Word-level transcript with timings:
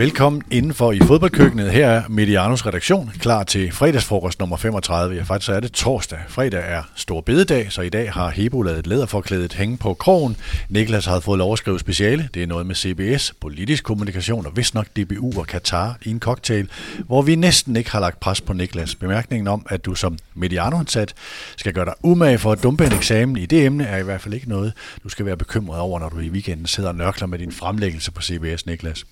Velkommen 0.00 0.42
indenfor 0.50 0.92
i 0.92 0.98
fodboldkøkkenet. 0.98 1.72
Her 1.72 1.88
er 1.88 2.02
Medianos 2.08 2.66
redaktion 2.66 3.10
klar 3.18 3.42
til 3.42 3.72
fredagsfrokost 3.72 4.38
nummer 4.38 4.56
35. 4.56 5.16
Ja, 5.16 5.22
faktisk 5.22 5.46
så 5.46 5.52
er 5.52 5.60
det 5.60 5.72
torsdag. 5.72 6.18
Fredag 6.28 6.62
er 6.66 6.82
stor 6.94 7.20
bededag, 7.20 7.72
så 7.72 7.82
i 7.82 7.88
dag 7.88 8.12
har 8.12 8.30
Hebo 8.30 8.62
lavet 8.62 8.86
læderforklædet 8.86 9.52
hænge 9.52 9.76
på 9.76 9.94
krogen. 9.94 10.36
Niklas 10.68 11.06
har 11.06 11.20
fået 11.20 11.38
lov 11.38 11.52
at 11.52 11.58
skrive 11.58 11.78
speciale. 11.78 12.28
Det 12.34 12.42
er 12.42 12.46
noget 12.46 12.66
med 12.66 12.74
CBS, 12.74 13.34
politisk 13.40 13.84
kommunikation 13.84 14.46
og 14.46 14.56
vist 14.56 14.74
nok 14.74 14.86
DBU 14.96 15.32
og 15.40 15.46
Katar 15.46 15.98
i 16.02 16.10
en 16.10 16.20
cocktail, 16.20 16.68
hvor 17.06 17.22
vi 17.22 17.34
næsten 17.34 17.76
ikke 17.76 17.90
har 17.90 18.00
lagt 18.00 18.20
pres 18.20 18.40
på 18.40 18.52
Niklas. 18.52 18.94
Bemærkningen 18.94 19.48
om, 19.48 19.66
at 19.68 19.84
du 19.84 19.94
som 19.94 20.18
Mediano-ansat 20.34 21.14
skal 21.56 21.72
gøre 21.72 21.84
dig 21.84 21.94
umage 22.02 22.38
for 22.38 22.52
at 22.52 22.62
dumpe 22.62 22.86
en 22.86 22.92
eksamen 22.92 23.36
i 23.36 23.46
det 23.46 23.64
emne, 23.64 23.84
er 23.84 23.96
i 23.96 24.02
hvert 24.02 24.20
fald 24.20 24.34
ikke 24.34 24.48
noget, 24.48 24.72
du 25.04 25.08
skal 25.08 25.26
være 25.26 25.36
bekymret 25.36 25.80
over, 25.80 26.00
når 26.00 26.08
du 26.08 26.18
i 26.18 26.28
weekenden 26.28 26.66
sidder 26.66 26.88
og 26.88 26.94
nørkler 26.94 27.26
med 27.26 27.38
din 27.38 27.52
fremlæggelse 27.52 28.12
på 28.12 28.22
CBS, 28.22 28.66
Niklas. 28.66 29.04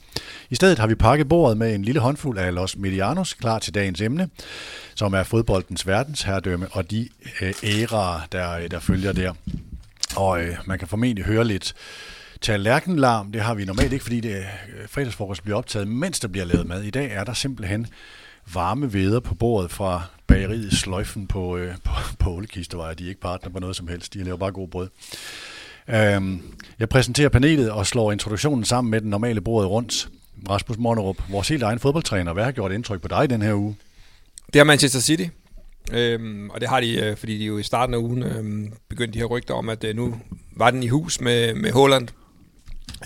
I 0.50 0.54
stedet 0.54 0.77
har 0.78 0.86
vi 0.86 0.94
pakket 0.94 1.28
bordet 1.28 1.56
med 1.58 1.74
en 1.74 1.82
lille 1.82 2.00
håndfuld 2.00 2.38
af 2.38 2.54
Los 2.54 2.76
Medianos 2.76 3.34
klar 3.34 3.58
til 3.58 3.74
dagens 3.74 4.00
emne, 4.00 4.28
som 4.94 5.14
er 5.14 5.22
fodboldens 5.22 5.86
verdensherredømme 5.86 6.66
og 6.70 6.90
de 6.90 7.08
øh, 7.40 7.54
æraer, 7.64 8.20
der, 8.32 8.52
øh, 8.52 8.70
der 8.70 8.80
følger 8.80 9.12
der. 9.12 9.32
Og 10.16 10.42
øh, 10.42 10.56
man 10.66 10.78
kan 10.78 10.88
formentlig 10.88 11.24
høre 11.24 11.44
lidt 11.44 11.74
tallerkenlarm. 12.40 13.32
Det 13.32 13.40
har 13.40 13.54
vi 13.54 13.64
normalt 13.64 13.92
ikke, 13.92 14.02
fordi 14.02 14.20
det 14.20 14.36
øh, 14.36 14.44
fredagsfrokost 14.88 15.42
bliver 15.42 15.58
optaget, 15.58 15.88
mens 15.88 16.20
der 16.20 16.28
bliver 16.28 16.44
lavet 16.44 16.66
mad. 16.66 16.82
I 16.82 16.90
dag 16.90 17.10
er 17.12 17.24
der 17.24 17.32
simpelthen 17.32 17.86
varme 18.52 18.92
veder 18.92 19.20
på 19.20 19.34
bordet 19.34 19.70
fra 19.70 20.02
bageriet 20.26 20.72
Sløjfen 20.72 21.26
på, 21.26 21.56
øh, 21.56 21.74
på, 21.84 21.92
på 22.18 22.30
Ålekistevej. 22.30 22.94
De 22.94 23.04
er 23.04 23.08
ikke 23.08 23.20
partner 23.20 23.50
på 23.50 23.58
noget 23.58 23.76
som 23.76 23.88
helst. 23.88 24.14
De 24.14 24.24
laver 24.24 24.38
bare 24.38 24.52
god 24.52 24.68
brød. 24.68 24.88
Øhm, 25.88 26.42
jeg 26.78 26.88
præsenterer 26.88 27.28
panelet 27.28 27.70
og 27.70 27.86
slår 27.86 28.12
introduktionen 28.12 28.64
sammen 28.64 28.90
med 28.90 29.00
den 29.00 29.10
normale 29.10 29.40
bordet 29.40 29.70
rundt. 29.70 30.08
Rasmus 30.50 30.78
Monerup, 30.78 31.16
vores 31.30 31.48
helt 31.48 31.62
egen 31.62 31.78
fodboldtræner. 31.78 32.32
Hvad 32.32 32.44
har 32.44 32.52
gjort 32.52 32.72
indtryk 32.72 33.02
på 33.02 33.08
dig 33.08 33.30
den 33.30 33.42
her 33.42 33.54
uge? 33.54 33.76
Det 34.52 34.60
er 34.60 34.64
Manchester 34.64 35.00
City. 35.00 35.24
Øhm, 35.92 36.50
og 36.50 36.60
det 36.60 36.68
har 36.68 36.80
de, 36.80 37.00
øh, 37.00 37.16
fordi 37.16 37.38
de 37.38 37.44
jo 37.44 37.58
i 37.58 37.62
starten 37.62 37.94
af 37.94 37.98
ugen 37.98 38.22
øhm, 38.22 38.72
begyndte 38.88 39.14
de 39.14 39.18
her 39.18 39.26
rygter 39.26 39.54
om, 39.54 39.68
at 39.68 39.84
øh, 39.84 39.96
nu 39.96 40.14
var 40.56 40.70
den 40.70 40.82
i 40.82 40.88
hus 40.88 41.20
med, 41.20 41.54
med 41.54 41.72
Holland. 41.72 42.08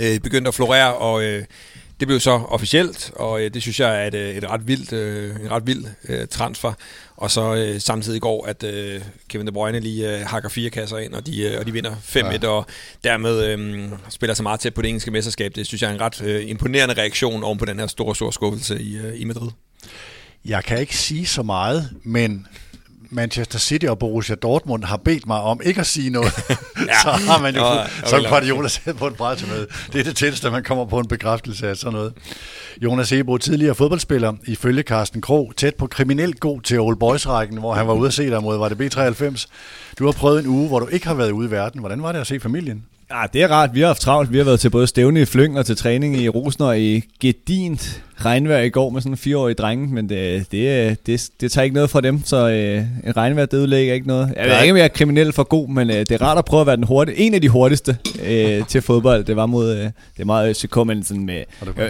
Øh, 0.01 0.21
begyndte 0.21 0.49
at 0.49 0.55
florere, 0.55 0.95
og 0.95 1.25
øh, 1.25 1.45
det 2.01 2.09
blev 2.09 2.21
så 2.21 2.31
officielt, 2.31 3.13
og 3.17 3.43
øh, 3.43 3.55
det 3.55 3.63
synes 3.63 3.81
jeg 3.81 4.03
er 4.03 4.07
et, 4.07 4.15
øh, 4.15 4.37
et 4.37 4.51
ret 4.51 4.69
vildt, 4.69 4.93
øh, 4.93 5.37
en 5.41 5.51
ret 5.51 5.67
vild 5.67 5.85
øh, 6.09 6.27
transfer. 6.27 6.73
Og 7.17 7.31
så 7.31 7.55
øh, 7.55 7.81
samtidig 7.81 8.17
i 8.17 8.21
går, 8.21 8.47
at 8.47 8.63
øh, 8.63 9.01
Kevin 9.29 9.47
De 9.47 9.53
Bruyne 9.53 9.81
lige 9.81 10.19
øh, 10.19 10.27
hakker 10.27 10.49
fire 10.49 10.71
kasser 10.71 10.99
ind, 10.99 11.15
og 11.15 11.27
de, 11.27 11.43
øh, 11.43 11.59
og 11.61 11.67
de 11.67 11.73
vinder 11.73 11.95
5-1, 11.95 12.19
ja. 12.43 12.49
og 12.49 12.67
dermed 13.05 13.45
øh, 13.45 13.89
spiller 14.09 14.35
så 14.35 14.43
meget 14.43 14.61
tæt 14.61 14.75
på 14.75 14.83
det 14.83 14.89
engelske 14.89 15.11
mesterskab. 15.11 15.53
Det 15.55 15.67
synes 15.67 15.83
jeg 15.83 15.91
er 15.91 15.95
en 15.95 16.01
ret 16.01 16.23
øh, 16.23 16.51
imponerende 16.51 16.95
reaktion 16.95 17.45
oven 17.45 17.59
på 17.59 17.65
den 17.65 17.79
her 17.79 17.87
store, 17.87 18.15
store 18.15 18.33
skuffelse 18.33 18.83
i, 18.83 18.97
øh, 18.97 19.21
i 19.21 19.25
Madrid. 19.25 19.51
Jeg 20.45 20.65
kan 20.65 20.81
ikke 20.81 20.97
sige 20.97 21.27
så 21.27 21.43
meget, 21.43 21.91
men 22.03 22.47
Manchester 23.13 23.59
City 23.59 23.87
og 23.87 23.99
Borussia 23.99 24.35
Dortmund 24.35 24.85
har 24.85 24.97
bedt 24.97 25.27
mig 25.27 25.41
om 25.41 25.61
ikke 25.65 25.81
at 25.81 25.87
sige 25.87 26.11
noget, 26.11 26.33
ja. 26.89 27.01
så 27.03 27.11
har 27.11 27.43
man 27.43 27.55
jo 27.55 27.65
ja, 27.65 27.87
som 28.07 28.25
Guardiola 28.29 28.69
på 28.99 29.07
en 29.07 29.15
med. 29.21 29.67
Det 29.93 30.01
er 30.01 30.05
det 30.05 30.17
tætteste, 30.17 30.51
man 30.51 30.63
kommer 30.63 30.85
på 30.85 30.99
en 30.99 31.09
bekræftelse 31.09 31.69
af 31.69 31.77
sådan 31.77 31.93
noget. 31.93 32.13
Jonas 32.83 33.13
Ebro, 33.13 33.39
tidligere 33.39 33.75
fodboldspiller, 33.75 34.33
ifølge 34.47 34.83
Carsten 34.83 35.21
Krog, 35.21 35.53
tæt 35.57 35.75
på 35.75 35.87
kriminelt 35.87 36.41
god 36.41 36.61
til 36.61 36.81
Old 36.81 36.97
Boys-rækken, 36.97 37.59
hvor 37.59 37.75
han 37.75 37.87
var 37.87 37.95
ude 37.95 38.07
at 38.07 38.15
se 38.15 38.31
dig 38.31 38.43
mod, 38.43 38.59
var 38.59 38.69
det 38.69 38.97
B93. 38.97 39.47
Du 39.99 40.05
har 40.05 40.13
prøvet 40.13 40.41
en 40.41 40.47
uge, 40.47 40.69
hvor 40.69 40.81
du 40.81 40.87
ikke 40.87 41.07
har 41.07 41.15
været 41.15 41.31
ude 41.31 41.49
i 41.49 41.51
verden. 41.51 41.81
Hvordan 41.81 42.03
var 42.03 42.13
det 42.13 42.19
at 42.19 42.27
se 42.27 42.41
familien? 42.41 42.85
Ja, 43.13 43.27
det 43.33 43.43
er 43.43 43.49
rart. 43.49 43.75
Vi 43.75 43.81
har 43.81 43.87
haft 43.87 44.01
travlt. 44.01 44.33
Vi 44.33 44.39
har 44.39 44.45
været 44.45 44.61
til 44.61 44.71
både 44.71 44.87
stævne 44.87 45.21
i 45.21 45.25
Flyng 45.25 45.59
og 45.59 45.67
til 45.67 45.77
træning 45.77 46.17
i 46.17 46.29
Rosen 46.29 46.63
og 46.63 46.81
i 46.81 47.05
gedint 47.21 48.03
regnvejr 48.25 48.63
i 48.63 48.69
går 48.69 48.91
med 48.91 49.01
sådan 49.01 49.13
en 49.13 49.17
fireårig 49.17 49.59
dreng, 49.59 49.93
men 49.93 50.09
det, 50.09 50.53
det, 50.53 51.07
det, 51.07 51.31
det 51.41 51.53
tager 51.53 51.63
ikke 51.63 51.75
noget 51.75 51.91
fra 51.91 52.01
dem, 52.01 52.25
så 52.25 52.49
øh, 52.49 52.85
en 53.07 53.17
regnvejr, 53.17 53.47
det 53.47 53.59
udlægger 53.59 53.95
ikke 53.95 54.07
noget. 54.07 54.35
Jeg 54.37 54.49
ved 54.49 54.61
ikke, 54.61 54.73
om 54.73 54.77
jeg 54.77 54.85
er 54.85 54.89
kriminel 54.89 55.33
for 55.33 55.43
god, 55.43 55.69
men 55.69 55.91
øh, 55.91 55.97
det 55.97 56.11
er 56.11 56.23
rart 56.23 56.39
at 56.39 56.45
prøve 56.45 56.61
at 56.61 56.67
være 56.67 56.77
den 56.77 56.85
hurtige, 56.85 57.19
en 57.19 57.35
af 57.35 57.41
de 57.41 57.49
hurtigste 57.49 57.97
øh, 58.25 58.67
til 58.67 58.83
fodbold. 58.83 59.25
Det 59.25 59.37
var 59.37 59.47
mod, 59.47 59.71
øh, 59.73 59.79
det 59.85 59.93
er 60.19 60.25
meget 60.25 60.57
FCK, 60.57 60.77
men 60.87 61.05
sådan 61.05 61.25
med, 61.27 61.45
øh, 61.79 61.85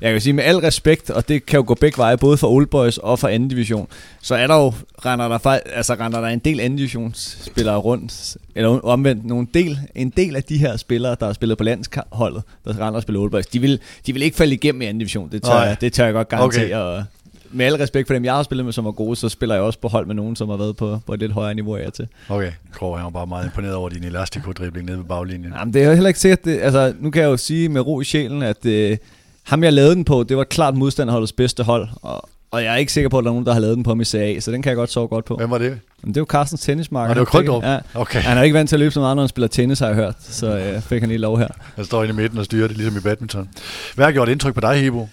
jeg 0.00 0.12
kan 0.12 0.20
sige 0.20 0.32
med 0.32 0.44
al 0.44 0.56
respekt, 0.56 1.10
og 1.10 1.28
det 1.28 1.46
kan 1.46 1.56
jo 1.56 1.64
gå 1.66 1.74
begge 1.74 1.98
veje, 1.98 2.16
både 2.16 2.36
for 2.36 2.48
Old 2.48 2.66
Boys 2.66 2.98
og 2.98 3.18
for 3.18 3.28
anden 3.28 3.48
division, 3.48 3.88
så 4.22 4.34
er 4.34 4.46
der 4.46 4.56
jo, 4.56 4.72
render 5.04 5.28
der, 5.28 5.48
altså, 5.48 5.94
render 5.94 6.20
der 6.20 6.28
en 6.28 6.38
del 6.38 6.60
anden 6.60 6.76
divisionsspillere 6.76 7.76
rundt, 7.76 8.36
eller 8.54 8.68
omvendt, 8.68 9.24
nogle 9.24 9.46
del, 9.54 9.78
en 9.94 10.10
del 10.10 10.36
af 10.36 10.42
de 10.42 10.58
her 10.58 10.76
spillere, 10.76 11.16
der 11.20 11.26
har 11.26 11.32
spillet 11.32 11.58
på 11.58 11.64
landsholdet, 11.64 12.42
der 12.64 12.70
render 12.70 12.90
og 12.90 13.02
spiller 13.02 13.20
Old 13.20 13.30
Boys, 13.30 13.46
de 13.46 13.60
vil, 13.60 13.80
de 14.06 14.12
vil 14.12 14.22
ikke 14.22 14.36
falde 14.36 14.54
igennem 14.54 14.82
i 14.82 14.84
anden 14.84 14.98
division, 14.98 15.28
det 15.32 15.42
tør, 15.42 15.62
jeg, 15.62 15.76
det 15.80 15.92
tør 15.92 16.04
jeg 16.04 16.14
godt 16.14 16.28
garantere. 16.28 16.64
Okay. 16.64 16.74
Og 16.74 17.04
med 17.50 17.66
al 17.66 17.74
respekt 17.74 18.06
for 18.06 18.14
dem, 18.14 18.24
jeg 18.24 18.34
har 18.34 18.42
spillet 18.42 18.64
med, 18.64 18.72
som 18.72 18.84
var 18.84 18.90
gode, 18.90 19.16
så 19.16 19.28
spiller 19.28 19.54
jeg 19.54 19.64
også 19.64 19.78
på 19.78 19.88
hold 19.88 20.06
med 20.06 20.14
nogen, 20.14 20.36
som 20.36 20.48
har 20.48 20.56
været 20.56 20.76
på, 20.76 20.98
på 21.06 21.14
et 21.14 21.20
lidt 21.20 21.32
højere 21.32 21.54
niveau 21.54 21.76
af 21.76 21.92
til. 21.92 22.08
Okay, 22.28 22.52
Krog, 22.72 22.96
han 22.98 23.04
var 23.04 23.10
bare 23.10 23.26
meget 23.26 23.44
imponeret 23.44 23.74
over 23.74 23.88
din 23.88 24.04
elastico-dribling 24.04 24.86
nede 24.86 24.98
ved 24.98 25.04
baglinjen. 25.04 25.52
Jamen, 25.58 25.74
det 25.74 25.82
er 25.82 25.94
heller 25.94 26.08
ikke 26.08 26.20
sikkert, 26.20 26.44
det, 26.44 26.60
altså, 26.60 26.94
nu 27.00 27.10
kan 27.10 27.22
jeg 27.22 27.28
jo 27.28 27.36
sige 27.36 27.68
med 27.68 27.80
ro 27.80 28.00
i 28.00 28.04
sjælen, 28.04 28.42
at 28.42 28.66
øh, 28.66 28.96
ham 29.42 29.64
jeg 29.64 29.72
lavede 29.72 29.94
den 29.94 30.04
på, 30.04 30.22
det 30.22 30.36
var 30.36 30.44
klart 30.44 30.76
modstanderholdets 30.76 31.32
bedste 31.32 31.62
hold, 31.62 31.88
og, 32.02 32.28
og 32.56 32.64
jeg 32.64 32.72
er 32.72 32.76
ikke 32.76 32.92
sikker 32.92 33.08
på, 33.08 33.18
at 33.18 33.24
der 33.24 33.30
er 33.30 33.32
nogen, 33.32 33.46
der 33.46 33.52
har 33.52 33.60
lavet 33.60 33.76
den 33.76 33.84
på 33.84 33.94
med 33.94 34.04
CA, 34.04 34.40
så 34.40 34.52
den 34.52 34.62
kan 34.62 34.70
jeg 34.70 34.76
godt 34.76 34.92
sove 34.92 35.08
godt 35.08 35.24
på. 35.24 35.36
Hvem 35.36 35.50
var 35.50 35.58
det? 35.58 35.78
Men 36.02 36.14
det 36.14 36.20
var 36.20 36.26
Carstens 36.26 36.60
tennismarker. 36.60 37.08
Og 37.08 37.14
det 37.14 37.20
var 37.20 37.24
Krydrup? 37.24 37.64
Ja. 37.64 37.78
Okay. 37.94 38.20
Han 38.20 38.38
er 38.38 38.42
ikke 38.42 38.54
vant 38.54 38.68
til 38.68 38.76
at 38.76 38.80
løbe 38.80 38.90
så 38.90 39.00
meget, 39.00 39.16
når 39.16 39.22
han 39.22 39.28
spiller 39.28 39.48
tennis, 39.48 39.78
har 39.78 39.86
jeg 39.86 39.96
hørt. 39.96 40.14
Så 40.20 40.58
øh, 40.58 40.82
fik 40.82 41.00
han 41.00 41.08
lige 41.08 41.18
lov 41.18 41.38
her. 41.38 41.48
Han 41.76 41.84
står 41.84 42.02
inde 42.02 42.12
i 42.12 42.16
midten 42.16 42.38
og 42.38 42.44
styrer 42.44 42.68
det, 42.68 42.76
ligesom 42.76 42.96
i 42.96 43.00
badminton. 43.00 43.48
Hvad 43.94 44.04
har 44.04 44.12
gjort 44.12 44.28
indtryk 44.28 44.54
på 44.54 44.60
dig, 44.60 44.82
Hebo? 44.82 45.08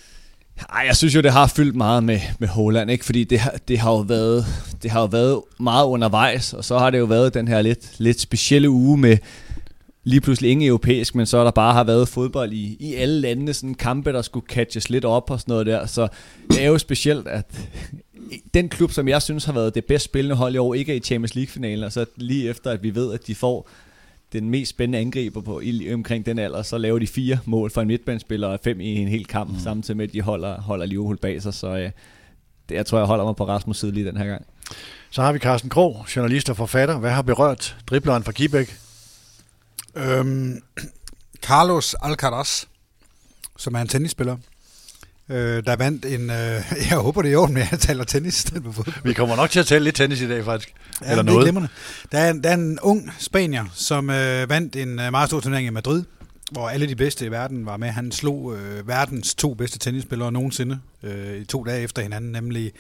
Ej, 0.74 0.84
jeg 0.88 0.96
synes 0.96 1.16
jo, 1.16 1.22
det 1.22 1.32
har 1.32 1.48
fyldt 1.48 1.76
meget 1.76 2.04
med, 2.04 2.20
med 2.40 2.48
Holland, 2.48 2.92
ikke? 2.92 3.06
fordi 3.06 3.24
det, 3.24 3.40
har, 3.40 3.54
det, 3.68 3.80
har 3.80 3.92
jo 3.92 3.98
været, 3.98 4.46
det 4.84 4.92
har 4.92 5.00
jo 5.00 5.06
været 5.06 5.42
meget 5.60 5.86
undervejs, 5.86 6.54
og 6.54 6.66
så 6.66 6.78
har 6.80 6.90
det 6.90 7.00
jo 7.00 7.06
været 7.06 7.34
den 7.34 7.48
her 7.48 7.62
lidt, 7.62 7.80
lidt 7.98 8.22
specielle 8.22 8.70
uge 8.70 8.98
med 8.98 9.18
lige 10.04 10.22
pludselig 10.22 10.52
ingen 10.52 10.68
europæisk, 10.68 11.16
men 11.16 11.26
så 11.26 11.44
der 11.44 11.52
bare 11.52 11.74
har 11.74 11.84
været 11.84 12.08
fodbold 12.08 12.54
i, 12.54 12.78
i 12.80 12.94
alle 12.94 13.20
landene, 13.22 13.54
sådan 13.54 13.76
kampe, 13.76 14.14
der 14.14 14.22
skulle 14.22 14.48
catches 14.48 14.90
lidt 14.90 15.06
op 15.06 15.32
og 15.32 15.40
sådan 15.40 15.52
noget 15.52 15.66
der, 15.66 15.86
så 15.86 16.08
det 16.50 16.64
er 16.64 16.68
jo 16.68 16.78
specielt, 16.78 17.28
at 17.28 17.46
den 18.54 18.70
klub, 18.70 18.92
som 18.92 19.08
jeg 19.08 19.22
synes 19.22 19.46
har 19.46 19.54
været 19.54 19.76
det 19.76 19.86
bedst 19.86 20.06
spillende 20.06 20.36
hold 20.36 20.56
i 20.56 20.58
år, 20.58 20.74
ikke 20.74 20.92
er 20.92 20.98
i 20.98 21.00
Champions 21.00 21.36
League-finalen, 21.36 21.84
og 21.84 21.92
så 21.92 22.06
lige 22.16 22.50
efter, 22.50 22.72
at 22.72 22.84
vi 22.84 22.96
ved, 22.96 23.14
at 23.14 23.28
de 23.28 23.36
får 23.36 23.70
den 24.34 24.50
mest 24.50 24.70
spændende 24.70 25.00
angriber 25.00 25.42
på 25.42 25.60
i, 25.60 25.94
omkring 25.94 26.26
den 26.26 26.40
alder, 26.40 26.62
så 26.62 26.78
laver 26.78 27.00
de 27.00 27.08
fire 27.08 27.40
mål 27.46 27.72
for 27.72 27.82
en 27.82 27.88
midtbanespiller 27.88 28.48
og 28.48 28.60
fem 28.64 28.82
i 28.82 28.96
en 28.96 29.08
hel 29.08 29.26
kamp, 29.26 29.50
mm. 29.50 29.60
samtidig 29.60 29.98
med, 29.98 30.08
at 30.08 30.14
de 30.14 30.22
holder, 30.22 30.62
holder 30.62 30.86
Liverpool 30.86 31.18
bag 31.18 31.42
sig. 31.42 31.54
Så 31.54 31.68
øh, 31.68 31.92
det, 32.70 32.76
jeg 32.76 32.86
tror, 32.86 32.98
jeg 32.98 33.08
holder 33.08 33.26
mig 33.26 33.36
på 33.36 33.48
Rasmus 33.48 33.80
side 33.80 33.92
lige 33.92 34.08
den 34.08 34.18
her 34.18 34.26
gang. 34.26 34.46
Så 35.10 35.22
har 35.22 35.34
vi 35.34 35.40
Carsten 35.40 35.70
Krog, 35.70 36.06
journalist 36.16 36.50
og 36.50 36.58
forfatter. 36.58 37.00
Hvad 37.00 37.12
har 37.12 37.22
berørt 37.22 37.78
dribleren 37.88 38.24
fra 38.24 38.32
Kibæk? 38.32 38.83
Øhm, 39.96 40.62
Carlos 41.42 41.96
Alcaraz, 42.02 42.66
som 43.58 43.76
er 43.76 43.80
en 43.80 43.88
tennisspiller, 43.88 44.38
øh, 45.30 45.66
der 45.66 45.76
vandt 45.76 46.06
en... 46.06 46.30
Øh, 46.30 46.62
jeg 46.90 46.98
håber, 46.98 47.22
det 47.22 47.30
er 47.30 47.34
i 47.34 47.36
orden, 47.36 47.54
med 47.54 47.68
at 47.72 47.80
taler 47.80 48.04
tennis. 48.04 48.46
Vi 49.04 49.14
kommer 49.14 49.36
nok 49.36 49.50
til 49.50 49.60
at 49.60 49.66
tale 49.66 49.84
lidt 49.84 49.96
tennis 49.96 50.22
i 50.22 50.28
dag, 50.28 50.46
faktisk. 50.46 50.74
Ja, 51.02 51.10
Eller 51.10 51.24
noget. 51.24 51.54
Det 51.54 51.56
er 51.56 51.68
der 52.12 52.18
er, 52.18 52.34
der 52.34 52.50
er 52.50 52.54
en 52.54 52.80
ung 52.80 53.12
spanier, 53.20 53.66
som 53.74 54.10
øh, 54.10 54.50
vandt 54.50 54.76
en 54.76 55.00
øh, 55.00 55.12
meget 55.12 55.30
stor 55.30 55.40
turnering 55.40 55.68
i 55.68 55.70
Madrid, 55.70 56.04
hvor 56.52 56.70
alle 56.70 56.88
de 56.88 56.96
bedste 56.96 57.26
i 57.26 57.32
verden 57.32 57.66
var 57.66 57.78
med. 57.78 57.90
Han 57.90 58.12
slog 58.12 58.56
øh, 58.56 58.88
verdens 58.88 59.36
to 59.36 59.54
bedste 59.54 59.80
tennisspillere 59.80 60.32
nogensinde 60.32 60.80
øh, 61.04 61.42
i 61.42 61.46
to 61.46 61.64
dage 61.64 61.82
efter 61.82 62.02
hinanden, 62.02 62.32
nemlig 62.32 62.72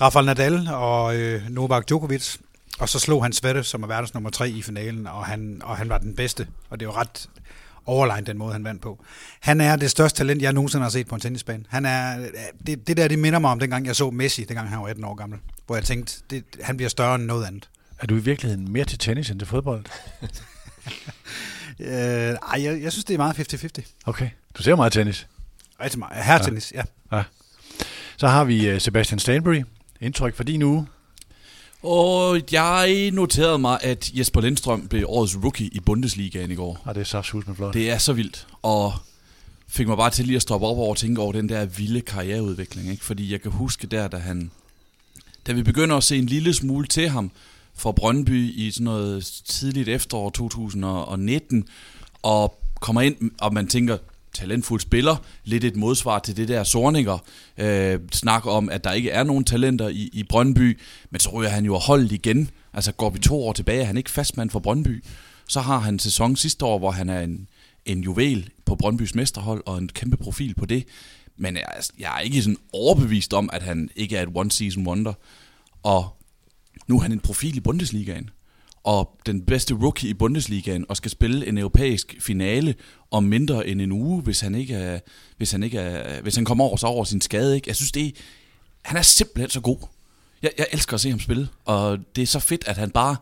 Rafael 0.00 0.26
Nadal 0.26 0.68
og 0.72 1.16
øh, 1.16 1.42
Novak 1.50 1.88
Djokovic. 1.88 2.36
Og 2.78 2.88
så 2.88 2.98
slog 2.98 3.22
han 3.22 3.32
Sverre, 3.32 3.64
som 3.64 3.82
er 3.82 3.86
verdens 3.86 4.14
nummer 4.14 4.30
tre 4.30 4.50
i 4.50 4.62
finalen, 4.62 5.06
og 5.06 5.26
han, 5.26 5.60
og 5.64 5.76
han 5.76 5.88
var 5.88 5.98
den 5.98 6.16
bedste. 6.16 6.46
Og 6.70 6.80
det 6.80 6.86
er 6.86 6.90
jo 6.90 6.96
ret 6.96 7.28
overlegnet 7.86 8.26
den 8.26 8.38
måde, 8.38 8.52
han 8.52 8.64
vandt 8.64 8.82
på. 8.82 9.04
Han 9.40 9.60
er 9.60 9.76
det 9.76 9.90
største 9.90 10.18
talent, 10.18 10.42
jeg 10.42 10.52
nogensinde 10.52 10.82
har 10.82 10.90
set 10.90 11.06
på 11.08 11.14
en 11.14 11.20
tennisbane. 11.20 11.64
Han 11.68 11.84
er, 11.86 12.28
det, 12.66 12.86
det 12.86 12.96
der, 12.96 13.08
det 13.08 13.18
minder 13.18 13.38
mig 13.38 13.50
om 13.50 13.58
dengang, 13.58 13.86
jeg 13.86 13.96
så 13.96 14.10
Messi, 14.10 14.44
dengang 14.44 14.68
han 14.68 14.80
var 14.80 14.86
18 14.86 15.04
år 15.04 15.14
gammel. 15.14 15.38
Hvor 15.66 15.76
jeg 15.76 15.84
tænkte, 15.84 16.22
det, 16.30 16.44
han 16.62 16.76
bliver 16.76 16.88
større 16.88 17.14
end 17.14 17.24
noget 17.24 17.46
andet. 17.46 17.68
Er 17.98 18.06
du 18.06 18.16
i 18.16 18.20
virkeligheden 18.20 18.72
mere 18.72 18.84
til 18.84 18.98
tennis 18.98 19.30
end 19.30 19.38
til 19.38 19.48
fodbold? 19.48 19.84
øh, 21.80 21.86
ej, 21.86 22.62
jeg, 22.64 22.82
jeg 22.82 22.92
synes, 22.92 23.04
det 23.04 23.14
er 23.14 23.18
meget 23.18 23.54
50-50. 23.80 23.92
Okay. 24.06 24.30
Du 24.54 24.62
ser 24.62 24.76
meget 24.76 24.92
tennis? 24.92 25.26
Rigtig 25.80 25.98
meget. 25.98 26.24
Herretennis, 26.24 26.72
ja. 26.72 26.82
ja. 27.12 27.16
ja. 27.16 27.24
Så 28.16 28.28
har 28.28 28.44
vi 28.44 28.68
øh, 28.68 28.80
Sebastian 28.80 29.18
Stanbury. 29.18 29.62
Indtryk 30.00 30.34
for 30.34 30.44
din 30.44 30.62
uge? 30.62 30.86
Og 31.84 32.40
jeg 32.52 33.10
noterede 33.12 33.58
mig, 33.58 33.78
at 33.82 34.10
Jesper 34.14 34.40
Lindstrøm 34.40 34.88
blev 34.88 35.04
årets 35.08 35.36
rookie 35.36 35.66
i 35.66 35.80
Bundesligaen 35.80 36.50
i 36.50 36.54
går. 36.54 36.82
Ja, 36.86 36.92
det 36.92 37.00
er 37.00 37.04
så 37.22 37.42
med 37.46 37.54
flot. 37.54 37.74
Det 37.74 37.90
er 37.90 37.98
så 37.98 38.12
vildt. 38.12 38.46
Og 38.62 38.92
fik 39.68 39.86
mig 39.86 39.96
bare 39.96 40.10
til 40.10 40.24
lige 40.24 40.36
at 40.36 40.42
stoppe 40.42 40.66
op 40.66 40.78
over 40.78 40.90
og 40.90 40.96
tænke 40.96 41.20
over 41.20 41.32
den 41.32 41.48
der 41.48 41.66
vilde 41.66 42.00
karriereudvikling. 42.00 42.90
Ikke? 42.90 43.04
Fordi 43.04 43.32
jeg 43.32 43.42
kan 43.42 43.50
huske 43.50 43.86
der, 43.86 44.08
da 44.08 44.16
han... 44.16 44.50
Da 45.46 45.52
vi 45.52 45.62
begynder 45.62 45.96
at 45.96 46.04
se 46.04 46.16
en 46.16 46.26
lille 46.26 46.54
smule 46.54 46.86
til 46.86 47.08
ham 47.08 47.30
fra 47.74 47.92
Brøndby 47.92 48.52
i 48.54 48.70
sådan 48.70 48.84
noget 48.84 49.42
tidligt 49.44 49.88
efterår 49.88 50.30
2019, 50.30 51.68
og 52.22 52.60
kommer 52.80 53.00
ind, 53.00 53.30
og 53.40 53.54
man 53.54 53.66
tænker, 53.66 53.98
talentfuld 54.34 54.80
spiller. 54.80 55.16
Lidt 55.44 55.64
et 55.64 55.76
modsvar 55.76 56.18
til 56.18 56.36
det 56.36 56.48
der 56.48 56.64
Sorninger 56.64 57.18
øh, 57.58 57.98
snak 58.12 58.46
om, 58.46 58.68
at 58.68 58.84
der 58.84 58.92
ikke 58.92 59.10
er 59.10 59.22
nogen 59.22 59.44
talenter 59.44 59.88
i, 59.88 60.10
i 60.12 60.22
Brøndby. 60.22 60.80
Men 61.10 61.20
så 61.20 61.30
ryger 61.30 61.50
han 61.50 61.64
jo 61.64 61.78
holdet 61.78 62.12
igen. 62.12 62.50
Altså 62.72 62.92
går 62.92 63.10
vi 63.10 63.18
to 63.18 63.46
år 63.46 63.52
tilbage, 63.52 63.80
er 63.80 63.84
han 63.84 63.96
ikke 63.96 64.10
fastmand 64.10 64.50
for 64.50 64.58
Brøndby. 64.58 65.04
Så 65.48 65.60
har 65.60 65.78
han 65.78 65.94
en 65.94 65.98
sæson 65.98 66.36
sidste 66.36 66.64
år, 66.64 66.78
hvor 66.78 66.90
han 66.90 67.08
er 67.08 67.20
en, 67.20 67.48
en 67.86 68.00
juvel 68.00 68.50
på 68.66 68.74
Brøndbys 68.74 69.14
mesterhold 69.14 69.62
og 69.66 69.78
en 69.78 69.88
kæmpe 69.88 70.16
profil 70.16 70.54
på 70.54 70.66
det. 70.66 70.84
Men 71.36 71.56
jeg, 71.56 71.64
jeg 71.98 72.16
er 72.16 72.20
ikke 72.20 72.42
sådan 72.42 72.56
overbevist 72.72 73.34
om, 73.34 73.50
at 73.52 73.62
han 73.62 73.90
ikke 73.96 74.16
er 74.16 74.22
et 74.22 74.28
one-season 74.36 74.86
wonder. 74.86 75.12
Og 75.82 76.16
nu 76.86 76.96
er 76.96 77.02
han 77.02 77.12
en 77.12 77.20
profil 77.20 77.56
i 77.56 77.60
Bundesligaen 77.60 78.30
og 78.84 79.20
den 79.26 79.44
bedste 79.44 79.74
rookie 79.74 80.10
i 80.10 80.14
Bundesligaen 80.14 80.86
og 80.88 80.96
skal 80.96 81.10
spille 81.10 81.46
en 81.46 81.58
europæisk 81.58 82.16
finale 82.20 82.74
om 83.10 83.24
mindre 83.24 83.66
end 83.68 83.82
en 83.82 83.92
uge, 83.92 84.22
hvis 84.22 84.40
han 84.40 84.54
ikke 84.54 84.74
er, 84.74 85.00
hvis 85.36 85.52
han 85.52 85.62
ikke 85.62 85.78
er, 85.78 86.22
hvis 86.22 86.36
han 86.36 86.44
kommer 86.44 86.64
over 86.64 86.76
sig 86.76 86.88
over 86.88 87.04
sin 87.04 87.20
skade, 87.20 87.54
ikke? 87.54 87.68
Jeg 87.68 87.76
synes 87.76 87.92
det 87.92 88.06
er, 88.06 88.10
han 88.82 88.96
er 88.96 89.02
simpelthen 89.02 89.50
så 89.50 89.60
god. 89.60 89.78
Jeg, 90.42 90.50
jeg 90.58 90.66
elsker 90.72 90.94
at 90.94 91.00
se 91.00 91.10
ham 91.10 91.20
spille, 91.20 91.48
og 91.64 91.98
det 92.16 92.22
er 92.22 92.26
så 92.26 92.40
fedt 92.40 92.64
at 92.68 92.76
han 92.76 92.90
bare 92.90 93.16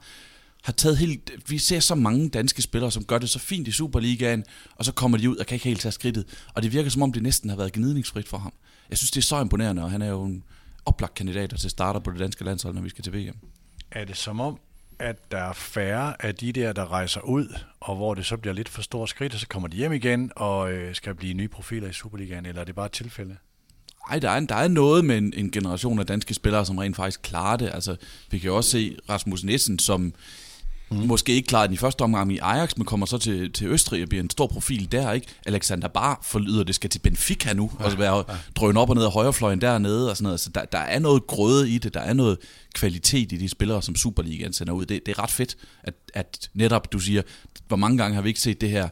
har 0.62 0.73
taget 0.73 0.99
helt... 0.99 1.31
Vi 1.49 1.59
ser 1.59 1.81
så 1.81 1.94
mange 1.94 2.29
danske 2.29 2.62
spillere, 2.62 2.91
som 2.91 3.05
gør 3.05 3.19
det 3.19 3.31
så 3.31 3.38
fint 3.38 3.69
i 3.69 3.73
Superligaen, 3.73 4.44
og 4.76 4.85
så 4.85 4.93
kommer 4.93 5.19
de 5.19 5.31
ud 5.31 5.37
og 5.37 5.47
kan 5.47 5.55
ikke 5.55 5.69
helt 5.69 5.81
tage 5.81 5.93
skridtet. 5.93 6.25
Og 6.55 6.62
det 6.62 6.73
virker 6.73 6.91
som 6.91 7.03
om, 7.03 7.12
det 7.12 7.23
næsten 7.23 7.50
har 7.50 7.56
været 7.56 7.73
gnidningsfrit 7.73 8.29
for 8.29 8.38
ham. 8.38 8.53
Jeg 8.91 8.99
synes, 8.99 9.11
det 9.11 9.20
er 9.20 9.23
så 9.23 9.41
imponerende, 9.41 9.82
og 9.82 9.91
han 9.91 10.03
er 10.03 10.09
jo 10.09 10.25
en 10.25 10.43
oplagt 10.85 11.14
kandidat 11.14 11.55
til 11.59 11.70
starter 11.70 12.00
på 12.00 12.11
det 12.11 12.20
danske 12.20 12.44
landshold, 12.44 12.75
når 12.75 12.82
vi 12.82 12.88
skal 12.88 13.05
til 13.05 13.12
VM. 13.12 13.37
Er 13.91 14.05
det 14.05 14.17
som 14.17 14.41
om, 14.41 14.59
at 15.02 15.31
der 15.31 15.38
er 15.38 15.52
færre 15.52 16.25
af 16.25 16.34
de 16.34 16.52
der, 16.52 16.72
der 16.72 16.93
rejser 16.93 17.20
ud, 17.20 17.54
og 17.81 17.96
hvor 17.96 18.14
det 18.14 18.26
så 18.26 18.37
bliver 18.37 18.54
lidt 18.54 18.69
for 18.69 18.82
store 18.82 19.08
skridt, 19.08 19.34
og 19.34 19.40
så 19.40 19.49
kommer 19.49 19.69
de 19.69 19.76
hjem 19.76 19.93
igen 19.93 20.32
og 20.37 20.72
øh, 20.72 20.94
skal 20.94 21.14
blive 21.14 21.34
nye 21.34 21.49
profiler 21.49 21.88
i 21.88 21.93
Superligaen, 21.93 22.46
eller 22.46 22.60
er 22.60 22.64
det 22.64 22.75
bare 22.75 22.87
et 22.87 22.93
tilfælde? 22.93 23.37
Ej, 24.10 24.19
der 24.19 24.31
er, 24.31 24.40
der 24.40 24.54
er 24.54 24.69
noget 24.69 25.04
med 25.04 25.19
en, 25.19 25.32
en 25.37 25.50
generation 25.50 25.99
af 25.99 26.06
danske 26.06 26.34
spillere, 26.34 26.66
som 26.66 26.78
rent 26.78 26.96
faktisk 26.96 27.22
klarer 27.22 27.56
det. 27.56 27.70
Altså, 27.75 27.96
vi 28.31 28.38
kan 28.38 28.46
jo 28.46 28.56
også 28.56 28.70
se 28.70 28.96
Rasmus 29.08 29.44
Nissen, 29.44 29.78
som 29.78 30.14
Mm. 30.93 31.06
Måske 31.06 31.33
ikke 31.33 31.47
klaret 31.47 31.69
den 31.69 31.75
i 31.75 31.77
første 31.77 32.03
omgang 32.03 32.33
i 32.33 32.39
Ajax, 32.39 32.77
men 32.77 32.85
kommer 32.85 33.06
så 33.06 33.19
til, 33.19 33.53
til 33.53 33.67
Østrig 33.67 34.03
og 34.03 34.09
bliver 34.09 34.23
en 34.23 34.31
stor 34.31 34.47
profil 34.47 34.93
der, 34.93 35.12
ikke? 35.12 35.27
Alexander 35.47 35.89
Bar 35.89 36.21
forlyder, 36.23 36.65
det 36.65 36.75
skal 36.75 36.91
til 36.91 36.99
Benfica 36.99 37.53
nu, 37.53 37.71
ja, 37.81 37.85
og 37.85 37.91
så 37.91 37.97
være 37.97 38.17
ja. 38.17 38.23
drøn 38.56 38.77
op 38.77 38.91
og 38.91 38.97
ned 38.97 39.05
af 39.05 39.12
højrefløjen 39.12 39.61
dernede 39.61 40.11
og 40.11 40.17
sådan 40.17 40.25
noget. 40.25 40.41
Så 40.41 40.50
der, 40.50 40.65
der 40.65 40.79
er 40.79 40.99
noget 40.99 41.27
grøde 41.27 41.71
i 41.71 41.79
det, 41.79 41.94
der 41.94 42.00
er 42.00 42.12
noget 42.12 42.39
kvalitet 42.75 43.33
i 43.33 43.37
de 43.37 43.49
spillere, 43.49 43.83
som 43.83 43.97
Superligaen 43.97 44.53
sender 44.53 44.73
ud. 44.73 44.87
Det, 44.87 45.06
det 45.06 45.19
er 45.19 45.23
ret 45.23 45.31
fedt, 45.31 45.56
at, 45.83 45.94
at 46.15 46.50
netop 46.55 46.93
du 46.93 46.99
siger, 46.99 47.23
hvor 47.69 47.77
mange 47.77 47.99
gange 47.99 48.15
har 48.15 48.23
vi 48.23 48.29
ikke 48.29 48.41
set 48.41 48.61
det 48.61 48.71
her, 48.71 48.88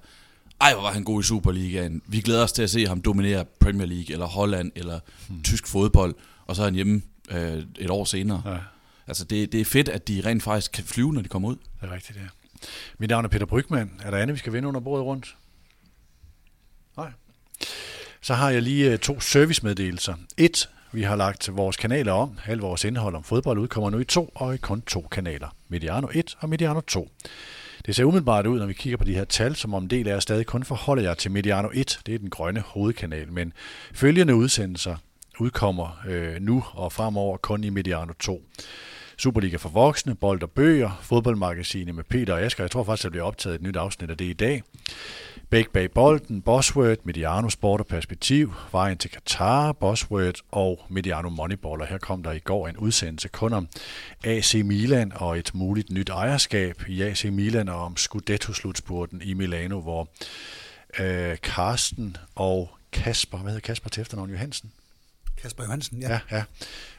ej, 0.60 0.72
hvor 0.72 0.82
var 0.82 0.92
han 0.92 1.04
god 1.04 1.20
i 1.20 1.26
Superligaen. 1.26 2.02
Vi 2.06 2.20
glæder 2.20 2.42
os 2.42 2.52
til 2.52 2.62
at 2.62 2.70
se 2.70 2.86
ham 2.86 3.00
dominere 3.00 3.44
Premier 3.60 3.86
League, 3.86 4.12
eller 4.12 4.26
Holland, 4.26 4.72
eller 4.76 5.00
hmm. 5.28 5.42
tysk 5.42 5.66
fodbold, 5.66 6.14
og 6.46 6.56
så 6.56 6.62
er 6.62 6.66
han 6.66 6.74
hjemme 6.74 7.02
øh, 7.30 7.62
et 7.78 7.90
år 7.90 8.04
senere. 8.04 8.42
Ja. 8.46 8.56
Altså, 9.10 9.24
det, 9.24 9.52
det 9.52 9.60
er 9.60 9.64
fedt, 9.64 9.88
at 9.88 10.08
de 10.08 10.22
rent 10.26 10.42
faktisk 10.42 10.72
kan 10.72 10.84
flyve, 10.84 11.12
når 11.12 11.22
de 11.22 11.28
kommer 11.28 11.48
ud. 11.48 11.56
Det 11.56 11.88
er 11.88 11.94
rigtigt, 11.94 12.18
ja. 12.18 12.26
Mit 12.98 13.10
navn 13.10 13.24
er 13.24 13.28
Peter 13.28 13.46
Brygman. 13.46 14.00
Er 14.02 14.10
der 14.10 14.18
andet, 14.18 14.34
vi 14.34 14.38
skal 14.38 14.52
vinde 14.52 14.68
under 14.68 14.80
bordet 14.80 15.04
rundt? 15.04 15.36
Nej. 16.96 17.10
Så 18.20 18.34
har 18.34 18.50
jeg 18.50 18.62
lige 18.62 18.92
øh, 18.92 18.98
to 18.98 19.20
servicemeddelelser. 19.20 20.14
Et, 20.36 20.68
vi 20.92 21.02
har 21.02 21.16
lagt 21.16 21.56
vores 21.56 21.76
kanaler 21.76 22.12
om. 22.12 22.38
Al 22.46 22.58
vores 22.58 22.84
indhold 22.84 23.14
om 23.14 23.24
fodbold 23.24 23.58
udkommer 23.58 23.90
nu 23.90 23.98
i 23.98 24.04
to, 24.04 24.30
og 24.34 24.54
i 24.54 24.58
kun 24.58 24.82
to 24.82 25.00
kanaler. 25.10 25.48
Mediano 25.68 26.08
1 26.14 26.36
og 26.40 26.48
Mediano 26.48 26.80
2. 26.80 27.10
Det 27.86 27.96
ser 27.96 28.04
umiddelbart 28.04 28.46
ud, 28.46 28.58
når 28.58 28.66
vi 28.66 28.72
kigger 28.72 28.96
på 28.96 29.04
de 29.04 29.14
her 29.14 29.24
tal, 29.24 29.56
som 29.56 29.74
om 29.74 29.82
en 29.82 29.90
del 29.90 30.08
af 30.08 30.12
jer 30.12 30.20
stadig 30.20 30.46
kun 30.46 30.64
forholder 30.64 31.02
jer 31.02 31.14
til 31.14 31.30
Mediano 31.30 31.68
1. 31.74 32.00
Det 32.06 32.14
er 32.14 32.18
den 32.18 32.30
grønne 32.30 32.60
hovedkanal, 32.60 33.32
men 33.32 33.52
følgende 33.92 34.34
udsendelser 34.34 34.96
udkommer 35.40 36.02
øh, 36.08 36.40
nu 36.40 36.64
og 36.72 36.92
fremover 36.92 37.36
kun 37.36 37.64
i 37.64 37.70
Mediano 37.70 38.12
2. 38.12 38.42
Superliga 39.20 39.56
for 39.56 39.68
voksne, 39.68 40.14
bold 40.14 40.42
og 40.42 40.50
bøger, 40.50 40.98
fodboldmagasinet 41.02 41.94
med 41.94 42.04
Peter 42.04 42.34
og 42.34 42.42
Asger. 42.42 42.64
Jeg 42.64 42.70
tror 42.70 42.84
faktisk, 42.84 43.02
der 43.04 43.10
bliver 43.10 43.24
optaget 43.24 43.54
et 43.54 43.62
nyt 43.62 43.76
afsnit 43.76 44.10
af 44.10 44.16
det 44.16 44.24
i 44.24 44.32
dag. 44.32 44.62
Bæk 45.50 45.70
bag 45.70 45.90
bolden, 45.90 46.42
Bosworth, 46.42 47.00
Mediano 47.04 47.48
Sport 47.48 47.80
og 47.80 47.86
Perspektiv, 47.86 48.54
Vejen 48.72 48.98
til 48.98 49.10
Katar, 49.10 49.72
Bosworth 49.72 50.40
og 50.50 50.80
Mediano 50.88 51.28
Moneyball. 51.28 51.80
Og 51.80 51.86
her 51.86 51.98
kom 51.98 52.22
der 52.22 52.32
i 52.32 52.38
går 52.38 52.68
en 52.68 52.76
udsendelse 52.76 53.28
kun 53.28 53.52
om 53.52 53.68
AC 54.24 54.54
Milan 54.64 55.12
og 55.14 55.38
et 55.38 55.50
muligt 55.54 55.90
nyt 55.90 56.08
ejerskab 56.08 56.82
i 56.88 57.02
AC 57.02 57.24
Milan 57.24 57.68
og 57.68 57.80
om 57.80 57.96
Scudetto-slutspurten 57.96 59.22
i 59.22 59.34
Milano, 59.34 59.80
hvor 59.80 60.08
øh, 61.00 61.36
Karsten 61.42 62.16
og 62.34 62.70
Kasper, 62.92 63.38
hvad 63.38 63.52
hedder 63.52 63.66
Kasper 63.66 63.90
til 63.90 64.00
efternavn 64.00 64.30
Johansen? 64.30 64.72
Kasper 65.42 65.64
Johansen, 65.64 66.02
ja. 66.02 66.20
Ja, 66.30 66.42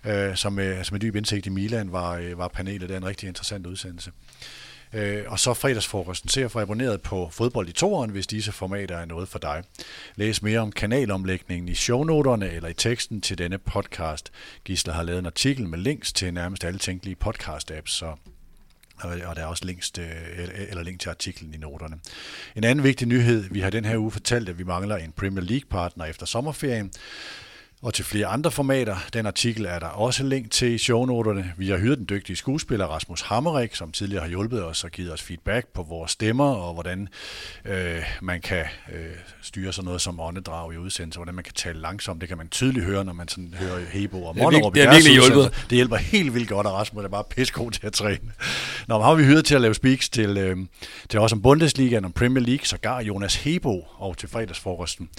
ja. 0.05 0.29
Øh, 0.29 0.35
som, 0.35 0.59
øh, 0.59 0.85
som 0.85 0.95
en 0.95 1.01
dyb 1.01 1.15
indsigt 1.15 1.45
i 1.45 1.49
Milan 1.49 1.91
var, 1.91 2.15
øh, 2.15 2.37
var 2.37 2.47
panelet. 2.47 2.89
Det 2.89 2.91
er 2.91 2.97
en 2.97 3.05
rigtig 3.05 3.27
interessant 3.27 3.67
udsendelse. 3.67 4.11
Øh, 4.93 5.23
og 5.27 5.39
så 5.39 5.53
fredagsfrokosten. 5.53 6.29
Se 6.29 6.43
at 6.43 6.51
få 6.51 6.59
abonneret 6.59 7.01
på 7.01 7.29
Fodbold 7.31 7.69
i 7.69 7.71
toeren, 7.71 8.09
hvis 8.09 8.27
disse 8.27 8.51
formater 8.51 8.97
er 8.97 9.05
noget 9.05 9.29
for 9.29 9.39
dig. 9.39 9.63
Læs 10.15 10.41
mere 10.41 10.59
om 10.59 10.71
kanalomlægningen 10.71 11.69
i 11.69 11.75
shownoterne 11.75 12.51
eller 12.51 12.69
i 12.69 12.73
teksten 12.73 13.21
til 13.21 13.37
denne 13.37 13.57
podcast. 13.57 14.31
Gisler 14.65 14.93
har 14.93 15.03
lavet 15.03 15.19
en 15.19 15.25
artikel 15.25 15.67
med 15.67 15.79
links 15.79 16.13
til 16.13 16.33
nærmest 16.33 16.63
alle 16.63 16.79
tænkelige 16.79 17.15
podcast-apps, 17.25 17.91
så 17.91 18.15
og 19.03 19.35
der 19.35 19.41
er 19.41 19.45
også 19.45 19.65
links 19.65 19.91
til, 19.91 20.07
eller 20.69 20.83
link 20.83 20.99
til 20.99 21.09
artiklen 21.09 21.53
i 21.53 21.57
noterne. 21.57 21.99
En 22.55 22.63
anden 22.63 22.83
vigtig 22.83 23.07
nyhed, 23.07 23.43
vi 23.51 23.59
har 23.59 23.69
den 23.69 23.85
her 23.85 23.97
uge 23.97 24.11
fortalt, 24.11 24.49
at 24.49 24.59
vi 24.59 24.63
mangler 24.63 24.97
en 24.97 25.11
Premier 25.11 25.43
League-partner 25.43 26.05
efter 26.05 26.25
sommerferien 26.25 26.91
og 27.81 27.93
til 27.93 28.05
flere 28.05 28.25
andre 28.27 28.51
formater. 28.51 28.97
Den 29.13 29.25
artikel 29.25 29.65
er 29.65 29.79
der 29.79 29.87
også 29.87 30.23
link 30.23 30.51
til 30.51 30.71
i 30.71 30.77
shownoterne. 30.77 31.53
Vi 31.57 31.69
har 31.69 31.77
hyret 31.77 31.97
den 31.97 32.07
dygtige 32.09 32.35
skuespiller 32.35 32.85
Rasmus 32.85 33.21
Hammerik, 33.21 33.75
som 33.75 33.91
tidligere 33.91 34.21
har 34.21 34.29
hjulpet 34.29 34.63
os 34.63 34.83
og 34.83 34.91
givet 34.91 35.13
os 35.13 35.21
feedback 35.21 35.67
på 35.67 35.83
vores 35.83 36.11
stemmer, 36.11 36.45
og 36.45 36.73
hvordan 36.73 37.07
øh, 37.65 38.03
man 38.21 38.41
kan 38.41 38.65
øh, 38.93 39.05
styre 39.41 39.73
sådan 39.73 39.85
noget 39.85 40.01
som 40.01 40.19
åndedrag 40.19 40.73
i 40.73 40.77
udsendelse, 40.77 41.17
hvordan 41.19 41.35
man 41.35 41.43
kan 41.43 41.53
tale 41.53 41.79
langsomt. 41.79 42.21
Det 42.21 42.29
kan 42.29 42.37
man 42.37 42.49
tydeligt 42.49 42.85
høre, 42.85 43.05
når 43.05 43.13
man 43.13 43.27
sådan 43.27 43.53
hører 43.59 43.79
Hebo 43.91 44.23
og 44.23 44.37
Monderup. 44.37 44.75
Det 44.75 44.83
er 44.83 44.91
virkelig 44.91 45.13
hjulpet. 45.13 45.65
Det 45.69 45.75
hjælper 45.75 45.95
helt 45.95 46.33
vildt 46.33 46.49
godt, 46.49 46.67
og 46.67 46.73
Rasmus 46.73 47.03
er 47.03 47.09
bare 47.09 47.23
pissegod 47.29 47.71
til 47.71 47.87
at 47.87 47.93
træne. 47.93 48.31
Nå, 48.87 48.97
men 48.97 49.05
har 49.05 49.15
vi 49.15 49.23
hyret 49.23 49.45
til 49.45 49.55
at 49.55 49.61
lave 49.61 49.73
speaks 49.73 50.09
til, 50.09 50.37
øh, 50.37 50.57
til 51.09 51.19
os 51.19 51.33
om 51.33 51.41
Bundesliga 51.41 51.99
og 52.03 52.13
Premier 52.13 52.43
League, 52.43 52.65
sågar 52.65 53.01
Jonas 53.01 53.35
Hebo 53.35 53.87
og 53.97 54.17
til 54.17 54.29
fredagsfrokosten. 54.29 55.09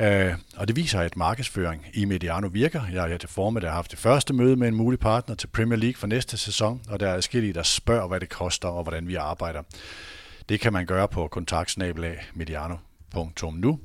Øh, 0.00 0.34
og 0.56 0.68
det 0.68 0.76
viser, 0.76 1.00
at 1.00 1.16
markedsføring 1.16 1.86
i 1.94 2.04
Mediano 2.04 2.48
virker. 2.52 2.82
Jeg 2.92 3.02
har 3.02 3.18
til 3.18 3.28
formiddag 3.28 3.72
haft 3.72 3.90
det 3.90 3.98
første 3.98 4.34
møde 4.34 4.56
med 4.56 4.68
en 4.68 4.74
mulig 4.74 5.00
partner 5.00 5.34
til 5.34 5.46
Premier 5.46 5.78
League 5.78 5.96
for 5.96 6.06
næste 6.06 6.36
sæson, 6.36 6.80
og 6.88 7.00
der 7.00 7.08
er 7.08 7.16
forskellige, 7.16 7.52
der 7.52 7.62
spørger, 7.62 8.08
hvad 8.08 8.20
det 8.20 8.28
koster 8.28 8.68
og 8.68 8.82
hvordan 8.82 9.08
vi 9.08 9.14
arbejder. 9.14 9.62
Det 10.48 10.60
kan 10.60 10.72
man 10.72 10.86
gøre 10.86 11.08
på 11.08 11.28
kontaktsnabelag.mediano.nu. 11.28 13.78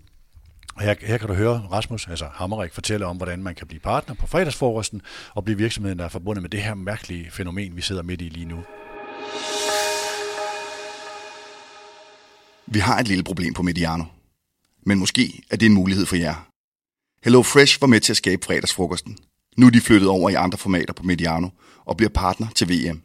Og 0.76 0.82
her, 0.82 0.96
her 1.02 1.18
kan 1.18 1.28
du 1.28 1.34
høre 1.34 1.68
Rasmus, 1.72 2.08
altså 2.08 2.26
Hammerik, 2.34 2.74
fortælle 2.74 3.06
om, 3.06 3.18
hvordan 3.18 3.44
man 3.44 3.56
kan 3.56 3.68
blive 3.68 3.80
partner 3.80 4.16
på 4.16 4.28
fredagsforresten 4.28 5.02
og 5.34 5.44
blive 5.44 5.58
virksomheden, 5.58 6.00
der 6.00 6.06
er 6.06 6.10
forbundet 6.10 6.42
med 6.42 6.50
det 6.50 6.62
her 6.62 6.74
mærkelige 6.74 7.32
fænomen, 7.32 7.76
vi 7.76 7.82
sidder 7.82 8.04
midt 8.04 8.22
i 8.22 8.30
lige 8.30 8.46
nu. 8.46 8.64
Vi 12.68 12.80
har 12.80 13.00
et 13.00 13.08
lille 13.08 13.24
problem 13.24 13.54
på 13.54 13.62
Mediano 13.62 14.04
men 14.86 15.00
måske 15.00 15.44
er 15.50 15.56
det 15.56 15.66
en 15.66 15.74
mulighed 15.74 16.06
for 16.06 16.16
jer. 16.16 16.48
Hello 17.24 17.44
Fresh 17.44 17.82
var 17.82 17.88
med 17.88 18.00
til 18.00 18.14
at 18.14 18.18
skabe 18.18 18.46
fredagsfrokosten. 18.46 19.18
Nu 19.58 19.66
er 19.66 19.70
de 19.70 19.82
flyttet 19.82 20.10
over 20.10 20.30
i 20.30 20.34
andre 20.34 20.58
formater 20.58 20.94
på 20.94 21.04
Mediano 21.04 21.50
og 21.86 21.98
bliver 21.98 22.10
partner 22.10 22.48
til 22.56 22.70
VM. 22.70 23.02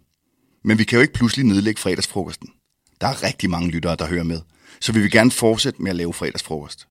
Men 0.64 0.78
vi 0.78 0.84
kan 0.84 0.96
jo 0.96 1.02
ikke 1.02 1.14
pludselig 1.14 1.46
nedlægge 1.46 1.80
fredagsfrokosten. 1.80 2.50
Der 3.00 3.06
er 3.06 3.22
rigtig 3.22 3.50
mange 3.50 3.70
lyttere, 3.70 3.96
der 3.96 4.06
hører 4.06 4.24
med, 4.24 4.40
så 4.80 4.92
vi 4.92 5.00
vil 5.00 5.10
gerne 5.10 5.30
fortsætte 5.30 5.82
med 5.82 5.90
at 5.90 5.96
lave 5.96 6.14
fredagsfrokost. 6.14 6.86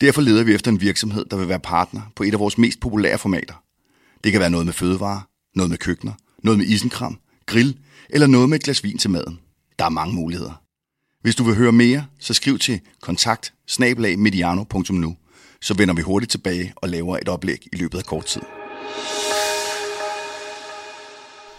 Derfor 0.00 0.20
leder 0.20 0.44
vi 0.44 0.54
efter 0.54 0.70
en 0.70 0.80
virksomhed, 0.80 1.24
der 1.24 1.36
vil 1.36 1.48
være 1.48 1.60
partner 1.60 2.02
på 2.16 2.22
et 2.22 2.32
af 2.32 2.40
vores 2.40 2.58
mest 2.58 2.80
populære 2.80 3.18
formater. 3.18 3.54
Det 4.24 4.32
kan 4.32 4.40
være 4.40 4.50
noget 4.50 4.66
med 4.66 4.72
fødevarer, 4.72 5.20
noget 5.54 5.70
med 5.70 5.78
køkkener, 5.78 6.12
noget 6.42 6.58
med 6.58 6.66
isenkram, 6.66 7.18
grill 7.46 7.78
eller 8.10 8.26
noget 8.26 8.48
med 8.48 8.58
et 8.58 8.64
glas 8.64 8.84
vin 8.84 8.98
til 8.98 9.10
maden. 9.10 9.40
Der 9.78 9.84
er 9.84 9.88
mange 9.88 10.14
muligheder. 10.14 10.62
Hvis 11.22 11.34
du 11.34 11.44
vil 11.44 11.54
høre 11.54 11.72
mere, 11.72 12.06
så 12.18 12.34
skriv 12.34 12.58
til 12.58 12.80
kontakt 13.00 13.52
mediano.nu, 14.18 15.16
så 15.60 15.74
vender 15.74 15.94
vi 15.94 16.02
hurtigt 16.02 16.30
tilbage 16.30 16.72
og 16.76 16.88
laver 16.88 17.18
et 17.18 17.28
oplæg 17.28 17.66
i 17.72 17.76
løbet 17.76 17.98
af 17.98 18.04
kort 18.04 18.24
tid. 18.24 18.40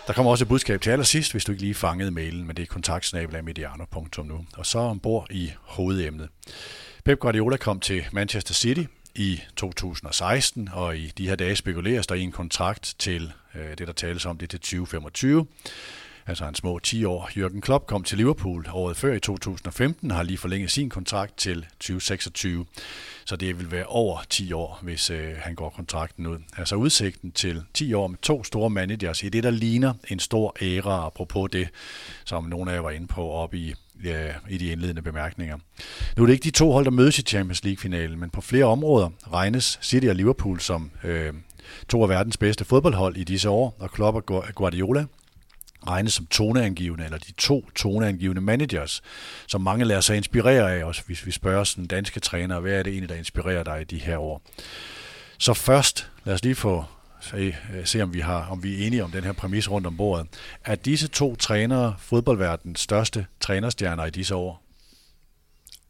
Der 0.08 0.14
kommer 0.14 0.32
også 0.32 0.44
et 0.44 0.48
budskab 0.48 0.82
til 0.82 0.90
allersidst, 0.90 1.32
hvis 1.32 1.46
du 1.46 1.52
ikke 1.52 1.64
lige 1.64 1.76
fangede 1.76 2.12
mailen, 2.12 2.48
men 2.48 2.56
det 2.56 2.64
er 2.64 2.68
kontaktsnabelag.mediano.nu. 2.68 4.46
Og 4.58 4.66
så 4.66 4.80
ombord 4.80 5.28
i 5.32 5.52
hovedemnet. 5.62 6.30
Pep 7.06 7.20
Guardiola 7.20 7.58
kom 7.58 7.80
til 7.80 8.06
Manchester 8.12 8.54
City 8.54 8.84
i 9.16 9.42
2016, 9.56 10.70
og 10.74 10.98
i 10.98 11.12
de 11.18 11.28
her 11.28 11.36
dage 11.36 11.56
spekuleres 11.56 12.08
der 12.08 12.16
i 12.16 12.22
en 12.22 12.32
kontrakt 12.32 12.96
til 13.00 13.34
øh, 13.56 13.78
det, 13.78 13.88
der 13.88 13.94
tales 13.94 14.26
om, 14.26 14.38
det 14.38 14.50
til 14.50 14.60
2025 14.60 15.46
altså 16.32 16.46
han 16.46 16.56
små 16.56 16.80
10 16.80 17.06
år. 17.06 17.30
Jürgen 17.30 17.60
Klopp 17.60 17.88
kom 17.88 18.04
til 18.04 18.18
Liverpool 18.18 18.68
året 18.74 18.98
før 18.98 19.14
i 19.14 19.20
2015 19.20 20.12
og 20.12 20.18
har 20.18 20.24
lige 20.24 20.38
forlænget 20.38 20.72
sin 20.72 20.90
kontrakt 20.90 21.38
til 21.38 21.66
2026. 21.80 22.66
Så 23.26 23.36
det 23.36 23.60
vil 23.60 23.72
være 23.72 23.86
over 23.86 24.20
10 24.30 24.54
år, 24.54 24.80
hvis 24.82 25.10
øh, 25.10 25.34
han 25.38 25.56
går 25.56 25.70
kontrakten 25.70 26.28
ud. 26.28 26.38
Altså 26.58 26.76
udsigten 26.76 27.32
til 27.32 27.64
10 27.74 27.94
år 27.94 28.08
med 28.08 28.18
to 28.22 28.44
store 28.44 28.70
managers 28.70 29.24
i 29.24 29.30
det, 29.30 29.44
der 29.44 29.50
ligner 29.50 29.94
en 30.10 30.20
stor 30.20 30.56
æra, 30.62 31.06
apropos 31.06 31.50
det, 31.52 31.68
som 32.26 32.44
nogle 32.44 32.72
af 32.72 32.76
jer 32.76 32.82
var 32.82 32.92
inde 32.92 33.08
på 33.08 33.30
op 33.32 33.54
i 33.54 33.74
ja, 34.04 34.34
i 34.50 34.58
de 34.58 34.66
indledende 34.66 35.02
bemærkninger. 35.02 35.58
Nu 36.18 36.24
er 36.24 36.28
det 36.28 36.34
ikke 36.34 36.44
de 36.44 36.52
to 36.52 36.72
hold, 36.72 36.86
der 36.86 36.92
mødes 36.92 37.20
i 37.20 37.22
Champions 37.22 37.64
League-finalen, 37.64 38.20
men 38.20 38.30
på 38.30 38.42
flere 38.42 38.66
områder 38.66 39.10
regnes 39.34 39.80
City 39.82 40.08
og 40.08 40.16
Liverpool 40.16 40.60
som 40.60 40.92
øh, 41.04 41.34
to 41.90 42.04
af 42.04 42.10
verdens 42.10 42.38
bedste 42.38 42.66
fodboldhold 42.66 43.18
i 43.18 43.24
disse 43.24 43.50
år, 43.50 43.76
og 43.80 43.92
Klopp 43.92 44.32
og 44.32 44.46
Guardiola 44.56 45.06
regnes 45.88 46.14
som 46.14 46.26
toneangivende, 46.26 47.06
eller 47.06 47.18
de 47.18 47.32
to 47.32 47.70
toneangivende 47.76 48.42
managers, 48.42 49.02
som 49.48 49.62
mange 49.62 49.86
lader 49.86 50.02
sig 50.02 50.18
inspirere 50.18 50.76
af 50.76 50.84
os, 50.84 51.00
hvis 51.00 51.26
vi 51.26 51.32
spørger 51.32 51.64
sådan 51.64 51.86
danske 51.86 52.20
træner, 52.20 52.60
hvad 52.60 52.74
er 52.74 52.84
det 52.84 52.92
egentlig, 52.92 53.10
der 53.10 53.16
inspirerer 53.16 53.64
dig 53.64 53.82
i 53.82 53.84
de 53.84 53.98
her 53.98 54.18
år. 54.18 54.42
Så 55.38 55.54
først, 55.54 56.12
lad 56.26 56.34
os 56.34 56.44
lige 56.44 56.56
få 56.56 56.86
se, 57.22 57.56
øh, 57.74 57.86
se 57.86 58.02
om 58.02 58.14
vi 58.14 58.20
har 58.20 58.46
om 58.46 58.64
vi 58.64 58.84
er 58.84 58.88
enige 58.88 59.04
om 59.04 59.12
den 59.12 59.24
her 59.24 59.32
præmis 59.32 59.72
rundt 59.72 59.88
om 59.88 59.98
bordet. 59.98 60.28
Er 60.66 60.76
disse 60.76 61.08
to 61.08 61.36
trænere 61.36 61.96
fodboldverdens 62.00 62.80
største 62.80 63.26
trænerstjerner 63.40 64.06
i 64.06 64.10
disse 64.10 64.36
år? 64.36 64.71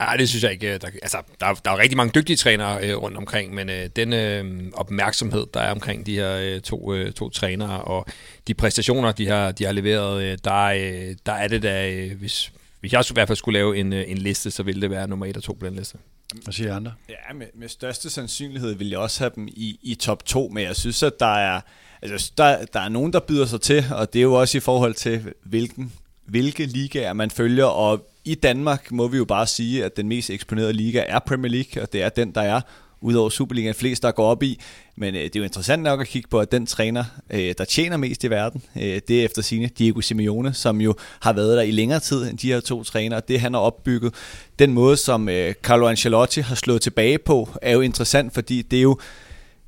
Ja, 0.02 0.18
det 0.18 0.30
synes 0.30 0.44
jeg 0.44 0.52
ikke. 0.52 0.78
Der, 0.78 0.88
altså, 1.02 1.18
der, 1.40 1.54
der 1.54 1.72
er 1.72 1.78
rigtig 1.78 1.98
mange 1.98 2.12
dygtige 2.16 2.38
trænere 2.38 2.90
øh, 2.90 2.98
rundt 2.98 3.18
omkring, 3.18 3.54
men 3.54 3.70
øh, 3.70 3.90
den 3.96 4.14
øh, 4.14 4.72
opmærksomhed, 4.74 5.46
der 5.54 5.60
er 5.60 5.72
omkring 5.72 6.06
de 6.06 6.16
her 6.16 6.38
øh, 6.38 6.62
to, 6.62 6.94
øh, 6.94 7.12
to 7.14 7.30
trænere, 7.30 7.82
og 7.82 8.06
de 8.48 8.54
præstationer, 8.54 9.12
de 9.12 9.28
har, 9.28 9.52
de 9.52 9.66
har 9.66 9.72
leveret, 9.72 10.24
øh, 10.24 10.38
der, 10.44 10.64
øh, 10.64 11.16
der 11.26 11.32
er 11.32 11.48
det 11.48 11.64
da, 11.64 11.92
øh, 11.92 12.20
hvis, 12.20 12.52
hvis 12.80 12.94
jeg 12.94 13.04
i 13.10 13.14
hvert 13.14 13.28
fald 13.28 13.38
skulle 13.38 13.60
lave 13.60 13.78
en, 13.78 13.94
øh, 13.94 14.04
en 14.08 14.18
liste, 14.18 14.52
så 14.52 14.64
ville 14.64 14.82
det 14.82 14.90
være 14.90 15.08
nummer 15.08 15.26
et 15.26 15.38
og 15.38 15.44
to 15.44 15.54
på 15.54 15.66
den 15.66 15.76
liste. 15.76 15.98
Hvad 16.44 16.54
siger 16.54 16.76
andre? 16.76 16.94
Ja, 17.10 17.34
med, 17.36 17.48
med 17.56 17.68
største 17.68 18.10
sandsynlighed 18.10 18.76
vil 18.76 18.90
jeg 18.90 19.00
også 19.00 19.20
have 19.24 19.32
dem 19.36 19.48
i, 19.48 19.80
i 19.82 19.96
top 19.96 20.26
2, 20.26 20.50
men 20.54 20.64
jeg 20.64 20.76
synes, 20.76 21.04
at 21.04 21.14
der 21.20 21.36
er, 21.36 21.62
altså, 22.02 22.32
der, 22.38 22.66
der 22.66 22.80
er 22.80 22.90
nogen, 22.90 23.14
der 23.14 23.20
byder 23.20 23.46
sig 23.46 23.62
til, 23.62 23.86
og 23.92 24.14
det 24.14 24.20
er 24.20 24.24
jo 24.24 24.34
også 24.34 24.58
i 24.58 24.62
forhold 24.62 24.94
til, 24.94 25.34
hvilken, 25.44 25.94
hvilke 26.26 26.66
ligaer 26.66 27.14
man 27.14 27.32
følger, 27.32 27.66
og 27.66 28.11
i 28.26 28.36
Danmark 28.36 28.92
må 28.92 29.08
vi 29.08 29.18
jo 29.18 29.26
bare 29.26 29.48
sige, 29.48 29.86
at 29.86 29.98
den 29.98 30.08
mest 30.08 30.30
eksponerede 30.30 30.74
liga 30.74 31.04
er 31.08 31.20
Premier 31.20 31.52
League, 31.52 31.84
og 31.84 31.94
det 31.94 32.04
er 32.04 32.10
den, 32.10 32.32
der 32.32 32.42
er 32.42 32.62
udover 33.02 33.30
Superligaen 33.30 33.76
flest, 33.76 34.04
der 34.04 34.12
går 34.12 34.26
op 34.26 34.44
i. 34.44 34.60
Men 34.96 35.16
øh, 35.16 35.22
det 35.22 35.36
er 35.36 35.40
jo 35.40 35.44
interessant 35.44 35.84
nok 35.84 36.02
at 36.02 36.08
kigge 36.08 36.30
på, 36.30 36.40
at 36.40 36.52
den 36.52 36.66
træner, 36.66 37.04
øh, 37.30 37.54
der 37.58 37.66
tjener 37.66 37.98
mest 37.98 38.24
i 38.24 38.30
verden, 38.30 38.64
øh, 38.76 39.02
det 39.08 39.22
er 39.22 39.26
efter 39.26 39.42
sine 39.42 39.70
Diego 39.78 40.02
Simeone, 40.02 40.54
som 40.54 40.82
jo 40.82 40.96
har 41.20 41.34
været 41.34 41.58
der 41.58 41.64
i 41.64 41.72
længere 41.72 42.00
tid 42.00 42.30
end 42.30 42.38
de 42.38 42.48
her 42.48 42.60
to 42.60 42.84
trænere. 42.84 43.22
Det 43.28 43.40
han 43.40 43.54
har 43.54 43.62
opbygget, 43.62 44.14
den 44.60 44.74
måde, 44.74 44.98
som 44.98 45.30
øh, 45.30 45.54
Carlo 45.54 45.88
Ancelotti 45.88 46.42
har 46.42 46.56
slået 46.56 46.82
tilbage 46.82 47.18
på, 47.18 47.50
er 47.62 47.72
jo 47.72 47.82
interessant, 47.82 48.34
fordi 48.34 48.62
det 48.62 48.78
er 48.78 48.84
jo 48.84 49.00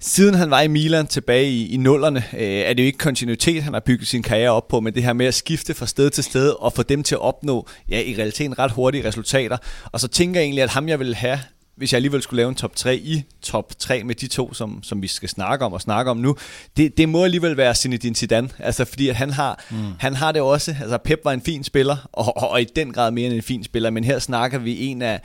Siden 0.06 0.36
han 0.36 0.52
var 0.52 0.62
i 0.62 0.68
Milan 0.68 1.08
tilbage 1.08 1.50
i, 1.50 1.74
i 1.74 1.78
nullerne, 1.78 2.24
øh, 2.34 2.42
er 2.42 2.74
det 2.74 2.84
jo 2.84 2.86
ikke 2.86 2.98
kontinuitet, 2.98 3.64
han 3.64 3.74
har 3.74 3.80
bygget 3.80 4.08
sin 4.08 4.24
karriere 4.24 4.52
op 4.52 4.68
på, 4.68 4.80
men 4.80 4.96
det 4.96 5.04
her 5.04 5.14
med 5.14 5.26
at 5.26 5.34
skifte 5.34 5.74
fra 5.74 5.86
sted 5.86 6.10
til 6.10 6.24
sted 6.24 6.50
og 6.50 6.74
få 6.74 6.84
dem 6.84 7.04
til 7.04 7.16
at 7.16 7.22
opnå, 7.22 7.68
ja, 7.90 8.02
i 8.02 8.16
realiteten 8.18 8.60
ret 8.60 8.72
hurtige 8.72 9.08
resultater. 9.08 9.58
Og 9.92 10.00
så 10.00 10.08
tænker 10.08 10.40
jeg 10.40 10.46
egentlig, 10.46 10.64
at 10.64 10.70
ham 10.70 10.90
jeg 10.90 11.00
vil 11.00 11.16
have, 11.16 11.40
hvis 11.76 11.94
jeg 11.94 11.98
alligevel 11.98 12.22
skulle 12.22 12.38
lave 12.38 12.50
en 12.50 12.56
top 12.56 12.76
3 12.76 12.96
i 12.96 13.24
top 13.42 13.74
3 13.80 14.04
med 14.04 14.16
de 14.16 14.28
to, 14.28 14.54
som, 14.54 14.84
som 14.84 15.02
vi 15.02 15.08
skal 15.08 15.30
snakke 15.30 15.66
om 15.66 15.74
og 15.74 15.82
snakke 15.82 16.12
om 16.12 16.18
nu, 16.18 16.36
det, 16.78 16.98
det 16.98 17.10
må 17.10 17.24
alligevel 17.24 17.58
være 17.58 17.76
Zinedine 17.76 18.16
Zidane, 18.16 18.50
altså 18.60 18.86
fordi 18.86 19.10
at 19.10 19.16
han 19.16 19.30
har, 19.30 19.64
mm. 19.72 19.78
han 20.00 20.16
har 20.16 20.32
det 20.32 20.42
også, 20.42 20.76
altså 20.82 20.98
Pep 20.98 21.20
var 21.24 21.32
en 21.32 21.42
fin 21.42 21.64
spiller, 21.64 22.10
og, 22.14 22.38
og, 22.38 22.50
og 22.50 22.62
i 22.62 22.66
den 22.76 22.94
grad 22.94 23.12
mere 23.12 23.26
end 23.26 23.34
en 23.34 23.42
fin 23.42 23.64
spiller, 23.64 23.90
men 23.90 24.04
her 24.04 24.20
snakker 24.20 24.58
vi 24.58 24.86
en 24.86 25.02
af, 25.02 25.22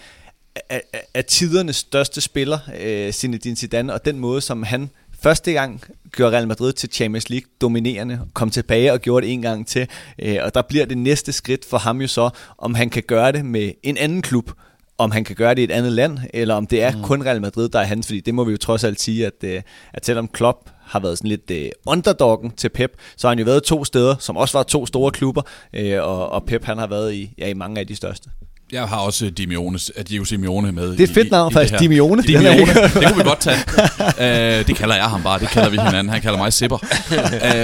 af, 0.68 0.82
af 1.14 1.24
tidernes 1.24 1.76
største 1.76 2.20
spiller, 2.20 2.58
øh, 2.80 3.12
Zinedine 3.12 3.56
Zidane, 3.56 3.94
og 3.94 4.04
den 4.04 4.18
måde, 4.18 4.40
som 4.40 4.62
han 4.62 4.90
første 5.22 5.52
gang 5.52 5.82
gjorde 6.12 6.36
Real 6.36 6.48
Madrid 6.48 6.72
til 6.72 6.92
Champions 6.92 7.30
League 7.30 7.50
dominerende, 7.60 8.20
kom 8.34 8.50
tilbage 8.50 8.92
og 8.92 9.00
gjorde 9.00 9.26
det 9.26 9.32
en 9.32 9.42
gang 9.42 9.66
til, 9.66 9.88
øh, 10.18 10.38
og 10.42 10.54
der 10.54 10.62
bliver 10.62 10.86
det 10.86 10.98
næste 10.98 11.32
skridt 11.32 11.64
for 11.64 11.78
ham 11.78 12.00
jo 12.00 12.06
så, 12.06 12.30
om 12.58 12.74
han 12.74 12.90
kan 12.90 13.02
gøre 13.02 13.32
det 13.32 13.44
med 13.44 13.72
en 13.82 13.96
anden 13.96 14.22
klub, 14.22 14.50
om 14.98 15.10
han 15.10 15.24
kan 15.24 15.36
gøre 15.36 15.54
det 15.54 15.60
i 15.60 15.64
et 15.64 15.70
andet 15.70 15.92
land, 15.92 16.18
eller 16.34 16.54
om 16.54 16.66
det 16.66 16.82
er 16.82 16.96
mm. 16.96 17.02
kun 17.02 17.26
Real 17.26 17.40
Madrid, 17.40 17.68
der 17.68 17.78
er 17.78 17.84
hans, 17.84 18.06
fordi 18.06 18.20
det 18.20 18.34
må 18.34 18.44
vi 18.44 18.50
jo 18.50 18.56
trods 18.56 18.84
alt 18.84 19.00
sige, 19.00 19.26
at, 19.26 19.44
øh, 19.44 19.62
at 19.92 20.06
selvom 20.06 20.28
Klopp 20.28 20.70
har 20.82 21.00
været 21.00 21.18
sådan 21.18 21.28
lidt 21.28 21.50
uh, 21.50 21.92
underdoggen 21.92 22.50
til 22.50 22.68
Pep, 22.68 22.92
så 23.16 23.26
har 23.26 23.30
han 23.30 23.38
jo 23.38 23.44
været 23.44 23.62
to 23.62 23.84
steder, 23.84 24.16
som 24.18 24.36
også 24.36 24.58
var 24.58 24.62
to 24.62 24.86
store 24.86 25.10
klubber, 25.10 25.42
uh, 25.78 26.08
og, 26.08 26.28
og 26.28 26.44
Pep 26.44 26.64
han 26.64 26.78
har 26.78 26.86
været 26.86 27.14
i, 27.14 27.34
ja, 27.38 27.48
i 27.48 27.54
mange 27.54 27.80
af 27.80 27.86
de 27.86 27.96
største. 27.96 28.30
Jeg 28.72 28.82
har 28.82 28.96
også 28.96 29.30
Dimione, 29.30 29.78
Diego 30.08 30.24
Simeone 30.24 30.72
med. 30.72 30.90
Det 30.90 31.00
er 31.00 31.04
et 31.04 31.10
fedt 31.10 31.30
navn 31.30 31.52
faktisk, 31.52 31.78
Dimione. 31.80 32.22
Dimione, 32.22 32.66
det 32.74 32.92
kunne 32.92 33.16
vi 33.16 33.22
godt 33.22 33.40
tage. 33.40 33.56
uh, 34.60 34.66
det 34.68 34.76
kalder 34.76 34.94
jeg 34.94 35.04
ham 35.04 35.22
bare, 35.22 35.38
det 35.38 35.48
kalder 35.48 35.70
vi 35.70 35.76
hinanden. 35.76 36.08
Han 36.08 36.22
kalder 36.22 36.38
mig 36.38 36.52
Sipper. 36.52 36.78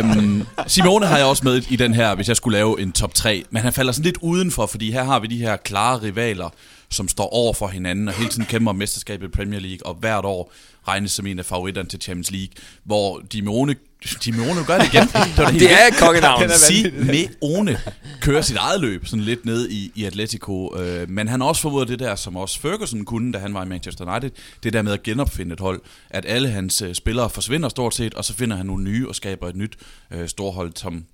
um, 0.03 0.47
Simeone 0.67 1.07
har 1.07 1.17
jeg 1.17 1.27
også 1.27 1.43
med 1.45 1.63
i 1.71 1.77
den 1.77 1.95
her, 1.95 2.15
hvis 2.15 2.29
jeg 2.29 2.37
skulle 2.37 2.59
lave 2.59 2.81
en 2.81 2.93
top 2.93 3.15
3. 3.15 3.45
Men 3.51 3.63
han 3.63 3.73
falder 3.73 3.93
sådan 3.93 4.05
lidt 4.05 4.19
udenfor, 4.21 4.67
fordi 4.67 4.93
her 4.93 5.05
har 5.05 5.19
vi 5.19 5.27
de 5.27 5.39
her 5.39 5.57
klare 5.57 6.03
rivaler, 6.03 6.49
som 6.95 7.09
står 7.09 7.29
over 7.29 7.53
for 7.53 7.69
hinanden 7.69 8.09
og 8.09 8.15
hele 8.15 8.31
tiden 8.31 8.47
kæmper 8.47 8.71
om 8.71 8.77
mesterskabet 8.77 9.27
i 9.27 9.31
Premier 9.31 9.61
League, 9.61 9.87
og 9.87 9.95
hvert 9.95 10.25
år 10.25 10.53
regnes 10.89 11.13
som 11.13 11.27
en 11.27 11.39
af 11.39 11.45
favoritterne 11.45 11.89
til 11.89 12.01
Champions 12.01 12.31
League, 12.31 12.55
hvor 12.85 13.23
Dimeone 13.33 13.77
Simeone 14.21 14.65
gør 14.67 14.79
det 14.79 14.95
igen. 14.95 15.03
Det, 15.13 15.39
var 15.39 15.51
det, 15.51 15.61
det 15.61 15.73
er 15.73 15.91
kongenavn. 15.99 16.51
Simeone 16.51 17.79
kører 18.21 18.43
sit 18.43 18.57
eget 18.57 18.81
løb 18.81 19.07
sådan 19.07 19.25
lidt 19.25 19.45
ned 19.45 19.71
i, 19.71 19.93
i 19.95 20.05
Atletico. 20.05 20.77
Øh, 20.79 21.11
men 21.11 21.29
han 21.29 21.41
har 21.41 21.49
også 21.49 21.63
formået 21.63 21.89
det 21.89 21.99
der, 21.99 22.15
som 22.15 22.37
også 22.37 22.61
Ferguson 22.61 23.05
kunne, 23.05 23.33
da 23.33 23.39
han 23.39 23.55
var 23.55 23.65
i 23.65 23.69
Manchester 23.69 24.13
United. 24.13 24.31
Det 24.63 24.73
der 24.73 24.83
med 24.83 24.93
at 24.93 25.03
genopfinde 25.03 25.53
et 25.53 25.61
hold. 25.61 25.81
At 26.11 26.25
alle 26.29 26.49
hans 26.49 26.83
øh, 26.83 26.95
spillere 26.95 27.31
forsvinder 27.31 27.69
stort 27.69 27.95
set, 27.95 28.15
og 28.15 28.25
så 28.25 28.35
finder 28.35 28.57
han 28.57 28.67
nogle 28.67 28.85
nye 28.85 29.09
og 29.09 29.15
skaber 29.15 29.49
et 29.49 29.57
nyt 29.57 29.77
øh, 30.11 30.29
storhold, 30.29 30.73
som 30.77 31.05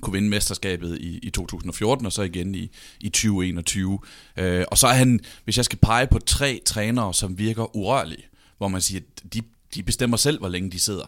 kunne 0.00 0.12
vinde 0.12 0.28
mesterskabet 0.28 0.98
i, 1.00 1.18
i 1.22 1.30
2014, 1.30 2.06
og 2.06 2.12
så 2.12 2.22
igen 2.22 2.54
i, 2.54 2.70
i 3.00 3.08
2021. 3.08 3.98
Øh, 4.36 4.64
og 4.70 4.78
så 4.78 4.86
er 4.86 4.92
han, 4.92 5.20
hvis 5.44 5.56
jeg 5.56 5.64
skal 5.64 5.78
pege 5.78 6.06
på 6.06 6.18
tre 6.18 6.60
trænere, 6.66 7.14
som 7.14 7.38
virker 7.38 7.76
urørlige, 7.76 8.24
hvor 8.58 8.68
man 8.68 8.80
siger, 8.80 9.00
at 9.00 9.34
de, 9.34 9.42
de 9.74 9.82
bestemmer 9.82 10.16
selv, 10.16 10.38
hvor 10.38 10.48
længe 10.48 10.70
de 10.70 10.78
sidder 10.78 11.04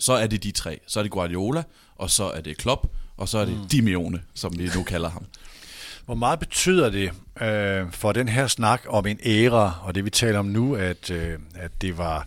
så 0.00 0.12
er 0.12 0.26
det 0.26 0.42
de 0.42 0.50
tre. 0.50 0.80
Så 0.86 0.98
er 0.98 1.02
det 1.02 1.12
Guardiola, 1.12 1.62
og 1.96 2.10
så 2.10 2.24
er 2.24 2.40
det 2.40 2.56
Klopp, 2.56 2.86
og 3.16 3.28
så 3.28 3.38
er 3.38 3.44
det 3.44 3.56
mm. 3.56 3.68
Dimeone, 3.68 4.22
som 4.34 4.58
vi 4.58 4.70
nu 4.74 4.82
kalder 4.82 5.10
ham. 5.10 5.24
Hvor 6.04 6.14
meget 6.14 6.38
betyder 6.38 6.90
det 6.90 7.12
øh, 7.42 7.92
for 7.92 8.12
den 8.12 8.28
her 8.28 8.46
snak 8.46 8.82
om 8.88 9.06
en 9.06 9.18
æra, 9.24 9.80
og 9.82 9.94
det 9.94 10.04
vi 10.04 10.10
taler 10.10 10.38
om 10.38 10.46
nu, 10.46 10.74
at, 10.74 11.10
øh, 11.10 11.38
at 11.54 11.70
det 11.82 11.98
var 11.98 12.26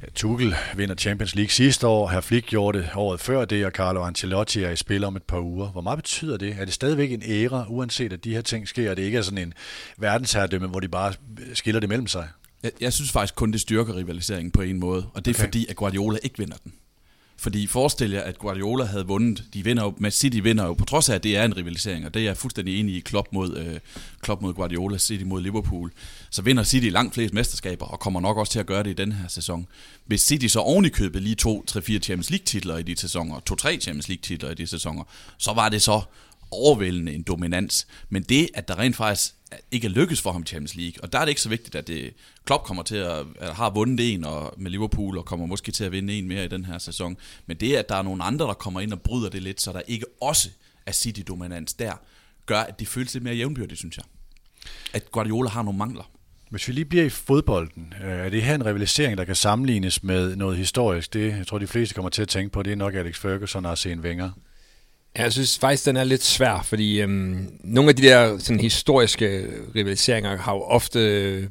at 0.00 0.12
Tuchel 0.12 0.54
vinder 0.76 0.94
Champions 0.94 1.34
League 1.34 1.50
sidste 1.50 1.86
år, 1.86 2.08
Herr 2.08 2.20
Flick 2.20 2.46
gjorde 2.46 2.78
det 2.78 2.88
året 2.94 3.20
før 3.20 3.44
det, 3.44 3.66
og 3.66 3.72
Carlo 3.72 4.02
Ancelotti 4.02 4.62
er 4.62 4.70
i 4.70 4.76
spil 4.76 5.04
om 5.04 5.16
et 5.16 5.22
par 5.22 5.40
uger. 5.40 5.68
Hvor 5.68 5.80
meget 5.80 5.98
betyder 5.98 6.36
det? 6.36 6.56
Er 6.58 6.64
det 6.64 6.74
stadigvæk 6.74 7.12
en 7.12 7.22
æra, 7.26 7.66
uanset 7.68 8.12
at 8.12 8.24
de 8.24 8.34
her 8.34 8.42
ting 8.42 8.68
sker, 8.68 8.90
og 8.90 8.96
det 8.96 9.02
ikke 9.02 9.18
er 9.18 9.22
sådan 9.22 9.38
en 9.38 9.54
verdensherredømme, 9.98 10.68
hvor 10.68 10.80
de 10.80 10.88
bare 10.88 11.12
skiller 11.54 11.80
det 11.80 11.88
mellem 11.88 12.06
sig? 12.06 12.28
Jeg, 12.62 12.70
jeg 12.80 12.92
synes 12.92 13.12
faktisk 13.12 13.34
kun, 13.34 13.52
det 13.52 13.60
styrker 13.60 13.96
rivaliseringen 13.96 14.50
på 14.50 14.62
en 14.62 14.80
måde, 14.80 15.06
og 15.14 15.24
det 15.24 15.30
er 15.30 15.34
okay. 15.34 15.44
fordi, 15.44 15.66
at 15.68 15.76
Guardiola 15.76 16.18
ikke 16.22 16.38
vinder 16.38 16.56
den. 16.64 16.72
Fordi 17.42 17.66
forestil 17.66 18.10
jer, 18.10 18.20
at 18.20 18.38
Guardiola 18.38 18.84
havde 18.84 19.06
vundet. 19.06 19.44
De 19.54 19.64
vinder 19.64 19.82
jo, 19.82 19.94
Man 19.98 20.10
City 20.10 20.36
vinder 20.42 20.66
jo, 20.66 20.74
på 20.74 20.84
trods 20.84 21.08
af, 21.08 21.14
at 21.14 21.22
det 21.22 21.36
er 21.36 21.44
en 21.44 21.56
rivalisering, 21.56 22.06
og 22.06 22.14
det 22.14 22.20
er 22.20 22.24
jeg 22.24 22.36
fuldstændig 22.36 22.80
enig 22.80 22.94
i, 22.94 23.00
Klopp 23.00 23.28
mod, 23.32 23.56
øh, 23.56 23.78
Klopp 24.20 24.42
mod 24.42 24.54
Guardiola, 24.54 24.98
City 24.98 25.24
mod 25.24 25.42
Liverpool. 25.42 25.92
Så 26.30 26.42
vinder 26.42 26.64
City 26.64 26.86
langt 26.86 27.14
flest 27.14 27.34
mesterskaber, 27.34 27.86
og 27.86 28.00
kommer 28.00 28.20
nok 28.20 28.36
også 28.36 28.52
til 28.52 28.58
at 28.58 28.66
gøre 28.66 28.82
det 28.82 28.90
i 28.90 28.92
den 28.92 29.12
her 29.12 29.28
sæson. 29.28 29.66
Hvis 30.06 30.20
City 30.20 30.46
så 30.46 30.60
oven 30.60 30.90
købet 30.90 31.22
lige 31.22 31.34
to, 31.34 31.64
tre, 31.66 31.82
fire 31.82 31.98
Champions 31.98 32.30
League 32.30 32.44
titler 32.44 32.78
i 32.78 32.82
de 32.82 32.96
sæsoner, 32.96 33.40
to, 33.40 33.54
tre 33.54 33.78
Champions 33.80 34.08
League 34.08 34.22
titler 34.22 34.50
i 34.50 34.54
de 34.54 34.66
sæsoner, 34.66 35.04
så 35.38 35.52
var 35.52 35.68
det 35.68 35.82
så 35.82 36.02
overvældende 36.50 37.12
en 37.14 37.22
dominans. 37.22 37.86
Men 38.10 38.22
det, 38.22 38.48
at 38.54 38.68
der 38.68 38.78
rent 38.78 38.96
faktisk 38.96 39.34
ikke 39.70 39.86
er 39.86 39.90
lykkes 39.90 40.20
for 40.20 40.32
ham 40.32 40.42
i 40.42 40.44
Champions 40.44 40.74
League, 40.74 41.02
og 41.02 41.12
der 41.12 41.18
er 41.18 41.24
det 41.24 41.28
ikke 41.28 41.40
så 41.40 41.48
vigtigt, 41.48 41.74
at 41.74 41.86
det, 41.86 42.14
Klopp 42.44 42.64
kommer 42.64 42.82
til 42.82 42.96
at, 42.96 43.26
at 43.38 43.54
har 43.54 43.70
vundet 43.70 44.14
en 44.14 44.24
og, 44.24 44.54
med 44.56 44.70
Liverpool, 44.70 45.18
og 45.18 45.24
kommer 45.24 45.46
måske 45.46 45.72
til 45.72 45.84
at 45.84 45.92
vinde 45.92 46.18
en 46.18 46.28
mere 46.28 46.44
i 46.44 46.48
den 46.48 46.64
her 46.64 46.78
sæson. 46.78 47.16
Men 47.46 47.56
det, 47.56 47.76
at 47.76 47.88
der 47.88 47.96
er 47.96 48.02
nogle 48.02 48.24
andre, 48.24 48.46
der 48.46 48.54
kommer 48.54 48.80
ind 48.80 48.92
og 48.92 49.00
bryder 49.00 49.30
det 49.30 49.42
lidt, 49.42 49.60
så 49.60 49.72
der 49.72 49.80
ikke 49.86 50.06
også 50.20 50.48
er 50.86 50.92
City-dominans 50.92 51.72
der, 51.78 51.92
gør, 52.46 52.60
at 52.60 52.80
det 52.80 52.88
føles 52.88 53.14
lidt 53.14 53.24
mere 53.24 53.34
jævnbyrdigt, 53.34 53.78
synes 53.78 53.96
jeg. 53.96 54.04
At 54.92 55.10
Guardiola 55.10 55.48
har 55.48 55.62
nogle 55.62 55.78
mangler. 55.78 56.10
Hvis 56.50 56.68
vi 56.68 56.72
lige 56.72 56.84
bliver 56.84 57.04
i 57.04 57.08
fodbolden, 57.08 57.94
øh, 58.04 58.10
er 58.10 58.28
det 58.28 58.42
her 58.42 58.54
en 58.54 58.66
rivalisering, 58.66 59.18
der 59.18 59.24
kan 59.24 59.36
sammenlignes 59.36 60.02
med 60.02 60.36
noget 60.36 60.56
historisk? 60.56 61.12
Det, 61.12 61.36
jeg 61.38 61.46
tror, 61.46 61.58
de 61.58 61.66
fleste 61.66 61.94
kommer 61.94 62.08
til 62.08 62.22
at 62.22 62.28
tænke 62.28 62.52
på, 62.52 62.62
det 62.62 62.72
er 62.72 62.76
nok 62.76 62.94
Alex 62.94 63.18
Ferguson 63.18 63.64
og 63.64 63.70
Arsene 63.70 64.02
Wenger. 64.02 64.30
Jeg 65.18 65.32
synes 65.32 65.58
faktisk, 65.58 65.86
den 65.86 65.96
er 65.96 66.04
lidt 66.04 66.22
svær, 66.22 66.62
fordi 66.62 67.00
øhm, 67.00 67.58
nogle 67.64 67.88
af 67.90 67.96
de 67.96 68.02
der 68.02 68.38
sådan, 68.38 68.60
historiske 68.60 69.46
rivaliseringer 69.74 70.36
har 70.36 70.54
jo 70.54 70.62
ofte 70.62 70.98
øh, 70.98 71.48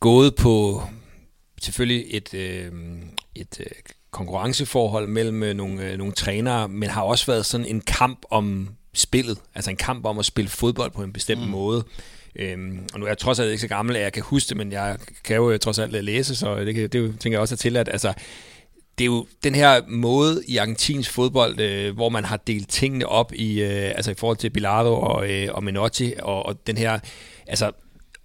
gået 0.00 0.34
på 0.34 0.82
selvfølgelig 1.62 2.06
et, 2.10 2.34
øh, 2.34 2.72
et 3.34 3.60
øh, 3.60 3.66
konkurrenceforhold 4.10 5.06
mellem 5.06 5.42
øh, 5.42 5.54
nogle, 5.54 5.84
øh, 5.84 5.98
nogle 5.98 6.12
trænere, 6.12 6.68
men 6.68 6.90
har 6.90 7.02
også 7.02 7.26
været 7.26 7.46
sådan 7.46 7.66
en 7.66 7.80
kamp 7.80 8.18
om 8.30 8.68
spillet. 8.94 9.38
Altså 9.54 9.70
en 9.70 9.76
kamp 9.76 10.04
om 10.04 10.18
at 10.18 10.24
spille 10.24 10.48
fodbold 10.48 10.90
på 10.90 11.02
en 11.02 11.12
bestemt 11.12 11.42
mm. 11.42 11.48
måde. 11.48 11.84
Øhm, 12.36 12.88
og 12.92 13.00
nu 13.00 13.06
er 13.06 13.10
jeg 13.10 13.18
trods 13.18 13.38
alt 13.38 13.50
ikke 13.50 13.60
så 13.60 13.68
gammel, 13.68 13.96
at 13.96 14.02
jeg 14.02 14.12
kan 14.12 14.22
huske 14.22 14.48
det, 14.48 14.56
men 14.56 14.72
jeg 14.72 14.96
kan 15.24 15.36
jo 15.36 15.50
øh, 15.50 15.58
trods 15.58 15.78
alt 15.78 16.04
læse, 16.04 16.36
så 16.36 16.64
det, 16.64 16.74
kan, 16.74 16.88
det 16.88 17.20
tænker 17.20 17.36
jeg 17.36 17.40
også 17.40 17.54
er 17.54 17.56
til, 17.56 17.76
at 17.76 17.88
altså, 17.88 18.12
det 18.98 19.04
er 19.04 19.06
jo 19.06 19.26
den 19.44 19.54
her 19.54 19.80
måde 19.88 20.42
i 20.48 20.56
argentinsk 20.56 21.12
fodbold, 21.12 21.60
øh, 21.60 21.94
hvor 21.94 22.08
man 22.08 22.24
har 22.24 22.36
delt 22.36 22.68
tingene 22.68 23.06
op 23.06 23.32
i, 23.34 23.62
øh, 23.62 23.92
altså 23.96 24.10
i 24.10 24.14
forhold 24.14 24.36
til 24.36 24.50
Bilardo 24.50 24.94
og, 25.00 25.30
øh, 25.30 25.48
og 25.54 25.64
Menotti, 25.64 26.12
og, 26.22 26.46
og 26.46 26.66
den 26.66 26.76
her, 26.76 26.98
altså 27.46 27.70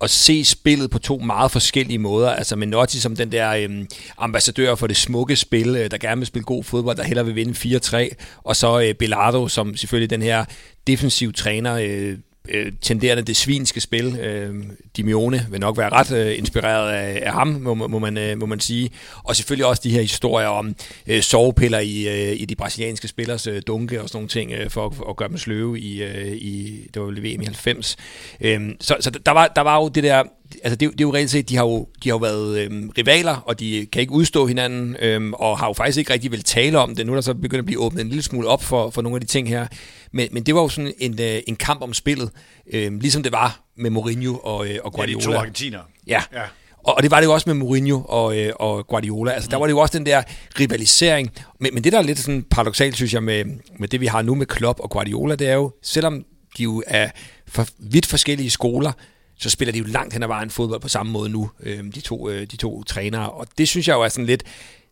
at 0.02 0.10
se 0.10 0.46
spillet 0.46 0.90
på 0.90 1.00
to 1.00 1.18
meget 1.18 1.52
forskellige 1.52 2.00
måder. 2.00 2.30
Altså 2.30 2.56
Menotti 2.56 3.00
som 3.00 3.16
den 3.16 3.32
der 3.32 3.50
øhm, 3.50 3.88
ambassadør 4.18 4.76
for 4.76 4.88
det 4.88 4.98
smukke 4.98 5.36
spil, 5.36 5.76
øh, 5.76 5.92
der 5.92 5.98
gerne 5.98 6.20
vil 6.20 6.28
spille 6.28 6.46
god 6.46 6.64
fodbold, 6.64 6.98
der 6.98 7.04
hellere 7.04 7.26
vil 7.26 7.36
vinde 7.36 7.78
4-3, 7.78 8.16
og 8.44 8.56
så 8.56 8.82
øh, 8.82 8.94
Bilardo 8.94 9.48
som 9.48 9.76
selvfølgelig 9.76 10.10
den 10.10 10.22
her 10.22 10.46
defensiv 10.88 11.34
træner, 11.34 11.74
øh, 11.74 12.18
øh, 12.50 12.72
tenderende 12.82 13.24
det 13.24 13.36
svinske 13.36 13.82
spil. 13.82 14.20
Øh, 14.20 14.56
Dimione 14.98 15.48
vil 15.52 15.60
nok 15.60 15.78
være 15.78 15.90
ret 15.90 16.12
øh, 16.12 16.38
inspireret 16.38 16.92
af, 16.92 17.20
af 17.26 17.34
ham, 17.34 17.48
må, 17.48 17.74
må, 17.74 18.00
man, 18.00 18.18
øh, 18.18 18.40
må 18.40 18.46
man 18.46 18.60
sige. 18.60 18.90
Og 19.24 19.36
selvfølgelig 19.36 19.66
også 19.66 19.82
de 19.84 19.90
her 19.90 20.02
historier 20.02 20.48
om 20.48 20.76
øh, 21.08 21.22
sovepiller 21.22 21.80
i, 21.80 22.08
øh, 22.08 22.42
i 22.42 22.46
de 22.46 22.56
brasilianske 22.56 23.08
spillers 23.08 23.48
øh, 23.48 23.62
dunke 23.68 24.02
og 24.02 24.10
sådan 24.10 24.18
nogle 24.18 24.30
ting, 24.30 24.52
øh, 24.52 24.70
for, 24.70 24.90
for 24.90 25.10
at 25.10 25.16
gøre 25.16 25.30
dem 25.30 25.38
sløve 25.38 25.80
i, 25.80 26.04
øh, 26.04 26.32
i 26.32 26.88
det 26.94 27.02
var 27.02 27.08
VM 27.08 27.42
i 27.42 27.46
90. 27.46 27.96
Øh, 28.42 28.62
så 28.80 28.96
så 29.00 29.10
der, 29.10 29.32
var, 29.32 29.48
der 29.48 29.62
var 29.62 29.82
jo 29.82 29.88
det 29.88 30.04
der 30.04 30.24
altså 30.64 30.76
det, 30.76 30.92
det 30.92 31.02
er 31.02 31.08
jo 31.08 31.14
reelt 31.14 31.30
set, 31.30 31.50
de 31.50 31.56
har 31.56 31.64
jo, 31.66 31.88
de 32.04 32.10
har 32.10 32.16
jo 32.16 32.18
været 32.18 32.60
øhm, 32.60 32.90
rivaler, 32.98 33.36
og 33.46 33.60
de 33.60 33.88
kan 33.92 34.02
ikke 34.02 34.14
udstå 34.14 34.48
hinanden, 34.48 34.96
øhm, 35.00 35.34
og 35.34 35.60
har 35.60 35.68
jo 35.68 35.74
faktisk 35.74 35.98
ikke 35.98 36.14
rigtig 36.14 36.32
vil 36.32 36.44
tale 36.44 36.80
om 36.80 36.96
det. 36.96 37.06
Nu 37.06 37.12
er 37.12 37.16
der 37.16 37.22
så 37.22 37.34
begyndt 37.34 37.60
at 37.60 37.66
blive 37.66 37.80
åbnet 37.80 38.02
en 38.02 38.10
lille 38.10 38.24
smule 38.24 38.48
op 38.48 38.64
for, 38.64 38.90
for 38.90 39.02
nogle 39.02 39.16
af 39.16 39.22
de 39.22 39.28
ting 39.28 39.50
her. 39.50 39.68
Men, 40.14 40.30
men 40.32 40.44
det 40.44 40.56
var 40.56 40.62
jo 40.62 40.70
sådan 40.70 40.94
en, 41.00 41.22
øh, 41.22 41.42
en 41.48 41.56
kamp 41.56 41.82
om 41.82 41.94
spillet, 41.94 42.30
øhm, 42.74 43.00
ligesom 43.00 43.24
det 43.24 43.32
var 43.32 43.60
med 43.76 43.90
Mourinho 43.90 44.38
og, 44.44 44.68
øh, 44.68 44.80
og 44.84 44.94
Guardiola. 44.94 45.24
Ja, 45.24 45.30
de 45.30 45.34
to 45.34 45.40
argentiner. 45.40 45.80
Ja. 46.08 46.22
ja. 46.34 46.44
Og, 46.84 46.96
og 46.98 47.04
det 47.04 47.12
var 47.12 47.20
det 47.20 47.26
jo 47.26 47.34
også 47.34 47.50
med 47.50 47.54
Mourinho 47.54 48.02
og, 48.06 48.38
øh, 48.38 48.54
og 48.56 48.88
Guardiola. 48.88 49.32
Altså, 49.32 49.48
mm. 49.48 49.52
der 49.52 49.58
var 49.58 49.66
det 49.66 49.72
jo 49.72 49.80
også 49.80 49.98
den 49.98 50.06
der 50.06 50.24
rivalisering. 50.60 51.32
Men, 51.60 51.74
men 51.74 51.84
det, 51.84 51.94
der 51.94 52.00
er 52.00 52.04
lidt 52.04 52.20
sådan 52.20 52.44
paradoxalt, 52.44 52.96
synes 52.96 53.14
jeg, 53.14 53.24
med, 53.24 53.46
med 53.80 53.88
det, 53.88 54.02
vi 54.02 54.06
har 54.06 54.22
nu 54.22 54.36
med 54.36 54.46
Klopp 54.46 54.80
og 54.80 54.90
Guardiola, 54.90 55.36
det 55.36 55.50
er 55.50 55.54
jo, 55.54 55.72
selvom 55.82 56.26
de 56.58 56.64
jo 56.64 56.84
er 56.88 57.10
for 57.48 57.68
vidt 57.80 58.06
forskellige 58.06 58.50
skoler, 58.50 58.92
så 59.38 59.50
spiller 59.50 59.72
de 59.72 59.80
jo 59.80 59.86
langt 59.86 60.14
hen 60.14 60.24
ad 60.24 60.28
vejen 60.28 60.50
fodbold 60.50 60.82
på 60.82 60.90
samme 60.90 61.12
måde 61.12 61.30
nu, 61.30 61.50
øh, 61.60 61.84
de, 61.96 62.02
to, 62.02 62.30
øh, 62.30 62.48
de 62.52 62.58
to 62.58 62.84
trænere. 62.84 63.30
Og 63.30 63.48
det 63.58 63.68
synes 63.68 63.88
jeg 63.88 63.94
jo 63.94 64.02
er 64.02 64.10
sådan 64.10 64.26
lidt... 64.26 64.44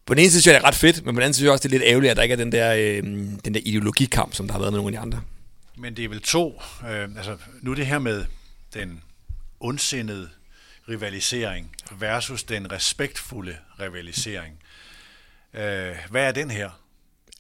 På 0.06 0.14
den 0.14 0.22
ene 0.22 0.30
side 0.32 0.42
synes 0.42 0.48
jeg, 0.48 0.56
det 0.56 0.64
er 0.64 0.68
ret 0.68 0.76
fedt, 0.76 1.06
men 1.06 1.16
på 1.16 1.20
den 1.20 1.24
anden 1.24 1.34
side 1.34 1.38
synes 1.38 1.46
jeg 1.46 1.52
også, 1.52 1.68
det 1.68 1.76
er 1.76 1.80
lidt 1.80 1.90
ærgerligt, 1.90 2.12
at 2.12 2.18
der 2.18 2.24
ikke 2.24 2.34
er 2.34 2.38
den 2.38 2.52
der, 2.52 2.74
øh, 2.74 3.04
den 3.46 3.54
der 3.54 3.60
ideologikamp, 3.66 4.34
som 4.34 4.48
der 4.48 4.54
har 4.54 4.60
været 4.60 4.74
med 4.74 4.80
nogle 4.80 4.98
af 4.98 5.02
de 5.02 5.08
andre. 5.08 5.22
Men 5.78 5.96
det 5.96 6.06
er 6.06 6.10
vel 6.10 6.22
to... 6.22 6.62
Øh, 6.90 7.04
altså, 7.18 7.38
nu 7.62 7.74
det 7.74 7.86
her 7.86 8.00
med 8.00 8.26
den 8.74 9.04
ondsindede 9.60 10.30
rivalisering 10.90 11.72
versus 12.00 12.44
den 12.44 12.72
respektfulde 12.72 13.56
rivalisering. 13.80 14.56
Øh, 15.54 15.96
hvad 16.10 16.24
er 16.24 16.32
den 16.32 16.52
her? 16.52 16.70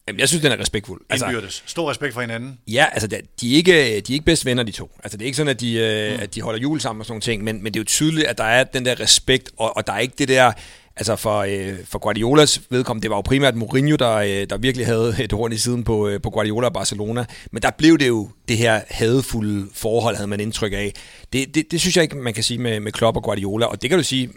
Jamen, 0.08 0.20
jeg 0.20 0.27
synes, 0.27 0.41
den 0.41 0.51
er 0.51 0.60
respektfuld. 0.60 1.01
Altså, 1.10 1.25
Indbyrdes. 1.25 1.63
Stor 1.65 1.89
respekt 1.89 2.13
for 2.13 2.22
hinanden. 2.22 2.60
Ja, 2.68 2.86
altså, 2.91 3.08
de 3.41 3.51
er 3.53 3.56
ikke, 3.56 3.74
de 3.74 4.13
er 4.13 4.13
ikke 4.13 4.25
bedst 4.25 4.46
venner, 4.46 4.63
de 4.63 4.72
to. 4.72 5.00
Altså, 5.03 5.18
det 5.18 5.24
er 5.24 5.25
ikke 5.25 5.36
sådan, 5.36 5.50
at 5.50 5.60
de, 5.60 5.74
øh, 5.74 6.15
mm. 6.15 6.22
at 6.22 6.36
de 6.36 6.41
holder 6.41 6.60
jul 6.60 6.80
sammen 6.80 7.01
og 7.01 7.06
sådan 7.06 7.12
nogle 7.13 7.22
ting, 7.22 7.44
men, 7.44 7.63
men 7.63 7.74
det 7.74 7.80
er 7.80 7.82
jo 7.82 7.86
tydeligt, 7.86 8.27
at 8.27 8.38
der 8.38 8.44
er 8.44 8.63
den 8.63 8.86
der 8.86 9.00
respekt, 9.00 9.51
og, 9.58 9.77
og 9.77 9.88
der 9.88 9.94
er 9.94 10.00
ikke 10.00 10.15
det 10.18 10.27
der... 10.27 10.51
Altså 10.95 11.15
for, 11.15 11.38
øh, 11.39 11.75
for 11.86 12.00
Guardiolas 12.00 12.62
vedkommende, 12.69 13.03
det 13.03 13.10
var 13.10 13.17
jo 13.17 13.21
primært 13.21 13.55
Mourinho, 13.55 13.95
der, 13.95 14.15
øh, 14.15 14.50
der 14.50 14.57
virkelig 14.57 14.86
havde 14.86 15.15
et 15.19 15.31
horn 15.31 15.53
i 15.53 15.57
siden 15.57 15.83
på, 15.83 16.07
øh, 16.07 16.21
på 16.21 16.29
Guardiola 16.29 16.67
og 16.67 16.73
Barcelona. 16.73 17.25
Men 17.51 17.62
der 17.62 17.69
blev 17.77 17.97
det 17.97 18.08
jo 18.08 18.30
det 18.47 18.58
her 18.58 18.82
hadefulde 18.89 19.67
forhold, 19.73 20.15
havde 20.15 20.27
man 20.27 20.39
indtryk 20.39 20.73
af. 20.73 20.93
Det, 21.34 21.56
det, 21.56 21.71
det 21.71 21.80
synes 21.80 21.95
jeg 21.95 22.04
ikke, 22.04 22.17
man 22.17 22.34
kan 22.34 22.43
sige 22.43 22.58
med, 22.58 22.80
med 22.80 22.91
Klopp 22.91 23.17
og 23.17 23.23
Guardiola. 23.23 23.65
Og 23.65 23.82
det 23.82 23.89
kan 23.89 23.99
du 23.99 24.04
sige, 24.04 24.30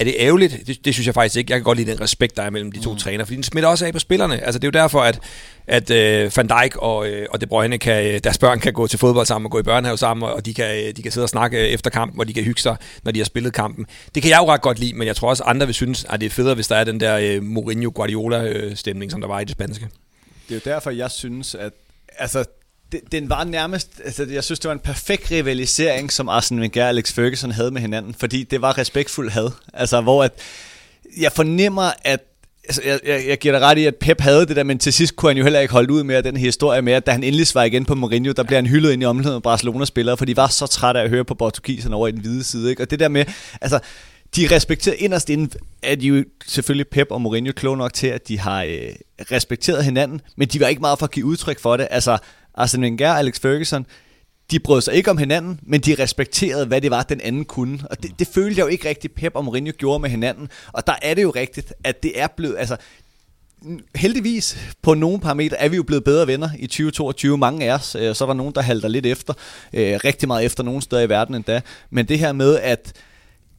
er 0.00 0.04
det 0.04 0.14
ærgerligt? 0.18 0.66
Det, 0.66 0.84
det 0.84 0.94
synes 0.94 1.06
jeg 1.06 1.14
faktisk 1.14 1.36
ikke. 1.36 1.52
Jeg 1.52 1.58
kan 1.58 1.64
godt 1.64 1.78
lide 1.78 1.90
den 1.90 2.00
respekt, 2.00 2.36
der 2.36 2.42
er 2.42 2.50
mellem 2.50 2.72
de 2.72 2.80
to 2.80 2.92
mm. 2.92 2.98
træner, 2.98 3.24
fordi 3.24 3.36
den 3.36 3.42
smitter 3.42 3.68
også 3.68 3.86
af 3.86 3.92
på 3.92 3.98
spillerne. 3.98 4.44
Altså, 4.44 4.58
det 4.58 4.64
er 4.64 4.78
jo 4.78 4.82
derfor, 4.82 5.00
at, 5.00 5.20
at 5.66 5.90
uh, 5.90 6.36
Van 6.36 6.48
Dijk 6.48 6.76
og, 6.76 6.96
uh, 6.96 7.06
og 7.30 7.40
De 7.40 7.46
Bruyne, 7.46 7.78
kan, 7.78 8.20
deres 8.24 8.38
børn 8.38 8.60
kan 8.60 8.72
gå 8.72 8.86
til 8.86 8.98
fodbold 8.98 9.26
sammen 9.26 9.46
og 9.46 9.50
gå 9.50 9.58
i 9.58 9.62
børnehave 9.62 9.98
sammen, 9.98 10.30
og 10.30 10.46
de 10.46 10.54
kan, 10.54 10.92
de 10.96 11.02
kan 11.02 11.12
sidde 11.12 11.24
og 11.24 11.28
snakke 11.28 11.58
efter 11.68 11.90
kampen, 11.90 12.20
og 12.20 12.28
de 12.28 12.34
kan 12.34 12.44
hygge 12.44 12.60
sig, 12.60 12.76
når 13.02 13.12
de 13.12 13.18
har 13.18 13.24
spillet 13.24 13.52
kampen. 13.52 13.86
Det 14.14 14.22
kan 14.22 14.30
jeg 14.30 14.38
jo 14.38 14.52
ret 14.52 14.60
godt 14.60 14.78
lide, 14.78 14.94
men 14.94 15.06
jeg 15.06 15.16
tror 15.16 15.28
også, 15.28 15.42
andre 15.42 15.66
vil 15.66 15.74
synes, 15.74 16.06
at 16.08 16.20
det 16.20 16.26
er 16.26 16.30
federe, 16.30 16.54
hvis 16.54 16.68
der 16.68 16.76
er 16.76 16.84
den 16.84 17.00
der 17.00 17.38
uh, 17.38 17.44
Mourinho-Guardiola-stemning, 17.44 19.10
som 19.10 19.20
der 19.20 19.28
var 19.28 19.40
i 19.40 19.44
det 19.44 19.52
spanske. 19.52 19.88
Det 20.48 20.54
er 20.56 20.60
jo 20.66 20.72
derfor, 20.74 20.90
jeg 20.90 21.10
synes, 21.10 21.54
at 21.54 21.72
altså, 22.18 22.44
den 23.12 23.28
var 23.28 23.44
nærmest, 23.44 24.00
altså 24.04 24.26
jeg 24.30 24.44
synes, 24.44 24.60
det 24.60 24.68
var 24.68 24.74
en 24.74 24.80
perfekt 24.80 25.30
rivalisering, 25.30 26.12
som 26.12 26.28
Arsene 26.28 26.60
Wenger 26.60 26.82
og 26.82 26.88
Alex 26.88 27.12
Ferguson 27.12 27.50
havde 27.50 27.70
med 27.70 27.80
hinanden, 27.80 28.14
fordi 28.14 28.42
det 28.42 28.62
var 28.62 28.78
respektfuld 28.78 29.30
had. 29.30 29.50
Altså, 29.74 30.00
hvor 30.00 30.24
at, 30.24 30.32
jeg 31.20 31.32
fornemmer, 31.32 31.90
at 32.04 32.20
altså, 32.64 32.82
jeg, 32.84 33.00
jeg, 33.06 33.24
jeg 33.28 33.38
giver 33.38 33.58
dig 33.58 33.62
ret 33.66 33.78
i, 33.78 33.84
at 33.84 33.96
Pep 33.96 34.20
havde 34.20 34.46
det 34.46 34.56
der, 34.56 34.62
men 34.62 34.78
til 34.78 34.92
sidst 34.92 35.16
kunne 35.16 35.30
han 35.30 35.36
jo 35.36 35.42
heller 35.42 35.60
ikke 35.60 35.72
holde 35.72 35.92
ud 35.92 36.02
med 36.02 36.22
den 36.22 36.36
historie 36.36 36.82
med, 36.82 36.92
at 36.92 37.06
da 37.06 37.12
han 37.12 37.24
endelig 37.24 37.46
svarer 37.46 37.64
igen 37.64 37.84
på 37.84 37.94
Mourinho, 37.94 38.32
der 38.32 38.42
bliver 38.42 38.58
han 38.58 38.66
hyldet 38.66 38.92
ind 38.92 39.02
i 39.02 39.06
omklædningen 39.06 39.36
af 39.36 39.42
Barcelona-spillere, 39.42 40.16
for 40.16 40.24
de 40.24 40.36
var 40.36 40.48
så 40.48 40.66
trætte 40.66 41.00
af 41.00 41.04
at 41.04 41.10
høre 41.10 41.24
på 41.24 41.34
portugiserne 41.34 41.96
over 41.96 42.08
i 42.08 42.12
den 42.12 42.20
hvide 42.20 42.44
side. 42.44 42.70
Ikke? 42.70 42.82
Og 42.82 42.90
det 42.90 43.00
der 43.00 43.08
med, 43.08 43.24
altså, 43.60 43.78
de 44.36 44.48
respekterer 44.50 44.96
inderst 44.98 45.30
inden, 45.30 45.50
at 45.82 46.00
de 46.00 46.06
jo 46.06 46.24
selvfølgelig 46.46 46.88
Pep 46.88 47.06
og 47.10 47.20
Mourinho 47.20 47.52
kloge 47.52 47.76
nok 47.76 47.92
til, 47.92 48.06
at 48.06 48.28
de 48.28 48.38
har 48.38 48.62
øh, 48.62 48.92
respekteret 49.32 49.84
hinanden, 49.84 50.20
men 50.36 50.48
de 50.48 50.60
var 50.60 50.66
ikke 50.66 50.80
meget 50.80 50.98
for 50.98 51.06
at 51.06 51.12
give 51.12 51.26
udtryk 51.26 51.60
for 51.60 51.76
det. 51.76 51.88
Altså, 51.90 52.18
Arsene 52.54 52.86
Wenger 52.86 53.10
og 53.10 53.18
Alex 53.18 53.40
Ferguson, 53.40 53.86
de 54.50 54.58
brød 54.58 54.80
sig 54.80 54.94
ikke 54.94 55.10
om 55.10 55.18
hinanden, 55.18 55.60
men 55.62 55.80
de 55.80 55.94
respekterede, 55.98 56.66
hvad 56.66 56.80
det 56.80 56.90
var, 56.90 57.02
den 57.02 57.20
anden 57.20 57.44
kunne. 57.44 57.78
Og 57.90 58.02
det, 58.02 58.18
det 58.18 58.28
følte 58.28 58.58
jeg 58.58 58.64
jo 58.64 58.68
ikke 58.68 58.88
rigtig, 58.88 59.12
Pep 59.12 59.32
og 59.34 59.44
Mourinho 59.44 59.72
gjorde 59.78 59.98
med 59.98 60.10
hinanden. 60.10 60.48
Og 60.72 60.86
der 60.86 60.94
er 61.02 61.14
det 61.14 61.22
jo 61.22 61.30
rigtigt, 61.30 61.72
at 61.84 62.02
det 62.02 62.20
er 62.20 62.26
blevet... 62.26 62.56
Altså, 62.58 62.76
heldigvis 63.94 64.58
på 64.82 64.94
nogle 64.94 65.20
parametre 65.20 65.60
er 65.60 65.68
vi 65.68 65.76
jo 65.76 65.82
blevet 65.82 66.04
bedre 66.04 66.26
venner 66.26 66.48
i 66.58 66.66
2022. 66.66 67.38
Mange 67.38 67.70
af 67.70 67.74
os. 67.74 67.94
Øh, 67.94 68.14
så 68.14 68.24
er 68.24 68.26
der 68.26 68.34
nogen, 68.34 68.54
der 68.54 68.60
halter 68.60 68.88
lidt 68.88 69.06
efter. 69.06 69.34
Øh, 69.72 70.00
rigtig 70.04 70.28
meget 70.28 70.44
efter 70.44 70.62
nogle 70.62 70.82
steder 70.82 71.02
i 71.02 71.08
verden 71.08 71.34
endda. 71.34 71.60
Men 71.90 72.08
det 72.08 72.18
her 72.18 72.32
med, 72.32 72.58
at 72.58 72.92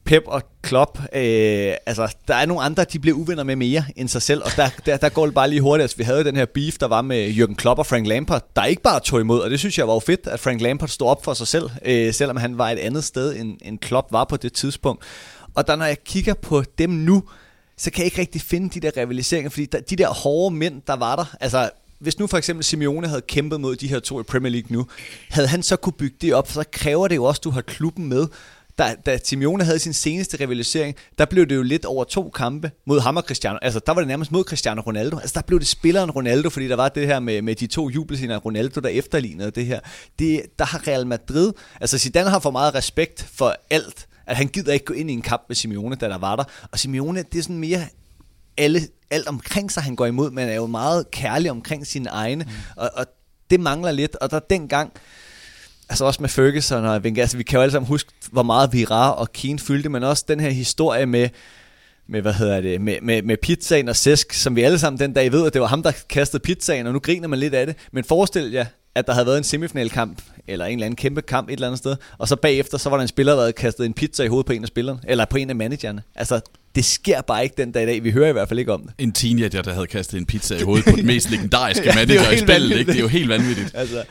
Pep 0.04 0.22
og 0.26 0.42
Klopp, 0.62 0.98
øh, 0.98 1.74
altså 1.86 2.16
der 2.28 2.34
er 2.34 2.46
nogle 2.46 2.62
andre, 2.62 2.84
de 2.84 2.98
bliver 2.98 3.16
uvenner 3.16 3.42
med 3.44 3.56
mere 3.56 3.84
end 3.96 4.08
sig 4.08 4.22
selv, 4.22 4.42
og 4.44 4.50
der, 4.56 4.68
der, 4.86 4.96
der 4.96 5.08
går 5.08 5.24
det 5.26 5.34
bare 5.34 5.50
lige 5.50 5.60
hurtigt. 5.60 5.82
Altså, 5.82 5.96
vi 5.96 6.04
havde 6.04 6.24
den 6.24 6.36
her 6.36 6.44
beef, 6.44 6.78
der 6.78 6.88
var 6.88 7.02
med 7.02 7.30
Jürgen 7.30 7.54
Klopp 7.54 7.78
og 7.78 7.86
Frank 7.86 8.06
Lampard, 8.06 8.48
der 8.56 8.64
ikke 8.64 8.82
bare 8.82 9.00
tog 9.00 9.20
imod, 9.20 9.40
og 9.40 9.50
det 9.50 9.58
synes 9.58 9.78
jeg 9.78 9.88
var 9.88 9.94
jo 9.94 10.00
fedt, 10.00 10.26
at 10.26 10.40
Frank 10.40 10.60
Lampard 10.60 10.88
stod 10.88 11.08
op 11.08 11.24
for 11.24 11.34
sig 11.34 11.46
selv, 11.46 11.70
øh, 11.84 12.14
selvom 12.14 12.36
han 12.36 12.58
var 12.58 12.70
et 12.70 12.78
andet 12.78 13.04
sted, 13.04 13.36
end, 13.36 13.58
end 13.62 13.78
Klopp 13.78 14.12
var 14.12 14.24
på 14.24 14.36
det 14.36 14.52
tidspunkt. 14.52 15.04
Og 15.54 15.66
der 15.66 15.76
når 15.76 15.84
jeg 15.84 16.04
kigger 16.04 16.34
på 16.34 16.62
dem 16.78 16.90
nu, 16.90 17.22
så 17.76 17.90
kan 17.90 17.98
jeg 17.98 18.04
ikke 18.04 18.20
rigtig 18.20 18.40
finde 18.40 18.80
de 18.80 18.80
der 18.80 19.02
rivaliseringer, 19.02 19.50
fordi 19.50 19.66
der, 19.66 19.80
de 19.80 19.96
der 19.96 20.08
hårde 20.08 20.54
mænd, 20.54 20.82
der 20.86 20.96
var 20.96 21.16
der, 21.16 21.34
altså 21.40 21.70
hvis 22.02 22.18
nu 22.18 22.26
for 22.26 22.38
eksempel 22.38 22.64
Simeone 22.64 23.08
havde 23.08 23.20
kæmpet 23.20 23.60
mod 23.60 23.76
de 23.76 23.88
her 23.88 24.00
to 24.00 24.20
i 24.20 24.22
Premier 24.22 24.50
League 24.50 24.76
nu, 24.76 24.86
havde 25.28 25.48
han 25.48 25.62
så 25.62 25.76
kunne 25.76 25.92
bygge 25.92 26.16
det 26.20 26.34
op, 26.34 26.50
så 26.50 26.64
kræver 26.72 27.08
det 27.08 27.16
jo 27.16 27.24
også, 27.24 27.38
at 27.38 27.44
du 27.44 27.50
har 27.50 27.60
klubben 27.60 28.08
med 28.08 28.26
da, 28.78 28.94
da 29.06 29.18
Simeone 29.24 29.64
havde 29.64 29.78
sin 29.78 29.92
seneste 29.92 30.40
rivalisering, 30.40 30.96
der 31.18 31.24
blev 31.24 31.46
det 31.46 31.56
jo 31.56 31.62
lidt 31.62 31.84
over 31.84 32.04
to 32.04 32.30
kampe 32.30 32.70
mod 32.86 33.00
ham 33.00 33.16
og 33.16 33.22
Cristiano. 33.22 33.58
Altså, 33.62 33.80
der 33.86 33.92
var 33.92 34.00
det 34.00 34.08
nærmest 34.08 34.32
mod 34.32 34.44
Cristiano 34.44 34.80
Ronaldo. 34.80 35.18
Altså, 35.18 35.34
der 35.34 35.42
blev 35.42 35.58
det 35.58 35.68
spilleren 35.68 36.10
Ronaldo, 36.10 36.50
fordi 36.50 36.68
der 36.68 36.76
var 36.76 36.88
det 36.88 37.06
her 37.06 37.20
med, 37.20 37.42
med 37.42 37.54
de 37.54 37.66
to 37.66 37.88
jubelscener 37.88 38.34
af 38.34 38.44
Ronaldo, 38.44 38.80
der 38.80 38.88
efterlignede 38.88 39.50
det 39.50 39.66
her. 39.66 39.80
Det, 40.18 40.42
der 40.58 40.64
har 40.64 40.88
Real 40.88 41.06
Madrid, 41.06 41.52
altså 41.80 41.98
Zidane 41.98 42.30
har 42.30 42.38
for 42.38 42.50
meget 42.50 42.74
respekt 42.74 43.26
for 43.34 43.54
alt, 43.70 44.06
at 44.26 44.36
han 44.36 44.46
gider 44.46 44.72
ikke 44.72 44.84
gå 44.84 44.94
ind 44.94 45.10
i 45.10 45.12
en 45.12 45.22
kamp 45.22 45.42
med 45.48 45.56
Simeone, 45.56 45.96
da 45.96 46.08
der 46.08 46.18
var 46.18 46.36
der. 46.36 46.44
Og 46.72 46.78
Simeone, 46.78 47.24
det 47.32 47.38
er 47.38 47.42
sådan 47.42 47.58
mere 47.58 47.80
alle, 48.56 48.80
alt 49.10 49.28
omkring 49.28 49.72
sig, 49.72 49.82
han 49.82 49.96
går 49.96 50.06
imod, 50.06 50.30
men 50.30 50.48
er 50.48 50.54
jo 50.54 50.66
meget 50.66 51.10
kærlig 51.10 51.50
omkring 51.50 51.86
sine 51.86 52.08
egne. 52.08 52.44
Mm. 52.44 52.50
Og, 52.76 52.90
og 52.94 53.06
det 53.50 53.60
mangler 53.60 53.92
lidt, 53.92 54.16
og 54.16 54.30
der 54.30 54.38
dengang, 54.38 54.92
altså 55.92 56.04
også 56.04 56.22
med 56.22 56.28
Ferguson 56.28 56.84
og 56.84 57.00
Wenger, 57.00 57.22
altså 57.22 57.36
vi 57.36 57.42
kan 57.42 57.56
jo 57.56 57.62
alle 57.62 57.72
sammen 57.72 57.88
huske, 57.88 58.12
hvor 58.30 58.42
meget 58.42 58.72
Vira 58.72 59.12
og 59.12 59.32
Keane 59.32 59.58
fyldte, 59.58 59.88
men 59.88 60.02
også 60.02 60.24
den 60.28 60.40
her 60.40 60.50
historie 60.50 61.06
med, 61.06 61.28
med, 62.08 62.22
hvad 62.22 62.32
hedder 62.32 62.60
det, 62.60 62.80
med, 62.80 62.96
med, 63.02 63.22
med 63.22 63.36
pizzaen 63.36 63.88
og 63.88 63.96
Sesk, 63.96 64.32
som 64.32 64.56
vi 64.56 64.62
alle 64.62 64.78
sammen 64.78 65.00
den 65.00 65.12
dag 65.12 65.32
ved, 65.32 65.46
at 65.46 65.52
det 65.52 65.60
var 65.60 65.66
ham, 65.66 65.82
der 65.82 65.92
kastede 66.08 66.42
pizzaen, 66.42 66.86
og 66.86 66.92
nu 66.92 66.98
griner 66.98 67.28
man 67.28 67.38
lidt 67.38 67.54
af 67.54 67.66
det. 67.66 67.76
Men 67.92 68.04
forestil 68.04 68.52
jer, 68.52 68.66
at 68.94 69.06
der 69.06 69.12
havde 69.12 69.26
været 69.26 69.38
en 69.38 69.44
semifinalkamp, 69.44 70.22
eller 70.48 70.64
en 70.66 70.72
eller 70.72 70.86
anden 70.86 70.96
kæmpe 70.96 71.22
kamp 71.22 71.48
et 71.48 71.52
eller 71.52 71.66
andet 71.66 71.78
sted, 71.78 71.96
og 72.18 72.28
så 72.28 72.36
bagefter, 72.36 72.78
så 72.78 72.90
var 72.90 72.96
der 72.96 73.02
en 73.02 73.08
spiller, 73.08 73.32
der 73.32 73.40
havde 73.40 73.52
kastet 73.52 73.86
en 73.86 73.94
pizza 73.94 74.24
i 74.24 74.28
hovedet 74.28 74.46
på 74.46 74.52
en 74.52 74.62
af 74.62 74.68
spillerne, 74.68 75.00
eller 75.04 75.24
på 75.24 75.36
en 75.36 75.50
af 75.50 75.56
managerne. 75.56 76.02
Altså, 76.14 76.40
det 76.74 76.84
sker 76.84 77.20
bare 77.20 77.44
ikke 77.44 77.54
den 77.56 77.72
dag 77.72 77.82
i 77.82 77.86
dag. 77.86 78.04
Vi 78.04 78.10
hører 78.10 78.28
i 78.28 78.32
hvert 78.32 78.48
fald 78.48 78.58
ikke 78.58 78.72
om 78.72 78.82
det. 78.82 78.92
En 78.98 79.12
teenager, 79.12 79.62
der 79.62 79.72
havde 79.72 79.86
kastet 79.86 80.18
en 80.18 80.26
pizza 80.26 80.56
i 80.56 80.62
hovedet 80.62 80.84
på 80.84 80.96
den 80.96 81.06
mest 81.06 81.30
legendariske 81.30 81.86
ja, 81.88 81.94
manager 81.94 82.30
i 82.30 82.38
spillet. 82.38 82.78
Ikke? 82.78 82.92
Det 82.92 82.98
er 82.98 83.02
jo 83.02 83.08
helt 83.08 83.28
vanvittigt. 83.28 83.70
altså. 83.82 84.04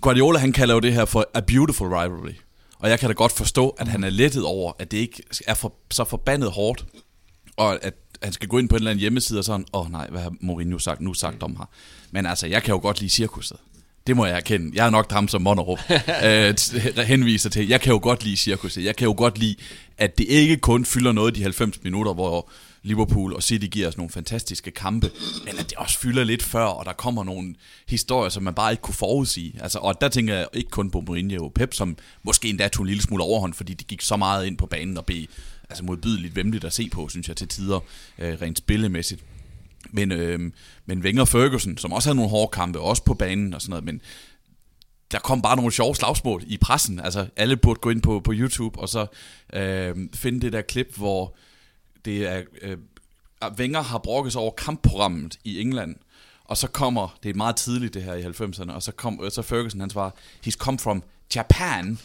Guardiola, 0.00 0.38
han 0.38 0.52
kalder 0.52 0.74
jo 0.74 0.80
det 0.80 0.92
her 0.92 1.04
for 1.04 1.30
a 1.34 1.40
beautiful 1.40 1.88
rivalry. 1.88 2.34
Og 2.78 2.90
jeg 2.90 3.00
kan 3.00 3.08
da 3.08 3.12
godt 3.12 3.32
forstå, 3.32 3.68
at 3.68 3.88
han 3.88 4.04
er 4.04 4.10
lettet 4.10 4.44
over, 4.44 4.72
at 4.78 4.90
det 4.90 4.98
ikke 4.98 5.22
er 5.46 5.54
for, 5.54 5.74
så 5.90 6.04
forbandet 6.04 6.50
hårdt, 6.50 6.84
og 7.56 7.84
at 7.84 7.94
han 8.22 8.32
skal 8.32 8.48
gå 8.48 8.58
ind 8.58 8.68
på 8.68 8.74
en 8.74 8.80
eller 8.80 8.90
anden 8.90 9.00
hjemmeside 9.00 9.38
og 9.38 9.44
sådan, 9.44 9.66
åh 9.72 9.80
oh, 9.80 9.92
nej, 9.92 10.08
hvad 10.10 10.20
har 10.20 10.34
Mourinho 10.40 10.78
sagt, 10.78 11.00
nu 11.00 11.14
sagt 11.14 11.42
om 11.42 11.56
her. 11.56 11.70
Men 12.10 12.26
altså, 12.26 12.46
jeg 12.46 12.62
kan 12.62 12.72
jo 12.72 12.80
godt 12.80 13.00
lide 13.00 13.10
cirkuset. 13.10 13.56
Det 14.06 14.16
må 14.16 14.26
jeg 14.26 14.36
erkende. 14.36 14.70
Jeg 14.74 14.86
er 14.86 14.90
nok 14.90 15.12
ham, 15.12 15.28
som 15.28 15.42
Monnerup 15.42 15.78
øh, 16.24 17.04
henviser 17.06 17.50
til. 17.50 17.68
Jeg 17.68 17.80
kan 17.80 17.92
jo 17.92 18.00
godt 18.02 18.24
lide 18.24 18.36
cirkuset. 18.36 18.84
Jeg 18.84 18.96
kan 18.96 19.04
jo 19.04 19.14
godt 19.16 19.38
lide, 19.38 19.56
at 19.98 20.18
det 20.18 20.24
ikke 20.28 20.56
kun 20.56 20.84
fylder 20.84 21.12
noget 21.12 21.36
de 21.36 21.42
90 21.42 21.84
minutter, 21.84 22.14
hvor 22.14 22.50
Liverpool 22.82 23.32
og 23.32 23.42
City 23.42 23.66
giver 23.66 23.88
os 23.88 23.96
nogle 23.96 24.10
fantastiske 24.10 24.70
kampe, 24.70 25.10
men 25.44 25.58
at 25.58 25.70
det 25.70 25.78
også 25.78 25.98
fylder 25.98 26.24
lidt 26.24 26.42
før, 26.42 26.64
og 26.64 26.84
der 26.84 26.92
kommer 26.92 27.24
nogle 27.24 27.54
historier, 27.88 28.28
som 28.28 28.42
man 28.42 28.54
bare 28.54 28.72
ikke 28.72 28.80
kunne 28.80 28.94
forudsige. 28.94 29.54
Altså, 29.60 29.78
og 29.78 30.00
der 30.00 30.08
tænker 30.08 30.34
jeg 30.34 30.46
ikke 30.52 30.70
kun 30.70 30.90
på 30.90 31.00
Mourinho 31.00 31.44
og 31.44 31.52
Pep, 31.52 31.74
som 31.74 31.96
måske 32.22 32.48
endda 32.48 32.68
tog 32.68 32.82
en 32.82 32.88
lille 32.88 33.02
smule 33.02 33.24
overhånd, 33.24 33.54
fordi 33.54 33.74
de 33.74 33.84
gik 33.84 34.02
så 34.02 34.16
meget 34.16 34.46
ind 34.46 34.56
på 34.58 34.66
banen 34.66 34.98
og 34.98 35.06
blev 35.06 35.26
altså 35.70 35.84
modbydeligt 35.84 36.36
vemmeligt 36.36 36.64
at 36.64 36.72
se 36.72 36.88
på, 36.92 37.08
synes 37.08 37.28
jeg, 37.28 37.36
til 37.36 37.48
tider, 37.48 37.80
øh, 38.18 38.38
rent 38.42 38.58
spillemæssigt. 38.58 39.24
Men, 39.94 40.12
øh, 40.12 40.52
men 40.86 41.00
Wenger 41.00 41.24
Ferguson, 41.24 41.78
som 41.78 41.92
også 41.92 42.08
havde 42.08 42.16
nogle 42.16 42.30
hårde 42.30 42.50
kampe, 42.50 42.80
også 42.80 43.04
på 43.04 43.14
banen 43.14 43.54
og 43.54 43.62
sådan 43.62 43.70
noget, 43.70 43.84
men 43.84 44.00
der 45.12 45.18
kom 45.18 45.42
bare 45.42 45.56
nogle 45.56 45.72
sjove 45.72 45.94
slagsmål 45.94 46.42
i 46.46 46.56
pressen. 46.56 47.00
Altså, 47.00 47.26
alle 47.36 47.56
burde 47.56 47.80
gå 47.80 47.90
ind 47.90 48.02
på, 48.02 48.20
på 48.20 48.32
YouTube 48.34 48.80
og 48.80 48.88
så 48.88 49.06
øh, 49.52 49.96
finde 50.14 50.40
det 50.40 50.52
der 50.52 50.62
klip, 50.62 50.96
hvor 50.96 51.36
det 52.04 52.26
er... 52.26 52.42
Øh, 52.62 52.76
Wenger 53.58 53.82
har 53.82 53.98
brokket 53.98 54.32
sig 54.32 54.40
over 54.40 54.50
kampprogrammet 54.50 55.38
i 55.44 55.60
England, 55.60 55.96
og 56.44 56.56
så 56.56 56.68
kommer, 56.68 57.18
det 57.22 57.30
er 57.30 57.34
meget 57.34 57.56
tidligt 57.56 57.94
det 57.94 58.02
her 58.02 58.14
i 58.14 58.22
90'erne, 58.22 58.72
og 58.72 58.82
så, 58.82 58.92
kom, 58.92 59.30
så 59.30 59.42
Ferguson 59.42 59.80
han 59.80 59.90
svarer, 59.90 60.10
he's 60.46 60.56
come 60.56 60.78
from 60.78 61.02
Japan, 61.34 61.98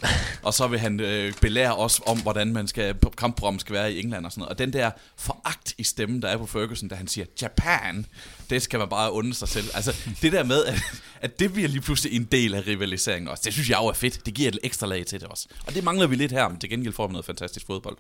og 0.43 0.53
så 0.53 0.67
vil 0.67 0.79
han 0.79 0.99
øh, 0.99 1.33
belære 1.41 1.75
os 1.75 2.01
om, 2.05 2.21
hvordan 2.21 2.53
man 2.53 2.67
skal, 2.67 2.95
kampprogrammet 3.17 3.61
skal 3.61 3.73
være 3.73 3.93
i 3.93 3.99
England 3.99 4.25
og 4.25 4.31
sådan 4.31 4.41
noget. 4.41 4.51
Og 4.51 4.59
den 4.59 4.73
der 4.73 4.91
foragt 5.17 5.73
i 5.77 5.83
stemmen, 5.83 6.21
der 6.21 6.27
er 6.27 6.37
på 6.37 6.45
Ferguson, 6.45 6.89
da 6.89 6.95
han 6.95 7.07
siger 7.07 7.25
Japan, 7.41 8.05
det 8.49 8.61
skal 8.61 8.79
man 8.79 8.89
bare 8.89 9.11
undre 9.11 9.33
sig 9.33 9.47
selv. 9.47 9.65
Altså 9.73 9.95
det 10.21 10.31
der 10.31 10.43
med, 10.43 10.65
at, 10.65 10.81
at 11.21 11.39
det 11.39 11.53
bliver 11.53 11.67
lige 11.67 11.81
pludselig 11.81 12.15
en 12.15 12.23
del 12.23 12.53
af 12.53 12.67
rivaliseringen 12.67 13.27
også, 13.27 13.41
det 13.45 13.53
synes 13.53 13.69
jeg 13.69 13.77
jo 13.81 13.85
er 13.85 13.93
fedt. 13.93 14.25
Det 14.25 14.33
giver 14.33 14.47
et 14.47 14.59
ekstra 14.63 14.87
lag 14.87 15.05
til 15.05 15.19
det 15.19 15.27
også. 15.27 15.47
Og 15.67 15.73
det 15.73 15.83
mangler 15.83 16.07
vi 16.07 16.15
lidt 16.15 16.31
her, 16.31 16.47
men 16.47 16.59
til 16.59 16.69
gengæld 16.69 16.93
får 16.93 17.07
vi 17.07 17.11
noget 17.11 17.25
fantastisk 17.25 17.65
fodbold. 17.65 17.97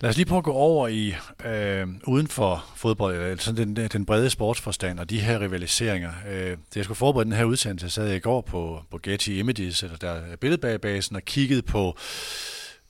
Lad 0.00 0.10
os 0.10 0.16
lige 0.16 0.26
prøve 0.26 0.38
at 0.38 0.44
gå 0.44 0.52
over 0.52 0.88
i 0.88 1.14
øh, 1.44 1.86
uden 2.06 2.28
for 2.28 2.64
fodbold, 2.76 3.16
eller 3.16 3.36
sådan 3.36 3.76
den, 3.76 3.88
den 3.88 4.06
brede 4.06 4.30
sportsforstand 4.30 5.00
og 5.00 5.10
de 5.10 5.20
her 5.20 5.40
rivaliseringer. 5.40 6.12
Øh, 6.28 6.50
det 6.50 6.76
jeg 6.76 6.84
skulle 6.84 6.98
forberede 6.98 7.24
den 7.24 7.36
her 7.36 7.44
udsendelse, 7.44 7.90
sad 7.90 8.06
jeg 8.06 8.16
i 8.16 8.20
går 8.20 8.40
på, 8.40 8.82
på 8.90 8.98
Getty 9.02 9.28
Images, 9.28 9.82
eller 9.82 9.96
der 9.96 10.10
er 10.10 10.36
billedbagbasen, 10.36 11.16
og 11.16 11.22
kiggede 11.22 11.62
på 11.62 11.96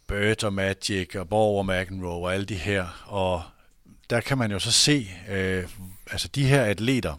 Bird 0.08 0.44
og 0.44 0.52
Magic 0.52 1.16
og 1.16 1.28
Borg 1.28 1.58
og 1.58 1.66
McEnroe 1.66 2.24
og 2.24 2.34
alle 2.34 2.46
de 2.46 2.54
her. 2.54 3.04
Og 3.06 3.42
der 4.10 4.20
kan 4.20 4.38
man 4.38 4.50
jo 4.50 4.58
så 4.58 4.72
se, 4.72 5.10
øh, 5.30 5.64
altså 6.10 6.28
de 6.28 6.44
her 6.44 6.62
atleter, 6.62 7.14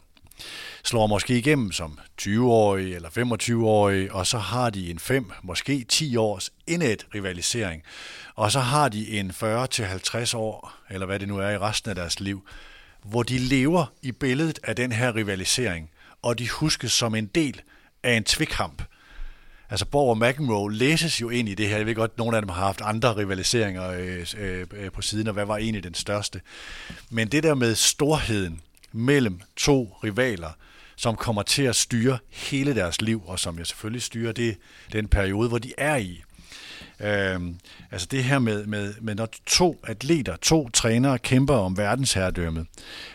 slår 0.84 1.08
måske 1.08 1.38
igennem 1.38 1.72
som 1.72 2.00
20-årige 2.22 2.96
eller 2.96 3.10
25-årige, 3.10 4.14
og 4.14 4.28
så 4.28 4.38
har 4.38 4.70
de 4.70 4.92
en 4.92 5.00
5, 5.00 5.32
måske 5.44 5.86
10 5.90 6.16
års 6.16 6.52
indet 6.68 7.08
rivalisering. 7.16 7.84
Og 8.40 8.52
så 8.52 8.60
har 8.60 8.90
de 8.90 9.20
en 9.20 9.32
40-50 9.32 10.38
år, 10.38 10.74
eller 10.90 11.06
hvad 11.06 11.20
det 11.20 11.28
nu 11.28 11.38
er 11.38 11.50
i 11.50 11.58
resten 11.58 11.90
af 11.90 11.96
deres 11.96 12.20
liv, 12.20 12.48
hvor 13.04 13.24
de 13.24 13.38
lever 13.38 13.86
i 14.02 14.12
billedet 14.12 14.60
af 14.64 14.76
den 14.76 14.92
her 14.92 15.16
rivalisering, 15.16 15.90
og 16.22 16.40
de 16.40 16.50
huskes 16.50 16.92
som 16.92 17.16
en 17.16 17.26
del 17.26 17.62
af 18.04 18.14
en 18.14 18.24
tvikkamp. 18.24 18.84
Altså 19.70 19.86
Borg 19.86 20.10
og 20.10 20.18
McEnroe 20.18 20.74
læses 20.74 21.22
jo 21.22 21.30
ind 21.30 21.50
i 21.50 21.56
det 21.56 21.68
her. 21.68 21.78
Jeg 21.78 21.86
ved 21.86 21.96
godt, 21.96 22.12
at 22.12 22.18
nogle 22.18 22.38
af 22.38 22.42
dem 22.42 22.50
har 22.50 22.66
haft 22.66 22.82
andre 22.82 23.16
rivaliseringer 23.16 23.90
øh, 23.90 24.26
øh, 24.38 24.68
øh, 24.74 24.92
på 24.92 25.02
siden, 25.02 25.28
og 25.28 25.34
hvad 25.34 25.46
var 25.46 25.58
egentlig 25.58 25.84
den 25.84 25.94
største. 25.94 26.42
Men 27.10 27.28
det 27.28 27.44
der 27.44 27.56
med 27.56 27.76
storheden 27.76 28.62
mellem 28.92 29.42
to 29.56 29.98
rivaler, 30.04 30.52
som 30.96 31.16
kommer 31.16 31.42
til 31.42 31.64
at 31.64 31.76
styre 31.76 32.18
hele 32.30 32.76
deres 32.76 33.02
liv, 33.02 33.24
og 33.26 33.40
som 33.40 33.58
jeg 33.58 33.68
selvfølgelig 33.68 34.02
styrer 34.02 34.32
det, 34.32 34.58
den 34.94 35.08
periode, 35.08 35.50
hvor 35.50 35.58
de 35.58 35.74
er 35.78 35.96
i. 35.96 36.24
Øh, 37.00 37.40
altså 37.92 38.08
det 38.12 38.24
her 38.24 38.40
med, 38.40 38.66
med, 38.66 38.94
med, 39.02 39.16
når 39.16 39.28
to 39.46 39.80
atleter, 39.88 40.36
to 40.36 40.70
trænere 40.70 41.20
kæmper 41.20 41.56
om 41.56 41.78
verdensherredømmet, 41.78 42.68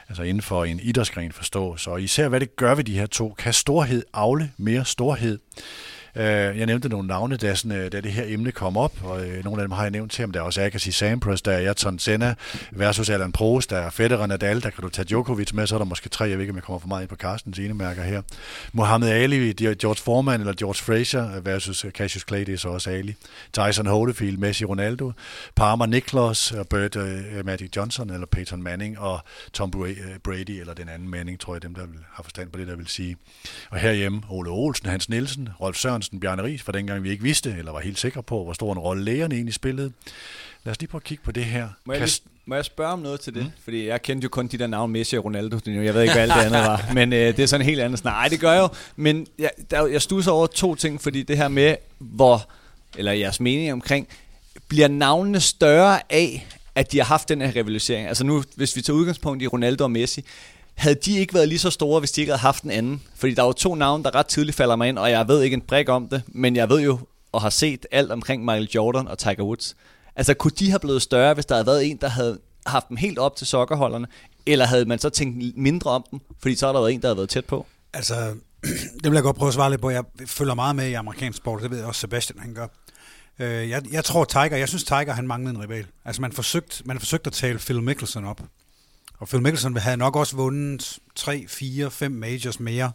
altså 0.08 0.22
inden 0.22 0.42
for 0.42 0.64
en 0.64 0.80
idrætsgren 0.80 1.32
forstås, 1.32 1.86
og 1.86 2.02
især 2.02 2.28
hvad 2.28 2.40
det 2.40 2.56
gør 2.56 2.74
ved 2.74 2.84
de 2.84 2.98
her 2.98 3.06
to, 3.06 3.34
kan 3.38 3.52
storhed 3.52 4.02
afle 4.12 4.52
mere 4.56 4.84
storhed. 4.84 5.38
Øh, 6.16 6.58
jeg 6.58 6.66
nævnte 6.66 6.88
nogle 6.88 7.08
navne, 7.08 7.36
da, 7.36 7.54
sådan, 7.54 7.78
øh, 7.78 7.92
da 7.92 8.00
det 8.00 8.12
her 8.12 8.24
emne 8.26 8.52
kom 8.52 8.76
op, 8.76 8.92
og 9.04 9.26
øh, 9.26 9.44
nogle 9.44 9.62
af 9.62 9.68
dem 9.68 9.72
har 9.72 9.82
jeg 9.82 9.90
nævnt 9.90 10.12
til 10.12 10.22
ham. 10.22 10.30
Der 10.30 10.40
er 10.40 10.44
også 10.44 10.60
Agassi 10.60 10.90
Sampras, 10.92 11.42
der 11.42 11.52
er 11.52 11.58
Ayrton 11.58 11.98
Senna 11.98 12.34
versus 12.72 13.10
Alan 13.10 13.32
Prost, 13.32 13.70
der 13.70 13.78
er 13.78 13.90
Federer 13.90 14.26
Nadal, 14.26 14.62
der 14.62 14.70
kan 14.70 14.82
du 14.82 14.88
tage 14.88 15.06
Djokovic 15.06 15.52
med, 15.52 15.66
så 15.66 15.74
er 15.74 15.78
der 15.78 15.86
måske 15.86 16.08
tre, 16.08 16.24
jeg 16.24 16.38
ved 16.38 16.42
ikke, 16.42 16.50
om 16.50 16.56
jeg 16.56 16.62
kommer 16.62 16.78
for 16.78 16.88
meget 16.88 17.02
ind 17.02 17.08
på 17.08 17.16
Carstens 17.16 17.58
enemærker 17.58 18.02
her. 18.02 18.22
Mohamed 18.72 19.08
Ali, 19.08 19.52
George 19.52 20.02
Foreman 20.02 20.40
eller 20.40 20.52
George 20.52 20.74
Fraser 20.84 21.40
versus 21.40 21.86
Cassius 21.94 22.24
Clay, 22.28 22.40
det 22.40 22.54
er 22.54 22.58
så 22.58 22.68
også 22.68 22.90
Ali. 22.90 23.14
Tyson 23.52 23.86
Holyfield, 23.86 24.36
Messi 24.36 24.64
Ronaldo, 24.64 25.12
Palmer 25.56 25.86
Niklas, 25.86 26.54
Bert 26.70 26.96
uh, 26.96 27.44
Magic 27.44 27.70
Johnson 27.76 28.10
eller 28.10 28.26
Peyton 28.26 28.62
Manning 28.62 28.98
og 28.98 29.20
Tom 29.52 29.70
Brady 30.24 30.60
eller 30.60 30.74
den 30.74 30.88
anden 30.88 31.08
Manning, 31.08 31.40
tror 31.40 31.54
jeg, 31.54 31.62
dem 31.62 31.74
der 31.74 31.82
har 32.12 32.22
forstand 32.22 32.50
på 32.50 32.58
det, 32.58 32.66
der 32.66 32.76
vil 32.76 32.88
sige. 32.88 33.16
Og 33.70 33.78
herhjemme 33.78 34.22
Ole 34.28 34.50
Olsen, 34.50 34.88
Hans 34.88 35.08
Nielsen, 35.08 35.48
Rolf 35.60 35.76
Sørensen, 35.76 36.03
Sørensen, 36.04 36.20
Bjarne 36.20 36.42
Ries, 36.42 36.62
for 36.62 36.72
dengang 36.72 37.02
vi 37.02 37.10
ikke 37.10 37.22
vidste, 37.22 37.54
eller 37.58 37.72
var 37.72 37.80
helt 37.80 37.98
sikre 37.98 38.22
på, 38.22 38.44
hvor 38.44 38.52
stor 38.52 38.72
en 38.72 38.78
rolle 38.78 39.04
lægerne 39.04 39.34
egentlig 39.34 39.54
spillede. 39.54 39.92
Lad 40.64 40.70
os 40.70 40.80
lige 40.80 40.88
prøve 40.88 40.98
at 40.98 41.04
kigge 41.04 41.24
på 41.24 41.32
det 41.32 41.44
her. 41.44 41.68
Må 41.84 41.92
jeg, 41.92 42.02
lige, 42.02 42.20
må 42.46 42.54
jeg 42.54 42.64
spørge 42.64 42.92
om 42.92 42.98
noget 42.98 43.20
til 43.20 43.34
det? 43.34 43.42
Mm. 43.42 43.50
Fordi 43.64 43.86
jeg 43.86 44.02
kendte 44.02 44.24
jo 44.24 44.28
kun 44.28 44.46
de 44.46 44.58
der 44.58 44.66
navn 44.66 44.92
Messi 44.92 45.16
og 45.16 45.24
Ronaldo. 45.24 45.58
Jeg 45.66 45.94
ved 45.94 46.02
ikke, 46.02 46.14
hvad 46.14 46.22
alt 46.22 46.32
det 46.34 46.40
andet 46.40 46.60
var. 46.60 46.88
Men 46.94 47.12
øh, 47.12 47.36
det 47.36 47.38
er 47.38 47.46
sådan 47.46 47.60
en 47.60 47.68
helt 47.68 47.80
andet 47.80 47.98
snak. 47.98 48.12
Nej, 48.12 48.28
det 48.28 48.40
gør 48.40 48.52
jeg 48.52 48.60
jo. 48.60 48.68
Men 48.96 49.26
jeg, 49.38 49.50
der, 49.70 49.86
jeg 49.86 50.02
stusser 50.02 50.32
over 50.32 50.46
to 50.46 50.74
ting, 50.74 51.02
fordi 51.02 51.22
det 51.22 51.36
her 51.36 51.48
med, 51.48 51.76
hvor, 51.98 52.50
eller 52.96 53.12
jeres 53.12 53.40
mening 53.40 53.72
omkring, 53.72 54.08
bliver 54.68 54.88
navnene 54.88 55.40
større 55.40 56.00
af, 56.10 56.46
at 56.74 56.92
de 56.92 56.98
har 56.98 57.04
haft 57.04 57.28
den 57.28 57.40
her 57.40 57.56
rivalisering? 57.56 58.08
Altså 58.08 58.24
nu, 58.24 58.44
hvis 58.56 58.76
vi 58.76 58.82
tager 58.82 58.96
udgangspunkt 58.96 59.42
i 59.42 59.46
Ronaldo 59.46 59.84
og 59.84 59.90
Messi, 59.90 60.24
havde 60.74 60.94
de 60.94 61.18
ikke 61.18 61.34
været 61.34 61.48
lige 61.48 61.58
så 61.58 61.70
store, 61.70 61.98
hvis 61.98 62.12
de 62.12 62.20
ikke 62.20 62.30
havde 62.30 62.40
haft 62.40 62.62
en 62.62 62.70
anden? 62.70 63.02
Fordi 63.14 63.34
der 63.34 63.42
er 63.42 63.46
jo 63.46 63.52
to 63.52 63.74
navne, 63.74 64.04
der 64.04 64.14
ret 64.14 64.26
tidligt 64.26 64.56
falder 64.56 64.76
mig 64.76 64.88
ind, 64.88 64.98
og 64.98 65.10
jeg 65.10 65.28
ved 65.28 65.42
ikke 65.42 65.54
en 65.54 65.60
brik 65.60 65.88
om 65.88 66.08
det, 66.08 66.22
men 66.26 66.56
jeg 66.56 66.68
ved 66.68 66.80
jo 66.80 66.98
og 67.32 67.42
har 67.42 67.50
set 67.50 67.86
alt 67.90 68.12
omkring 68.12 68.44
Michael 68.44 68.68
Jordan 68.74 69.08
og 69.08 69.18
Tiger 69.18 69.42
Woods. 69.42 69.76
Altså, 70.16 70.34
kunne 70.34 70.52
de 70.58 70.70
have 70.70 70.80
blevet 70.80 71.02
større, 71.02 71.34
hvis 71.34 71.46
der 71.46 71.54
havde 71.54 71.66
været 71.66 71.90
en, 71.90 71.96
der 71.96 72.08
havde 72.08 72.38
haft 72.66 72.88
dem 72.88 72.96
helt 72.96 73.18
op 73.18 73.36
til 73.36 73.46
sokkerholderne? 73.46 74.06
Eller 74.46 74.66
havde 74.66 74.84
man 74.84 74.98
så 74.98 75.10
tænkt 75.10 75.56
mindre 75.56 75.90
om 75.90 76.04
dem, 76.10 76.20
fordi 76.40 76.54
så 76.54 76.66
har 76.66 76.72
der 76.72 76.80
været 76.80 76.92
en, 76.92 77.02
der 77.02 77.08
havde 77.08 77.16
været 77.16 77.28
tæt 77.28 77.44
på? 77.44 77.66
Altså, 77.92 78.14
det 79.02 79.10
vil 79.10 79.12
jeg 79.12 79.22
godt 79.22 79.36
prøve 79.36 79.48
at 79.48 79.54
svare 79.54 79.70
lidt 79.70 79.80
på. 79.80 79.90
Jeg 79.90 80.04
følger 80.26 80.54
meget 80.54 80.76
med 80.76 80.88
i 80.88 80.92
amerikansk 80.92 81.36
sport, 81.36 81.62
det 81.62 81.70
ved 81.70 81.78
jeg 81.78 81.86
også 81.86 82.00
Sebastian, 82.00 82.38
han 82.38 82.54
gør. 82.54 82.66
Øh, 83.38 83.70
jeg, 83.70 83.82
jeg 83.92 84.04
tror 84.04 84.24
Tiger, 84.24 84.56
jeg 84.56 84.68
synes 84.68 84.84
Tiger, 84.84 85.12
han 85.12 85.26
manglede 85.26 85.54
en 85.54 85.62
rival. 85.62 85.86
Altså 86.04 86.22
man 86.22 86.32
forsøgte, 86.32 86.82
man 86.84 86.98
forsøgte 86.98 87.28
at 87.28 87.32
tale 87.32 87.58
Phil 87.58 87.82
Mickelson 87.82 88.24
op. 88.24 88.40
Og 89.24 89.28
Phil 89.28 89.42
Mickelson 89.42 89.76
havde 89.76 89.96
nok 89.96 90.16
også 90.16 90.36
vundet 90.36 90.98
3, 91.14 91.44
4, 91.48 91.90
5 91.90 92.12
majors 92.12 92.60
mere 92.60 92.92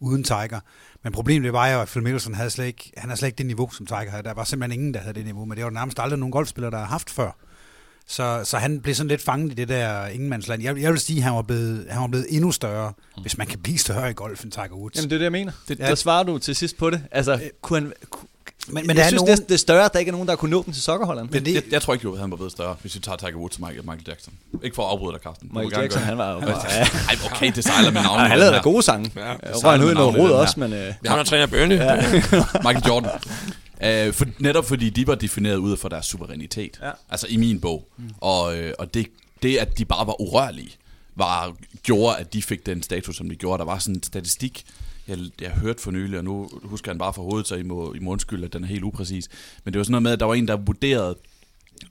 uden 0.00 0.24
Tiger. 0.24 0.60
Men 1.02 1.12
problemet 1.12 1.52
var 1.52 1.68
jo, 1.68 1.80
at 1.80 1.88
Phil 1.88 2.02
Mickelson 2.02 2.34
havde 2.34 2.50
slet 2.50 2.66
ikke, 2.66 2.92
han 2.96 3.08
havde 3.08 3.18
slet 3.18 3.28
ikke 3.28 3.38
det 3.38 3.46
niveau, 3.46 3.70
som 3.70 3.86
Tiger 3.86 4.10
havde. 4.10 4.22
Der 4.22 4.34
var 4.34 4.44
simpelthen 4.44 4.80
ingen, 4.80 4.94
der 4.94 5.00
havde 5.00 5.14
det 5.14 5.24
niveau, 5.24 5.44
men 5.44 5.56
det 5.56 5.64
var 5.64 5.70
nærmest 5.70 5.98
aldrig 5.98 6.18
nogen 6.18 6.32
golfspillere, 6.32 6.70
der 6.70 6.78
har 6.78 6.84
haft 6.84 7.10
før. 7.10 7.36
Så, 8.06 8.40
så 8.44 8.58
han 8.58 8.80
blev 8.80 8.94
sådan 8.94 9.08
lidt 9.08 9.22
fanget 9.22 9.52
i 9.52 9.54
det 9.54 9.68
der 9.68 10.06
ingenmandsland. 10.06 10.62
Jeg, 10.62 10.80
jeg 10.80 10.92
vil 10.92 11.00
sige, 11.00 11.16
at 11.16 11.22
han 11.22 11.34
var 11.34 11.42
blevet, 11.42 11.86
han 11.90 12.00
var 12.00 12.08
blevet 12.08 12.26
endnu 12.30 12.52
større, 12.52 12.92
mm. 13.16 13.22
hvis 13.22 13.38
man 13.38 13.46
kan 13.46 13.58
blive 13.58 13.78
større 13.78 14.10
i 14.10 14.14
golf 14.14 14.44
end 14.44 14.52
Tiger 14.52 14.72
Woods. 14.72 14.96
Jamen 14.96 15.10
det 15.10 15.16
er 15.16 15.18
det, 15.18 15.24
jeg 15.24 15.32
mener. 15.32 15.52
Det, 15.68 15.78
ja. 15.78 15.86
Der 15.86 15.94
svarer 15.94 16.22
du 16.22 16.38
til 16.38 16.56
sidst 16.56 16.76
på 16.76 16.90
det. 16.90 17.02
Altså, 17.10 17.32
øh, 17.32 17.40
kunne 17.62 17.80
han, 17.80 17.92
men, 18.68 18.86
men 18.86 18.96
jeg 18.96 19.06
synes, 19.06 19.22
nogen... 19.22 19.38
det, 19.48 19.54
er, 19.54 19.58
større, 19.58 19.84
at 19.84 19.92
der 19.92 19.98
ikke 19.98 20.08
er 20.08 20.12
nogen, 20.12 20.28
der 20.28 20.36
kunne 20.36 20.50
nå 20.50 20.62
dem 20.62 20.72
til 20.72 20.82
sokkerholderen. 20.82 21.28
Men 21.32 21.44
det... 21.44 21.54
jeg, 21.54 21.62
jeg, 21.70 21.82
tror 21.82 21.94
ikke, 21.94 22.08
at 22.08 22.18
han 22.18 22.30
var 22.30 22.36
blevet 22.36 22.52
større, 22.52 22.76
hvis 22.80 22.94
vi 22.94 23.00
tager 23.00 23.16
Tiger 23.16 23.36
Woods 23.36 23.56
og 23.56 23.60
Michael, 23.60 23.84
Michael 23.84 24.04
Jackson. 24.08 24.34
Ikke 24.62 24.76
for 24.76 24.82
at 24.82 24.90
afbryde 24.90 25.12
dig, 25.12 25.20
Carsten. 25.20 25.50
Michael 25.52 25.82
Jackson, 25.82 26.02
han 26.02 26.18
var 26.18 26.32
jo 26.32 26.40
bare... 26.40 26.60
Ja. 26.74 26.80
Ej, 26.80 27.16
okay, 27.32 27.52
det 27.54 27.64
sejler 27.64 27.90
med 27.90 28.02
navnet. 28.02 28.28
han 28.28 28.38
lavede 28.38 28.60
gode 28.62 28.82
sange. 28.82 29.12
Ja, 29.16 29.26
jeg 29.26 29.38
var 29.62 29.70
han 29.70 29.82
ud 29.82 29.90
i 29.90 29.94
noget 29.94 30.18
råd 30.18 30.30
også, 30.30 30.60
men... 30.60 30.72
Uh... 30.72 30.78
Han 30.78 30.96
har 31.04 31.22
træner 31.22 31.46
Burnley. 31.46 31.76
Ja. 31.76 31.96
Michael 32.66 32.82
Jordan. 32.86 33.10
Uh, 33.74 34.14
for, 34.14 34.24
netop 34.38 34.64
fordi 34.64 34.90
de 34.90 35.06
var 35.06 35.14
defineret 35.14 35.56
ud 35.56 35.76
fra 35.76 35.88
deres 35.88 36.06
suverænitet. 36.06 36.78
Ja. 36.82 36.90
Altså 37.10 37.26
i 37.30 37.36
min 37.36 37.60
bog. 37.60 37.88
Mm. 37.96 38.10
Og, 38.20 38.44
uh, 38.44 38.70
og 38.78 38.94
det, 38.94 39.06
det, 39.42 39.56
at 39.56 39.78
de 39.78 39.84
bare 39.84 40.06
var 40.06 40.20
urørlige, 40.20 40.70
var, 41.16 41.52
gjorde, 41.82 42.16
at 42.16 42.32
de 42.32 42.42
fik 42.42 42.66
den 42.66 42.82
status, 42.82 43.16
som 43.16 43.28
de 43.28 43.36
gjorde. 43.36 43.58
Der 43.58 43.64
var 43.64 43.78
sådan 43.78 43.94
en 43.94 44.02
statistik, 44.02 44.64
jeg, 45.08 45.18
jeg 45.40 45.50
hørte 45.50 45.82
for 45.82 45.90
nylig, 45.90 46.18
og 46.18 46.24
nu 46.24 46.48
husker 46.62 46.90
han 46.90 46.98
bare 46.98 47.14
for 47.14 47.22
hovedet, 47.22 47.48
så 47.48 47.54
I 47.54 47.62
må, 47.62 47.92
I 47.92 47.98
må 47.98 48.10
undskylde, 48.10 48.44
at 48.44 48.52
den 48.52 48.64
er 48.64 48.68
helt 48.68 48.84
upræcis. 48.84 49.28
Men 49.64 49.72
det 49.72 49.78
var 49.78 49.84
sådan 49.84 49.92
noget 49.92 50.02
med, 50.02 50.12
at 50.12 50.20
der 50.20 50.26
var 50.26 50.34
en, 50.34 50.48
der 50.48 50.56
vurderede 50.56 51.18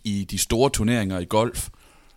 i 0.04 0.24
de 0.24 0.38
store 0.38 0.70
turneringer 0.70 1.20
i 1.20 1.26
golf, 1.26 1.70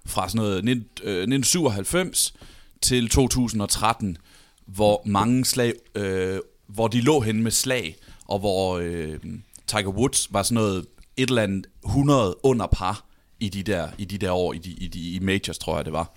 fra 0.06 0.28
sådan 0.28 0.38
noget 0.38 0.64
19, 0.64 0.84
øh, 1.02 1.12
1997 1.12 2.34
til 2.80 3.08
2013, 3.08 4.18
hvor 4.66 5.02
mange 5.04 5.44
slag, 5.44 5.72
øh, 5.94 6.38
hvor 6.66 6.88
de 6.88 7.00
lå 7.00 7.20
henne 7.20 7.42
med 7.42 7.50
slag, 7.50 7.96
og 8.24 8.38
hvor 8.38 8.78
øh, 8.78 9.18
Tiger 9.66 9.88
Woods 9.88 10.32
var 10.32 10.42
sådan 10.42 10.54
noget 10.54 10.86
et 11.16 11.28
eller 11.28 11.42
andet 11.42 11.66
100 11.84 12.36
under 12.42 12.66
par 12.66 13.04
i 13.40 13.48
de 13.48 13.62
der, 13.62 13.88
i 13.98 14.04
de 14.04 14.18
der 14.18 14.32
år, 14.32 14.52
i, 14.52 14.58
de, 14.58 14.70
i, 14.70 14.88
de, 14.88 15.10
i 15.10 15.18
majors, 15.18 15.58
tror 15.58 15.76
jeg 15.76 15.84
det 15.84 15.92
var 15.92 16.14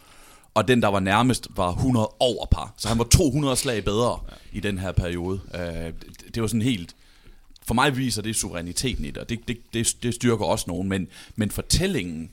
og 0.60 0.68
den, 0.68 0.82
der 0.82 0.88
var 0.88 1.00
nærmest, 1.00 1.48
var 1.56 1.70
100 1.72 2.10
over 2.20 2.46
par. 2.46 2.74
Så 2.78 2.88
han 2.88 2.98
var 2.98 3.04
200 3.04 3.56
slag 3.56 3.84
bedre 3.86 4.20
ja. 4.30 4.58
i 4.58 4.60
den 4.60 4.78
her 4.78 4.92
periode. 4.92 5.40
Øh, 5.56 5.62
det, 5.62 6.36
det 6.36 6.42
var 6.42 6.48
sådan 6.48 6.62
helt... 6.62 6.96
For 7.68 7.74
mig 7.74 7.98
viser 7.98 8.22
det 8.22 8.36
suveræniteten 8.36 9.06
i 9.06 9.08
det, 9.08 9.18
og 9.18 9.30
det, 9.30 9.40
det, 9.48 9.58
det, 9.74 9.96
det 10.04 10.14
styrker 10.14 10.46
også 10.46 10.66
nogen, 10.68 10.90
men, 10.90 11.08
men 11.36 11.52
fortællingen 11.52 12.32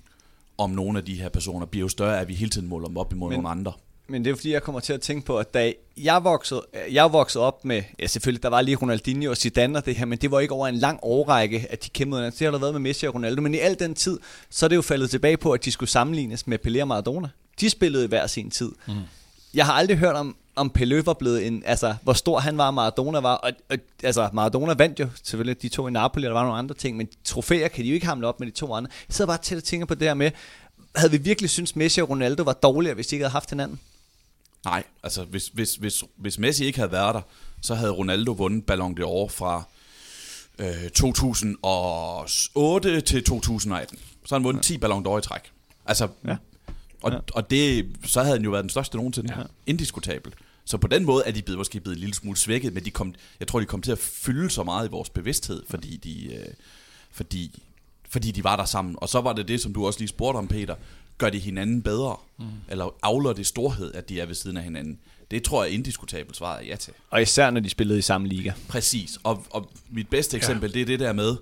om 0.58 0.70
nogle 0.70 0.98
af 0.98 1.04
de 1.04 1.14
her 1.14 1.28
personer 1.28 1.66
bliver 1.66 1.84
jo 1.84 1.88
større, 1.88 2.20
at 2.20 2.28
vi 2.28 2.34
hele 2.34 2.50
tiden 2.50 2.68
måler 2.68 2.88
dem 2.88 2.96
op 2.96 3.12
imod 3.12 3.28
Men- 3.28 3.36
nogle 3.36 3.48
andre. 3.48 3.72
Men 4.08 4.24
det 4.24 4.30
er 4.30 4.34
fordi, 4.34 4.52
jeg 4.52 4.62
kommer 4.62 4.80
til 4.80 4.92
at 4.92 5.00
tænke 5.00 5.26
på, 5.26 5.38
at 5.38 5.54
da 5.54 5.72
jeg 5.96 6.24
voksede, 6.24 6.62
jeg 6.90 7.12
voksede 7.12 7.44
op 7.44 7.64
med, 7.64 7.82
ja 7.98 8.06
selvfølgelig, 8.06 8.42
der 8.42 8.48
var 8.48 8.60
lige 8.60 8.76
Ronaldinho 8.76 9.30
og 9.30 9.36
Zidane 9.36 9.78
og 9.78 9.86
det 9.86 9.96
her, 9.96 10.04
men 10.04 10.18
det 10.18 10.30
var 10.30 10.40
ikke 10.40 10.54
over 10.54 10.68
en 10.68 10.74
lang 10.74 10.98
årrække, 11.02 11.66
at 11.70 11.84
de 11.84 11.90
kæmpede. 11.90 12.24
Det 12.24 12.40
har 12.40 12.50
der 12.50 12.58
været 12.58 12.74
med 12.74 12.80
Messi 12.80 13.06
og 13.06 13.14
Ronaldo, 13.14 13.42
men 13.42 13.54
i 13.54 13.58
al 13.58 13.78
den 13.78 13.94
tid, 13.94 14.18
så 14.50 14.66
er 14.66 14.68
det 14.68 14.76
jo 14.76 14.82
faldet 14.82 15.10
tilbage 15.10 15.36
på, 15.36 15.52
at 15.52 15.64
de 15.64 15.70
skulle 15.72 15.90
sammenlignes 15.90 16.46
med 16.46 16.58
Pelé 16.66 16.80
og 16.80 16.88
Maradona. 16.88 17.28
De 17.60 17.70
spillede 17.70 18.04
i 18.04 18.08
hver 18.08 18.26
sin 18.26 18.50
tid. 18.50 18.72
Mm. 18.88 18.94
Jeg 19.54 19.66
har 19.66 19.72
aldrig 19.72 19.98
hørt 19.98 20.16
om, 20.16 20.36
om 20.56 20.72
Pelé 20.78 21.02
var 21.04 21.14
blevet 21.14 21.46
en, 21.46 21.62
altså 21.66 21.94
hvor 22.02 22.12
stor 22.12 22.38
han 22.38 22.58
var, 22.58 22.70
Maradona 22.70 23.20
var, 23.20 23.34
og, 23.34 23.52
og 23.70 23.76
altså 24.02 24.30
Maradona 24.32 24.74
vandt 24.74 25.00
jo 25.00 25.08
selvfølgelig 25.22 25.62
de 25.62 25.68
to 25.68 25.88
i 25.88 25.90
Napoli, 25.90 26.26
og 26.26 26.28
der 26.28 26.34
var 26.34 26.44
nogle 26.44 26.58
andre 26.58 26.74
ting, 26.74 26.96
men 26.96 27.08
trofæer 27.24 27.68
kan 27.68 27.84
de 27.84 27.88
jo 27.88 27.94
ikke 27.94 28.06
hamle 28.06 28.26
op 28.26 28.40
med 28.40 28.46
de 28.46 28.52
to 28.52 28.74
andre. 28.74 28.90
Jeg 29.08 29.14
sidder 29.14 29.30
bare 29.30 29.42
til 29.42 29.54
at 29.54 29.64
tænke 29.64 29.86
på 29.86 29.94
det 29.94 30.02
her 30.02 30.14
med, 30.14 30.30
havde 30.96 31.10
vi 31.10 31.18
virkelig 31.18 31.50
synes 31.50 31.76
Messi 31.76 32.00
og 32.00 32.10
Ronaldo 32.10 32.42
var 32.42 32.52
dårligere, 32.52 32.94
hvis 32.94 33.06
de 33.06 33.16
ikke 33.16 33.24
havde 33.24 33.32
haft 33.32 33.50
hinanden? 33.50 33.80
Nej, 34.64 34.82
altså 35.02 35.24
hvis, 35.24 35.48
hvis, 35.48 35.74
hvis, 35.74 36.04
hvis 36.16 36.38
Messi 36.38 36.64
ikke 36.64 36.78
havde 36.78 36.92
været 36.92 37.14
der, 37.14 37.20
så 37.62 37.74
havde 37.74 37.92
Ronaldo 37.92 38.32
vundet 38.32 38.66
Ballon 38.66 38.98
d'Or 39.00 39.28
fra 39.28 39.62
øh, 40.58 40.90
2008 40.90 43.00
til 43.00 43.24
2018. 43.24 43.98
Så 44.24 44.34
har 44.34 44.38
han 44.38 44.44
vundet 44.44 44.62
10 44.62 44.78
Ballon 44.78 45.06
d'Or 45.06 45.18
i 45.18 45.22
træk. 45.22 45.40
Altså, 45.86 46.08
Ja. 46.26 46.36
Og, 47.02 47.12
Ja. 47.12 47.18
og 47.32 47.50
det, 47.50 47.86
så 48.04 48.22
havde 48.22 48.36
han 48.36 48.44
jo 48.44 48.50
været 48.50 48.62
den 48.62 48.70
største 48.70 48.96
nogensinde. 48.96 49.38
Ja. 49.38 49.42
Indiskutabelt. 49.66 50.34
Så 50.64 50.78
på 50.78 50.86
den 50.86 51.04
måde 51.04 51.22
er 51.26 51.30
de 51.30 51.42
blevet, 51.42 51.58
måske 51.58 51.80
blevet 51.80 51.96
en 51.96 52.00
lille 52.00 52.14
smule 52.14 52.36
svækket, 52.36 52.72
men 52.74 52.84
de 52.84 52.90
kom, 52.90 53.14
jeg 53.40 53.48
tror, 53.48 53.60
de 53.60 53.66
kom 53.66 53.82
til 53.82 53.92
at 53.92 53.98
fylde 53.98 54.50
så 54.50 54.62
meget 54.62 54.88
i 54.88 54.90
vores 54.90 55.10
bevidsthed, 55.10 55.62
fordi 55.68 55.96
de, 55.96 56.34
øh, 56.34 56.46
fordi, 57.10 57.62
fordi 58.08 58.30
de 58.30 58.44
var 58.44 58.56
der 58.56 58.64
sammen. 58.64 58.94
Og 58.98 59.08
så 59.08 59.20
var 59.20 59.32
det 59.32 59.48
det, 59.48 59.60
som 59.60 59.74
du 59.74 59.86
også 59.86 59.98
lige 59.98 60.08
spurgte 60.08 60.36
om, 60.38 60.48
Peter. 60.48 60.74
Gør 61.18 61.30
de 61.30 61.38
hinanden 61.38 61.82
bedre? 61.82 62.16
Mm. 62.38 62.44
Eller 62.68 62.94
afler 63.02 63.32
det 63.32 63.46
storhed, 63.46 63.94
at 63.94 64.08
de 64.08 64.20
er 64.20 64.26
ved 64.26 64.34
siden 64.34 64.56
af 64.56 64.62
hinanden? 64.62 64.98
Det 65.30 65.42
tror 65.42 65.64
jeg 65.64 65.72
indiskutabelt 65.72 66.36
svaret 66.36 66.62
er 66.64 66.66
ja 66.68 66.76
til. 66.76 66.92
Og 67.10 67.22
især 67.22 67.50
når 67.50 67.60
de 67.60 67.68
spillede 67.68 67.98
i 67.98 68.02
samme 68.02 68.28
liga. 68.28 68.52
Præcis. 68.68 69.18
Og, 69.22 69.46
og 69.50 69.70
mit 69.90 70.08
bedste 70.08 70.36
eksempel, 70.36 70.70
ja. 70.70 70.74
det 70.74 70.82
er 70.82 70.86
det 70.86 71.00
der 71.00 71.12
med, 71.12 71.36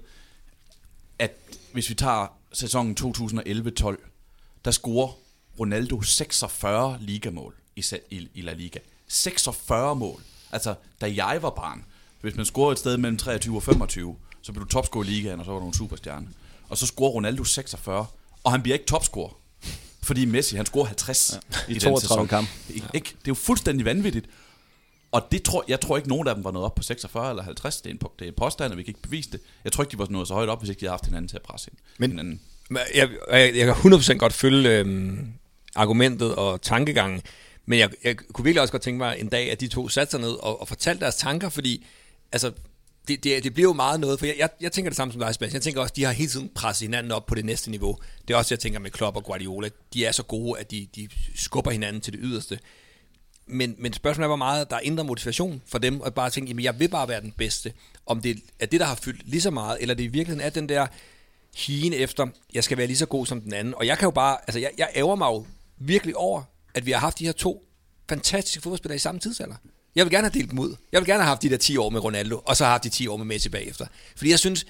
at 1.18 1.36
hvis 1.72 1.88
vi 1.90 1.94
tager 1.94 2.26
sæsonen 2.52 2.96
2011-12, 3.00 3.96
der 4.64 4.70
scorer 4.70 5.12
Ronaldo 5.60 6.02
46 6.02 6.98
ligamål 7.00 7.54
i, 7.76 7.84
i, 8.10 8.28
i 8.34 8.40
La 8.40 8.52
Liga. 8.52 8.78
46 9.08 9.96
mål. 9.96 10.20
Altså, 10.52 10.74
da 11.00 11.12
jeg 11.16 11.38
var 11.42 11.50
barn, 11.50 11.84
hvis 12.20 12.36
man 12.36 12.44
scorede 12.46 12.72
et 12.72 12.78
sted 12.78 12.96
mellem 12.96 13.18
23 13.18 13.56
og 13.56 13.62
25, 13.62 14.16
så 14.42 14.52
blev 14.52 14.64
du 14.64 14.68
topscorer 14.68 15.04
i 15.04 15.08
ligaen, 15.08 15.38
og 15.40 15.44
så 15.46 15.52
var 15.52 15.58
du 15.58 15.66
en 15.66 15.74
superstjerne. 15.74 16.28
Og 16.68 16.78
så 16.78 16.86
scorer 16.86 17.10
Ronaldo 17.10 17.44
46, 17.44 18.06
og 18.44 18.52
han 18.52 18.62
bliver 18.62 18.74
ikke 18.74 18.86
topscorer. 18.86 19.36
Fordi 20.02 20.24
Messi, 20.24 20.56
han 20.56 20.66
scorer 20.66 20.84
50 20.86 21.32
ja, 21.52 21.58
I 21.68 21.72
den 21.72 21.80
32 21.80 22.00
sæson. 22.00 22.28
kampe. 22.28 22.50
Ikke? 22.74 22.86
ikke? 22.94 23.08
Det 23.08 23.16
er 23.16 23.28
jo 23.28 23.34
fuldstændig 23.34 23.84
vanvittigt. 23.84 24.26
Og 25.12 25.22
det 25.32 25.42
tror, 25.42 25.64
jeg 25.68 25.80
tror 25.80 25.96
ikke, 25.96 26.08
nogen 26.08 26.28
af 26.28 26.34
dem 26.34 26.44
var 26.44 26.50
nået 26.50 26.64
op 26.64 26.74
på 26.74 26.82
46 26.82 27.30
eller 27.30 27.42
50. 27.42 27.76
Det 27.80 27.90
er 27.90 27.94
en, 27.94 27.98
det 28.18 28.24
er 28.24 28.28
en 28.28 28.34
påstand, 28.36 28.72
og 28.72 28.78
vi 28.78 28.82
kan 28.82 28.90
ikke 28.90 29.02
bevise 29.02 29.30
det. 29.30 29.40
Jeg 29.64 29.72
tror 29.72 29.84
ikke, 29.84 29.92
de 29.92 29.98
var 29.98 30.06
nået 30.10 30.28
så 30.28 30.34
højt 30.34 30.48
op, 30.48 30.58
hvis 30.60 30.70
ikke 30.70 30.80
de 30.80 30.84
havde 30.86 30.92
haft 30.92 31.04
hinanden 31.06 31.28
til 31.28 31.36
at 31.36 31.42
presse 31.42 31.70
ind. 31.70 31.78
Men- 31.98 32.10
hinanden. 32.10 32.40
Jeg, 32.70 33.08
jeg, 33.30 33.56
jeg 33.56 33.66
kan 33.66 33.92
100% 33.92 34.12
godt 34.12 34.32
følge 34.32 34.78
øhm, 34.78 35.32
argumentet 35.74 36.34
og 36.34 36.62
tankegangen, 36.62 37.22
men 37.66 37.78
jeg, 37.78 37.90
jeg 38.04 38.16
kunne 38.16 38.44
virkelig 38.44 38.60
også 38.60 38.72
godt 38.72 38.82
tænke 38.82 38.98
mig 38.98 39.16
en 39.18 39.28
dag, 39.28 39.52
at 39.52 39.60
de 39.60 39.68
to 39.68 39.88
satte 39.88 40.10
sig 40.10 40.20
ned 40.20 40.30
og, 40.30 40.60
og 40.60 40.68
fortalte 40.68 41.00
deres 41.00 41.16
tanker, 41.16 41.48
fordi 41.48 41.87
altså, 42.32 42.52
det, 43.08 43.24
det, 43.24 43.44
det 43.44 43.54
bliver 43.54 43.68
jo 43.68 43.72
meget 43.72 44.00
noget, 44.00 44.18
for 44.18 44.26
jeg, 44.26 44.34
jeg, 44.38 44.48
jeg 44.60 44.72
tænker 44.72 44.90
det 44.90 44.96
samme 44.96 45.12
som 45.12 45.20
dig, 45.20 45.34
Sebastian. 45.34 45.54
Jeg 45.54 45.62
tænker 45.62 45.80
også, 45.80 45.94
de 45.96 46.04
har 46.04 46.12
hele 46.12 46.30
tiden 46.30 46.50
presset 46.54 46.88
hinanden 46.88 47.12
op 47.12 47.26
på 47.26 47.34
det 47.34 47.44
næste 47.44 47.70
niveau. 47.70 47.98
Det 48.28 48.34
er 48.34 48.38
også, 48.38 48.54
jeg 48.54 48.60
tænker 48.60 48.78
med 48.78 48.90
Klopp 48.90 49.16
og 49.16 49.24
Guardiola. 49.24 49.68
De 49.94 50.04
er 50.04 50.12
så 50.12 50.22
gode, 50.22 50.60
at 50.60 50.70
de, 50.70 50.88
de 50.96 51.08
skubber 51.34 51.70
hinanden 51.70 52.02
til 52.02 52.12
det 52.12 52.20
yderste. 52.22 52.58
Men, 53.46 53.74
men 53.78 53.92
spørgsmålet 53.92 54.24
er, 54.24 54.28
hvor 54.28 54.37
meget 54.37 54.70
der 54.70 54.76
er 54.76 54.80
indre 54.80 55.04
motivation 55.04 55.62
for 55.66 55.78
dem, 55.78 56.02
at 56.04 56.14
bare 56.14 56.30
tænke, 56.30 56.48
jamen 56.48 56.64
jeg 56.64 56.80
vil 56.80 56.88
bare 56.88 57.08
være 57.08 57.20
den 57.20 57.32
bedste. 57.32 57.72
Om 58.06 58.20
det 58.20 58.38
er 58.60 58.66
det, 58.66 58.80
der 58.80 58.87
har 58.87 58.94
fyldt 58.94 59.28
lige 59.28 59.40
så 59.40 59.50
meget, 59.50 59.78
eller 59.80 59.94
det 59.94 60.04
i 60.04 60.06
virkeligheden 60.06 60.46
er 60.46 60.50
den 60.50 60.68
der 60.68 60.87
higen 61.56 61.92
efter, 61.92 62.26
jeg 62.54 62.64
skal 62.64 62.78
være 62.78 62.87
lige 62.87 62.96
så 62.96 63.06
god 63.06 63.26
som 63.26 63.40
den 63.40 63.54
anden. 63.54 63.74
Og 63.74 63.87
jeg 63.87 63.98
kan 63.98 64.06
jo 64.06 64.10
bare, 64.10 64.38
altså 64.46 64.58
jeg, 64.58 64.70
jeg 64.78 64.88
ærger 64.96 65.16
mig 65.16 65.26
jo 65.26 65.46
virkelig 65.86 66.16
over, 66.16 66.42
at 66.74 66.86
vi 66.86 66.90
har 66.90 66.98
haft 66.98 67.18
de 67.18 67.24
her 67.24 67.32
to 67.32 67.64
fantastiske 68.08 68.62
fodboldspillere 68.62 68.96
i 68.96 68.98
samme 68.98 69.20
tidsalder. 69.20 69.54
Jeg 69.94 70.04
vil 70.04 70.12
gerne 70.12 70.28
have 70.28 70.38
delt 70.40 70.50
dem 70.50 70.58
ud. 70.58 70.76
Jeg 70.92 71.00
vil 71.00 71.06
gerne 71.06 71.22
have 71.22 71.28
haft 71.28 71.42
de 71.42 71.48
der 71.48 71.56
10 71.56 71.76
år 71.76 71.90
med 71.90 72.04
Ronaldo, 72.04 72.42
og 72.46 72.56
så 72.56 72.64
have 72.64 72.70
haft 72.70 72.84
de 72.84 72.88
10 72.88 73.06
år 73.06 73.16
med 73.16 73.26
Messi 73.26 73.48
bagefter. 73.48 73.86
Fordi 74.16 74.30
jeg 74.30 74.38
synes, 74.38 74.66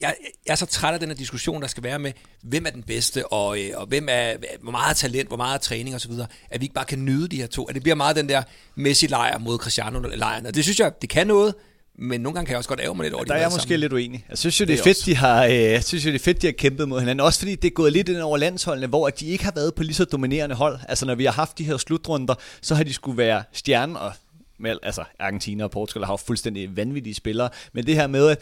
jeg, 0.00 0.14
jeg 0.46 0.52
er 0.52 0.56
så 0.56 0.66
træt 0.66 0.94
af 0.94 1.00
den 1.00 1.08
her 1.08 1.16
diskussion, 1.16 1.62
der 1.62 1.68
skal 1.68 1.82
være 1.82 1.98
med, 1.98 2.12
hvem 2.42 2.66
er 2.66 2.70
den 2.70 2.82
bedste, 2.82 3.26
og, 3.26 3.60
øh, 3.60 3.70
og 3.74 3.86
hvem 3.86 4.06
er, 4.10 4.34
hvor 4.62 4.70
meget 4.70 4.96
talent, 4.96 5.28
hvor 5.28 5.36
meget 5.36 5.60
træning 5.60 5.94
osv., 5.94 6.12
at 6.50 6.60
vi 6.60 6.64
ikke 6.64 6.74
bare 6.74 6.84
kan 6.84 7.04
nyde 7.04 7.28
de 7.28 7.36
her 7.36 7.46
to. 7.46 7.64
At 7.64 7.74
det 7.74 7.82
bliver 7.82 7.96
meget 7.96 8.16
den 8.16 8.28
der 8.28 8.42
Messi-lejr 8.74 9.38
mod 9.38 9.58
Cristiano-lejren. 9.58 10.46
Og 10.46 10.54
det 10.54 10.64
synes 10.64 10.80
jeg, 10.80 10.92
det 11.02 11.08
kan 11.08 11.26
noget, 11.26 11.54
men 11.98 12.20
nogle 12.20 12.34
gange 12.34 12.46
kan 12.46 12.50
jeg 12.52 12.58
også 12.58 12.68
godt 12.68 12.80
ære 12.80 12.94
mig 12.94 13.04
lidt 13.04 13.14
over, 13.14 13.24
de 13.24 13.28
Der 13.28 13.34
er 13.34 13.38
har 13.38 13.42
jeg 13.44 13.50
måske 13.54 13.62
sammen. 13.68 13.80
lidt 13.80 13.92
uenig. 13.92 14.24
Jeg 14.28 14.38
synes 14.38 14.60
jo, 14.60 14.64
det 14.64 14.72
er, 14.72 14.76
Det 14.76 14.80
er 14.80 14.84
fedt, 14.84 14.96
også. 14.96 15.10
de 15.10 15.16
har, 15.16 15.44
øh, 15.44 15.52
jeg 15.52 15.84
synes 15.84 16.04
jo, 16.06 16.10
det 16.10 16.14
er 16.20 16.24
fedt, 16.24 16.42
de 16.42 16.46
har 16.46 16.52
kæmpet 16.52 16.88
mod 16.88 17.00
hinanden. 17.00 17.20
Også 17.26 17.38
fordi 17.38 17.54
det 17.54 17.68
er 17.68 17.72
gået 17.74 17.92
lidt 17.92 18.08
ind 18.08 18.18
over 18.18 18.36
landsholdene, 18.38 18.86
hvor 18.86 19.06
at 19.06 19.20
de 19.20 19.26
ikke 19.26 19.44
har 19.44 19.52
været 19.56 19.74
på 19.74 19.82
lige 19.82 19.94
så 19.94 20.04
dominerende 20.04 20.54
hold. 20.54 20.78
Altså 20.88 21.06
når 21.06 21.14
vi 21.14 21.24
har 21.24 21.32
haft 21.32 21.58
de 21.58 21.64
her 21.64 21.76
slutrunder, 21.76 22.34
så 22.60 22.74
har 22.74 22.84
de 22.84 22.92
skulle 22.92 23.18
være 23.18 23.42
stjernen, 23.52 23.96
og 23.96 24.12
med, 24.58 24.76
altså 24.82 25.04
Argentina 25.18 25.64
og 25.64 25.70
Portugal 25.70 26.02
har 26.04 26.12
haft 26.12 26.26
fuldstændig 26.26 26.76
vanvittige 26.76 27.14
spillere. 27.14 27.48
Men 27.72 27.86
det 27.86 27.94
her 27.94 28.06
med, 28.06 28.28
at 28.28 28.38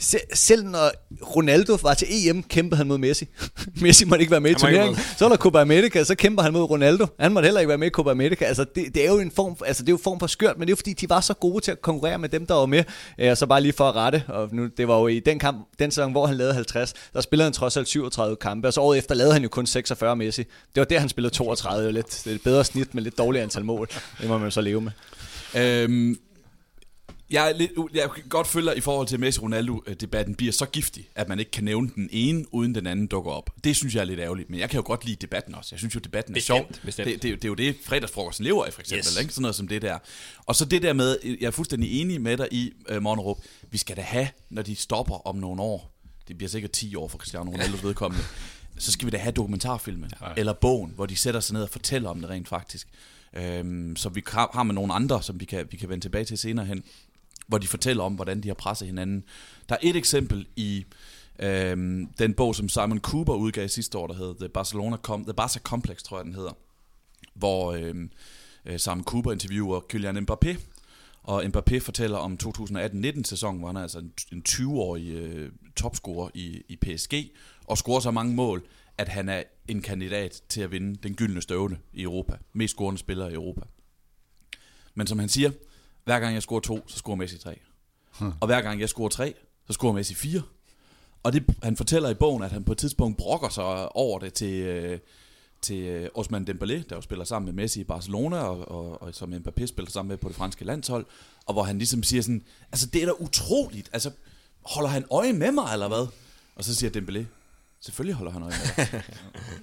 se, 0.00 0.18
selv 0.34 0.64
når 0.64 0.90
Ronaldo 1.36 1.78
var 1.82 1.94
til 1.94 2.08
EM, 2.10 2.42
kæmpede 2.42 2.76
han 2.76 2.86
mod 2.86 2.98
Messi. 2.98 3.26
Messi 3.82 4.04
måtte 4.04 4.22
ikke 4.22 4.30
være 4.30 4.40
med 4.40 4.50
i 4.50 4.54
turneringen. 4.54 4.96
Så 5.18 5.24
var 5.24 5.28
der 5.28 5.36
Copa 5.36 5.60
America, 5.60 6.04
så 6.04 6.14
kæmper 6.14 6.42
han 6.42 6.52
mod 6.52 6.62
Ronaldo. 6.62 7.06
Han 7.20 7.32
måtte 7.32 7.46
heller 7.46 7.60
ikke 7.60 7.68
være 7.68 7.78
med 7.78 7.86
i 7.86 7.90
Copa 7.90 8.10
America. 8.10 8.44
Altså, 8.44 8.64
det, 8.74 8.94
det 8.94 9.06
er 9.06 9.10
jo 9.10 9.18
en 9.18 9.30
form, 9.30 9.56
altså, 9.66 9.82
det 9.82 9.88
er 9.88 9.92
jo 9.92 9.96
en 9.96 10.02
form 10.02 10.20
for 10.20 10.26
skørt, 10.26 10.58
men 10.58 10.60
det 10.60 10.68
er 10.68 10.72
jo 10.72 10.76
fordi, 10.76 10.92
de 10.92 11.08
var 11.08 11.20
så 11.20 11.34
gode 11.34 11.64
til 11.64 11.70
at 11.70 11.82
konkurrere 11.82 12.18
med 12.18 12.28
dem, 12.28 12.46
der 12.46 12.54
var 12.54 12.66
med. 12.66 12.84
Øh, 13.18 13.30
Og 13.30 13.36
så 13.36 13.46
bare 13.46 13.60
lige 13.60 13.72
for 13.72 13.88
at 13.88 13.94
rette, 13.94 14.24
og 14.28 14.48
nu, 14.52 14.68
det 14.76 14.88
var 14.88 14.98
jo 14.98 15.06
i 15.06 15.20
den 15.20 15.38
kamp, 15.38 15.68
den 15.78 15.90
sæson, 15.90 16.12
hvor 16.12 16.26
han 16.26 16.36
lavede 16.36 16.54
50, 16.54 16.94
der 17.12 17.20
spillede 17.20 17.46
han 17.46 17.52
trods 17.52 17.76
alt 17.76 17.88
37 17.88 18.36
kampe, 18.36 18.68
og 18.68 18.72
så 18.72 18.80
året 18.80 18.98
efter 18.98 19.14
lavede 19.14 19.32
han 19.32 19.42
jo 19.42 19.48
kun 19.48 19.66
46 19.66 20.16
Messi. 20.16 20.42
Det 20.42 20.50
var 20.76 20.84
der, 20.84 20.98
han 20.98 21.08
spillede 21.08 21.34
32, 21.34 21.84
jo 21.84 21.90
lidt, 21.92 22.20
det 22.24 22.30
er 22.30 22.34
et 22.34 22.42
bedre 22.42 22.64
snit 22.64 22.94
med 22.94 23.02
lidt 23.02 23.18
dårligere 23.18 23.42
antal 23.44 23.64
mål. 23.64 23.88
Det 24.20 24.28
må 24.28 24.38
man 24.38 24.46
jo 24.46 24.50
så 24.50 24.60
leve 24.60 24.80
med. 24.80 24.92
Øhm, 25.56 26.16
jeg, 27.30 27.50
er 27.50 27.56
lidt, 27.56 27.70
jeg 27.94 28.10
kan 28.14 28.24
godt 28.28 28.46
følge, 28.46 28.76
i 28.76 28.80
forhold 28.80 29.06
til 29.06 29.18
Messi-Ronaldo-debatten 29.18 30.34
bliver 30.34 30.52
så 30.52 30.66
giftig, 30.66 31.08
at 31.14 31.28
man 31.28 31.38
ikke 31.38 31.50
kan 31.50 31.64
nævne 31.64 31.90
den 31.94 32.08
ene, 32.12 32.54
uden 32.54 32.74
den 32.74 32.86
anden 32.86 33.06
dukker 33.06 33.30
op. 33.32 33.50
Det 33.64 33.76
synes 33.76 33.94
jeg 33.94 34.00
er 34.00 34.04
lidt 34.04 34.20
ærgerligt, 34.20 34.50
men 34.50 34.60
jeg 34.60 34.70
kan 34.70 34.78
jo 34.78 34.82
godt 34.86 35.04
lide 35.04 35.16
debatten 35.16 35.54
også. 35.54 35.68
Jeg 35.72 35.78
synes 35.78 35.94
jo, 35.94 36.00
debatten 36.00 36.32
er 36.34 36.36
Bestemt, 36.36 36.56
sjov. 36.58 36.68
bestemt. 36.84 37.06
Det, 37.08 37.22
det, 37.22 37.28
er 37.28 37.30
jo- 37.30 37.36
det 37.36 37.44
er 37.44 37.48
jo 37.48 37.54
det, 37.54 37.76
fredagsfrokosten 37.84 38.44
lever 38.44 38.64
af, 38.64 38.72
for 38.72 38.80
eksempel. 38.80 39.06
Yes. 39.06 39.20
Ikke? 39.20 39.32
Sådan 39.34 39.42
noget 39.42 39.54
som 39.54 39.68
det 39.68 39.82
der. 39.82 39.98
Og 40.46 40.56
så 40.56 40.64
det 40.64 40.82
der 40.82 40.92
med, 40.92 41.16
jeg 41.24 41.46
er 41.46 41.50
fuldstændig 41.50 42.00
enig 42.00 42.20
med 42.20 42.36
dig 42.36 42.48
i, 42.50 42.72
uh, 42.96 43.02
Monnerup, 43.02 43.38
vi 43.70 43.78
skal 43.78 43.96
da 43.96 44.02
have, 44.02 44.28
når 44.50 44.62
de 44.62 44.76
stopper 44.76 45.26
om 45.26 45.36
nogle 45.36 45.62
år, 45.62 45.96
det 46.28 46.36
bliver 46.36 46.50
sikkert 46.50 46.70
10 46.70 46.94
år 46.94 47.08
for 47.08 47.18
Cristiano 47.18 47.50
Ronaldos 47.50 47.84
vedkommende, 47.84 48.24
så 48.78 48.92
skal 48.92 49.06
vi 49.06 49.10
da 49.10 49.18
have 49.18 49.32
dokumentarfilmen, 49.32 50.10
ja. 50.20 50.26
eller 50.36 50.52
bogen, 50.52 50.92
hvor 50.94 51.06
de 51.06 51.16
sætter 51.16 51.40
sig 51.40 51.54
ned 51.54 51.62
og 51.62 51.70
fortæller 51.70 52.10
om 52.10 52.20
det 52.20 52.30
rent 52.30 52.48
faktisk. 52.48 52.88
Øhm, 53.36 53.96
så 53.96 54.08
vi 54.08 54.22
har, 54.26 54.50
har 54.54 54.62
med 54.62 54.74
nogle 54.74 54.92
andre, 54.94 55.22
som 55.22 55.40
vi 55.40 55.44
kan, 55.44 55.66
vi 55.70 55.76
kan 55.76 55.88
vende 55.88 56.04
tilbage 56.04 56.24
til 56.24 56.38
senere 56.38 56.66
hen, 56.66 56.82
hvor 57.50 57.58
de 57.58 57.66
fortæller 57.66 58.04
om, 58.04 58.14
hvordan 58.14 58.40
de 58.40 58.48
har 58.48 58.54
presset 58.54 58.88
hinanden. 58.88 59.24
Der 59.68 59.74
er 59.74 59.78
et 59.82 59.96
eksempel 59.96 60.46
i 60.56 60.84
øh, 61.38 62.06
den 62.18 62.34
bog, 62.34 62.54
som 62.54 62.68
Simon 62.68 62.98
Cooper 62.98 63.34
udgav 63.34 63.68
sidste 63.68 63.98
år, 63.98 64.06
der 64.06 64.14
hedder 64.14 64.34
The 64.34 64.48
Barcelona 64.48 64.96
Com- 65.08 65.24
The 65.24 65.34
Barca 65.34 65.58
Complex, 65.58 66.02
tror 66.02 66.18
jeg, 66.18 66.24
den 66.24 66.34
hedder, 66.34 66.52
hvor 67.34 67.72
øhm, 67.72 68.10
øh, 68.64 68.78
Simon 68.78 69.04
Cooper 69.04 69.32
interviewer 69.32 69.80
Kylian 69.88 70.28
Mbappé, 70.30 70.56
og 71.22 71.44
Mbappé 71.44 71.78
fortæller 71.78 72.18
om 72.18 72.38
2018-19 72.44 73.22
sæsonen, 73.24 73.58
hvor 73.58 73.68
han 73.68 73.76
er 73.76 73.82
altså 73.82 73.98
en, 73.98 74.12
en 74.32 74.42
20-årig 74.48 75.08
øh, 75.08 75.52
topscorer 75.76 76.30
i, 76.34 76.62
i 76.68 76.76
PSG, 76.76 77.14
og 77.66 77.78
scorer 77.78 78.00
så 78.00 78.10
mange 78.10 78.34
mål, 78.34 78.66
at 78.98 79.08
han 79.08 79.28
er 79.28 79.42
en 79.68 79.82
kandidat 79.82 80.42
til 80.48 80.60
at 80.60 80.72
vinde 80.72 80.96
den 80.96 81.14
gyldne 81.14 81.42
støvle 81.42 81.78
i 81.92 82.02
Europa. 82.02 82.36
Mest 82.52 82.74
scorende 82.74 82.98
spiller 82.98 83.28
i 83.28 83.34
Europa. 83.34 83.60
Men 84.94 85.06
som 85.06 85.18
han 85.18 85.28
siger, 85.28 85.50
hver 86.04 86.20
gang 86.20 86.34
jeg 86.34 86.42
scorer 86.42 86.60
to, 86.60 86.84
så 86.86 86.96
scorer 86.96 87.16
Messi 87.16 87.38
tre. 87.38 87.60
Hmm. 88.18 88.32
Og 88.40 88.46
hver 88.46 88.60
gang 88.60 88.80
jeg 88.80 88.88
scorer 88.88 89.08
tre, 89.08 89.34
så 89.66 89.72
scorer 89.72 89.92
Messi 89.92 90.14
fire. 90.14 90.42
Og 91.22 91.32
det, 91.32 91.44
han 91.62 91.76
fortæller 91.76 92.08
i 92.08 92.14
bogen, 92.14 92.42
at 92.42 92.52
han 92.52 92.64
på 92.64 92.72
et 92.72 92.78
tidspunkt 92.78 93.16
brokker 93.16 93.48
sig 93.48 93.96
over 93.96 94.18
det 94.18 94.34
til, 94.34 94.52
øh, 94.52 94.98
til 95.62 95.76
øh, 95.76 96.08
Osman 96.14 96.48
Dembélé, 96.50 96.82
der 96.88 96.96
jo 96.96 97.00
spiller 97.00 97.24
sammen 97.24 97.54
med 97.54 97.62
Messi 97.62 97.80
i 97.80 97.84
Barcelona, 97.84 98.36
og, 98.36 98.68
og, 98.70 99.02
og 99.02 99.14
som 99.14 99.32
Mbappé 99.32 99.66
spiller 99.66 99.90
sammen 99.90 100.08
med 100.08 100.16
på 100.16 100.28
det 100.28 100.36
franske 100.36 100.64
landshold, 100.64 101.06
og 101.46 101.52
hvor 101.52 101.62
han 101.62 101.78
ligesom 101.78 102.02
siger 102.02 102.22
sådan, 102.22 102.44
altså 102.72 102.86
det 102.86 103.02
er 103.02 103.06
da 103.06 103.12
utroligt, 103.18 103.90
altså 103.92 104.10
holder 104.62 104.90
han 104.90 105.04
øje 105.10 105.32
med 105.32 105.52
mig, 105.52 105.72
eller 105.72 105.88
hvad? 105.88 106.06
Og 106.56 106.64
så 106.64 106.74
siger 106.74 106.90
Dembélé, 106.90 107.24
Selvfølgelig 107.82 108.14
holder 108.14 108.32
han 108.32 108.42
øje 108.42 108.52
med 108.52 108.86
dig. 108.86 109.02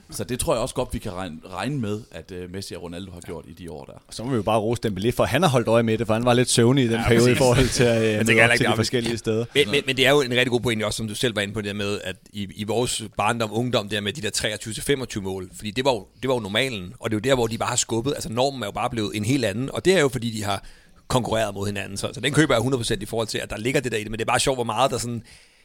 så 0.18 0.24
det 0.24 0.40
tror 0.40 0.54
jeg 0.54 0.62
også 0.62 0.76
godt, 0.76 0.94
vi 0.94 1.00
kan 1.00 1.12
regne, 1.12 1.38
regne 1.46 1.78
med, 1.78 2.02
at 2.12 2.32
uh, 2.32 2.52
Messi 2.52 2.76
og 2.76 2.84
Ronaldo 2.84 3.12
har 3.12 3.20
gjort 3.20 3.46
i 3.48 3.54
de 3.54 3.72
år 3.72 3.86
der. 3.86 3.94
Så 4.10 4.24
må 4.24 4.30
vi 4.30 4.36
jo 4.36 4.42
bare 4.42 4.60
rose 4.60 4.82
Dembélé, 4.88 5.10
for 5.10 5.24
han 5.24 5.42
har 5.42 5.50
holdt 5.50 5.68
øje 5.68 5.84
med 5.84 5.98
det, 5.98 6.08
for 6.08 6.14
han 6.14 6.26
var 6.26 6.34
lidt 6.34 6.50
søvnig 6.50 6.84
i 6.84 6.88
den 6.88 6.96
ja, 6.96 7.08
periode 7.08 7.24
præcis. 7.24 7.36
i 7.36 7.38
forhold 7.38 7.68
til 7.68 7.84
at 7.84 8.22
uh, 8.22 8.28
møde 8.28 8.44
op 8.44 8.58
til 8.58 8.68
de 8.68 8.76
forskellige 8.76 9.18
steder. 9.18 9.46
Men, 9.54 9.72
men, 9.72 9.84
men 9.86 9.98
det 9.98 10.08
er 10.08 10.12
jo 10.12 10.22
en 10.22 10.32
rigtig 10.32 10.48
god 10.48 10.60
point 10.60 10.84
også, 10.84 10.98
som 10.98 11.08
du 11.08 11.16
selv 11.16 11.36
var 11.36 11.42
inde 11.42 11.54
på 11.54 11.62
det 11.62 11.68
der 11.68 11.74
med, 11.74 12.00
at 12.04 12.16
i, 12.34 12.48
i 12.56 12.64
vores 12.64 13.04
barndom, 13.18 13.50
ungdom, 13.54 13.90
der 13.90 14.02
med 14.02 14.14
de 14.14 14.22
der 14.22 15.16
23-25 15.18 15.22
mål, 15.22 15.50
fordi 15.56 15.72
det 15.72 15.86
var, 15.86 15.94
jo, 15.94 16.08
det 16.22 16.28
var 16.28 16.34
jo 16.34 16.40
normalen, 16.40 16.94
og 17.00 17.12
det 17.12 17.16
er 17.16 17.20
jo 17.20 17.30
der, 17.30 17.36
hvor 17.36 17.48
de 17.48 17.58
bare 17.58 17.70
har 17.70 17.76
skubbet, 17.76 18.14
altså 18.14 18.30
normen 18.30 18.62
er 18.62 18.68
jo 18.68 18.72
bare 18.72 18.90
blevet 18.90 19.12
en 19.16 19.26
helt 19.26 19.46
anden, 19.46 19.70
og 19.74 19.86
det 19.86 19.94
er 19.94 20.00
jo 20.00 20.10
fordi, 20.10 20.32
de 20.32 20.44
har 20.44 20.64
konkurreret 21.08 21.54
mod 21.54 21.68
hinanden, 21.68 21.98
så, 21.98 22.10
så 22.14 22.22
den 22.22 22.34
køber 22.34 22.56
jeg 22.56 22.64
100% 22.64 23.02
i 23.02 23.06
forhold 23.06 23.28
til, 23.28 23.38
at 23.38 23.50
der 23.50 23.58
ligger 23.58 23.82
det 23.82 23.92
der 23.92 23.98
i 23.98 24.04
det, 24.04 24.12
men 24.12 24.20
det 24.20 24.26
er 24.26 24.32
bare 24.32 24.40
sjovt, 24.40 24.58
hvor 24.58 24.64
meget 24.64 24.92
der 24.92 24.98
sådan 24.98 25.24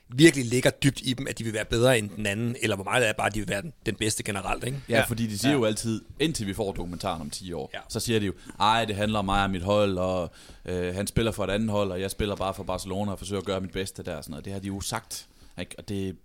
virkelig 0.09 0.45
ligger 0.47 0.71
dybt 0.71 1.01
i 1.03 1.13
dem, 1.13 1.27
at 1.27 1.39
de 1.39 1.45
vil 1.45 1.53
være 1.53 1.65
bedre 1.65 1.99
end 1.99 2.11
den 2.17 2.27
anden, 2.27 2.57
eller 2.63 2.77
hvor 2.77 2.85
meget 2.85 3.01
det 3.03 3.09
er 3.09 3.13
bare, 3.13 3.27
at 3.27 3.35
de 3.35 3.41
vil 3.41 3.49
være 3.49 3.63
den, 3.63 3.73
den 3.87 3.95
bedste 3.95 4.23
generelt, 4.23 4.65
ikke? 4.65 4.79
Ja, 4.89 4.97
ja, 4.99 5.05
fordi 5.05 5.27
de 5.27 5.39
siger 5.39 5.53
ja. 5.53 5.59
jo 5.59 5.65
altid, 5.65 6.01
indtil 6.21 6.47
vi 6.47 6.55
får 6.55 6.73
dokumentaren 6.73 7.21
om 7.21 7.31
10 7.31 7.53
år, 7.53 7.71
Ja. 7.73 7.79
ja. 7.79 7.83
så 7.89 8.01
siger 8.01 8.21
de 8.21 8.27
jo, 8.27 8.33
ej, 8.61 8.85
det 8.85 8.97
handler 8.97 9.19
om 9.19 9.25
mig 9.25 9.45
og 9.45 9.51
mit 9.51 9.63
hold, 9.63 9.99
og 9.99 10.31
øh, 10.65 10.95
han 10.95 11.07
spiller 11.07 11.33
for 11.33 11.45
et 11.45 11.51
andet 11.51 11.71
hold, 11.71 11.91
og 11.91 12.01
jeg 12.01 12.11
spiller 12.11 12.37
bare 12.37 12.55
for 12.55 12.63
Barcelona 12.63 13.13
og 13.13 13.19
forsøger 13.19 13.41
at 13.41 13.47
gøre 13.47 13.61
mit 13.61 13.73
bedste 13.73 14.03
der 14.03 14.17
og 14.17 14.25
sådan 14.25 14.31
noget. 14.31 14.45
Det 14.45 14.53
har 14.53 14.61
de 14.61 14.67
jo 14.67 14.81
sagt, 14.81 15.27
ikke? 15.61 15.75
og 15.79 15.89
det, 15.89 16.17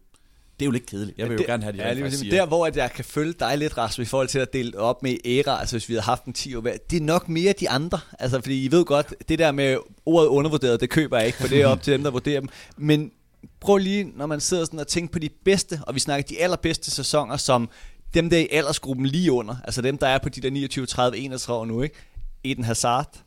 det 0.60 0.66
er 0.66 0.68
jo 0.68 0.72
lidt 0.72 0.86
kedeligt. 0.86 1.18
Jeg 1.18 1.26
vil 1.30 1.34
jo 1.34 1.38
det, 1.38 1.46
gerne 1.46 1.64
have, 1.64 1.74
at 1.74 1.80
de 1.80 1.84
ja, 1.84 1.94
lige 1.94 2.12
siger. 2.18 2.36
Der, 2.36 2.46
hvor 2.46 2.68
at 2.68 2.78
jeg 2.78 2.92
kan 2.92 3.06
følge 3.06 3.34
dig 3.40 3.58
lidt, 3.58 3.78
Rasmus, 3.78 4.08
i 4.08 4.10
forhold 4.10 4.28
til 4.28 4.40
at 4.40 4.54
dele 4.54 4.80
op 4.80 5.04
med 5.04 5.18
æra, 5.26 5.60
altså 5.60 5.74
hvis 5.76 5.90
vi 5.90 5.94
havde 5.94 6.04
haft 6.04 6.26
en 6.26 6.34
10 6.34 6.56
år 6.56 6.62
hver, 6.62 6.78
det 6.90 6.98
er 6.98 7.02
nok 7.02 7.30
mere 7.30 7.54
de 7.60 7.70
andre. 7.70 8.00
Altså, 8.20 8.42
fordi 8.42 8.66
I 8.66 8.72
ved 8.72 8.86
godt, 8.86 9.14
det 9.30 9.40
der 9.40 9.52
med 9.52 9.78
ordet 10.06 10.28
undervurderet, 10.28 10.80
det 10.80 10.90
køber 10.90 11.18
jeg 11.18 11.26
ikke, 11.28 11.38
for 11.38 11.48
det 11.48 11.62
er 11.62 11.68
op 11.68 11.82
til 11.82 11.94
dem, 11.94 12.04
der 12.04 12.12
vurderer 12.12 12.40
dem. 12.40 12.50
Men 12.78 13.12
prøv 13.60 13.78
lige, 13.78 14.04
når 14.04 14.26
man 14.26 14.40
sidder 14.40 14.66
sådan 14.66 14.80
og 14.80 14.88
tænker 14.88 15.12
på 15.12 15.20
de 15.20 15.30
bedste, 15.46 15.82
og 15.88 15.96
vi 15.96 16.00
snakker 16.00 16.28
de 16.28 16.40
allerbedste 16.42 16.92
sæsoner, 16.92 17.38
som 17.38 17.70
dem 18.14 18.30
der 18.30 18.38
i 18.38 18.48
aldersgruppen 18.52 19.06
lige 19.06 19.32
under, 19.32 19.56
altså 19.64 19.82
dem, 19.82 19.98
der 19.98 20.08
er 20.08 20.18
på 20.18 20.30
de 20.30 20.42
der 20.42 20.50
29, 20.50 20.86
30, 20.86 21.18
31 21.18 21.60
år 21.60 21.66
nu, 21.66 21.82
ikke? 21.82 21.96
Eden 22.44 22.64
Hazard, 22.64 23.24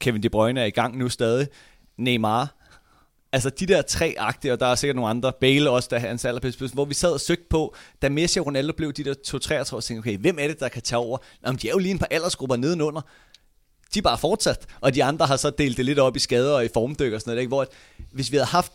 Kevin 0.00 0.22
De 0.22 0.30
Bruyne 0.30 0.60
er 0.60 0.64
i 0.64 0.70
gang 0.70 0.98
nu 0.98 1.08
stadig, 1.08 1.48
Neymar, 1.96 2.62
Altså 3.34 3.50
de 3.50 3.66
der 3.66 3.82
tre 3.82 4.14
agtige, 4.18 4.52
og 4.52 4.60
der 4.60 4.66
er 4.66 4.74
sikkert 4.74 4.96
nogle 4.96 5.10
andre, 5.10 5.32
Bale 5.40 5.70
også, 5.70 5.88
der 5.90 5.96
er 5.96 6.00
hans 6.00 6.24
allerbedste 6.24 6.68
hvor 6.68 6.84
vi 6.84 6.94
sad 6.94 7.12
og 7.12 7.20
søgte 7.20 7.44
på, 7.50 7.74
da 8.02 8.08
Messi 8.08 8.38
og 8.38 8.46
Ronaldo 8.46 8.72
blev 8.72 8.92
de 8.92 9.04
der 9.04 9.14
2-33 9.68 9.72
år, 9.72 9.76
og 9.76 9.84
tænkte, 9.84 10.00
okay, 10.00 10.18
hvem 10.18 10.38
er 10.38 10.48
det, 10.48 10.60
der 10.60 10.68
kan 10.68 10.82
tage 10.82 10.98
over? 10.98 11.18
Nå, 11.42 11.52
de 11.52 11.68
er 11.68 11.72
jo 11.72 11.78
lige 11.78 11.92
en 11.92 11.98
par 11.98 12.08
aldersgrupper 12.10 12.56
nedenunder. 12.56 13.00
De 13.94 13.98
er 13.98 14.02
bare 14.02 14.18
fortsat, 14.18 14.66
og 14.80 14.94
de 14.94 15.04
andre 15.04 15.26
har 15.26 15.36
så 15.36 15.50
delt 15.50 15.76
det 15.76 15.84
lidt 15.84 15.98
op 15.98 16.16
i 16.16 16.18
skader 16.18 16.54
og 16.54 16.64
i 16.64 16.68
formdyk 16.74 17.12
og 17.12 17.20
sådan 17.20 17.30
noget, 17.30 17.40
ikke? 17.40 17.48
hvor 17.48 17.62
at, 17.62 17.68
hvis 18.12 18.32
vi 18.32 18.36
havde 18.36 18.46
haft 18.46 18.72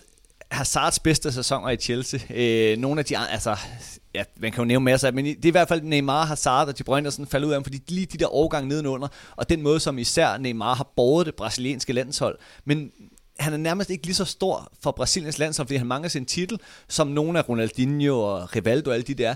Hazards 0.51 0.99
bedste 0.99 1.31
sæsoner 1.31 1.69
i 1.69 1.77
Chelsea, 1.77 2.19
øh, 2.29 2.77
nogle 2.77 2.99
af 2.99 3.05
de 3.05 3.17
andre, 3.17 3.31
altså, 3.31 3.55
ja, 4.15 4.23
man 4.39 4.51
kan 4.51 4.61
jo 4.61 4.65
nævne 4.65 4.85
masser 4.85 5.07
af, 5.07 5.13
men 5.13 5.25
det 5.25 5.45
er 5.45 5.47
i 5.47 5.51
hvert 5.51 5.67
fald 5.67 5.81
Neymar, 5.81 6.25
Hazard 6.25 6.67
og 6.67 6.77
De 6.77 6.83
Bruyne, 6.83 7.05
der 7.05 7.11
sådan 7.11 7.27
falder 7.27 7.47
ud 7.47 7.53
af 7.53 7.57
dem, 7.57 7.63
fordi 7.63 7.81
lige 7.87 8.05
de 8.05 8.17
der 8.17 8.25
overgang 8.25 8.67
nedenunder, 8.67 9.07
og 9.35 9.49
den 9.49 9.61
måde, 9.61 9.79
som 9.79 9.97
især 9.97 10.37
Neymar 10.37 10.75
har 10.75 10.93
båret 10.95 11.25
det 11.25 11.35
brasilianske 11.35 11.93
landshold, 11.93 12.37
men 12.65 12.91
han 13.39 13.53
er 13.53 13.57
nærmest 13.57 13.89
ikke 13.89 14.05
lige 14.05 14.15
så 14.15 14.25
stor 14.25 14.71
for 14.83 14.91
Brasiliens 14.91 15.37
landshold, 15.37 15.67
fordi 15.67 15.77
han 15.77 15.87
mangler 15.87 16.09
sin 16.09 16.25
titel, 16.25 16.59
som 16.87 17.07
nogle 17.07 17.39
af 17.39 17.49
Ronaldinho 17.49 18.19
og 18.19 18.55
Rivaldo 18.55 18.89
og 18.89 18.93
alle 18.93 19.07
de 19.07 19.13
der. 19.13 19.35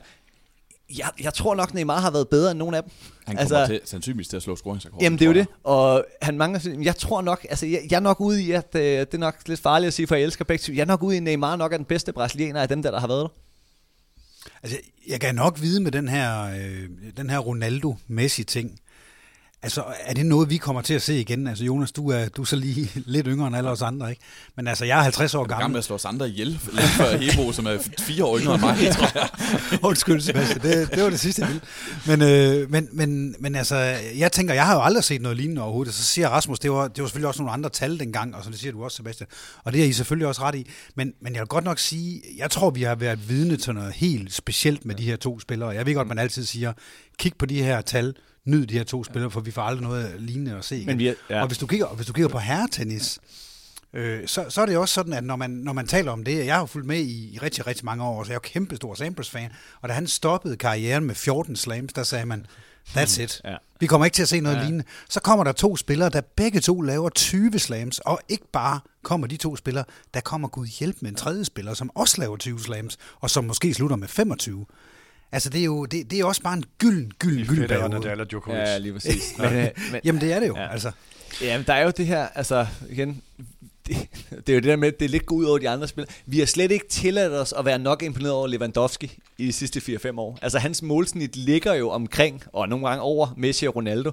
Jeg, 0.98 1.10
jeg 1.22 1.34
tror 1.34 1.56
nok, 1.56 1.74
Neymar 1.74 2.00
har 2.00 2.12
været 2.12 2.30
bedre 2.30 2.52
end 2.52 2.60
nogen 2.60 2.76
af 2.76 2.84
dem. 2.84 2.92
Han 3.26 3.36
kommer 3.38 3.58
altså, 3.58 3.74
til, 3.74 3.82
sandsynligvis 3.86 4.28
til 4.28 4.38
at 4.38 4.44
slå 4.44 4.56
scoringsrekorden. 4.56 5.04
Jamen 5.04 5.20
det 5.20 5.26
er 5.26 5.30
jo 5.30 5.34
det, 5.34 5.48
og 5.64 6.06
han 6.22 6.38
mangler, 6.38 6.78
jeg 6.82 6.96
tror 6.96 7.22
nok, 7.22 7.46
altså 7.50 7.66
jeg, 7.66 7.82
jeg 7.92 7.96
er 7.96 8.02
nok 8.02 8.22
ude 8.22 8.44
i, 8.44 8.52
at 8.52 8.76
øh, 8.76 8.82
det 8.82 9.14
er 9.14 9.18
nok 9.18 9.36
lidt 9.48 9.60
farligt 9.60 9.88
at 9.88 9.94
sige, 9.94 10.08
for 10.08 10.16
jeg 10.16 10.24
elsker 10.24 10.46
begge. 10.46 10.76
Jeg 10.76 10.82
er 10.82 10.86
nok 10.86 11.04
ude 11.04 11.16
i, 11.16 11.18
at 11.18 11.24
Neymar 11.24 11.56
nok 11.56 11.74
er 11.74 11.78
den 11.78 11.86
bedste 11.86 12.14
brasilianer 12.14 12.62
af 12.62 12.68
dem 12.68 12.84
der, 12.84 12.92
der 12.92 13.00
har 13.00 13.08
været 13.08 13.22
der. 13.22 13.30
Altså, 14.64 14.78
jeg 15.08 15.20
kan 15.20 15.36
nok 15.36 15.62
vide 15.62 15.84
med 15.84 15.92
den 15.92 16.08
her, 16.08 16.44
øh, 16.44 16.90
den 17.18 17.30
her 17.30 17.40
Ronaldo-Messi-ting. 17.40 18.80
Altså, 19.64 19.84
er 20.04 20.14
det 20.14 20.26
noget, 20.26 20.50
vi 20.50 20.58
kommer 20.58 20.82
til 20.82 20.94
at 20.94 21.02
se 21.02 21.20
igen? 21.20 21.48
Altså, 21.48 21.64
Jonas, 21.64 21.92
du 21.92 22.10
er, 22.10 22.30
du 22.30 22.42
er 22.42 22.46
så 22.46 22.56
lige 22.56 22.92
lidt 23.06 23.28
yngre 23.30 23.48
end 23.48 23.56
alle 23.56 23.70
os 23.70 23.82
andre, 23.82 24.10
ikke? 24.10 24.22
Men 24.56 24.68
altså, 24.68 24.86
jeg 24.86 24.98
er 25.00 25.04
50 25.04 25.36
år 25.36 25.46
Jeg 25.50 25.56
er 25.56 25.60
gammel. 25.60 25.78
at 25.78 25.84
slå 25.84 25.96
os 25.96 26.06
andre 26.06 26.30
ihjel, 26.30 26.48
lige 26.48 26.88
før 26.88 27.18
Hebo, 27.18 27.52
som 27.52 27.66
er 27.66 27.78
fire 28.00 28.26
år 28.26 28.40
yngre 28.40 28.54
end 28.54 28.62
mig, 28.62 28.78
tror 28.94 29.20
jeg. 29.20 29.30
Undskyld, 29.90 30.22
Sebastian. 30.22 30.62
Det, 30.62 30.92
det 30.92 31.04
var 31.04 31.10
det 31.10 31.20
sidste, 31.20 31.42
jeg 31.42 31.50
ville. 31.50 31.62
Men, 32.08 32.22
øh, 32.22 32.72
men, 32.72 32.90
men, 32.92 33.36
men 33.40 33.56
altså, 33.56 33.76
jeg 34.18 34.32
tænker, 34.32 34.54
jeg 34.54 34.66
har 34.66 34.74
jo 34.76 34.82
aldrig 34.82 35.04
set 35.04 35.22
noget 35.22 35.38
lignende 35.38 35.62
overhovedet. 35.62 35.94
Så 35.94 36.04
siger 36.04 36.30
Rasmus, 36.30 36.60
det 36.60 36.72
var, 36.72 36.88
det 36.88 37.02
var 37.02 37.08
selvfølgelig 37.08 37.28
også 37.28 37.42
nogle 37.42 37.54
andre 37.54 37.70
tal 37.70 38.00
dengang, 38.00 38.36
og 38.36 38.44
så 38.44 38.50
det 38.50 38.60
siger 38.60 38.72
du 38.72 38.84
også, 38.84 38.98
Sebastian. 38.98 39.28
Og 39.64 39.74
det 39.74 39.82
er 39.82 39.86
I 39.86 39.94
selvfølgelig 39.94 40.28
også 40.28 40.42
ret 40.42 40.56
i. 40.56 40.70
Men, 40.96 41.14
men 41.22 41.34
jeg 41.34 41.40
vil 41.40 41.48
godt 41.48 41.64
nok 41.64 41.80
sige, 41.80 42.22
jeg 42.38 42.52
tror, 42.52 42.70
vi 42.70 42.84
har 42.84 42.96
været 42.96 43.30
vidne 43.30 43.58
til 43.58 43.74
noget 43.74 43.94
helt 43.94 44.34
specielt 44.34 44.86
med 44.86 44.96
de 44.96 45.04
her 45.04 45.16
to 45.16 45.40
spillere. 45.40 45.70
Jeg 45.70 45.86
ved 45.86 45.94
godt, 45.96 46.08
man 46.08 46.20
altid 46.20 46.46
siger, 46.46 46.74
kig 47.18 47.34
på 47.40 47.46
de 47.46 47.64
her 47.64 47.82
tal, 47.82 48.14
nyd 48.46 48.66
de 48.68 48.74
her 48.74 48.84
to 48.84 49.04
spillere, 49.04 49.32
for 49.32 49.40
vi 49.42 49.52
får 49.52 49.62
aldrig 49.62 49.84
noget 49.88 50.16
lignende 50.22 50.56
at 50.58 50.66
se. 50.66 50.76
igen. 50.76 50.86
Men 50.88 50.98
vi 51.00 51.08
er- 51.08 51.14
ja. 51.30 51.42
Og 51.42 51.48
hvis 51.48 51.58
du 51.58 51.68
kigger, 51.68 51.86
og 51.86 51.96
hvis 51.96 52.08
du 52.08 52.14
kigger 52.14 52.30
på 52.30 52.40
herretennis, 52.40 53.20
øh, 53.94 54.28
så, 54.28 54.46
så 54.50 54.62
er 54.62 54.66
det 54.66 54.78
også 54.78 54.94
sådan, 54.94 55.14
at 55.14 55.24
når 55.24 55.36
man, 55.36 55.50
når 55.50 55.74
man 55.74 55.88
taler 55.88 56.12
om 56.12 56.24
det, 56.24 56.46
jeg 56.46 56.56
har 56.56 56.66
fulgt 56.66 56.88
med 56.88 57.00
i, 57.00 57.34
i 57.34 57.38
rigtig, 57.42 57.68
rigtig 57.68 57.86
mange 57.86 58.04
år, 58.04 58.24
så 58.24 58.28
jeg 58.30 58.34
er 58.34 58.36
jo 58.36 58.40
kæmpe 58.40 58.76
stor 58.76 58.94
Sampras-fan, 58.96 59.52
og 59.82 59.90
da 59.90 59.94
han 59.94 60.08
stoppede 60.08 60.58
karrieren 60.58 61.04
med 61.04 61.16
14 61.16 61.56
slams, 61.56 61.94
der 61.94 62.04
sagde 62.04 62.26
man, 62.26 62.46
that's 62.90 63.22
it. 63.22 63.42
Ja. 63.46 63.56
Vi 63.80 63.88
kommer 63.88 64.06
ikke 64.06 64.16
til 64.16 64.22
at 64.22 64.30
se 64.30 64.40
noget 64.40 64.56
ja. 64.58 64.62
lignende. 64.64 64.86
Så 65.10 65.20
kommer 65.20 65.44
der 65.44 65.52
to 65.52 65.78
spillere, 65.78 66.10
der 66.10 66.22
begge 66.36 66.60
to 66.60 66.82
laver 66.82 67.10
20 67.10 67.60
slams, 67.60 68.00
og 68.00 68.20
ikke 68.30 68.46
bare 68.54 68.80
kommer 69.04 69.28
de 69.28 69.38
to 69.38 69.56
spillere, 69.56 69.84
der 70.14 70.22
kommer 70.22 70.48
Gud 70.48 70.68
hjælp 70.68 70.98
med 71.02 71.10
en 71.10 71.16
tredje 71.16 71.46
spiller, 71.46 71.74
som 71.74 71.92
også 71.96 72.16
laver 72.22 72.38
20 72.38 72.60
slams, 72.60 72.98
og 73.20 73.30
som 73.30 73.44
måske 73.44 73.74
slutter 73.74 73.96
med 73.96 74.08
25. 74.08 74.66
Altså, 75.32 75.50
det 75.50 75.62
er 75.62 75.66
jo 75.66 75.86
det, 75.86 76.12
det 76.12 76.20
er 76.20 76.26
også 76.26 76.42
bare 76.42 76.54
en 76.54 76.64
gylden, 76.78 77.12
gylden, 77.20 77.48
gylden 77.48 77.68
periode. 77.68 77.90
Nadal 77.90 78.22
og 78.22 78.32
Djokovic. 78.32 78.58
Ja, 78.58 78.78
lige 78.78 78.94
præcis. 78.94 79.34
men, 79.38 79.54
øh, 79.54 79.68
men, 79.92 80.02
Jamen, 80.04 80.22
det 80.22 80.34
er 80.34 80.40
det 80.40 80.48
jo. 80.48 80.58
Ja. 80.58 80.72
Altså, 80.72 80.92
Ja, 81.42 81.58
men 81.58 81.68
der 81.68 81.74
er 81.74 81.84
jo 81.84 81.92
det 81.98 82.06
her, 82.08 82.28
altså 82.36 82.68
igen, 82.90 83.22
det, 83.88 83.98
det 84.30 84.50
er 84.50 84.54
jo 84.54 84.60
det 84.60 84.64
der 84.64 84.76
med, 84.76 84.88
at 84.88 85.00
det 85.00 85.06
er 85.06 85.10
lidt 85.10 85.26
gå 85.26 85.36
ud 85.36 85.46
over 85.46 85.58
de 85.58 85.70
andre 85.70 85.88
spil. 85.88 86.06
Vi 86.26 86.40
har 86.40 86.46
slet 86.46 86.72
ikke 86.72 86.88
tilladt 86.88 87.34
os 87.34 87.54
at 87.58 87.66
være 87.66 87.80
nok 87.80 88.04
imponeret 88.04 88.34
over 88.34 88.48
Lewandowski 88.48 89.18
i 89.38 89.46
de 89.46 89.54
sidste 89.54 89.80
4-5 89.80 90.20
år. 90.20 90.40
Altså 90.42 90.60
hans 90.60 90.82
målsnit 90.82 91.36
ligger 91.36 91.74
jo 91.74 91.90
omkring, 91.90 92.44
og 92.54 92.70
nogle 92.70 92.88
gange 92.88 93.02
over 93.02 93.34
Messi 93.38 93.66
og 93.66 93.76
Ronaldo. 93.76 94.12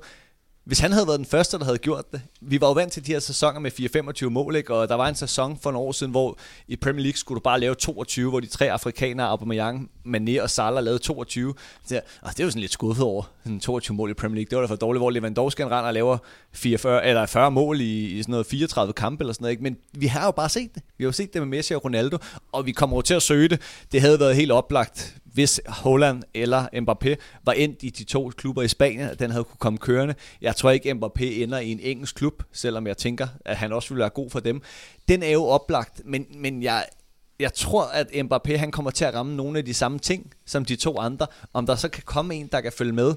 Hvis 0.68 0.78
han 0.78 0.92
havde 0.92 1.06
været 1.06 1.18
den 1.18 1.26
første, 1.26 1.58
der 1.58 1.64
havde 1.64 1.78
gjort 1.78 2.12
det. 2.12 2.20
Vi 2.40 2.60
var 2.60 2.66
jo 2.66 2.72
vant 2.72 2.92
til 2.92 3.06
de 3.06 3.12
her 3.12 3.18
sæsoner 3.18 3.60
med 3.60 4.24
4-25 4.26 4.28
mål, 4.28 4.56
ikke? 4.56 4.74
og 4.74 4.88
der 4.88 4.94
var 4.94 5.08
en 5.08 5.14
sæson 5.14 5.58
for 5.62 5.70
nogle 5.70 5.88
år 5.88 5.92
siden, 5.92 6.10
hvor 6.10 6.38
i 6.68 6.76
Premier 6.76 7.02
League 7.02 7.16
skulle 7.16 7.36
du 7.36 7.42
bare 7.42 7.60
lave 7.60 7.74
22, 7.74 8.30
hvor 8.30 8.40
de 8.40 8.46
tre 8.46 8.70
afrikanere, 8.70 9.26
Aubameyang, 9.26 9.90
Mané 10.06 10.42
og 10.42 10.50
Salah, 10.50 10.84
lavede 10.84 10.98
22. 10.98 11.54
Så, 11.86 12.00
og 12.22 12.30
det 12.30 12.40
er 12.40 12.44
jo 12.44 12.50
sådan 12.50 12.60
lidt 12.60 12.72
skuffet 12.72 13.04
over, 13.04 13.22
sådan 13.44 13.60
22 13.60 13.96
mål 13.96 14.10
i 14.10 14.14
Premier 14.14 14.34
League. 14.34 14.50
Det 14.50 14.56
var 14.56 14.62
da 14.62 14.72
for 14.72 14.76
dårligt, 14.76 15.00
hvor 15.00 15.10
Lewandowski 15.10 15.62
han 15.62 15.70
render 15.70 15.88
og 15.88 15.94
laver 15.94 16.18
44, 16.52 17.06
eller 17.06 17.26
40 17.26 17.50
mål 17.50 17.80
i, 17.80 18.06
i 18.18 18.22
sådan 18.22 18.32
noget 18.32 18.46
34 18.46 18.92
kampe 18.92 19.22
eller 19.22 19.32
sådan 19.32 19.42
noget. 19.42 19.52
Ikke? 19.52 19.62
Men 19.62 19.76
vi 19.92 20.06
har 20.06 20.24
jo 20.24 20.30
bare 20.30 20.48
set 20.48 20.74
det. 20.74 20.82
Vi 20.98 21.04
har 21.04 21.08
jo 21.08 21.12
set 21.12 21.32
det 21.32 21.42
med 21.42 21.48
Messi 21.48 21.74
og 21.74 21.84
Ronaldo, 21.84 22.18
og 22.52 22.66
vi 22.66 22.72
kommer 22.72 22.96
jo 22.96 23.02
til 23.02 23.14
at 23.14 23.22
søge 23.22 23.48
det. 23.48 23.60
Det 23.92 24.00
havde 24.00 24.20
været 24.20 24.36
helt 24.36 24.52
oplagt, 24.52 25.14
hvis 25.38 25.60
Holland 25.66 26.22
eller 26.34 26.66
Mbappé 26.74 27.14
var 27.44 27.52
endt 27.52 27.82
i 27.82 27.90
de 27.90 28.04
to 28.04 28.30
klubber 28.36 28.62
i 28.62 28.68
Spanien, 28.68 29.08
at 29.08 29.18
den 29.18 29.30
havde 29.30 29.44
kunne 29.44 29.58
komme 29.58 29.78
kørende. 29.78 30.14
Jeg 30.40 30.56
tror 30.56 30.70
ikke, 30.70 30.90
Mbappé 30.90 31.24
ender 31.24 31.58
i 31.58 31.72
en 31.72 31.80
engelsk 31.80 32.14
klub, 32.16 32.42
selvom 32.52 32.86
jeg 32.86 32.96
tænker, 32.96 33.28
at 33.44 33.56
han 33.56 33.72
også 33.72 33.88
ville 33.88 34.00
være 34.00 34.10
god 34.10 34.30
for 34.30 34.40
dem. 34.40 34.62
Den 35.08 35.22
er 35.22 35.30
jo 35.30 35.44
oplagt, 35.44 36.02
men, 36.04 36.26
men 36.34 36.62
jeg, 36.62 36.86
jeg 37.40 37.54
tror, 37.54 37.84
at 37.84 38.06
Mbappé 38.06 38.56
han 38.56 38.70
kommer 38.70 38.90
til 38.90 39.04
at 39.04 39.14
ramme 39.14 39.36
nogle 39.36 39.58
af 39.58 39.64
de 39.64 39.74
samme 39.74 39.98
ting, 39.98 40.32
som 40.46 40.64
de 40.64 40.76
to 40.76 40.98
andre. 40.98 41.26
Om 41.52 41.66
der 41.66 41.76
så 41.76 41.88
kan 41.88 42.02
komme 42.06 42.34
en, 42.34 42.48
der 42.52 42.60
kan 42.60 42.72
følge 42.72 42.92
med, 42.92 43.14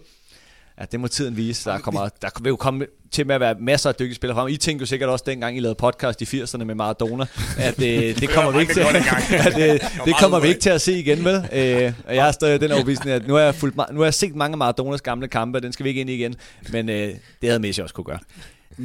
Ja, 0.81 0.85
det 0.91 0.99
må 0.99 1.07
tiden 1.07 1.37
vise. 1.37 1.69
Der, 1.69 1.79
kommer, 1.79 2.09
der 2.21 2.29
vil 2.41 2.49
jo 2.49 2.55
komme 2.55 2.85
til 3.11 3.27
med 3.27 3.35
at 3.35 3.41
være 3.41 3.55
masser 3.59 3.89
af 3.89 3.95
dygtige 3.95 4.15
spillere 4.15 4.35
frem. 4.35 4.47
I 4.47 4.57
tænkte 4.57 4.81
jo 4.81 4.85
sikkert 4.85 5.09
også 5.09 5.23
dengang, 5.27 5.57
I 5.57 5.59
lavede 5.59 5.75
podcast 5.75 6.21
i 6.21 6.41
80'erne 6.41 6.63
med 6.63 6.75
Maradona, 6.75 7.25
at 7.57 7.77
det, 7.77 8.15
det 8.21 8.29
kommer 8.29 8.51
vi 8.51 8.59
ikke 8.59 8.73
til, 8.73 8.81
at 9.47 9.53
det, 9.55 9.81
det 10.05 10.15
kommer 10.19 10.39
vi 10.39 10.47
ikke 10.47 10.59
til 10.59 10.69
at 10.69 10.81
se 10.81 10.99
igen, 10.99 11.25
vel? 11.25 11.35
Øh, 11.35 11.93
og 12.07 12.15
jeg 12.15 12.23
har 12.23 12.31
stadig 12.31 12.61
den 12.61 12.71
overbevisning, 12.71 13.11
at 13.11 13.27
nu 13.27 13.33
har 13.33 13.41
jeg, 13.41 13.55
fulgt, 13.55 13.75
nu 13.91 13.99
har 13.99 14.05
jeg 14.05 14.13
set 14.13 14.35
mange 14.35 14.53
af 14.53 14.57
Maradonas 14.57 15.01
gamle 15.01 15.27
kampe, 15.27 15.57
og 15.57 15.63
den 15.63 15.73
skal 15.73 15.83
vi 15.83 15.89
ikke 15.89 16.01
ind 16.01 16.09
i 16.09 16.13
igen, 16.13 16.35
men 16.71 16.89
øh, 16.89 17.15
det 17.41 17.49
havde 17.49 17.59
Messi 17.59 17.81
også 17.81 17.95
kunne 17.95 18.05
gøre. 18.05 18.19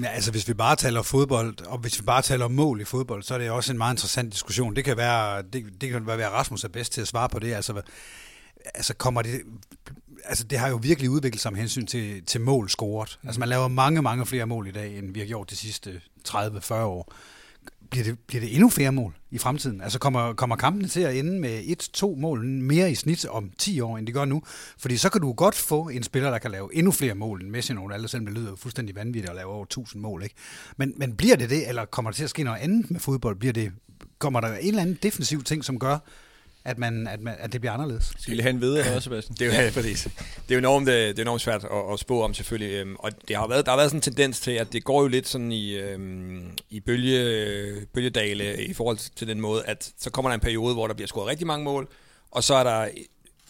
Ja, 0.03 0.09
altså 0.09 0.31
hvis 0.31 0.49
vi 0.49 0.55
bare 0.55 0.77
taler 0.77 1.03
fodbold, 1.03 1.66
og 1.66 1.79
hvis 1.79 2.01
vi 2.01 2.05
bare 2.05 2.23
taler 2.23 2.45
om 2.45 2.53
mål 2.53 2.81
i 2.81 2.85
fodbold, 2.85 3.23
så 3.23 3.35
er 3.35 3.39
det 3.39 3.51
også 3.51 3.73
en 3.73 3.79
meget 3.79 3.95
interessant 3.95 4.33
diskussion. 4.33 4.77
Det 4.77 4.85
kan 4.85 4.97
være, 4.97 5.43
det, 5.53 5.64
det 5.81 5.91
kan 5.91 6.07
være, 6.07 6.27
at 6.27 6.33
Rasmus 6.33 6.64
er 6.64 6.68
bedst 6.68 6.93
til 6.93 7.01
at 7.01 7.09
svare 7.09 7.29
på 7.29 7.39
det. 7.39 7.55
Altså, 7.55 7.83
altså 8.75 8.95
kommer 8.95 9.23
det, 9.23 9.41
altså 10.29 10.45
det 10.45 10.59
har 10.59 10.68
jo 10.68 10.79
virkelig 10.83 11.11
udviklet 11.11 11.41
sig 11.41 11.53
med 11.53 11.61
hensyn 11.61 11.87
til, 11.87 12.24
til 12.24 12.41
mål 12.41 12.68
scoret. 12.68 13.18
Altså 13.24 13.41
man 13.41 13.49
laver 13.49 13.68
mange, 13.68 14.03
mange 14.03 14.27
flere 14.27 14.47
mål 14.47 14.68
i 14.68 14.70
dag, 14.70 14.99
end 14.99 15.14
vi 15.14 15.20
har 15.20 15.27
gjort 15.27 15.51
de 15.51 15.57
sidste 15.57 16.01
30-40 16.29 16.74
år. 16.74 17.12
Bliver 17.91 18.05
det, 18.05 18.18
bliver 18.18 18.41
det 18.41 18.55
endnu 18.55 18.68
flere 18.68 18.93
mål 18.93 19.14
i 19.31 19.39
fremtiden? 19.39 19.81
Altså 19.81 19.99
kommer, 19.99 20.33
kommer 20.33 20.57
kampene 20.57 20.89
til 20.89 21.01
at 21.01 21.16
ende 21.16 21.41
med 21.41 21.62
et, 21.64 21.79
to 21.79 22.14
mål 22.18 22.45
mere 22.45 22.91
i 22.91 22.95
snit 22.95 23.27
om 23.27 23.51
10 23.59 23.81
år, 23.81 23.99
end 23.99 24.07
de 24.07 24.12
gør 24.12 24.24
nu? 24.24 24.43
Fordi 24.79 24.97
så 24.97 25.09
kan 25.09 25.20
du 25.20 25.33
godt 25.33 25.55
få 25.55 25.89
en 25.89 26.03
spiller, 26.03 26.31
der 26.31 26.39
kan 26.39 26.51
lave 26.51 26.74
endnu 26.74 26.93
flere 26.93 27.14
mål 27.14 27.43
end 27.43 27.51
Messi 27.51 27.72
og 27.72 27.83
Ronaldo, 27.83 28.09
selvom 28.09 28.27
det 28.27 28.35
lyder 28.35 28.51
jo 28.51 28.57
fuldstændig 28.57 28.97
vanvittigt 28.97 29.31
at 29.31 29.37
lave 29.37 29.53
over 29.53 29.64
1000 29.64 30.03
mål. 30.03 30.22
Ikke? 30.22 30.35
Men, 30.77 30.95
men 30.97 31.16
bliver 31.16 31.37
det 31.37 31.51
det, 31.51 31.68
eller 31.68 31.85
kommer 31.85 32.11
der 32.11 32.16
til 32.16 32.24
at 32.24 32.31
ske 32.31 32.43
noget 32.43 32.59
andet 32.59 32.91
med 32.91 33.01
fodbold? 33.01 33.37
Bliver 33.37 33.53
det, 33.53 33.72
kommer 34.18 34.41
der 34.41 34.57
en 34.57 34.68
eller 34.68 34.83
anden 34.83 34.99
defensiv 35.03 35.43
ting, 35.43 35.64
som 35.64 35.79
gør, 35.79 35.99
at, 36.67 36.79
man, 36.79 37.07
at, 37.07 37.21
man, 37.21 37.35
at 37.39 37.53
det 37.53 37.61
bliver 37.61 37.73
anderledes. 37.73 38.12
Skal 38.19 38.37
vi 38.37 38.41
have 38.41 38.51
en 38.51 38.61
videre 38.61 38.95
også, 38.95 39.01
Sebastian? 39.01 39.37
Det 39.39 39.47
er 39.47 39.59
jo, 39.59 39.64
ja, 39.64 39.71
præcis. 39.71 40.03
Det 40.03 40.51
er 40.51 40.55
jo 40.55 40.59
enormt, 40.59 40.89
øh, 40.89 40.95
det 40.95 41.19
er 41.19 41.23
enormt 41.23 41.41
svært 41.41 41.64
at, 41.64 41.93
at 41.93 41.99
spå 41.99 42.23
om 42.23 42.35
selvfølgelig. 42.35 42.73
øhm, 42.73 42.97
Og 42.99 43.11
det 43.29 43.37
har 43.37 43.47
været, 43.47 43.67
der 43.67 43.73
har 43.73 43.77
været 43.77 43.91
sådan 43.91 43.99
en 43.99 44.03
tendens 44.03 44.41
til, 44.41 44.51
at 44.51 44.73
det 44.73 44.85
går 44.85 45.03
jo 45.03 45.09
lidt 45.09 45.29
sådan 45.29 45.53
i, 45.53 45.73
øhm, 45.75 46.51
i 46.71 46.81
bølge, 46.81 47.87
bølgedale 47.95 48.64
i 48.64 48.73
forhold 48.73 49.14
til 49.17 49.29
den 49.29 49.41
måde, 49.41 49.64
at 49.64 49.93
så 49.99 50.11
kommer 50.11 50.31
der 50.31 50.35
en 50.35 50.41
periode, 50.41 50.75
hvor 50.75 50.87
der 50.87 50.95
bliver 50.95 51.09
scoret 51.09 51.29
rigtig 51.29 51.47
mange 51.47 51.64
mål, 51.64 51.89
og 52.31 52.45
så 52.45 52.55
er 52.55 52.64
der 52.64 52.89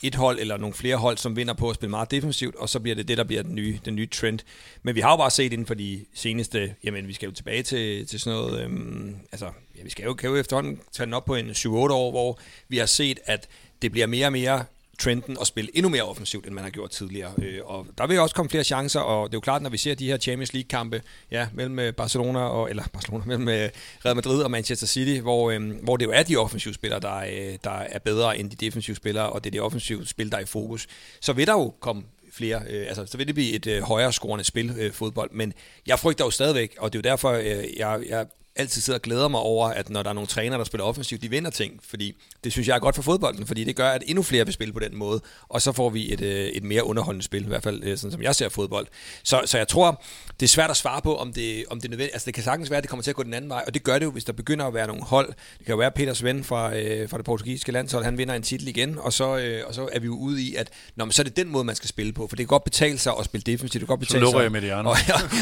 et 0.03 0.15
hold 0.15 0.39
eller 0.41 0.57
nogle 0.57 0.75
flere 0.75 0.97
hold, 0.97 1.17
som 1.19 1.37
vinder 1.37 1.55
på 1.55 1.71
at 1.71 1.75
spille 1.75 1.91
meget 1.91 2.11
defensivt, 2.11 2.55
og 2.57 2.69
så 2.69 2.81
bliver 2.81 2.95
det 2.95 3.09
det, 3.09 3.19
der 3.19 3.25
bliver 3.25 3.43
den 3.43 3.55
nye, 3.55 3.79
den 3.85 3.95
nye 3.95 4.07
trend. 4.07 4.39
Men 4.83 4.95
vi 4.95 5.01
har 5.01 5.11
jo 5.11 5.17
bare 5.17 5.31
set 5.31 5.53
inden 5.53 5.67
for 5.67 5.75
de 5.75 6.05
seneste, 6.15 6.75
jamen 6.85 7.09
vi 7.09 7.13
skal 7.13 7.27
jo 7.27 7.33
tilbage 7.33 7.63
til, 7.63 8.07
til 8.07 8.21
sådan 8.21 8.39
noget, 8.39 8.61
øhm, 8.61 9.17
altså 9.33 9.51
ja, 9.79 9.83
vi 9.83 9.91
skal 9.91 10.05
jo, 10.05 10.15
kan 10.15 10.31
jo 10.31 10.37
efterhånden 10.37 10.81
tage 10.93 11.05
den 11.05 11.15
op 11.15 11.25
på 11.25 11.35
en 11.35 11.51
7-8 11.51 11.69
år, 11.69 12.11
hvor 12.11 12.39
vi 12.69 12.79
har 12.79 12.87
set, 12.87 13.19
at 13.25 13.49
det 13.83 13.93
bliver 13.93 14.07
mere 14.07 14.27
og 14.27 14.33
mere 14.33 14.65
trenden 14.99 15.39
og 15.39 15.47
spille 15.47 15.71
endnu 15.75 15.89
mere 15.89 16.03
offensivt, 16.03 16.47
end 16.47 16.55
man 16.55 16.65
har 16.65 16.71
gjort 16.71 16.91
tidligere. 16.91 17.33
Øh, 17.43 17.61
og 17.65 17.87
der 17.99 18.07
vil 18.07 18.21
også 18.21 18.35
komme 18.35 18.51
flere 18.51 18.65
chancer, 18.65 19.01
og 19.01 19.29
det 19.29 19.35
er 19.35 19.37
jo 19.37 19.41
klart, 19.41 19.63
når 19.63 19.71
vi 19.71 19.79
ser 19.79 19.95
de 19.95 20.07
her 20.07 20.19
Champions 20.19 20.53
League-kampe 20.53 21.03
ja, 21.31 21.49
mellem 21.55 21.79
øh, 21.79 21.95
Barcelona 21.95 22.39
og 22.39 22.71
eller 22.71 22.83
Barcelona 22.93 23.25
mellem 23.37 23.49
øh, 23.49 23.69
Real 24.05 24.17
Madrid 24.17 24.43
og 24.43 24.51
Manchester 24.51 24.87
City, 24.87 25.21
hvor, 25.21 25.51
øh, 25.51 25.83
hvor 25.83 25.97
det 25.97 26.05
jo 26.05 26.11
er 26.11 26.23
de 26.23 26.37
offensive 26.37 26.75
spillere, 26.75 27.01
der, 27.01 27.17
øh, 27.17 27.59
der 27.65 27.71
er 27.71 27.99
bedre 27.99 28.39
end 28.39 28.51
de 28.51 28.57
defensive 28.57 28.97
spillere, 28.97 29.31
og 29.31 29.45
det 29.45 29.51
er 29.51 29.53
de 29.53 29.61
offensive 29.61 30.07
spil, 30.07 30.31
der 30.31 30.37
er 30.37 30.43
i 30.43 30.47
fokus. 30.47 30.87
Så 31.21 31.33
vil 31.33 31.47
der 31.47 31.53
jo 31.53 31.75
komme 31.81 32.03
flere, 32.33 32.63
øh, 32.71 32.87
altså 32.89 33.07
så 33.07 33.17
vil 33.17 33.27
det 33.27 33.35
blive 33.35 33.53
et 33.53 33.67
øh, 33.67 33.83
højere 33.83 34.13
scorende 34.13 34.45
spil, 34.45 34.75
øh, 34.79 34.93
fodbold, 34.93 35.31
men 35.33 35.53
jeg 35.87 35.99
frygter 35.99 36.25
jo 36.25 36.31
stadigvæk, 36.31 36.77
og 36.79 36.93
det 36.93 36.99
er 36.99 37.11
jo 37.11 37.11
derfor, 37.11 37.31
øh, 37.31 37.65
jeg, 37.77 38.03
jeg 38.09 38.27
altid 38.57 38.83
sidder 38.83 38.99
og 38.99 39.03
glæder 39.03 39.29
mig 39.29 39.41
over, 39.41 39.69
at 39.69 39.91
når 39.91 40.03
der 40.03 40.11
er 40.11 40.15
nogle 40.15 40.27
trænere, 40.27 40.59
der 40.59 40.65
spiller 40.65 40.85
offensivt, 40.85 41.23
de 41.23 41.31
vinder 41.31 41.51
ting, 41.51 41.81
fordi 41.89 42.15
det 42.45 42.53
synes 42.53 42.69
jeg 42.69 42.75
er 42.75 42.79
godt 42.79 42.95
for 42.95 43.03
fodbolden, 43.03 43.47
fordi 43.47 43.65
det 43.65 43.77
gør, 43.77 43.89
at 43.89 44.03
endnu 44.07 44.23
flere 44.23 44.45
vil 44.45 44.55
spille 44.55 44.73
på 44.73 44.81
den 44.81 44.97
måde, 44.97 45.21
og 45.49 45.63
så 45.63 45.73
får 45.73 45.91
vi 45.91 46.13
et, 46.13 46.21
øh, 46.21 46.47
et 46.47 46.63
mere 46.63 46.85
underholdende 46.85 47.25
spil, 47.25 47.45
i 47.45 47.49
hvert 47.49 47.63
fald 47.63 47.83
øh, 47.85 47.99
sådan 47.99 48.13
som 48.13 48.23
jeg 48.23 48.35
ser 48.35 48.49
fodbold. 48.49 48.87
Så, 49.23 49.43
så 49.45 49.59
jeg 49.59 49.69
tror, 49.69 50.03
det 50.41 50.47
er 50.47 50.49
svært 50.49 50.71
at 50.71 50.77
svare 50.77 51.03
på, 51.03 51.17
om 51.17 51.33
det, 51.33 51.65
om 51.71 51.81
det 51.81 51.89
er 51.89 51.91
nødvendigt. 51.91 52.15
Altså 52.15 52.27
det 52.27 52.35
kan 52.35 52.43
sagtens 52.43 52.71
være, 52.71 52.79
at 52.79 52.83
det 52.83 52.91
kommer 52.91 53.03
til 53.03 53.11
at 53.11 53.17
gå 53.17 53.23
den 53.23 53.35
anden 53.35 53.51
vej, 53.51 53.65
og 53.67 53.75
det 53.75 53.83
gør 53.83 53.99
det 53.99 54.05
jo, 54.05 54.11
hvis 54.11 54.25
der 54.25 54.33
begynder 54.33 54.67
at 54.67 54.75
være 54.75 54.87
nogle 54.87 55.03
hold. 55.03 55.29
Det 55.59 55.67
kan 55.67 55.73
jo 55.73 55.79
være, 55.79 55.91
Peter 55.91 56.15
Svend 56.15 56.45
fra, 56.45 56.77
øh, 56.77 57.09
fra 57.09 57.17
det 57.17 57.25
portugisiske 57.25 57.73
landshold, 57.73 58.05
han 58.05 58.19
vinder 58.19 58.35
en 58.35 58.43
titel 58.43 58.69
igen, 58.69 58.99
og 58.99 59.13
så, 59.13 59.37
øh, 59.37 59.63
og 59.67 59.75
så 59.75 59.89
er 59.93 60.01
vi 60.01 60.07
jo 60.07 60.17
ude 60.17 60.43
i, 60.43 60.55
at 60.55 60.69
når, 60.97 61.05
men 61.05 61.13
så 61.13 61.23
er 61.23 61.25
det 61.25 61.37
den 61.37 61.49
måde, 61.49 61.65
man 61.65 61.75
skal 61.75 61.89
spille 61.89 62.13
på, 62.13 62.27
for 62.29 62.37
det 62.37 62.45
kan 62.45 62.49
godt 62.49 62.65
betale 62.65 62.99
sig 62.99 63.13
at 63.19 63.25
spille 63.25 63.43
defensivt, 63.43 63.73
det 63.73 63.81
kan 63.81 63.87
godt 63.87 64.01
betale 64.01 64.31
sig 64.31 64.53
Mediano. 64.53 64.91
og, 64.91 64.97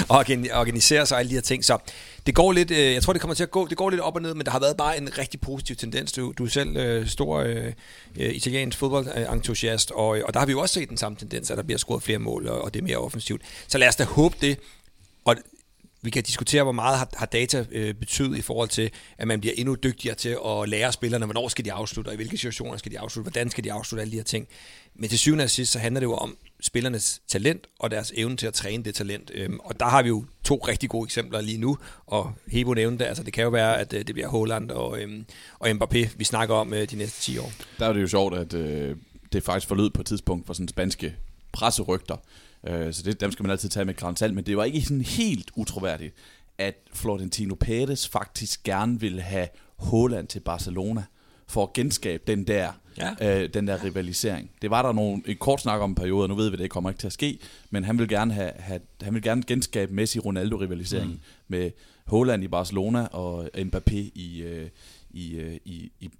og, 0.08 0.24
og 0.52 0.60
organisere 0.60 1.06
sig 1.06 1.14
og 1.14 1.20
alle 1.20 1.30
de 1.30 1.34
her 1.34 1.42
ting. 1.42 1.64
Så 1.64 1.78
det 2.26 2.34
går 2.34 2.52
lidt, 2.52 2.70
øh, 2.70 2.92
jeg 2.92 3.02
tror, 3.04 3.12
det 3.12 3.22
kommer 3.22 3.34
til 3.34 3.42
at 3.42 3.50
gå, 3.50 3.66
det 3.68 3.76
går 3.76 3.90
lidt 3.90 4.00
op 4.00 4.16
og 4.16 4.22
ned, 4.22 4.34
men 4.34 4.46
der 4.46 4.52
har 4.52 4.60
været 4.60 4.76
bare 4.76 4.96
en 4.98 5.18
rigtig 5.18 5.40
positiv 5.40 5.76
tendens. 5.76 6.12
Du, 6.12 6.32
du 6.38 6.44
er 6.44 6.48
selv 6.48 6.76
øh, 6.76 7.06
stor 7.06 7.38
øh, 7.38 7.72
øh 8.18 8.34
italiensk 8.34 8.78
fodboldentusiast, 8.78 9.90
og, 9.90 10.18
øh, 10.18 10.24
og 10.26 10.34
der 10.34 10.40
har 10.40 10.46
vi 10.46 10.52
jo 10.52 10.60
også 10.60 10.72
set 10.72 10.88
den 10.88 10.96
samme 10.96 11.18
tendens, 11.18 11.50
at 11.50 11.56
der 11.56 11.62
bliver 11.62 11.78
scoret 11.78 12.02
flere 12.02 12.18
mål, 12.18 12.48
og, 12.48 12.62
og 12.62 12.74
det 12.74 12.80
er 12.80 12.84
mere 12.84 12.96
offensivt. 12.96 13.42
Så 13.68 13.78
lad 13.78 13.88
os 13.88 13.96
da 13.96 14.04
håbe 14.04 14.36
det, 14.40 14.58
og 15.24 15.36
vi 16.02 16.10
kan 16.10 16.22
diskutere, 16.22 16.62
hvor 16.62 16.72
meget 16.72 16.98
har, 16.98 17.08
har 17.16 17.26
data 17.26 17.64
øh, 17.70 17.94
betydet 17.94 18.38
i 18.38 18.40
forhold 18.40 18.68
til, 18.68 18.90
at 19.18 19.28
man 19.28 19.40
bliver 19.40 19.54
endnu 19.58 19.74
dygtigere 19.74 20.14
til 20.14 20.36
at 20.46 20.68
lære 20.68 20.92
spillerne, 20.92 21.24
hvornår 21.24 21.48
skal 21.48 21.64
de 21.64 21.72
afslutte, 21.72 22.08
og 22.08 22.12
i 22.12 22.16
hvilke 22.16 22.36
situationer 22.36 22.76
skal 22.76 22.92
de 22.92 22.98
afslutte, 22.98 23.30
hvordan 23.30 23.50
skal 23.50 23.64
de 23.64 23.72
afslutte, 23.72 24.02
alle 24.02 24.12
de 24.12 24.16
her 24.16 24.24
ting. 24.24 24.48
Men 24.94 25.08
til 25.08 25.18
syvende 25.18 25.44
og 25.44 25.50
sidst, 25.50 25.72
så 25.72 25.78
handler 25.78 26.00
det 26.00 26.04
jo 26.04 26.14
om 26.14 26.36
spillernes 26.60 27.22
talent 27.28 27.66
og 27.78 27.90
deres 27.90 28.12
evne 28.16 28.36
til 28.36 28.46
at 28.46 28.54
træne 28.54 28.84
det 28.84 28.94
talent. 28.94 29.30
Øhm, 29.34 29.58
og 29.60 29.80
der 29.80 29.86
har 29.86 30.02
vi 30.02 30.08
jo 30.08 30.24
to 30.44 30.56
rigtig 30.68 30.90
gode 30.90 31.04
eksempler 31.04 31.40
lige 31.40 31.58
nu, 31.58 31.78
og 32.06 32.32
Hebo 32.46 32.74
nævnte 32.74 33.06
altså 33.06 33.22
det 33.22 33.32
kan 33.32 33.44
jo 33.44 33.50
være, 33.50 33.78
at 33.78 33.92
øh, 33.92 34.06
det 34.06 34.14
bliver 34.14 34.28
Holland 34.28 34.70
og, 34.70 35.00
øhm, 35.00 35.26
og 35.58 35.68
Mbappé, 35.68 36.08
vi 36.16 36.24
snakker 36.24 36.54
om 36.54 36.74
øh, 36.74 36.90
de 36.90 36.96
næste 36.96 37.20
10 37.20 37.38
år. 37.38 37.52
Der 37.78 37.86
er 37.86 37.92
det 37.92 38.02
jo 38.02 38.08
sjovt, 38.08 38.34
at 38.34 38.54
øh, 38.54 38.96
det 39.32 39.42
faktisk 39.42 39.68
forlød 39.68 39.90
på 39.90 40.00
et 40.00 40.06
tidspunkt 40.06 40.46
for 40.46 40.54
sådan 40.54 40.68
spanske 40.68 41.16
presserygter. 41.52 42.16
Øh, 42.68 42.92
så 42.92 43.02
det, 43.02 43.20
dem 43.20 43.32
skal 43.32 43.42
man 43.42 43.50
altid 43.50 43.68
tage 43.68 43.84
med 43.84 43.96
grænsalt, 43.96 44.34
men 44.34 44.46
det 44.46 44.56
var 44.56 44.64
ikke 44.64 44.82
sådan 44.82 45.00
helt 45.00 45.50
utroværdigt, 45.54 46.14
at 46.58 46.74
Florentino 46.92 47.54
Pérez 47.64 48.08
faktisk 48.10 48.62
gerne 48.62 49.00
ville 49.00 49.22
have 49.22 49.48
Holland 49.76 50.28
til 50.28 50.40
Barcelona 50.40 51.04
for 51.46 51.62
at 51.62 51.72
genskabe 51.72 52.22
den 52.26 52.46
der, 52.46 52.72
Ja. 52.98 53.42
øh, 53.42 53.48
den 53.54 53.66
der 53.66 53.84
rivalisering. 53.84 54.50
Det 54.62 54.70
var 54.70 54.82
der 54.82 54.92
nogle, 54.92 55.22
en 55.26 55.36
kort 55.36 55.60
snak 55.60 55.80
om 55.80 55.90
en 55.90 55.94
periode, 55.94 56.28
nu 56.28 56.34
ved 56.34 56.50
vi, 56.50 56.56
det 56.56 56.70
kommer 56.70 56.90
ikke 56.90 57.00
til 57.00 57.06
at 57.06 57.12
ske, 57.12 57.38
men 57.70 57.84
han 57.84 57.98
vil 57.98 58.08
gerne, 58.08 58.34
have, 58.34 58.52
have, 58.58 58.80
han 59.02 59.14
vil 59.14 59.22
gerne 59.22 59.42
genskabe 59.42 59.92
Messi-Ronaldo-rivaliseringen 59.94 61.14
mm. 61.14 61.20
med 61.48 61.70
Holland 62.06 62.44
i 62.44 62.48
Barcelona 62.48 63.06
og 63.06 63.50
Mbappé 63.56 63.96
i, 64.14 64.42
øh, 64.42 64.68
i, 65.10 65.36
øh, 65.36 65.56
i, 65.64 65.92
i 66.00 66.10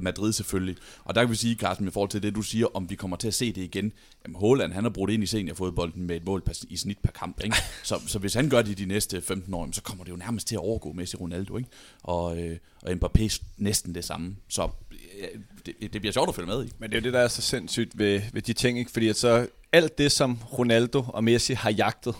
Madrid 0.00 0.32
selvfølgelig. 0.32 0.76
Og 1.04 1.14
der 1.14 1.22
kan 1.22 1.30
vi 1.30 1.36
sige, 1.36 1.54
Carsten, 1.54 1.88
i 1.88 1.90
forhold 1.90 2.10
til 2.10 2.22
det, 2.22 2.34
du 2.34 2.42
siger, 2.42 2.66
om 2.74 2.90
vi 2.90 2.94
kommer 2.94 3.16
til 3.16 3.28
at 3.28 3.34
se 3.34 3.52
det 3.52 3.62
igen. 3.62 3.92
Jamen, 4.24 4.36
Holland, 4.36 4.72
han 4.72 4.84
har 4.84 4.90
brugt 4.90 5.12
ind 5.12 5.22
i 5.22 5.26
seniorfodbolden 5.26 6.06
med 6.06 6.16
et 6.16 6.24
mål 6.24 6.40
per, 6.40 6.64
i 6.68 6.76
snit 6.76 6.98
per 6.98 7.10
kamp. 7.10 7.44
Ikke? 7.44 7.56
Så, 7.82 8.00
så 8.06 8.18
hvis 8.18 8.34
han 8.34 8.48
gør 8.48 8.62
det 8.62 8.78
de 8.78 8.84
næste 8.84 9.22
15 9.22 9.54
år, 9.54 9.68
så 9.72 9.82
kommer 9.82 10.04
det 10.04 10.10
jo 10.10 10.16
nærmest 10.16 10.48
til 10.48 10.54
at 10.54 10.58
overgå 10.58 10.92
Messi 10.92 11.16
Ronaldo. 11.16 11.56
Ikke? 11.56 11.70
Og, 12.02 12.38
øh, 12.38 12.58
og 12.82 12.92
Mbappé 12.92 13.42
næsten 13.56 13.94
det 13.94 14.04
samme. 14.04 14.36
Så 14.48 14.68
øh, 14.92 15.40
det, 15.66 15.92
det 15.92 16.00
bliver 16.00 16.12
sjovt 16.12 16.28
at 16.28 16.34
følge 16.34 16.46
med 16.46 16.64
i. 16.64 16.72
Men 16.78 16.90
det 16.90 16.96
er 16.96 17.00
jo 17.00 17.04
det, 17.04 17.12
der 17.12 17.20
er 17.20 17.28
så 17.28 17.42
sindssygt 17.42 17.98
ved, 17.98 18.20
ved 18.32 18.42
de 18.42 18.52
ting, 18.52 18.78
ikke? 18.78 18.90
fordi 18.90 19.08
at 19.08 19.16
så 19.16 19.46
alt 19.72 19.98
det, 19.98 20.12
som 20.12 20.38
Ronaldo 20.58 21.04
og 21.08 21.24
Messi 21.24 21.52
har 21.52 21.70
jagtet, 21.70 22.14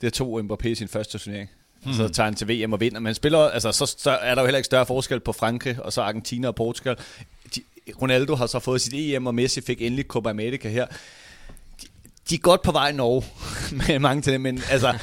det 0.00 0.12
tog 0.12 0.40
Mbappé 0.40 0.68
i 0.68 0.74
sin 0.74 0.88
første 0.88 1.18
turnering. 1.18 1.50
Mm. 1.84 1.92
Så 1.92 2.08
tager 2.08 2.24
han 2.24 2.34
til 2.34 2.48
VM 2.48 2.72
og 2.72 2.80
vinder. 2.80 3.00
Men 3.00 3.14
spiller, 3.14 3.38
altså, 3.38 3.72
så, 3.72 3.94
så 3.98 4.10
er 4.10 4.34
der 4.34 4.42
jo 4.42 4.46
heller 4.46 4.58
ikke 4.58 4.66
større 4.66 4.86
forskel 4.86 5.20
på 5.20 5.32
Frankrig, 5.32 5.82
og 5.82 5.92
så 5.92 6.02
Argentina 6.02 6.48
og 6.48 6.54
Portugal. 6.54 6.96
De, 7.54 7.62
Ronaldo 8.02 8.34
har 8.34 8.46
så 8.46 8.58
fået 8.58 8.80
sit 8.80 8.94
EM, 8.94 9.26
og 9.26 9.34
Messi 9.34 9.60
fik 9.60 9.82
endelig 9.82 10.04
Copa 10.04 10.30
America 10.30 10.68
her. 10.68 10.86
De, 12.30 12.34
er 12.34 12.38
godt 12.38 12.62
på 12.62 12.72
vej 12.72 12.88
i 12.88 12.92
Norge 12.92 13.24
med 13.88 13.98
mange 13.98 14.22
til 14.22 14.32
det, 14.32 14.40
men 14.40 14.62
altså, 14.70 14.98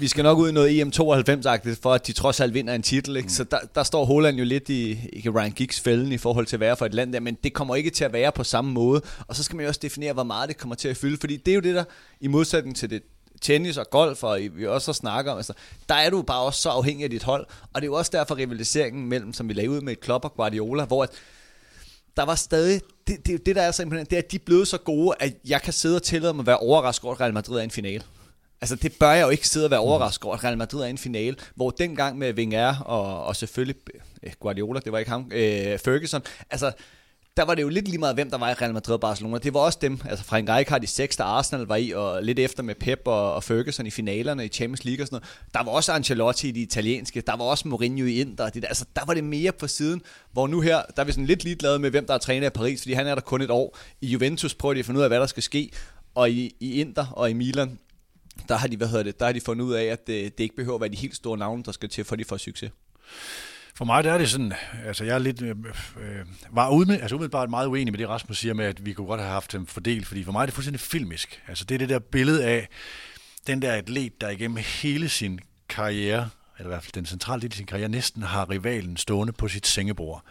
vi 0.00 0.08
skal 0.08 0.22
nok 0.22 0.38
ud 0.38 0.48
i 0.48 0.52
noget 0.52 0.80
EM 0.80 0.92
92-agtigt, 0.94 1.80
for 1.82 1.92
at 1.92 2.06
de 2.06 2.12
trods 2.12 2.40
alt 2.40 2.54
vinder 2.54 2.74
en 2.74 2.82
titel. 2.82 3.16
Ikke? 3.16 3.32
Så 3.32 3.44
der, 3.44 3.58
der 3.74 3.82
står 3.82 4.04
Holland 4.04 4.36
jo 4.36 4.44
lidt 4.44 4.68
i 4.68 4.98
ikke 5.12 5.30
Ryan 5.30 5.52
Giggs 5.52 5.80
fælden 5.80 6.12
i 6.12 6.18
forhold 6.18 6.46
til 6.46 6.56
at 6.56 6.60
være 6.60 6.76
for 6.76 6.86
et 6.86 6.94
land 6.94 7.12
der, 7.12 7.20
men 7.20 7.36
det 7.44 7.52
kommer 7.52 7.76
ikke 7.76 7.90
til 7.90 8.04
at 8.04 8.12
være 8.12 8.32
på 8.32 8.44
samme 8.44 8.72
måde. 8.72 9.02
Og 9.28 9.36
så 9.36 9.42
skal 9.42 9.56
man 9.56 9.62
jo 9.62 9.68
også 9.68 9.80
definere, 9.82 10.12
hvor 10.12 10.22
meget 10.22 10.48
det 10.48 10.58
kommer 10.58 10.74
til 10.74 10.88
at 10.88 10.96
fylde, 10.96 11.16
fordi 11.20 11.36
det 11.36 11.50
er 11.50 11.54
jo 11.54 11.60
det 11.60 11.74
der, 11.74 11.84
i 12.20 12.26
modsætning 12.26 12.76
til 12.76 12.90
det 12.90 13.02
tennis 13.40 13.76
og 13.76 13.90
golf, 13.90 14.24
og 14.24 14.40
vi 14.54 14.66
også 14.66 14.84
så 14.84 14.92
snakker 14.92 15.32
om, 15.32 15.36
altså, 15.36 15.52
der 15.88 15.94
er 15.94 16.10
du 16.10 16.22
bare 16.22 16.40
også 16.40 16.62
så 16.62 16.68
afhængig 16.68 17.04
af 17.04 17.10
dit 17.10 17.22
hold, 17.22 17.46
og 17.72 17.80
det 17.80 17.86
er 17.86 17.90
jo 17.90 17.94
også 17.94 18.10
derfor 18.14 18.36
rivaliseringen 18.36 19.08
mellem, 19.08 19.32
som 19.32 19.48
vi 19.48 19.52
lavede 19.52 19.70
ud 19.70 19.80
med 19.80 19.92
et 19.92 20.00
Klopp 20.00 20.24
og 20.24 20.34
Guardiola, 20.34 20.84
hvor 20.84 21.02
at, 21.02 21.10
der 22.16 22.22
var 22.22 22.34
stadig, 22.34 22.80
det, 23.06 23.26
det, 23.26 23.46
det 23.46 23.56
der 23.56 23.62
er 23.62 23.70
så 23.70 23.82
imponerende, 23.82 24.10
det 24.10 24.16
er, 24.16 24.22
at 24.22 24.30
de 24.30 24.36
er 24.36 24.44
blevet 24.46 24.68
så 24.68 24.78
gode, 24.78 25.14
at 25.20 25.36
jeg 25.46 25.62
kan 25.62 25.72
sidde 25.72 25.96
og 25.96 26.02
tillade 26.02 26.34
mig 26.34 26.42
at 26.42 26.46
være 26.46 26.58
overrasket 26.58 27.04
over, 27.04 27.14
at 27.14 27.20
Real 27.20 27.34
Madrid 27.34 27.56
er 27.56 27.60
i 27.60 27.64
en 27.64 27.70
finale. 27.70 28.02
Altså 28.60 28.76
det 28.76 28.92
bør 29.00 29.10
jeg 29.10 29.22
jo 29.22 29.28
ikke 29.28 29.48
sidde 29.48 29.66
og 29.66 29.70
være 29.70 29.80
overrasket 29.80 30.24
over, 30.24 30.34
at 30.34 30.44
Real 30.44 30.58
Madrid 30.58 30.82
er 30.82 30.86
i 30.86 30.90
en 30.90 30.98
finale, 30.98 31.36
hvor 31.54 31.70
dengang 31.70 32.18
med 32.18 32.34
Wenger 32.34 32.78
og, 32.78 33.24
og 33.24 33.36
selvfølgelig 33.36 33.76
eh, 34.22 34.32
Guardiola, 34.40 34.80
det 34.80 34.92
var 34.92 34.98
ikke 34.98 35.10
ham, 35.10 35.30
øh, 35.34 35.78
Ferguson, 35.78 36.22
altså 36.50 36.72
der 37.36 37.44
var 37.44 37.54
det 37.54 37.62
jo 37.62 37.68
lidt 37.68 37.88
lige 37.88 37.98
meget, 37.98 38.14
hvem 38.14 38.30
der 38.30 38.38
var 38.38 38.50
i 38.50 38.52
Real 38.52 38.72
Madrid 38.72 38.94
og 38.94 39.00
Barcelona. 39.00 39.38
Det 39.38 39.54
var 39.54 39.60
også 39.60 39.78
dem, 39.82 40.00
altså 40.08 40.24
Frank 40.24 40.48
Rijkaard 40.48 40.82
i 40.82 40.86
6, 40.86 41.16
der 41.16 41.24
Arsenal 41.24 41.66
var 41.66 41.76
i, 41.76 41.90
og 41.90 42.22
lidt 42.22 42.38
efter 42.38 42.62
med 42.62 42.74
Pep 42.74 43.00
og, 43.04 43.34
og 43.34 43.44
Ferguson 43.44 43.86
i 43.86 43.90
finalerne 43.90 44.44
i 44.44 44.48
Champions 44.48 44.84
League 44.84 45.02
og 45.02 45.06
sådan 45.06 45.16
noget. 45.16 45.54
Der 45.54 45.62
var 45.64 45.70
også 45.70 45.92
Ancelotti 45.92 46.48
i 46.48 46.52
de 46.52 46.60
italienske, 46.60 47.20
der 47.20 47.36
var 47.36 47.44
også 47.44 47.68
Mourinho 47.68 48.04
i 48.04 48.20
Inter. 48.20 48.48
Det 48.48 48.62
der, 48.62 48.68
altså, 48.68 48.84
der 48.96 49.04
var 49.06 49.14
det 49.14 49.24
mere 49.24 49.52
på 49.52 49.66
siden, 49.66 50.02
hvor 50.32 50.46
nu 50.46 50.60
her, 50.60 50.82
der 50.96 51.02
er 51.02 51.04
vi 51.04 51.12
sådan 51.12 51.26
lidt 51.26 51.44
ligeglade 51.44 51.78
med, 51.78 51.90
hvem 51.90 52.06
der 52.06 52.14
er 52.14 52.18
træner 52.18 52.46
i 52.46 52.50
Paris, 52.50 52.82
fordi 52.82 52.92
han 52.92 53.06
er 53.06 53.14
der 53.14 53.22
kun 53.22 53.40
et 53.40 53.50
år. 53.50 53.78
I 54.00 54.06
Juventus 54.06 54.54
prøver 54.54 54.74
de 54.74 54.80
at 54.80 54.86
finde 54.86 54.98
ud 54.98 55.02
af, 55.02 55.10
hvad 55.10 55.20
der 55.20 55.26
skal 55.26 55.42
ske, 55.42 55.70
og 56.14 56.30
i, 56.30 56.56
i 56.60 56.80
Inter 56.80 57.06
og 57.06 57.30
i 57.30 57.32
Milan, 57.32 57.78
der 58.48 58.56
har 58.56 58.68
de, 58.68 58.76
hvad 58.76 58.88
hedder 58.88 59.02
det, 59.02 59.20
der 59.20 59.26
har 59.26 59.32
de 59.32 59.40
fundet 59.40 59.64
ud 59.64 59.72
af, 59.72 59.84
at 59.84 60.06
det, 60.06 60.38
det 60.38 60.44
ikke 60.44 60.56
behøver 60.56 60.74
at 60.74 60.80
være 60.80 60.90
de 60.90 60.96
helt 60.96 61.16
store 61.16 61.38
navne, 61.38 61.62
der 61.62 61.72
skal 61.72 61.88
til, 61.88 62.04
for 62.04 62.12
at 62.12 62.18
de 62.18 62.24
får 62.24 62.36
succes. 62.36 62.70
For 63.74 63.84
mig 63.84 64.04
der 64.04 64.12
er 64.12 64.18
det 64.18 64.30
sådan, 64.30 64.52
altså 64.86 65.04
jeg 65.04 65.14
er 65.14 65.18
lidt, 65.18 65.42
øh, 65.42 65.50
øh 66.00 66.26
var 66.50 66.70
ude, 66.70 66.98
altså 66.98 67.16
umiddelbart 67.16 67.50
meget 67.50 67.66
uenig 67.66 67.92
med 67.92 67.98
det, 67.98 68.08
Rasmus 68.08 68.38
siger 68.38 68.54
med, 68.54 68.64
at 68.64 68.86
vi 68.86 68.92
kunne 68.92 69.06
godt 69.06 69.20
have 69.20 69.32
haft 69.32 69.52
dem 69.52 69.66
fordelt, 69.66 70.06
fordi 70.06 70.24
for 70.24 70.32
mig 70.32 70.42
er 70.42 70.46
det 70.46 70.54
fuldstændig 70.54 70.80
filmisk. 70.80 71.42
Altså 71.48 71.64
det 71.64 71.74
er 71.74 71.78
det 71.78 71.88
der 71.88 71.98
billede 71.98 72.44
af 72.44 72.68
den 73.46 73.62
der 73.62 73.72
atlet, 73.72 74.20
der 74.20 74.28
igennem 74.28 74.56
hele 74.56 75.08
sin 75.08 75.40
karriere, 75.68 76.28
eller 76.58 76.70
i 76.70 76.72
hvert 76.72 76.82
fald 76.82 76.92
den 76.92 77.06
centrale 77.06 77.42
del 77.42 77.50
af 77.50 77.56
sin 77.56 77.66
karriere, 77.66 77.88
næsten 77.88 78.22
har 78.22 78.50
rivalen 78.50 78.96
stående 78.96 79.32
på 79.32 79.48
sit 79.48 79.66
sengebord, 79.66 80.24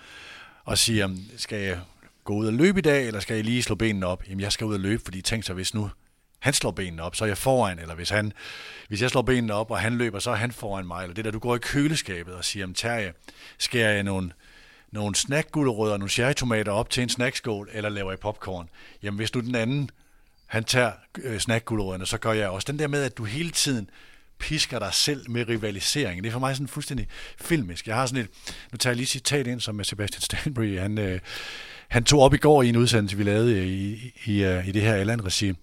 og 0.65 0.77
siger, 0.77 1.09
skal 1.37 1.59
jeg 1.61 1.79
gå 2.23 2.33
ud 2.33 2.47
og 2.47 2.53
løbe 2.53 2.79
i 2.79 2.81
dag, 2.81 3.07
eller 3.07 3.19
skal 3.19 3.35
jeg 3.35 3.43
lige 3.43 3.63
slå 3.63 3.75
benene 3.75 4.05
op? 4.05 4.23
Jamen 4.27 4.39
jeg 4.39 4.51
skal 4.51 4.67
ud 4.67 4.73
og 4.73 4.79
løbe, 4.79 5.01
fordi 5.03 5.21
tænk 5.21 5.43
så, 5.43 5.53
hvis 5.53 5.73
nu 5.73 5.89
han 6.39 6.53
slår 6.53 6.71
benene 6.71 7.03
op, 7.03 7.15
så 7.15 7.23
er 7.23 7.27
jeg 7.27 7.37
foran, 7.37 7.79
eller 7.79 7.95
hvis, 7.95 8.09
han, 8.09 8.33
hvis 8.87 9.01
jeg 9.01 9.09
slår 9.09 9.21
benene 9.21 9.53
op, 9.53 9.71
og 9.71 9.79
han 9.79 9.97
løber, 9.97 10.19
så 10.19 10.31
er 10.31 10.35
han 10.35 10.51
foran 10.51 10.87
mig, 10.87 11.03
eller 11.03 11.13
det 11.13 11.25
der, 11.25 11.31
du 11.31 11.39
går 11.39 11.55
i 11.55 11.59
køleskabet 11.59 12.33
og 12.33 12.45
siger, 12.45 12.67
Terje, 12.75 13.13
skærer 13.57 13.93
jeg 13.93 14.03
nogle, 14.03 14.31
nogle 14.91 15.15
snackgulerødder 15.15 15.93
og 15.93 15.99
nogle 15.99 16.09
cherrytomater 16.09 16.71
op 16.71 16.89
til 16.89 17.03
en 17.03 17.09
snackskål, 17.09 17.69
eller 17.73 17.89
laver 17.89 18.11
jeg 18.11 18.19
popcorn? 18.19 18.69
Jamen 19.03 19.17
hvis 19.17 19.31
du 19.31 19.39
den 19.39 19.55
anden, 19.55 19.89
han 20.45 20.63
tager 20.63 20.91
øh, 21.17 21.39
snackgulerødderne, 21.39 22.05
så 22.05 22.17
gør 22.17 22.33
jeg 22.33 22.49
også. 22.49 22.65
Den 22.71 22.79
der 22.79 22.87
med, 22.87 23.03
at 23.03 23.17
du 23.17 23.23
hele 23.23 23.51
tiden 23.51 23.89
pisker 24.39 24.79
dig 24.79 24.93
selv 24.93 25.31
med 25.31 25.47
rivalisering. 25.47 26.23
Det 26.23 26.29
er 26.29 26.33
for 26.33 26.39
mig 26.39 26.55
sådan 26.55 26.67
fuldstændig 26.67 27.07
filmisk. 27.41 27.87
Jeg 27.87 27.95
har 27.95 28.05
sådan 28.05 28.23
et, 28.23 28.29
nu 28.71 28.77
tager 28.77 28.91
jeg 28.91 28.97
lige 28.97 29.07
citat 29.07 29.47
ind, 29.47 29.59
som 29.59 29.83
Sebastian 29.83 30.21
Stanbury, 30.21 30.79
han, 30.79 30.97
øh, 30.97 31.19
han 31.89 32.03
tog 32.03 32.19
op 32.21 32.33
i 32.33 32.37
går 32.37 32.63
i 32.63 32.69
en 32.69 32.75
udsendelse, 32.75 33.17
vi 33.17 33.23
lavede 33.23 33.53
øh, 33.53 33.67
i, 33.67 34.13
i, 34.25 34.43
i, 34.43 34.67
i 34.67 34.71
det 34.71 34.81
her 34.81 34.93
Allan-regi. 34.95 35.53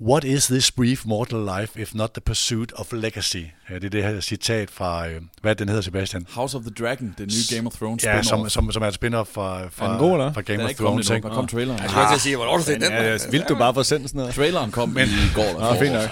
What 0.00 0.24
is 0.24 0.46
this 0.46 0.70
brief 0.70 1.06
mortal 1.06 1.48
life 1.58 1.80
if 1.80 1.94
not 1.94 2.10
the 2.14 2.20
pursuit 2.20 2.72
of 2.72 2.92
legacy? 2.92 3.44
Ja, 3.72 3.78
det 3.78 3.84
er 3.84 3.90
det 3.90 4.02
her 4.04 4.20
citat 4.20 4.70
fra, 4.70 5.08
øh, 5.08 5.20
hvad 5.42 5.54
den 5.54 5.68
hedder, 5.68 5.82
Sebastian? 5.82 6.26
House 6.30 6.56
of 6.56 6.62
the 6.62 6.70
Dragon, 6.84 7.14
det 7.18 7.26
nye 7.26 7.56
Game 7.56 7.66
of 7.66 7.72
Thrones 7.74 8.04
Ja, 8.04 8.20
spin-off. 8.20 8.22
som, 8.28 8.48
som, 8.48 8.72
som 8.72 8.82
er 8.82 8.86
et 8.86 8.94
spin-off 8.94 9.24
fra, 9.34 9.68
fra, 9.68 9.86
Er 9.86 9.90
den 9.90 9.98
god, 9.98 10.18
fra 10.18 10.40
Den 10.40 10.44
Game 10.44 10.60
er 10.60 10.64
of 10.64 10.70
ikke 10.70 10.78
kommet 10.78 11.06
Thrones. 11.06 11.06
endnu. 11.10 11.16
ikke? 11.16 11.28
Der 11.28 11.34
kom 11.34 11.46
traileren. 11.46 11.80
Jeg 11.82 11.90
skulle 11.90 12.06
til 12.08 12.14
at 12.14 12.20
sige, 12.20 12.36
hvornår 12.36 12.56
du 12.56 12.62
set 12.62 12.80
den? 12.80 12.92
Ja, 12.92 13.18
vildt 13.30 13.48
du 13.48 13.54
bare 13.54 13.74
får 13.74 13.82
sendt 13.82 14.08
sådan 14.08 14.18
noget. 14.18 14.34
Traileren 14.34 14.70
kom 14.70 14.88
Men, 14.88 15.08
i 15.08 15.30
går. 15.34 15.60
Nå, 15.74 15.78
fint 15.80 15.92
nok. 15.92 16.10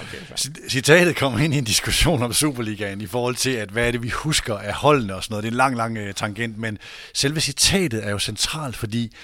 Citatet 0.69 1.15
kommer 1.15 1.39
ind 1.39 1.53
i 1.53 1.57
en 1.57 1.63
diskussion 1.63 2.23
om 2.23 2.33
Superligaen 2.33 3.01
i 3.01 3.07
forhold 3.07 3.35
til, 3.35 3.49
at 3.51 3.69
hvad 3.69 3.87
er 3.87 3.91
det, 3.91 4.03
vi 4.03 4.09
husker 4.09 4.57
af 4.57 4.73
holdene 4.73 5.15
og 5.15 5.23
sådan 5.23 5.33
noget. 5.33 5.43
Det 5.43 5.47
er 5.49 5.51
en 5.51 5.57
lang, 5.57 5.75
lang 5.77 5.97
uh, 5.99 6.11
tangent, 6.15 6.57
men 6.57 6.77
selve 7.13 7.39
citatet 7.39 8.05
er 8.05 8.11
jo 8.11 8.19
centralt, 8.19 8.75
fordi 8.75 9.15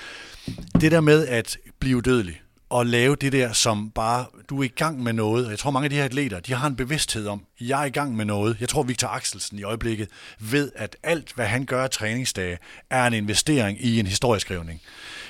det 0.82 0.92
der 0.92 1.02
med 1.02 1.28
at 1.28 1.58
blive 1.80 2.02
dødelig 2.02 2.42
og 2.70 2.86
lave 2.86 3.16
det 3.16 3.32
der, 3.32 3.54
som 3.54 3.90
bare, 3.90 4.26
du 4.50 4.60
er 4.60 4.64
i 4.64 4.68
gang 4.68 5.04
med 5.04 5.14
noget, 5.14 5.46
og 5.46 5.52
jeg 5.52 5.60
tror 5.60 5.72
mange 5.72 5.86
af 5.86 5.90
de 5.90 5.96
her 5.96 6.04
atleter, 6.04 6.40
de 6.40 6.54
har 6.54 6.68
en 6.68 6.76
bevidsthed 6.76 7.28
om, 7.28 7.44
jeg 7.62 7.82
er 7.82 7.86
i 7.86 7.90
gang 7.90 8.16
med 8.16 8.26
noget. 8.26 8.58
Jeg 8.60 8.70
tror, 8.70 8.84
Victor 8.84 9.08
Axelsen 9.08 9.60
i 9.60 9.64
øjeblikket 9.64 10.08
ved, 10.40 10.72
at 10.76 10.96
alt, 11.04 11.34
hvad 11.36 11.46
han 11.46 11.66
gør 11.66 11.84
af 11.84 11.90
træningsdage, 11.90 12.58
er 12.90 13.06
en 13.06 13.14
investering 13.14 13.78
i 13.82 14.00
en 14.00 14.08
historieskrivning. 14.08 14.82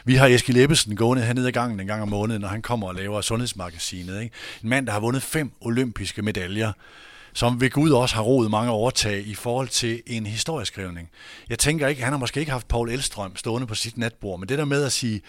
Vi 0.05 0.15
har 0.15 0.27
Eskil 0.27 0.57
Ebbesen 0.57 0.95
gående 0.95 1.23
hernede 1.23 1.49
i 1.49 1.51
gangen 1.51 1.79
en 1.79 1.88
gang 1.88 2.01
om 2.01 2.07
måneden, 2.07 2.41
når 2.41 2.47
han 2.47 2.61
kommer 2.61 2.88
og 2.88 2.95
laver 2.95 3.21
Sundhedsmagasinet. 3.21 4.21
Ikke? 4.21 4.35
En 4.63 4.69
mand, 4.69 4.85
der 4.85 4.93
har 4.93 4.99
vundet 4.99 5.23
fem 5.23 5.51
olympiske 5.61 6.21
medaljer, 6.21 6.71
som 7.38 7.61
ved 7.61 7.69
Gud 7.69 7.91
også 7.91 8.15
har 8.15 8.21
roet 8.21 8.51
mange 8.51 8.71
overtag 8.71 9.27
i 9.27 9.35
forhold 9.35 9.67
til 9.67 10.01
en 10.07 10.25
historieskrivning. 10.25 11.09
Jeg 11.49 11.59
tænker 11.59 11.88
ikke, 11.88 12.03
han 12.03 12.13
har 12.13 12.19
måske 12.19 12.39
ikke 12.39 12.51
haft 12.51 12.67
Paul 12.67 12.89
Elstrøm 12.89 13.35
stående 13.35 13.67
på 13.67 13.75
sit 13.75 13.97
natbord, 13.97 14.39
men 14.39 14.49
det 14.49 14.57
der 14.57 14.65
med 14.65 14.83
at 14.83 14.91
sige, 14.91 15.21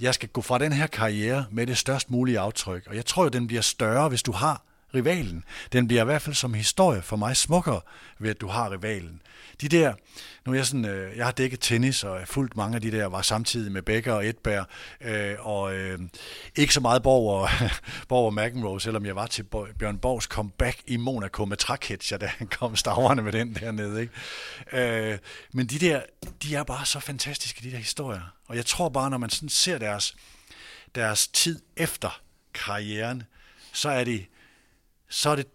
jeg 0.00 0.14
skal 0.14 0.28
gå 0.28 0.40
fra 0.40 0.58
den 0.58 0.72
her 0.72 0.86
karriere 0.86 1.44
med 1.50 1.66
det 1.66 1.78
størst 1.78 2.10
mulige 2.10 2.38
aftryk, 2.38 2.86
og 2.86 2.96
jeg 2.96 3.06
tror 3.06 3.22
jo, 3.22 3.28
den 3.28 3.46
bliver 3.46 3.62
større, 3.62 4.08
hvis 4.08 4.22
du 4.22 4.32
har 4.32 4.62
rivalen. 4.94 5.44
Den 5.72 5.86
bliver 5.86 6.02
i 6.02 6.04
hvert 6.04 6.22
fald 6.22 6.34
som 6.34 6.54
historie 6.54 7.02
for 7.02 7.16
mig 7.16 7.36
smukkere 7.36 7.80
ved, 8.18 8.30
at 8.30 8.40
du 8.40 8.48
har 8.48 8.72
rivalen. 8.72 9.22
De 9.60 9.68
der, 9.68 9.94
nu 10.46 10.52
er 10.52 10.56
jeg 10.56 10.66
sådan, 10.66 10.84
øh, 10.84 11.16
jeg 11.16 11.24
har 11.24 11.32
dækket 11.32 11.60
tennis, 11.60 12.04
og 12.04 12.18
jeg 12.18 12.28
fulgt 12.28 12.56
mange 12.56 12.74
af 12.74 12.80
de 12.80 12.90
der, 12.90 13.06
var 13.06 13.22
samtidig 13.22 13.72
med 13.72 13.82
Becker 13.82 14.12
og 14.12 14.26
Edberg, 14.26 14.66
øh, 15.00 15.46
og 15.46 15.74
øh, 15.74 15.98
ikke 16.56 16.74
så 16.74 16.80
meget 16.80 17.02
Borg 17.02 17.40
og, 17.40 17.48
Borg 18.08 18.26
og 18.26 18.34
McEnroe, 18.34 18.80
selvom 18.80 19.06
jeg 19.06 19.16
var 19.16 19.26
til 19.26 19.42
Bo- 19.42 19.66
Bjørn 19.78 19.98
Borgs 19.98 20.24
comeback 20.24 20.82
i 20.86 20.96
Monaco 20.96 21.44
med 21.44 21.56
trækhetcher, 21.56 22.18
da 22.18 22.26
han 22.26 22.46
kom 22.46 22.76
stavrende 22.76 23.22
med 23.22 23.32
den 23.32 23.54
dernede. 23.54 24.00
Ikke? 24.00 25.12
Øh, 25.12 25.18
men 25.52 25.66
de 25.66 25.78
der, 25.78 26.02
de 26.42 26.54
er 26.54 26.64
bare 26.64 26.86
så 26.86 27.00
fantastiske, 27.00 27.62
de 27.62 27.70
der 27.70 27.76
historier. 27.76 28.34
Og 28.48 28.56
jeg 28.56 28.66
tror 28.66 28.88
bare, 28.88 29.10
når 29.10 29.18
man 29.18 29.30
sådan 29.30 29.48
ser 29.48 29.78
deres, 29.78 30.16
deres 30.94 31.28
tid 31.28 31.62
efter 31.76 32.20
karrieren, 32.54 33.22
så 33.72 33.88
er 33.88 34.04
det, 34.04 34.26
så 35.10 35.30
er 35.30 35.36
det, 35.36 35.46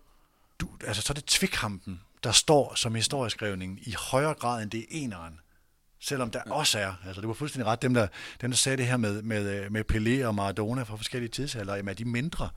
du, 0.59 0.67
altså, 0.87 1.01
så 1.01 1.13
er 1.13 1.15
det 1.15 1.25
tvikhampen, 1.25 2.01
der 2.23 2.31
står 2.31 2.73
som 2.75 2.95
historieskrivning 2.95 3.79
i 3.87 3.95
højere 4.11 4.33
grad, 4.33 4.63
end 4.63 4.71
det 4.71 4.79
er 4.79 4.85
eneren. 4.89 5.39
Selvom 5.99 6.31
der 6.31 6.41
også 6.49 6.79
er, 6.79 6.93
altså 7.07 7.21
det 7.21 7.27
var 7.27 7.33
fuldstændig 7.33 7.67
ret, 7.67 7.81
dem 7.81 7.93
der, 7.93 8.07
dem 8.41 8.51
der 8.51 8.57
sagde 8.57 8.77
det 8.77 8.85
her 8.85 8.97
med, 8.97 9.21
med, 9.21 9.69
med 9.69 9.83
Pelé 9.91 10.25
og 10.25 10.35
Maradona 10.35 10.83
fra 10.83 10.95
forskellige 10.95 11.29
tidsalder, 11.29 11.75
jamen 11.75 11.89
er 11.89 11.93
de 11.93 12.05
mindre? 12.05 12.49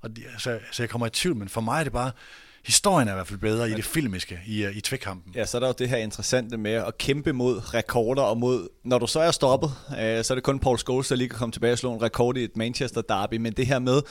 Og 0.00 0.16
de, 0.16 0.22
så, 0.38 0.58
så 0.72 0.82
jeg 0.82 0.90
kommer 0.90 1.06
i 1.06 1.10
tvivl, 1.10 1.36
men 1.36 1.48
for 1.48 1.60
mig 1.60 1.80
er 1.80 1.84
det 1.84 1.92
bare, 1.92 2.12
historien 2.64 3.08
er 3.08 3.12
i 3.12 3.14
hvert 3.14 3.26
fald 3.26 3.38
bedre 3.38 3.70
i 3.70 3.74
det 3.74 3.84
filmiske, 3.84 4.40
i, 4.46 4.66
i 4.68 4.80
tvikkampen. 4.80 5.34
Ja, 5.34 5.46
så 5.46 5.58
er 5.58 5.60
der 5.60 5.66
jo 5.66 5.74
det 5.78 5.88
her 5.88 5.96
interessante 5.96 6.56
med 6.56 6.72
at 6.72 6.98
kæmpe 6.98 7.32
mod 7.32 7.74
rekorder 7.74 8.22
og 8.22 8.38
mod... 8.38 8.68
Når 8.84 8.98
du 8.98 9.06
så 9.06 9.20
er 9.20 9.30
stoppet, 9.30 9.70
øh, 9.90 10.24
så 10.24 10.32
er 10.32 10.34
det 10.34 10.42
kun 10.44 10.58
Paul 10.58 10.78
Scholes, 10.78 11.08
der 11.08 11.16
lige 11.16 11.28
kan 11.28 11.38
komme 11.38 11.52
tilbage 11.52 11.72
og 11.72 11.78
slå 11.78 11.94
en 11.94 12.02
rekord 12.02 12.36
i 12.36 12.44
et 12.44 12.56
Manchester 12.56 13.02
derby. 13.02 13.34
Men 13.34 13.52
det 13.52 13.66
her 13.66 13.78
med... 13.78 14.02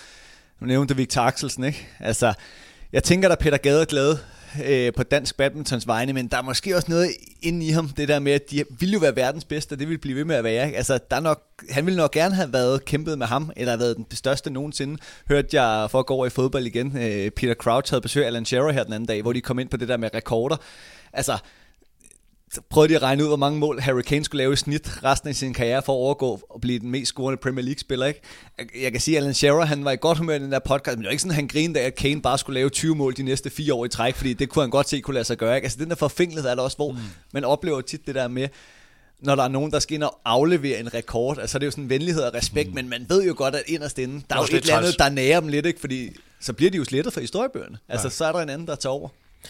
Nu 0.62 0.68
nævnte 0.68 0.96
Victor 0.96 1.22
Axelsen, 1.22 1.64
ikke? 1.64 1.88
Altså, 2.00 2.34
jeg 2.94 3.04
tænker, 3.04 3.28
der 3.28 3.36
Peter 3.36 3.58
Gade 3.58 3.86
glad 3.86 4.18
øh, 4.66 4.94
på 4.94 5.04
dansk 5.04 5.38
badmintons 5.38 5.88
vegne, 5.88 6.14
men 6.14 6.28
der 6.28 6.38
er 6.38 6.42
måske 6.42 6.76
også 6.76 6.92
noget 6.92 7.10
inde 7.42 7.66
i 7.66 7.70
ham, 7.70 7.90
det 7.90 8.08
der 8.08 8.20
med, 8.20 8.32
at 8.32 8.52
de 8.52 8.64
ville 8.80 8.94
jo 8.94 9.00
være 9.00 9.16
verdens 9.16 9.46
bedste, 9.46 9.74
og 9.74 9.80
det 9.80 9.90
vil 9.90 9.98
blive 9.98 10.18
ved 10.18 10.26
med 10.26 10.36
at 10.36 10.44
være. 10.44 10.66
Ikke? 10.66 10.78
Altså, 10.78 11.00
der 11.12 11.20
nok, 11.20 11.42
han 11.70 11.86
ville 11.86 11.98
nok 11.98 12.12
gerne 12.12 12.36
have 12.36 12.54
været 12.54 12.86
kæmpet 12.86 13.18
med 13.18 13.28
ham, 13.28 13.52
eller 13.56 13.78
været 13.78 13.98
den 13.98 14.06
største 14.12 14.50
nogensinde. 14.50 14.98
Hørte 15.30 15.62
jeg 15.62 15.92
for 15.92 16.00
at 16.00 16.06
gå 16.06 16.14
over 16.14 16.26
i 16.26 16.30
fodbold 16.30 16.66
igen, 16.66 16.98
øh, 16.98 17.32
Peter 17.32 17.54
Crouch 17.54 17.92
havde 17.92 18.02
besøg 18.02 18.26
Alan 18.26 18.46
Shearer 18.46 18.72
her 18.72 18.84
den 18.84 18.94
anden 18.94 19.08
dag, 19.08 19.22
hvor 19.22 19.34
de 19.34 19.42
kom 19.42 19.60
ind 19.60 19.70
på 19.70 19.78
det 19.78 19.88
der 19.88 19.98
med 19.98 20.10
rekorder. 20.14 20.58
Altså, 21.14 21.38
prøvede 22.70 22.90
de 22.90 22.96
at 22.96 23.02
regne 23.02 23.24
ud, 23.24 23.28
hvor 23.28 23.38
mange 23.38 23.60
mål 23.60 23.80
Harry 23.80 24.02
Kane 24.02 24.26
skulle 24.26 24.38
lave 24.38 24.54
i 24.54 24.56
snit 24.56 25.04
resten 25.04 25.30
af 25.30 25.36
sin 25.36 25.54
karriere 25.54 25.82
for 25.82 25.94
at 25.94 25.98
overgå 25.98 26.42
og 26.50 26.62
blive 26.62 26.80
den 26.80 26.92
mest 26.92 27.10
scorende 27.10 27.38
Premier 27.38 27.66
League-spiller. 27.66 28.06
Ikke? 28.06 28.22
Jeg, 28.82 28.92
kan 28.92 29.02
sige, 29.02 29.18
at 29.18 29.24
Alan 29.24 29.34
Shearer 29.34 29.66
han 29.66 29.86
var 29.86 29.92
i 29.92 29.96
godt 29.96 30.18
humør 30.18 30.36
i 30.36 30.40
den 30.40 30.52
der 30.52 30.60
podcast, 30.60 30.98
men 30.98 31.04
det 31.04 31.06
var 31.06 31.12
ikke 31.12 31.22
sådan, 31.22 31.32
at 31.32 31.36
han 31.36 31.48
grinede 31.48 31.80
af, 31.80 31.86
at 31.86 31.96
Kane 31.96 32.22
bare 32.22 32.38
skulle 32.38 32.54
lave 32.54 32.70
20 32.70 32.96
mål 32.96 33.18
de 33.18 33.24
næste 33.24 33.50
fire 33.50 33.74
år 33.74 33.86
i 33.86 33.90
træk, 33.90 34.16
fordi 34.16 34.34
det 34.34 34.50
kunne 34.50 34.64
han 34.64 34.70
godt 34.70 34.90
se 34.90 35.00
kunne 35.00 35.14
lade 35.14 35.26
sig 35.26 35.38
gøre. 35.38 35.56
Ikke? 35.56 35.66
Altså 35.66 35.80
den 35.80 35.90
der 35.90 35.96
forfængelighed 35.96 36.52
er 36.52 36.56
der 36.56 36.62
også, 36.62 36.78
hvor 36.78 36.92
mm. 36.92 36.98
man 37.34 37.44
oplever 37.44 37.82
tit 37.82 38.08
det 38.08 38.16
der 38.16 38.28
med, 38.28 38.48
når 39.20 39.36
der 39.36 39.44
er 39.44 39.48
nogen, 39.48 39.72
der 39.72 39.80
skal 39.80 39.96
ind 39.96 40.04
og 40.04 40.20
aflevere 40.26 40.80
en 40.80 40.94
rekord, 40.94 41.40
altså 41.40 41.60
det 41.60 41.64
er 41.64 41.68
jo 41.68 41.72
sådan 41.72 41.90
venlighed 41.90 42.22
og 42.22 42.34
respekt, 42.34 42.70
mm. 42.70 42.76
men 42.76 42.90
man 42.90 43.06
ved 43.10 43.24
jo 43.24 43.34
godt, 43.38 43.56
at 43.56 43.64
inderst 43.68 44.00
inde, 44.00 44.24
der 44.30 44.36
er 44.36 44.40
jo 44.40 44.46
et 44.46 44.54
eller 44.54 44.78
andet, 44.78 44.96
der 45.00 45.10
nærer 45.10 45.40
dem 45.40 45.50
lidt, 45.50 45.66
ikke? 45.66 45.80
fordi 45.80 46.10
så 46.42 46.54
bliver 46.54 46.72
de 46.72 46.78
jo 46.78 46.84
slettet 46.84 47.14
fra 47.14 47.22
historiebøgerne. 47.22 47.78
Altså 47.90 48.10
så 48.10 48.26
er 48.26 48.32
der 48.32 48.40
en 48.40 48.50
anden, 48.50 48.68
der 48.68 48.76
tager 48.76 48.94
over. 48.94 49.10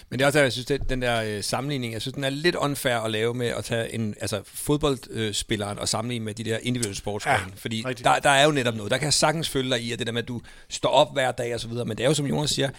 Men 0.10 0.20
det 0.20 0.24
er 0.24 0.28
også, 0.28 0.40
jeg 0.40 0.52
synes, 0.52 0.66
det, 0.66 0.90
den 0.90 1.02
der 1.02 1.22
øh, 1.22 1.44
sammenligning, 1.44 1.94
jeg 1.94 2.02
synes, 2.02 2.14
den 2.14 2.24
er 2.24 2.30
lidt 2.30 2.56
unfair 2.56 2.96
at 2.96 3.12
lave 3.12 3.34
med 3.34 3.48
at 3.48 3.66
tage 3.66 3.94
en, 3.94 4.16
altså 4.22 4.42
fodboldspilleren 4.46 5.80
og 5.80 5.90
sammenligne 5.90 6.26
med 6.26 6.34
de 6.34 6.44
der 6.44 6.58
individuelle 6.62 6.98
sportsgrene. 6.98 7.38
Ja, 7.48 7.56
fordi 7.56 7.86
der, 8.04 8.20
der 8.20 8.30
er 8.30 8.46
jo 8.46 8.52
netop 8.52 8.76
noget. 8.76 8.92
Der 8.92 8.98
kan 8.98 9.06
jeg 9.06 9.14
sagtens 9.14 9.50
følge 9.50 9.70
dig 9.70 9.82
i, 9.82 9.92
at 9.92 10.00
det 10.00 10.08
der 10.08 10.14
med, 10.14 10.22
at 10.22 10.28
du 10.28 10.42
står 10.70 10.90
op 10.90 11.14
hver 11.14 11.32
dag 11.32 11.54
og 11.54 11.60
så 11.60 11.68
videre, 11.68 11.86
men 11.86 11.98
det 11.98 12.04
er 12.04 12.08
jo, 12.08 12.14
som 12.14 12.26
Jonas 12.26 12.50
siger, 12.50 12.70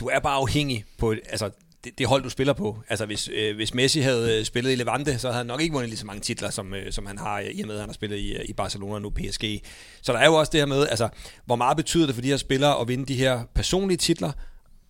du 0.00 0.06
er 0.06 0.18
bare 0.18 0.34
afhængig 0.34 0.84
på, 0.98 1.14
altså, 1.30 1.50
det, 1.86 1.98
det 1.98 2.06
hold, 2.06 2.22
du 2.22 2.28
spiller 2.28 2.52
på. 2.52 2.82
Altså, 2.88 3.06
hvis, 3.06 3.30
øh, 3.32 3.56
hvis 3.56 3.74
Messi 3.74 4.00
havde 4.00 4.38
øh, 4.38 4.44
spillet 4.44 4.72
i 4.72 4.74
Levante, 4.74 5.18
så 5.18 5.26
havde 5.26 5.36
han 5.36 5.46
nok 5.46 5.60
ikke 5.60 5.72
vundet 5.72 5.88
lige 5.88 5.98
så 5.98 6.06
mange 6.06 6.20
titler, 6.20 6.50
som, 6.50 6.74
øh, 6.74 6.92
som 6.92 7.06
han 7.06 7.18
har, 7.18 7.40
i 7.40 7.60
og 7.60 7.66
med, 7.66 7.74
at 7.74 7.80
han 7.80 7.88
har 7.88 7.94
spillet 7.94 8.18
i, 8.18 8.32
øh, 8.32 8.44
i 8.48 8.52
Barcelona 8.52 8.94
og 8.94 9.02
nu 9.02 9.10
PSG. 9.10 9.62
Så 10.02 10.12
der 10.12 10.18
er 10.18 10.26
jo 10.26 10.34
også 10.34 10.50
det 10.50 10.60
her 10.60 10.66
med, 10.66 10.88
altså, 10.88 11.08
hvor 11.44 11.56
meget 11.56 11.76
betyder 11.76 12.06
det 12.06 12.14
for 12.14 12.22
de 12.22 12.28
her 12.28 12.36
spillere 12.36 12.80
at 12.80 12.88
vinde 12.88 13.06
de 13.06 13.14
her 13.14 13.42
personlige 13.54 13.96
titler, 13.96 14.32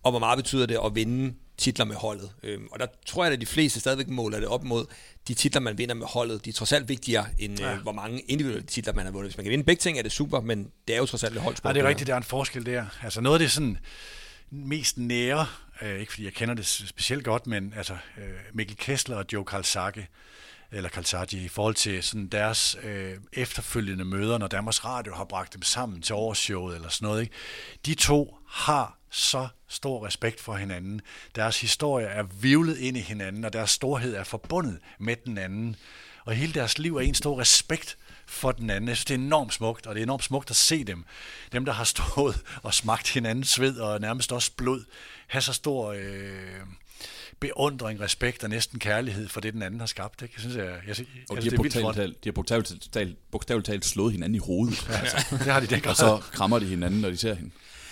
og 0.03 0.11
hvor 0.11 0.19
meget 0.19 0.37
betyder 0.37 0.65
det 0.65 0.79
at 0.85 0.95
vinde 0.95 1.33
titler 1.57 1.85
med 1.85 1.95
holdet. 1.95 2.31
Øhm, 2.43 2.67
og 2.71 2.79
der 2.79 2.85
tror 3.05 3.23
jeg, 3.23 3.33
at 3.33 3.41
de 3.41 3.45
fleste 3.45 3.79
stadigvæk 3.79 4.07
måler 4.07 4.39
det 4.39 4.47
op 4.47 4.63
mod 4.63 4.85
de 5.27 5.33
titler, 5.33 5.61
man 5.61 5.77
vinder 5.77 5.95
med 5.95 6.05
holdet. 6.05 6.45
De 6.45 6.49
er 6.49 6.53
trods 6.53 6.71
alt 6.71 6.89
vigtigere, 6.89 7.25
end 7.39 7.59
ja. 7.59 7.73
øh, 7.73 7.81
hvor 7.81 7.91
mange 7.91 8.19
individuelle 8.19 8.67
titler 8.67 8.93
man 8.93 9.05
har 9.05 9.11
vundet. 9.11 9.31
Hvis 9.31 9.37
man 9.37 9.43
kan 9.43 9.51
vinde 9.51 9.63
begge 9.63 9.79
ting, 9.79 9.99
er 9.99 10.03
det 10.03 10.11
super, 10.11 10.41
men 10.41 10.71
det 10.87 10.95
er 10.95 10.97
jo 10.97 11.05
trods 11.05 11.23
alt 11.23 11.35
et 11.35 11.41
holdsport. 11.41 11.69
Ja, 11.69 11.73
det 11.73 11.85
er 11.85 11.89
rigtigt, 11.89 12.07
der 12.07 12.13
er 12.13 12.17
en 12.17 12.23
forskel 12.23 12.65
der. 12.65 12.85
Altså 13.03 13.21
noget 13.21 13.35
af 13.35 13.39
det 13.39 13.51
sådan 13.51 13.77
mest 14.51 14.97
nære, 14.97 15.45
øh, 15.81 15.99
ikke 15.99 16.11
fordi 16.11 16.25
jeg 16.25 16.33
kender 16.33 16.55
det 16.55 16.65
specielt 16.65 17.23
godt, 17.23 17.47
men 17.47 17.73
altså 17.77 17.93
øh, 17.93 18.29
Mikkel 18.53 18.77
Kessler 18.77 19.17
og 19.17 19.25
Joe 19.33 19.45
Kalsake, 19.45 20.07
eller 20.71 20.89
Kalsaki, 20.89 21.45
i 21.45 21.47
forhold 21.47 21.75
til 21.75 22.03
sådan 22.03 22.27
deres 22.27 22.77
øh, 22.83 23.13
efterfølgende 23.33 24.05
møder, 24.05 24.37
når 24.37 24.47
Danmarks 24.47 24.85
Radio 24.85 25.13
har 25.13 25.25
bragt 25.25 25.53
dem 25.53 25.61
sammen 25.61 26.01
til 26.01 26.15
årsshowet 26.15 26.75
eller 26.75 26.89
sådan 26.89 27.05
noget. 27.07 27.21
Ikke? 27.21 27.33
De 27.85 27.95
to 27.95 28.37
har 28.47 28.96
så 29.09 29.47
stor 29.67 30.05
respekt 30.05 30.41
for 30.41 30.55
hinanden. 30.55 31.01
Deres 31.35 31.61
historie 31.61 32.05
er 32.05 32.23
vivlet 32.23 32.77
ind 32.77 32.97
i 32.97 33.01
hinanden, 33.01 33.45
og 33.45 33.53
deres 33.53 33.69
storhed 33.69 34.15
er 34.15 34.23
forbundet 34.23 34.79
med 34.99 35.15
den 35.25 35.37
anden. 35.37 35.75
Og 36.25 36.33
hele 36.33 36.53
deres 36.53 36.77
liv 36.77 36.95
er 36.95 37.01
en 37.01 37.15
stor 37.15 37.39
respekt 37.39 37.97
for 38.25 38.51
den 38.51 38.69
anden. 38.69 38.87
Jeg 38.87 38.97
synes, 38.97 39.05
det 39.05 39.13
er 39.13 39.19
enormt 39.19 39.53
smukt, 39.53 39.87
og 39.87 39.95
det 39.95 40.01
er 40.01 40.03
enormt 40.03 40.23
smukt 40.23 40.49
at 40.49 40.55
se 40.55 40.83
dem. 40.83 41.05
Dem, 41.51 41.65
der 41.65 41.73
har 41.73 41.83
stået 41.83 42.41
og 42.63 42.73
smagt 42.73 43.09
hinandens 43.09 43.49
sved 43.49 43.77
og 43.77 44.01
nærmest 44.01 44.31
også 44.31 44.51
blod, 44.57 44.85
have 45.27 45.41
så 45.41 45.53
stor 45.53 45.91
øh, 45.91 46.61
beundring, 47.39 47.99
respekt 47.99 48.43
og 48.43 48.49
næsten 48.49 48.79
kærlighed 48.79 49.27
for 49.27 49.41
det, 49.41 49.53
den 49.53 49.61
anden 49.61 49.79
har 49.79 49.87
skabt. 49.87 50.21
Ikke? 50.21 50.33
Jeg 50.35 50.41
synes, 50.41 50.55
jeg, 50.55 50.65
jeg, 50.87 50.99
jeg, 50.99 51.05
Og 51.29 51.37
de 51.37 51.41
det 51.41 51.51
har 51.51 51.57
bogstaveligt 51.57 51.97
talt, 51.97 52.23
de 52.23 52.29
har 52.29 53.13
bogstaveligt 53.31 53.65
talt, 53.65 53.85
slået 53.85 54.11
hinanden 54.11 54.35
i 54.35 54.39
hovedet. 54.39 54.89
Altså. 54.89 55.25
Det 55.31 55.53
har 55.53 55.59
de 55.59 55.67
den 55.67 55.85
Og 55.85 55.95
så 55.95 56.21
krammer 56.31 56.59
de 56.59 56.65
hinanden, 56.65 57.01
når 57.01 57.09
de 57.09 57.17
ser 57.17 57.33
hende. 57.33 57.51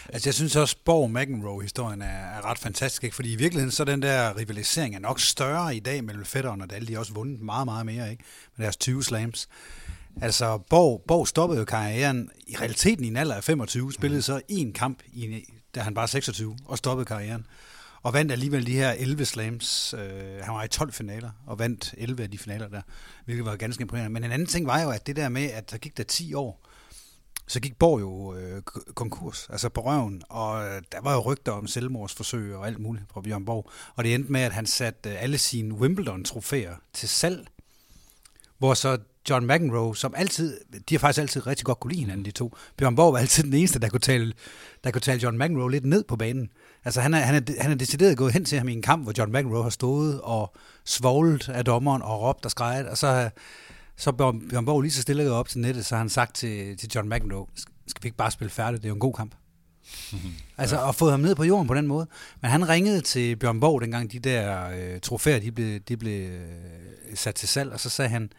Altså, 0.10 0.30
jeg 0.30 0.34
synes 0.34 0.56
også, 0.56 0.76
Borg 0.86 1.12
McEnroe-historien 1.12 2.02
er, 2.02 2.06
er 2.06 2.46
ret 2.46 2.60
fantastisk, 2.60 3.04
ikke? 3.04 3.16
fordi 3.16 3.34
i 3.34 3.36
virkeligheden 3.36 3.72
så 3.72 3.84
den 3.84 4.02
der 4.02 4.38
rivalisering 4.38 4.96
er 4.96 5.00
nok 5.00 5.20
større 5.20 5.76
i 5.76 5.80
dag 5.80 6.04
mellem 6.04 6.26
Federer 6.26 6.52
og 6.52 6.58
Nadal. 6.58 6.88
De 6.88 6.94
har 6.94 7.00
også 7.00 7.14
vundet 7.14 7.42
meget, 7.42 7.66
meget 7.66 7.86
mere 7.86 8.12
ikke? 8.12 8.24
med 8.58 8.64
deres 8.64 8.78
20 8.78 9.04
slams. 9.04 9.48
Altså, 10.22 10.58
Borg, 10.58 11.04
Borg 11.08 11.28
stoppede 11.28 11.60
jo 11.60 11.66
karrieren 11.66 12.30
i 12.48 12.56
realiteten 12.56 13.06
i 13.06 13.08
en 13.08 13.18
alder 13.18 13.36
af 13.36 13.44
25, 13.44 13.94
spillede 13.94 14.22
så 14.22 14.42
en 14.48 14.74
kamp, 14.74 15.00
i, 15.08 15.44
da 15.76 15.80
han 15.80 15.98
er 15.98 16.06
26, 16.06 16.58
og 16.66 16.78
stoppede 16.78 17.06
karrieren. 17.06 17.46
Og 18.02 18.14
vandt 18.14 18.32
alligevel 18.32 18.68
de 18.68 18.72
her 18.72 18.92
11 18.92 19.26
slams. 19.26 19.94
Øh, 19.98 20.44
han 20.44 20.54
var 20.54 20.64
i 20.64 20.68
12 20.68 20.94
finaler, 20.94 21.32
og 21.46 21.60
vandt 21.60 21.94
11 21.98 22.24
af 22.24 22.32
de 22.32 22.38
finaler 22.38 22.68
der, 22.68 22.82
hvilket 23.26 23.46
var 23.46 23.56
ganske 23.56 23.82
imponerende. 23.82 24.14
Men 24.14 24.24
en 24.24 24.32
anden 24.32 24.48
ting 24.48 24.68
var 24.68 24.82
jo, 24.82 24.90
at 24.90 25.08
det 25.08 25.16
der 25.16 25.30
med, 25.30 25.52
at 25.52 25.72
der 25.72 25.78
gik 25.78 25.98
der 25.98 26.04
10 26.04 26.34
år, 26.34 26.68
så 27.48 27.60
gik 27.60 27.80
Borg 27.80 28.00
jo 28.02 28.36
øh, 28.36 28.62
konkurs, 28.96 29.48
altså 29.50 29.70
på 29.70 29.82
røven, 29.82 30.22
og 30.30 30.66
øh, 30.66 30.82
der 30.92 31.02
var 31.02 31.14
jo 31.14 31.20
rygter 31.20 31.52
om 31.52 31.68
selvmordsforsøg 31.68 32.56
og 32.56 32.68
alt 32.68 32.80
muligt 32.80 33.10
på 33.10 33.22
Bjørn 33.22 33.46
Borg. 33.46 33.70
Og 33.96 34.04
det 34.04 34.16
endte 34.16 34.32
med, 34.32 34.42
at 34.42 34.52
han 34.52 34.66
satte 34.66 35.10
øh, 35.10 35.24
alle 35.24 35.38
sine 35.38 35.76
Wimbledon-trofæer 35.76 36.76
til 36.94 37.10
salg, 37.10 37.48
hvor 38.58 38.74
så 38.74 38.98
John 39.30 39.48
McEnroe, 39.48 39.96
som 39.96 40.14
altid, 40.18 40.60
de 40.90 40.96
har 40.96 41.00
faktisk 41.00 41.22
altid 41.22 41.48
rigtig 41.48 41.66
godt 41.66 41.80
kunne 41.80 41.92
lide 41.92 42.02
hinanden, 42.02 42.26
de 42.26 42.32
to. 42.32 42.56
Bjørn 42.78 42.96
Borg 42.96 43.14
var 43.14 43.20
altid 43.20 43.44
den 43.44 43.54
eneste, 43.54 43.80
der 43.80 43.90
kunne 43.90 44.00
tale, 44.00 44.34
der 44.84 44.92
kunne 44.92 45.02
tale 45.02 45.24
John 45.24 45.38
McEnroe 45.38 45.72
lidt 45.72 45.86
ned 45.86 46.04
på 46.04 46.16
banen. 46.16 46.50
Altså 46.86 47.02
han 47.02 47.14
er, 47.14 47.20
han, 47.20 47.36
er, 47.36 47.62
han 47.62 47.72
er 47.72 47.76
decideret 47.76 48.18
gået 48.18 48.34
hen 48.34 48.46
til 48.46 48.58
ham 48.58 48.68
i 48.68 48.74
en 48.74 48.82
kamp, 48.82 49.04
hvor 49.04 49.14
John 49.18 49.32
McEnroe 49.32 49.64
har 49.64 49.70
stået 49.70 50.22
og 50.22 50.54
svoglet 50.86 51.50
af 51.50 51.66
dommeren 51.66 52.02
og 52.02 52.22
råbt 52.22 52.46
og 52.46 52.52
skrejet, 52.52 52.88
og 52.88 52.98
så, 52.98 53.30
så 53.98 54.12
Bjørn, 54.12 54.50
Bjørn 54.50 54.66
Borg 54.66 54.82
lige 54.82 54.92
så 54.92 55.02
stille 55.02 55.32
op 55.32 55.50
til 55.50 55.60
nettet, 55.60 55.86
så 55.86 55.96
har 55.96 56.00
han 56.00 56.10
sagt 56.10 56.36
til, 56.36 56.78
til 56.78 56.90
John 56.96 57.10
McEnroe, 57.10 57.48
skal 57.88 58.04
vi 58.04 58.08
ikke 58.08 58.18
bare 58.18 58.32
spille 58.32 58.52
færdigt, 58.52 58.84
det 58.84 58.88
er 58.88 58.90
jo 58.90 58.96
en 58.96 59.00
god 59.00 59.14
kamp. 59.14 59.36
altså 60.58 60.88
at 60.88 60.96
få 60.96 61.10
ham 61.10 61.20
ned 61.20 61.36
på 61.36 61.44
jorden 61.44 61.68
på 61.68 61.74
den 61.74 61.88
måde. 61.88 62.08
Men 62.42 62.52
han 62.52 62.70
ringede 62.70 63.02
til 63.02 63.36
Bjørn 63.36 63.60
Borg, 63.60 63.82
dengang 63.82 64.12
de 64.12 64.20
der 64.20 64.70
øh, 64.70 65.00
trofæer, 65.00 65.40
de 65.40 65.52
blev, 65.52 65.80
de 65.80 65.98
blev 65.98 66.30
øh, 66.30 67.16
sat 67.16 67.36
til 67.36 67.48
salg, 67.48 67.72
og 67.72 67.80
så 67.80 67.90
sagde 67.90 68.10
han, 68.10 68.32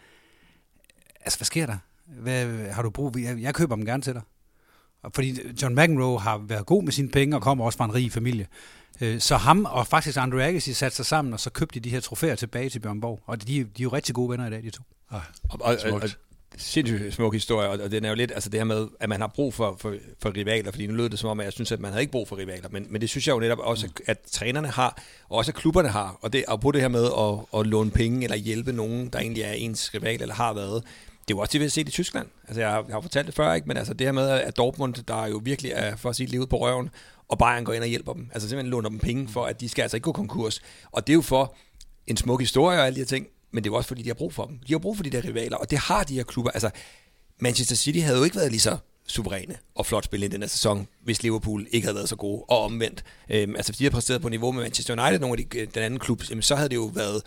altså 1.20 1.38
hvad 1.38 1.46
sker 1.46 1.66
der? 1.66 1.78
Hvad, 2.07 2.70
har 2.72 2.82
du 2.82 2.90
brug? 2.90 3.18
Jeg, 3.18 3.40
jeg 3.40 3.54
køber 3.54 3.76
dem 3.76 3.84
gerne 3.84 4.02
til 4.02 4.14
dig. 4.14 4.22
Og 5.02 5.11
fordi 5.14 5.38
John 5.62 5.74
McEnroe 5.74 6.20
har 6.20 6.38
været 6.38 6.66
god 6.66 6.82
med 6.82 6.92
sine 6.92 7.09
penge 7.09 7.36
og 7.36 7.42
kommer 7.42 7.64
også 7.64 7.76
fra 7.76 7.84
en 7.84 7.94
rig 7.94 8.12
familie. 8.12 8.46
Øh, 9.01 9.20
så 9.20 9.36
ham 9.36 9.64
og 9.64 9.86
faktisk 9.86 10.16
Andre 10.16 10.44
Agassi 10.44 10.72
satte 10.72 10.97
sig 10.97 11.07
sammen, 11.07 11.34
og 11.34 11.40
så 11.40 11.51
købte 11.51 11.80
de 11.80 11.84
de 11.84 11.90
her 11.90 12.01
trofæer 12.01 12.34
tilbage 12.34 12.68
til 12.68 12.78
Bjørn 12.78 13.01
Borg. 13.01 13.20
Og 13.26 13.42
de, 13.42 13.47
de 13.47 13.62
er 13.62 13.64
jo 13.80 13.88
rigtig 13.88 14.14
gode 14.14 14.30
venner 14.30 14.47
i 14.47 14.51
dag, 14.51 14.62
de 14.62 14.70
to. 14.70 14.82
Og, 15.09 15.20
og, 15.51 15.61
og, 15.61 15.92
og 15.92 16.09
sindssygt 16.57 17.14
smuk 17.14 17.34
historie, 17.34 17.68
og, 17.68 17.78
og 17.84 17.90
den 17.90 18.05
er 18.05 18.09
jo 18.09 18.14
lidt, 18.14 18.30
altså 18.30 18.49
det 18.51 18.61
her 18.61 18.64
med, 18.64 18.88
at 19.01 19.09
man 19.09 19.20
har 19.20 19.26
brug 19.26 19.55
for, 19.55 19.76
for, 19.80 19.94
for 20.22 20.36
rivaler, 20.36 20.70
fordi 20.70 20.86
nu 20.86 20.94
lød 20.94 21.09
det 21.09 21.18
som 21.18 21.30
om, 21.30 21.40
at 21.40 21.44
jeg 21.44 21.53
synes, 21.53 21.72
at 21.72 21.80
man 21.80 21.90
havde 21.90 22.03
ikke 22.03 22.12
brug 22.12 22.28
for 22.28 22.38
rivaler, 22.38 22.68
men, 22.70 22.86
men 22.90 23.01
det 23.01 23.11
synes 23.11 23.26
jeg 23.26 23.34
jo 23.34 23.40
netop 23.40 23.59
også, 23.59 23.86
at, 23.86 24.03
at 24.07 24.18
trænerne 24.32 24.68
har, 24.68 25.03
og 25.28 25.38
også 25.38 25.51
at 25.51 25.55
klubberne 25.55 25.88
har, 25.88 26.18
og 26.20 26.32
det, 26.32 26.44
at 26.49 26.61
på 26.61 26.70
det 26.70 26.80
her 26.80 26.88
med 26.88 27.05
at, 27.05 27.61
at 27.61 27.66
låne 27.66 27.90
penge, 27.90 28.24
eller 28.24 28.36
hjælpe 28.36 28.72
nogen, 28.72 29.09
der 29.09 29.18
egentlig 29.18 29.42
er 29.42 29.53
ens 29.53 29.94
rival, 29.94 30.22
eller 30.22 30.34
har 30.34 30.53
været, 30.53 30.84
det 31.29 31.35
er 31.35 31.37
jo 31.37 31.41
også 31.41 31.53
det, 31.53 31.61
vi 31.61 31.64
har 31.64 31.70
set 31.70 31.89
i 31.89 31.91
Tyskland. 31.91 32.27
Altså, 32.45 32.61
jeg 32.61 32.70
har, 32.70 32.85
jeg 32.87 32.95
har 32.95 33.01
fortalt 33.01 33.27
det 33.27 33.35
før, 33.35 33.53
ikke? 33.53 33.68
men 33.68 33.77
altså, 33.77 33.95
det 33.95 34.07
her 34.07 34.12
med, 34.12 34.29
at 34.29 34.57
Dortmund, 34.57 34.95
der 34.95 35.27
jo 35.27 35.41
virkelig 35.45 35.72
er 35.74 35.97
for 35.97 36.11
at 36.11 36.16
sige 36.16 36.27
livet 36.27 36.49
på 36.49 36.61
røven, 36.61 36.91
og 37.29 37.39
Bayern 37.39 37.64
går 37.64 37.72
ind 37.72 37.83
og 37.83 37.89
hjælper 37.89 38.12
dem. 38.12 38.31
Altså 38.33 38.49
simpelthen 38.49 38.70
låner 38.70 38.89
dem 38.89 38.99
penge 38.99 39.29
for, 39.29 39.45
at 39.45 39.61
de 39.61 39.68
skal 39.68 39.83
altså 39.83 39.97
ikke 39.97 40.05
gå 40.05 40.12
konkurs. 40.12 40.62
Og 40.93 41.07
det 41.07 41.12
er 41.12 41.14
jo 41.14 41.22
for 41.22 41.57
en 42.07 42.16
smuk 42.16 42.41
historie 42.41 42.79
og 42.79 42.87
alle 42.87 42.95
de 42.95 43.01
her 43.01 43.07
ting, 43.07 43.27
men 43.51 43.64
det 43.64 43.70
er 43.70 43.72
jo 43.72 43.77
også 43.77 43.89
fordi, 43.89 44.03
de 44.03 44.09
har 44.09 44.14
brug 44.14 44.35
for 44.35 44.45
dem. 44.45 44.59
De 44.59 44.72
har 44.72 44.79
brug 44.79 44.97
for 44.97 45.05
de 45.05 45.11
der 45.11 45.24
rivaler, 45.24 45.57
og 45.57 45.70
det 45.70 45.79
har 45.79 46.05
de 46.05 46.14
her 46.14 46.22
klubber. 46.22 46.51
Altså, 46.51 46.70
Manchester 47.39 47.77
City 47.77 47.99
havde 47.99 48.18
jo 48.18 48.24
ikke 48.24 48.37
været 48.37 48.51
lige 48.51 48.61
så 48.61 48.77
suveræne 49.07 49.57
og 49.74 49.87
flot 49.87 50.05
spille 50.05 50.27
i 50.27 50.29
den 50.29 50.43
her 50.43 50.49
sæson, 50.49 50.87
hvis 51.05 51.22
Liverpool 51.22 51.66
ikke 51.70 51.87
havde 51.87 51.95
været 51.95 52.09
så 52.09 52.16
gode, 52.16 52.45
og 52.49 52.62
omvendt. 52.62 53.05
Øhm, 53.31 53.57
altså, 53.57 53.72
hvis 53.72 53.79
de 53.79 53.85
havde 53.85 53.93
præsteret 53.93 54.22
på 54.22 54.29
niveau 54.29 54.53
med 54.53 54.62
Manchester 54.62 55.03
United, 55.03 55.20
nogle 55.20 55.39
af 55.39 55.49
de, 55.51 55.59
øh, 55.59 55.68
den 55.74 55.83
anden 55.83 56.01
klub, 56.01 56.22
jamen, 56.31 56.43
så 56.43 56.57
havde 56.57 56.68
det 56.68 56.77
jo 56.77 56.91
været 56.95 57.22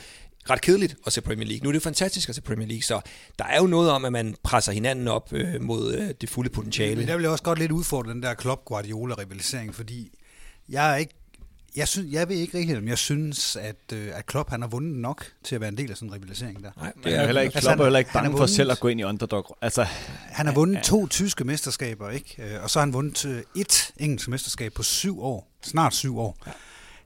ret 0.49 0.61
kedeligt 0.61 0.95
at 1.05 1.13
se 1.13 1.21
Premier 1.21 1.47
League. 1.47 1.63
Nu 1.63 1.69
er 1.69 1.71
det 1.71 1.79
jo 1.79 1.83
fantastisk 1.83 2.29
at 2.29 2.35
se 2.35 2.41
Premier 2.41 2.67
League, 2.67 2.83
så 2.83 3.01
der 3.39 3.45
er 3.45 3.57
jo 3.57 3.67
noget 3.67 3.91
om, 3.91 4.05
at 4.05 4.11
man 4.11 4.35
presser 4.43 4.71
hinanden 4.71 5.07
op 5.07 5.33
øh, 5.33 5.61
mod 5.61 5.93
øh, 5.93 6.09
det 6.21 6.29
fulde 6.29 6.49
potentiale. 6.49 6.95
Men 6.95 7.07
der 7.07 7.15
vil 7.15 7.23
jeg 7.23 7.31
også 7.31 7.43
godt 7.43 7.59
lidt 7.59 7.71
udfordre 7.71 8.13
den 8.13 8.23
der 8.23 8.33
Klopp 8.33 8.65
Guardiola 8.65 9.15
rivalisering, 9.15 9.75
fordi 9.75 10.11
jeg 10.69 10.91
er 10.91 10.95
ikke 10.95 11.13
jeg, 11.75 11.87
synes, 11.87 12.13
jeg 12.13 12.29
ved 12.29 12.35
ikke 12.35 12.57
rigtig, 12.57 12.77
om 12.77 12.87
jeg 12.87 12.97
synes, 12.97 13.55
at, 13.55 13.93
øh, 13.93 14.07
at 14.13 14.25
Klopp 14.25 14.49
han 14.49 14.61
har 14.61 14.69
vundet 14.69 14.97
nok 14.97 15.25
til 15.43 15.55
at 15.55 15.61
være 15.61 15.67
en 15.67 15.77
del 15.77 15.91
af 15.91 15.97
sådan 15.97 16.09
en 16.09 16.15
rivalisering 16.15 16.63
der. 16.63 16.71
Nej, 16.77 16.91
det 17.03 17.15
er 17.15 17.25
heller 17.25 17.41
ikke, 17.41 17.55
altså, 17.55 17.69
Klopp 17.69 17.79
er 17.79 17.83
heller 17.83 17.99
ikke 17.99 18.13
bange 18.13 18.37
for 18.37 18.45
selv 18.45 18.71
at 18.71 18.79
gå 18.79 18.87
ind 18.87 18.99
i 18.99 19.03
underdog. 19.03 19.57
Altså, 19.61 19.83
han 20.11 20.45
har 20.45 20.53
vundet 20.53 20.75
ja, 20.75 20.81
to 20.81 21.07
tyske 21.07 21.43
mesterskaber, 21.43 22.09
ikke? 22.09 22.35
Øh, 22.37 22.63
og 22.63 22.69
så 22.69 22.79
har 22.79 22.85
han 22.85 22.93
vundet 22.93 23.25
øh, 23.25 23.41
et 23.55 23.91
engelsk 23.97 24.27
mesterskab 24.27 24.73
på 24.73 24.83
syv 24.83 25.23
år. 25.23 25.51
Snart 25.63 25.95
syv 25.95 26.19
år. 26.19 26.37
Ja. 26.47 26.51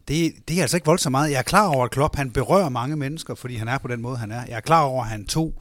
Det, 0.08 0.34
det 0.47 0.58
er 0.58 0.62
altså 0.62 0.78
ikke 0.78 0.86
voldsomt 0.86 1.12
meget. 1.12 1.32
Jeg 1.32 1.38
er 1.38 1.43
klar 1.43 1.68
over, 1.68 1.86
at 1.86 1.91
Klopp 1.91 2.16
han 2.16 2.32
berører 2.32 2.70
mange 2.70 2.95
mennesker, 2.95 3.36
fordi 3.36 3.56
han 3.56 3.68
er 3.68 3.78
på 3.78 3.88
den 3.88 4.01
måde, 4.01 4.18
han 4.18 4.32
er. 4.32 4.41
Jeg 4.47 4.56
er 4.56 4.60
klar 4.60 4.84
over, 4.84 5.04
at 5.04 5.10
han 5.10 5.26
tog 5.26 5.54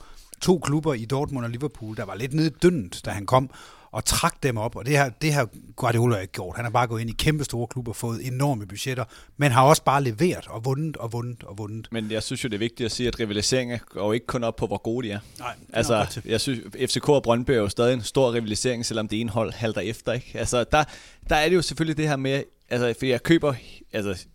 to 0.43 0.59
klubber 0.59 0.95
i 0.95 1.05
Dortmund 1.05 1.45
og 1.45 1.51
Liverpool, 1.51 1.97
der 1.97 2.05
var 2.05 2.15
lidt 2.15 2.35
nede 2.35 2.51
dyndt, 2.51 3.05
da 3.05 3.11
han 3.11 3.27
kom, 3.27 3.51
og 3.93 4.05
trak 4.05 4.43
dem 4.43 4.57
op, 4.57 4.77
og 4.77 4.87
det 4.87 4.97
har, 4.97 5.09
det 5.09 5.33
har 5.33 5.49
Guardiola 5.77 6.17
ikke 6.17 6.33
gjort. 6.33 6.57
Han 6.57 6.65
har 6.65 6.71
bare 6.71 6.87
gået 6.87 7.01
ind 7.01 7.11
i 7.11 7.13
kæmpe 7.13 7.45
store 7.45 7.67
klubber 7.67 7.93
og 7.93 7.97
fået 7.97 8.27
enorme 8.27 8.67
budgetter, 8.67 9.05
men 9.37 9.53
har 9.53 9.63
også 9.63 9.85
bare 9.85 10.03
leveret 10.03 10.49
og 10.49 10.65
vundet 10.65 10.97
og 10.97 11.13
vundet 11.13 11.45
og 11.45 11.59
vundet. 11.59 11.89
Men 11.93 12.11
jeg 12.11 12.23
synes 12.23 12.45
jo, 12.45 12.49
det 12.49 12.55
er 12.55 12.59
vigtigt 12.59 12.85
at 12.85 12.93
sige, 12.93 13.09
at 13.09 13.21
rivaliseringen 13.21 13.79
går 13.89 14.13
ikke 14.13 14.27
kun 14.27 14.45
op 14.45 14.57
på, 14.57 14.67
hvor 14.67 14.79
gode 14.79 15.09
de 15.09 15.13
er. 15.13 15.19
Nej, 15.39 15.55
altså, 15.73 16.21
jeg 16.25 16.41
synes, 16.41 16.61
FCK 16.87 17.09
og 17.09 17.23
Brøndby 17.23 17.51
er 17.51 17.57
jo 17.57 17.69
stadig 17.69 17.95
en 17.95 18.03
stor 18.03 18.33
rivalisering, 18.33 18.87
selvom 18.87 19.09
det 19.09 19.21
ene 19.21 19.31
hold 19.31 19.53
halter 19.53 19.81
efter. 19.81 20.13
Ikke? 20.13 20.31
Altså, 20.35 20.65
der, 20.73 20.85
der 21.29 21.37
er 21.37 21.49
det 21.49 21.57
jo 21.57 21.63
selvfølgelig 21.63 21.97
det 21.97 22.09
her 22.09 22.17
med, 22.17 22.43
altså, 22.71 22.95
fordi 22.99 23.11
jeg 23.11 23.23
køber, 23.23 23.55
altså, 23.93 24.27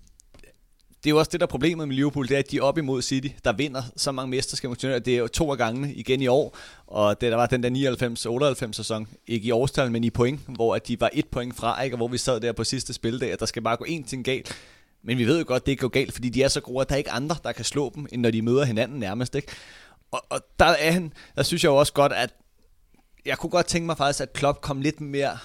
det 1.03 1.09
er 1.09 1.09
jo 1.09 1.19
også 1.19 1.29
det, 1.31 1.39
der 1.39 1.45
er 1.45 1.49
problemet 1.49 1.87
med 1.87 1.95
Liverpool, 1.95 2.27
det 2.27 2.35
er, 2.35 2.39
at 2.39 2.51
de 2.51 2.57
er 2.57 2.61
op 2.61 2.77
imod 2.77 3.01
City, 3.01 3.27
der 3.45 3.53
vinder 3.53 3.83
så 3.95 4.11
mange 4.11 4.29
mesterskaber. 4.29 4.75
Det 4.75 5.07
er 5.07 5.17
jo 5.17 5.27
to 5.27 5.51
af 5.51 5.57
gangene 5.57 5.93
igen 5.93 6.21
i 6.21 6.27
år, 6.27 6.57
og 6.87 7.21
det 7.21 7.31
der 7.31 7.37
var 7.37 7.45
den 7.45 7.63
der 7.63 8.65
99-98 8.67 8.71
sæson, 8.71 9.07
ikke 9.27 9.47
i 9.47 9.51
årstal, 9.51 9.91
men 9.91 10.03
i 10.03 10.09
point, 10.09 10.39
hvor 10.47 10.75
at 10.75 10.87
de 10.87 11.01
var 11.01 11.09
et 11.13 11.27
point 11.27 11.55
fra, 11.55 11.81
ikke? 11.81 11.93
og 11.93 11.97
hvor 11.97 12.07
vi 12.07 12.17
sad 12.17 12.39
der 12.39 12.51
på 12.51 12.63
sidste 12.63 12.93
spildag, 12.93 13.31
at 13.31 13.39
der 13.39 13.45
skal 13.45 13.61
bare 13.61 13.77
gå 13.77 13.85
én 13.85 14.07
ting 14.07 14.25
galt. 14.25 14.55
Men 15.03 15.17
vi 15.17 15.25
ved 15.25 15.39
jo 15.39 15.45
godt, 15.47 15.61
at 15.61 15.65
det 15.65 15.71
ikke 15.71 15.81
går 15.81 15.87
galt, 15.87 16.13
fordi 16.13 16.29
de 16.29 16.43
er 16.43 16.47
så 16.47 16.61
gode, 16.61 16.81
at 16.81 16.89
der 16.89 16.95
er 16.95 16.97
ikke 16.97 17.11
andre, 17.11 17.35
der 17.43 17.51
kan 17.51 17.65
slå 17.65 17.91
dem, 17.95 18.07
end 18.11 18.21
når 18.21 18.31
de 18.31 18.41
møder 18.41 18.65
hinanden 18.65 18.99
nærmest. 18.99 19.35
Ikke? 19.35 19.47
Og, 20.11 20.25
og 20.29 20.39
der, 20.59 20.65
er 20.65 20.91
han, 20.91 21.13
der 21.35 21.43
synes 21.43 21.63
jeg 21.63 21.69
jo 21.69 21.75
også 21.75 21.93
godt, 21.93 22.13
at 22.13 22.33
jeg 23.25 23.37
kunne 23.37 23.49
godt 23.49 23.65
tænke 23.65 23.85
mig 23.85 23.97
faktisk, 23.97 24.21
at 24.21 24.33
Klopp 24.33 24.61
kom 24.61 24.81
lidt 24.81 25.01
mere 25.01 25.37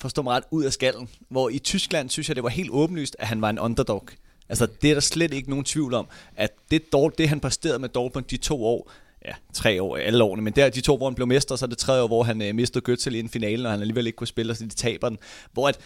forstå 0.00 0.22
mig 0.22 0.32
ret, 0.32 0.44
ud 0.50 0.64
af 0.64 0.72
skallen. 0.72 1.08
Hvor 1.28 1.48
i 1.48 1.58
Tyskland 1.58 2.10
synes 2.10 2.28
jeg, 2.28 2.36
det 2.36 2.44
var 2.44 2.50
helt 2.50 2.70
åbenlyst, 2.70 3.16
at 3.18 3.26
han 3.26 3.40
var 3.40 3.50
en 3.50 3.58
underdog. 3.58 4.08
Altså, 4.48 4.66
det 4.82 4.90
er 4.90 4.94
der 4.94 5.00
slet 5.00 5.34
ikke 5.34 5.50
nogen 5.50 5.64
tvivl 5.64 5.94
om, 5.94 6.06
at 6.36 6.50
det, 6.70 6.82
det 7.18 7.28
han 7.28 7.40
præsterede 7.40 7.78
med 7.78 7.88
Dortmund 7.88 8.24
de 8.24 8.36
to 8.36 8.64
år, 8.64 8.90
ja, 9.24 9.32
tre 9.52 9.82
år, 9.82 9.96
alle 9.96 10.24
årene, 10.24 10.42
men 10.42 10.52
der 10.52 10.70
de 10.70 10.80
to, 10.80 10.96
hvor 10.96 11.06
han 11.06 11.14
blev 11.14 11.26
mester, 11.26 11.56
så 11.56 11.64
er 11.64 11.68
det 11.68 11.78
tredje 11.78 12.02
år, 12.02 12.06
hvor 12.06 12.22
han 12.22 12.42
øh, 12.42 12.54
mistede 12.54 12.92
Götze 12.92 13.10
i 13.10 13.20
en 13.20 13.28
finale, 13.28 13.68
og 13.68 13.72
han 13.72 13.80
alligevel 13.80 14.06
ikke 14.06 14.16
kunne 14.16 14.26
spille, 14.26 14.54
så 14.54 14.64
de 14.64 14.68
taber 14.68 15.08
den. 15.08 15.18
Hvor 15.52 15.68
at 15.68 15.78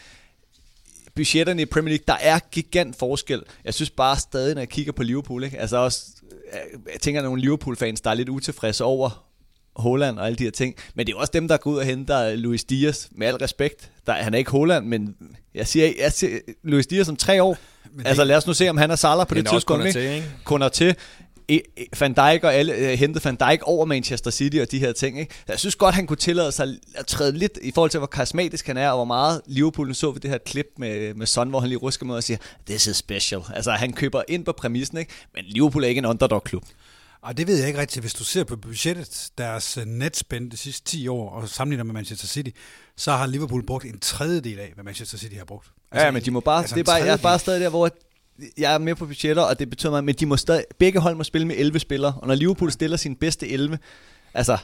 budgetterne 1.15 1.63
i 1.63 1.65
Premier 1.65 1.89
League, 1.89 2.05
der 2.09 2.17
er 2.21 2.39
gigant 2.51 2.97
forskel. 2.97 3.43
Jeg 3.65 3.75
synes 3.75 3.91
bare 3.91 4.17
stadig, 4.17 4.55
når 4.55 4.61
jeg 4.61 4.69
kigger 4.69 4.93
på 4.93 5.03
Liverpool, 5.03 5.45
ikke? 5.45 5.59
altså 5.59 5.77
også, 5.77 6.07
øh, 6.53 6.81
jeg 6.93 7.01
tænker, 7.01 7.21
at 7.21 7.25
nogle 7.25 7.41
Liverpool-fans, 7.41 8.01
der 8.01 8.11
er 8.11 8.15
lidt 8.15 8.29
utilfredse 8.29 8.85
over 8.85 9.29
Holland 9.77 10.19
og 10.19 10.27
alle 10.27 10.37
de 10.37 10.45
her 10.45 10.51
ting. 10.51 10.75
Men 10.95 11.07
det 11.07 11.13
er 11.13 11.17
også 11.17 11.31
dem, 11.35 11.49
der 11.49 11.57
går 11.57 11.71
ud 11.71 11.77
og 11.77 11.85
henter 11.85 12.37
Luis 12.37 12.65
Diaz, 12.65 13.09
med 13.11 13.27
al 13.27 13.35
respekt. 13.35 13.93
Der, 14.07 14.13
han 14.13 14.35
er 14.35 14.39
ikke 14.39 14.51
Holland, 14.51 14.87
men 14.87 15.17
jeg 15.55 15.67
siger, 15.67 15.93
jeg 15.99 16.13
siger 16.13 16.39
Luis 16.63 16.87
Diaz 16.87 17.09
om 17.09 17.17
tre 17.17 17.43
år, 17.43 17.59
men 17.97 18.07
altså 18.07 18.25
lad 18.25 18.37
os 18.37 18.47
nu 18.47 18.55
se, 18.55 18.69
om 18.69 18.77
han 18.77 18.91
er 18.91 18.97
Salah 18.97 19.27
på 19.27 19.35
det, 19.35 19.45
det 19.45 19.53
tidspunkt. 19.53 19.93
Til, 19.93 20.03
ikke? 20.03 20.25
Van 22.01 22.13
Dijk 22.13 22.45
og 22.45 22.55
alle 22.55 22.73
uh, 22.73 22.99
hentede 22.99 23.25
Van 23.25 23.37
Dijk 23.37 23.63
over 23.63 23.85
Manchester 23.85 24.31
City 24.31 24.57
og 24.57 24.71
de 24.71 24.79
her 24.79 24.93
ting. 24.93 25.21
Ikke? 25.21 25.35
Jeg 25.49 25.59
synes 25.59 25.77
godt, 25.77 25.95
han 25.95 26.07
kunne 26.07 26.17
tillade 26.17 26.53
sig 26.53 26.69
at 26.95 27.07
træde 27.07 27.33
lidt 27.33 27.59
i 27.63 27.73
forhold 27.75 27.91
til, 27.91 27.99
hvor 27.99 28.07
karismatisk 28.07 28.67
han 28.67 28.77
er, 28.77 28.91
og 28.91 28.97
hvor 28.97 29.05
meget 29.05 29.41
Liverpool 29.47 29.95
så 29.95 30.11
vi 30.11 30.19
det 30.19 30.31
her 30.31 30.39
klip 30.39 30.67
med, 30.79 31.15
med 31.15 31.27
Son, 31.27 31.49
hvor 31.49 31.61
han 31.61 31.69
lige 31.69 31.79
rusker 31.79 32.07
med 32.07 32.15
og 32.15 32.23
siger, 32.23 32.39
this 32.67 32.87
is 32.87 32.97
special. 32.97 33.41
Altså, 33.55 33.71
han 33.71 33.93
køber 33.93 34.23
ind 34.29 34.45
på 34.45 34.53
præmissen, 34.53 34.99
ikke? 34.99 35.13
men 35.35 35.45
Liverpool 35.45 35.85
er 35.85 35.89
ikke 35.89 35.99
en 35.99 36.07
underdog-klub. 36.07 36.65
Og 37.23 37.37
det 37.37 37.47
ved 37.47 37.59
jeg 37.59 37.67
ikke 37.69 37.81
rigtigt. 37.81 38.03
Hvis 38.03 38.15
du 38.15 38.25
ser 38.25 38.45
på 38.45 38.57
budgettet, 38.57 39.31
deres 39.39 39.77
øh, 39.77 39.85
netspend 39.85 40.51
de 40.51 40.57
sidste 40.57 40.91
10 40.91 41.09
år, 41.09 41.31
og 41.31 41.49
sammenligner 41.49 41.85
med 41.85 41.95
Manchester 41.95 42.27
City, 42.27 42.51
så 42.97 43.13
har 43.13 43.27
Liverpool 43.27 43.67
brugt 43.67 43.85
en 43.85 43.99
tredjedel 43.99 44.59
af, 44.59 44.71
hvad 44.75 44.85
Manchester 44.85 45.19
City 45.19 45.37
har 45.37 45.45
brugt. 45.45 45.69
Altså, 45.93 46.05
ja, 46.05 46.11
men 46.11 46.23
de 46.23 46.31
må 46.31 46.41
bare, 46.41 46.59
altså 46.59 46.75
det 46.75 46.81
er 46.81 46.85
bare, 46.85 46.97
jeg 46.97 47.13
er 47.13 47.17
bare 47.17 47.39
stadig 47.39 47.61
der, 47.61 47.69
hvor 47.69 47.91
jeg 48.59 48.75
er 48.75 48.79
med 48.79 48.95
på 48.95 49.07
budgetter, 49.07 49.43
og 49.43 49.59
det 49.59 49.71
betyder 49.71 49.91
mig, 49.91 50.05
men 50.05 50.15
de 50.15 50.27
må 50.27 50.37
stadig, 50.37 50.65
begge 50.79 51.01
hold 51.01 51.15
må 51.15 51.25
spille 51.25 51.47
med 51.47 51.57
11 51.59 51.79
spillere, 51.79 52.15
og 52.17 52.27
når 52.27 52.35
Liverpool 52.35 52.73
stiller 52.73 52.97
sin 52.97 53.17
bedste 53.17 53.49
11, 53.49 53.79
altså, 54.35 54.59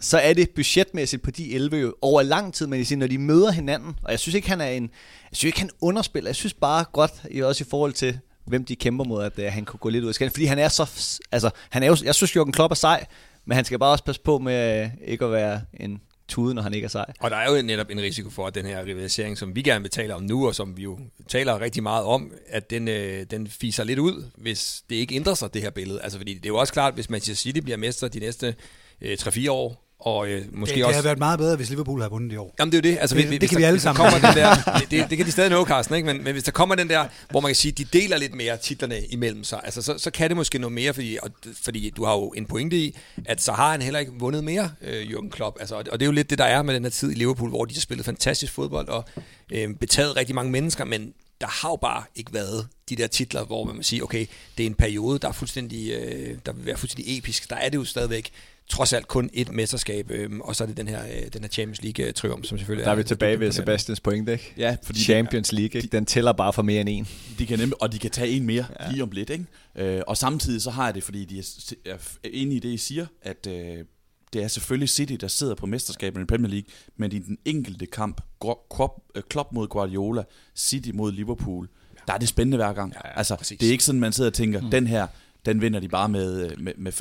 så 0.00 0.18
er 0.18 0.32
det 0.32 0.50
budgetmæssigt 0.50 1.22
på 1.22 1.30
de 1.30 1.54
11 1.54 1.76
jo 1.76 1.94
over 2.02 2.22
lang 2.22 2.54
tid, 2.54 2.66
men 2.66 2.86
når 2.90 3.06
de 3.06 3.18
møder 3.18 3.50
hinanden, 3.50 3.96
og 4.02 4.10
jeg 4.10 4.20
synes 4.20 4.34
ikke, 4.34 4.48
han 4.48 4.60
er 4.60 4.68
en, 4.68 4.82
jeg 5.30 5.36
synes 5.36 5.44
ikke, 5.44 5.60
han 5.60 5.70
underspiller, 5.80 6.28
jeg 6.28 6.36
synes 6.36 6.54
bare 6.54 6.84
godt, 6.92 7.12
også 7.42 7.64
i 7.64 7.68
forhold 7.70 7.92
til, 7.92 8.18
hvem 8.44 8.64
de 8.64 8.76
kæmper 8.76 9.04
mod, 9.04 9.24
at 9.24 9.38
uh, 9.38 9.44
han 9.44 9.64
kunne 9.64 9.78
gå 9.78 9.88
lidt 9.88 10.04
ud 10.04 10.08
af 10.08 10.14
skænden. 10.14 10.32
Fordi 10.32 10.44
han 10.44 10.58
er 10.58 10.68
så... 10.68 10.90
Altså, 11.32 11.50
han 11.70 11.82
er 11.82 11.86
jo, 11.86 11.96
jeg 12.04 12.14
synes, 12.14 12.36
Jørgen 12.36 12.52
Klopp 12.52 12.70
er 12.70 12.74
sej, 12.74 13.06
men 13.46 13.56
han 13.56 13.64
skal 13.64 13.78
bare 13.78 13.90
også 13.90 14.04
passe 14.04 14.20
på 14.20 14.38
med 14.38 14.84
uh, 14.84 14.90
ikke 15.04 15.24
at 15.24 15.32
være 15.32 15.60
en 15.74 16.00
tude, 16.28 16.54
når 16.54 16.62
han 16.62 16.74
ikke 16.74 16.84
er 16.84 16.88
sej. 16.88 17.12
Og 17.20 17.30
der 17.30 17.36
er 17.36 17.56
jo 17.56 17.62
netop 17.62 17.90
en 17.90 18.00
risiko 18.00 18.30
for, 18.30 18.46
at 18.46 18.54
den 18.54 18.66
her 18.66 18.84
rivalisering, 18.84 19.38
som 19.38 19.56
vi 19.56 19.62
gerne 19.62 19.82
vil 19.82 19.90
tale 19.90 20.14
om 20.14 20.22
nu, 20.22 20.46
og 20.46 20.54
som 20.54 20.76
vi 20.76 20.82
jo 20.82 20.98
taler 21.28 21.60
rigtig 21.60 21.82
meget 21.82 22.04
om, 22.04 22.32
at 22.48 22.70
den, 22.70 22.88
øh, 22.88 23.26
den 23.30 23.46
fiser 23.46 23.84
lidt 23.84 23.98
ud, 23.98 24.30
hvis 24.36 24.82
det 24.90 24.96
ikke 24.96 25.14
ændrer 25.14 25.34
sig, 25.34 25.54
det 25.54 25.62
her 25.62 25.70
billede. 25.70 26.02
Altså, 26.02 26.18
fordi 26.18 26.34
det 26.34 26.44
er 26.44 26.48
jo 26.48 26.56
også 26.56 26.72
klart, 26.72 26.94
hvis 26.94 27.10
Manchester 27.10 27.42
City 27.42 27.60
bliver 27.60 27.76
mester 27.76 28.08
de 28.08 28.20
næste 28.20 28.54
øh, 29.00 29.16
3-4 29.20 29.50
år, 29.50 29.83
og 30.04 30.28
øh, 30.28 30.44
måske 30.52 30.74
det, 30.74 30.84
også... 30.84 30.88
det 30.88 30.94
havde 30.94 31.04
været 31.04 31.18
meget 31.18 31.38
bedre, 31.38 31.56
hvis 31.56 31.70
Liverpool 31.70 32.00
havde 32.00 32.10
vundet 32.10 32.32
i 32.32 32.36
år. 32.36 32.54
Jamen 32.58 32.72
det 32.72 32.78
er 32.78 32.88
jo 32.88 32.94
det. 32.94 33.00
Altså, 33.00 33.16
det, 33.16 33.26
hvis, 33.26 33.40
det 33.40 33.48
kan 33.48 33.56
der, 33.56 33.60
vi 33.60 33.64
alle 33.64 33.80
sammen. 33.80 34.04
Kommer 34.04 34.28
den 34.28 34.36
der, 34.36 34.54
det, 34.80 34.90
det, 34.90 35.10
det, 35.10 35.18
kan 35.18 35.26
de 35.26 35.32
stadig 35.32 35.50
nå, 35.50 35.64
Carsten, 35.64 35.94
ikke? 35.96 36.06
Men, 36.06 36.24
men 36.24 36.32
hvis 36.32 36.44
der 36.44 36.52
kommer 36.52 36.74
den 36.74 36.88
der, 36.88 37.04
hvor 37.30 37.40
man 37.40 37.48
kan 37.48 37.56
sige, 37.56 37.72
de 37.72 37.84
deler 37.84 38.18
lidt 38.18 38.34
mere 38.34 38.56
titlerne 38.56 39.00
imellem 39.10 39.44
sig, 39.44 39.60
altså, 39.64 39.82
så, 39.82 39.98
så 39.98 40.10
kan 40.10 40.30
det 40.30 40.36
måske 40.36 40.58
noget 40.58 40.72
mere, 40.72 40.94
fordi, 40.94 41.18
og, 41.22 41.30
fordi 41.62 41.90
du 41.90 42.04
har 42.04 42.12
jo 42.12 42.32
en 42.36 42.46
pointe 42.46 42.76
i, 42.76 42.96
at 43.24 43.42
så 43.42 43.52
har 43.52 43.70
han 43.70 43.82
heller 43.82 44.00
ikke 44.00 44.12
vundet 44.18 44.44
mere, 44.44 44.70
øh, 44.82 45.02
Jürgen 45.02 45.30
Klopp. 45.30 45.56
Altså, 45.60 45.74
og 45.74 45.84
det 45.84 46.02
er 46.02 46.06
jo 46.06 46.12
lidt 46.12 46.30
det, 46.30 46.38
der 46.38 46.44
er 46.44 46.62
med 46.62 46.74
den 46.74 46.82
her 46.82 46.90
tid 46.90 47.10
i 47.10 47.14
Liverpool, 47.14 47.50
hvor 47.50 47.64
de 47.64 47.74
har 47.74 47.80
spillet 47.80 48.04
fantastisk 48.04 48.52
fodbold 48.52 48.88
og 48.88 49.04
øh, 49.52 49.74
betaget 49.74 50.16
rigtig 50.16 50.34
mange 50.34 50.52
mennesker, 50.52 50.84
men 50.84 51.12
der 51.40 51.46
har 51.46 51.70
jo 51.70 51.76
bare 51.76 52.02
ikke 52.14 52.34
været 52.34 52.68
de 52.88 52.96
der 52.96 53.06
titler, 53.06 53.44
hvor 53.44 53.64
man 53.64 53.76
må 53.76 53.82
sige, 53.82 54.02
okay, 54.02 54.26
det 54.58 54.62
er 54.62 54.66
en 54.66 54.74
periode, 54.74 55.18
der 55.18 55.28
er 55.28 55.32
fuldstændig, 55.32 55.90
øh, 55.90 56.38
der 56.46 56.52
vil 56.52 56.66
være 56.66 56.76
fuldstændig 56.76 57.18
episk. 57.18 57.50
Der 57.50 57.56
er 57.56 57.68
det 57.68 57.78
jo 57.78 57.84
stadigvæk 57.84 58.30
trods 58.68 58.92
alt 58.92 59.08
kun 59.08 59.30
et 59.32 59.52
mesterskab, 59.52 60.10
øh, 60.10 60.30
og 60.40 60.56
så 60.56 60.64
er 60.64 60.68
det 60.68 60.76
den 60.76 60.88
her, 60.88 61.02
øh, 61.04 61.32
den 61.32 61.42
her 61.42 61.48
Champions 61.48 61.80
League-triumf, 61.80 62.44
som 62.44 62.58
selvfølgelig 62.58 62.84
Der 62.84 62.90
er 62.90 62.94
vi 62.94 63.00
er 63.00 63.04
tilbage 63.04 63.40
ved 63.40 63.52
Sebastians 63.52 64.00
point, 64.00 64.28
ikke? 64.28 64.54
Ja, 64.56 64.76
fordi 64.82 65.00
Champions 65.00 65.52
League, 65.52 65.80
ikke? 65.80 65.88
Den 65.92 66.06
tæller 66.06 66.32
bare 66.32 66.52
for 66.52 66.62
mere 66.62 66.80
end 66.80 66.88
en. 66.88 67.08
De 67.38 67.46
kan 67.46 67.58
nemlig, 67.58 67.82
og 67.82 67.92
de 67.92 67.98
kan 67.98 68.10
tage 68.10 68.30
en 68.30 68.46
mere 68.46 68.66
ja. 68.80 68.90
lige 68.90 69.02
om 69.02 69.10
lidt, 69.10 69.30
ikke? 69.30 69.44
Øh, 69.76 70.02
og 70.06 70.16
samtidig 70.16 70.62
så 70.62 70.70
har 70.70 70.84
jeg 70.84 70.94
det, 70.94 71.02
fordi 71.02 71.24
de 71.24 71.38
er, 71.38 71.92
er 71.92 71.96
enige 72.32 72.56
i 72.56 72.60
det, 72.60 72.68
I 72.68 72.76
siger, 72.76 73.06
at 73.22 73.46
øh, 73.46 73.84
det 74.32 74.42
er 74.42 74.48
selvfølgelig 74.48 74.88
City, 74.88 75.12
der 75.12 75.28
sidder 75.28 75.54
på 75.54 75.66
mesterskabet 75.66 76.20
i 76.20 76.24
Premier 76.24 76.50
League, 76.50 76.68
men 76.96 77.12
i 77.12 77.18
den 77.18 77.38
enkelte 77.44 77.86
kamp, 77.86 78.20
øh, 78.44 79.22
Klopp 79.28 79.52
mod 79.52 79.68
Guardiola, 79.68 80.22
City 80.56 80.90
mod 80.94 81.12
Liverpool, 81.12 81.68
der 82.06 82.12
er 82.12 82.18
det 82.18 82.28
spændende 82.28 82.56
hver 82.56 82.72
gang. 82.72 82.92
Ja, 82.92 83.08
ja, 83.08 83.18
altså, 83.18 83.36
præcis. 83.36 83.58
det 83.58 83.68
er 83.68 83.72
ikke 83.72 83.84
sådan, 83.84 84.00
man 84.00 84.12
sidder 84.12 84.30
og 84.30 84.34
tænker, 84.34 84.60
mm. 84.60 84.70
den 84.70 84.86
her, 84.86 85.06
den 85.46 85.60
vinder 85.60 85.80
de 85.80 85.88
bare 85.88 86.08
med, 86.08 86.56
med, 86.56 86.72
med 86.76 86.92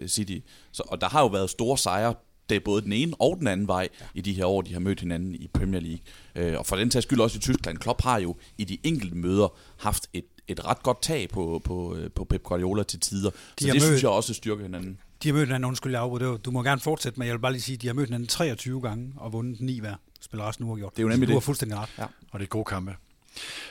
5-0 0.00 0.02
uh, 0.02 0.08
City. 0.08 0.38
Så, 0.72 0.82
og 0.86 1.00
der 1.00 1.08
har 1.08 1.20
jo 1.20 1.26
været 1.26 1.50
store 1.50 1.78
sejre, 1.78 2.14
det 2.48 2.56
er 2.56 2.60
både 2.64 2.82
den 2.82 2.92
ene 2.92 3.14
og 3.18 3.36
den 3.38 3.46
anden 3.46 3.68
vej 3.68 3.88
ja. 4.00 4.06
i 4.14 4.20
de 4.20 4.32
her 4.32 4.44
år, 4.44 4.62
de 4.62 4.72
har 4.72 4.80
mødt 4.80 5.00
hinanden 5.00 5.34
i 5.34 5.48
Premier 5.54 5.80
League. 5.80 6.52
Uh, 6.52 6.58
og 6.58 6.66
for 6.66 6.76
den 6.76 6.90
tages 6.90 7.02
skyld 7.02 7.20
også 7.20 7.36
i 7.36 7.40
Tyskland. 7.40 7.78
Klopp 7.78 8.02
har 8.02 8.18
jo 8.18 8.36
i 8.58 8.64
de 8.64 8.78
enkelte 8.84 9.16
møder 9.16 9.56
haft 9.76 10.06
et, 10.12 10.24
et 10.48 10.66
ret 10.66 10.82
godt 10.82 11.02
tag 11.02 11.28
på, 11.28 11.60
på, 11.64 11.96
på 12.14 12.24
Pep 12.24 12.42
Guardiola 12.42 12.82
til 12.82 13.00
tider. 13.00 13.30
De 13.30 13.36
så 13.60 13.66
det 13.66 13.74
mød, 13.74 13.80
synes 13.80 14.02
jeg 14.02 14.10
også 14.10 14.34
styrker 14.34 14.62
hinanden. 14.62 14.98
De 15.22 15.28
har 15.28 15.34
mødt 15.34 15.48
hinanden, 15.48 15.68
undskyld 15.68 15.92
jeg 15.92 16.38
du 16.44 16.50
må 16.50 16.62
gerne 16.62 16.80
fortsætte, 16.80 17.18
men 17.18 17.26
jeg 17.28 17.34
vil 17.34 17.40
bare 17.40 17.52
lige 17.52 17.62
sige, 17.62 17.74
at 17.74 17.82
de 17.82 17.86
har 17.86 17.94
mødt 17.94 18.08
hinanden 18.08 18.28
23 18.28 18.80
gange 18.80 19.12
og 19.16 19.32
vundet 19.32 19.60
9 19.60 19.80
hver. 19.80 19.94
Spiller 20.20 20.44
også 20.44 20.62
nu 20.62 20.70
og 20.70 20.76
gjort. 20.76 20.96
Det 20.96 20.98
er 20.98 21.02
jo 21.02 21.08
nemlig 21.08 21.28
du 21.28 21.30
det. 21.30 21.36
har 21.36 21.40
fuldstændig 21.40 21.78
ret. 21.78 21.88
Ja. 21.98 22.04
Og 22.30 22.40
det 22.40 22.46
er 22.46 22.48
gode 22.48 22.64
kampe. 22.64 22.96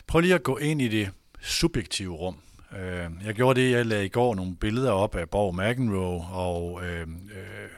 Prøv 0.07 0.21
lige 0.21 0.35
at 0.35 0.43
gå 0.43 0.57
ind 0.57 0.81
i 0.81 0.87
det 0.87 1.09
subjektive 1.41 2.13
rum. 2.13 2.35
Øh, 2.75 3.09
jeg 3.25 3.33
gjorde 3.33 3.61
det, 3.61 3.71
jeg 3.71 3.85
lagde 3.85 4.05
i 4.05 4.09
går 4.09 4.35
nogle 4.35 4.55
billeder 4.55 4.91
op 4.91 5.15
af 5.15 5.29
Borg 5.29 5.55
McEnroe 5.55 6.25
og 6.25 6.85
øh, 6.85 7.01
øh, 7.01 7.07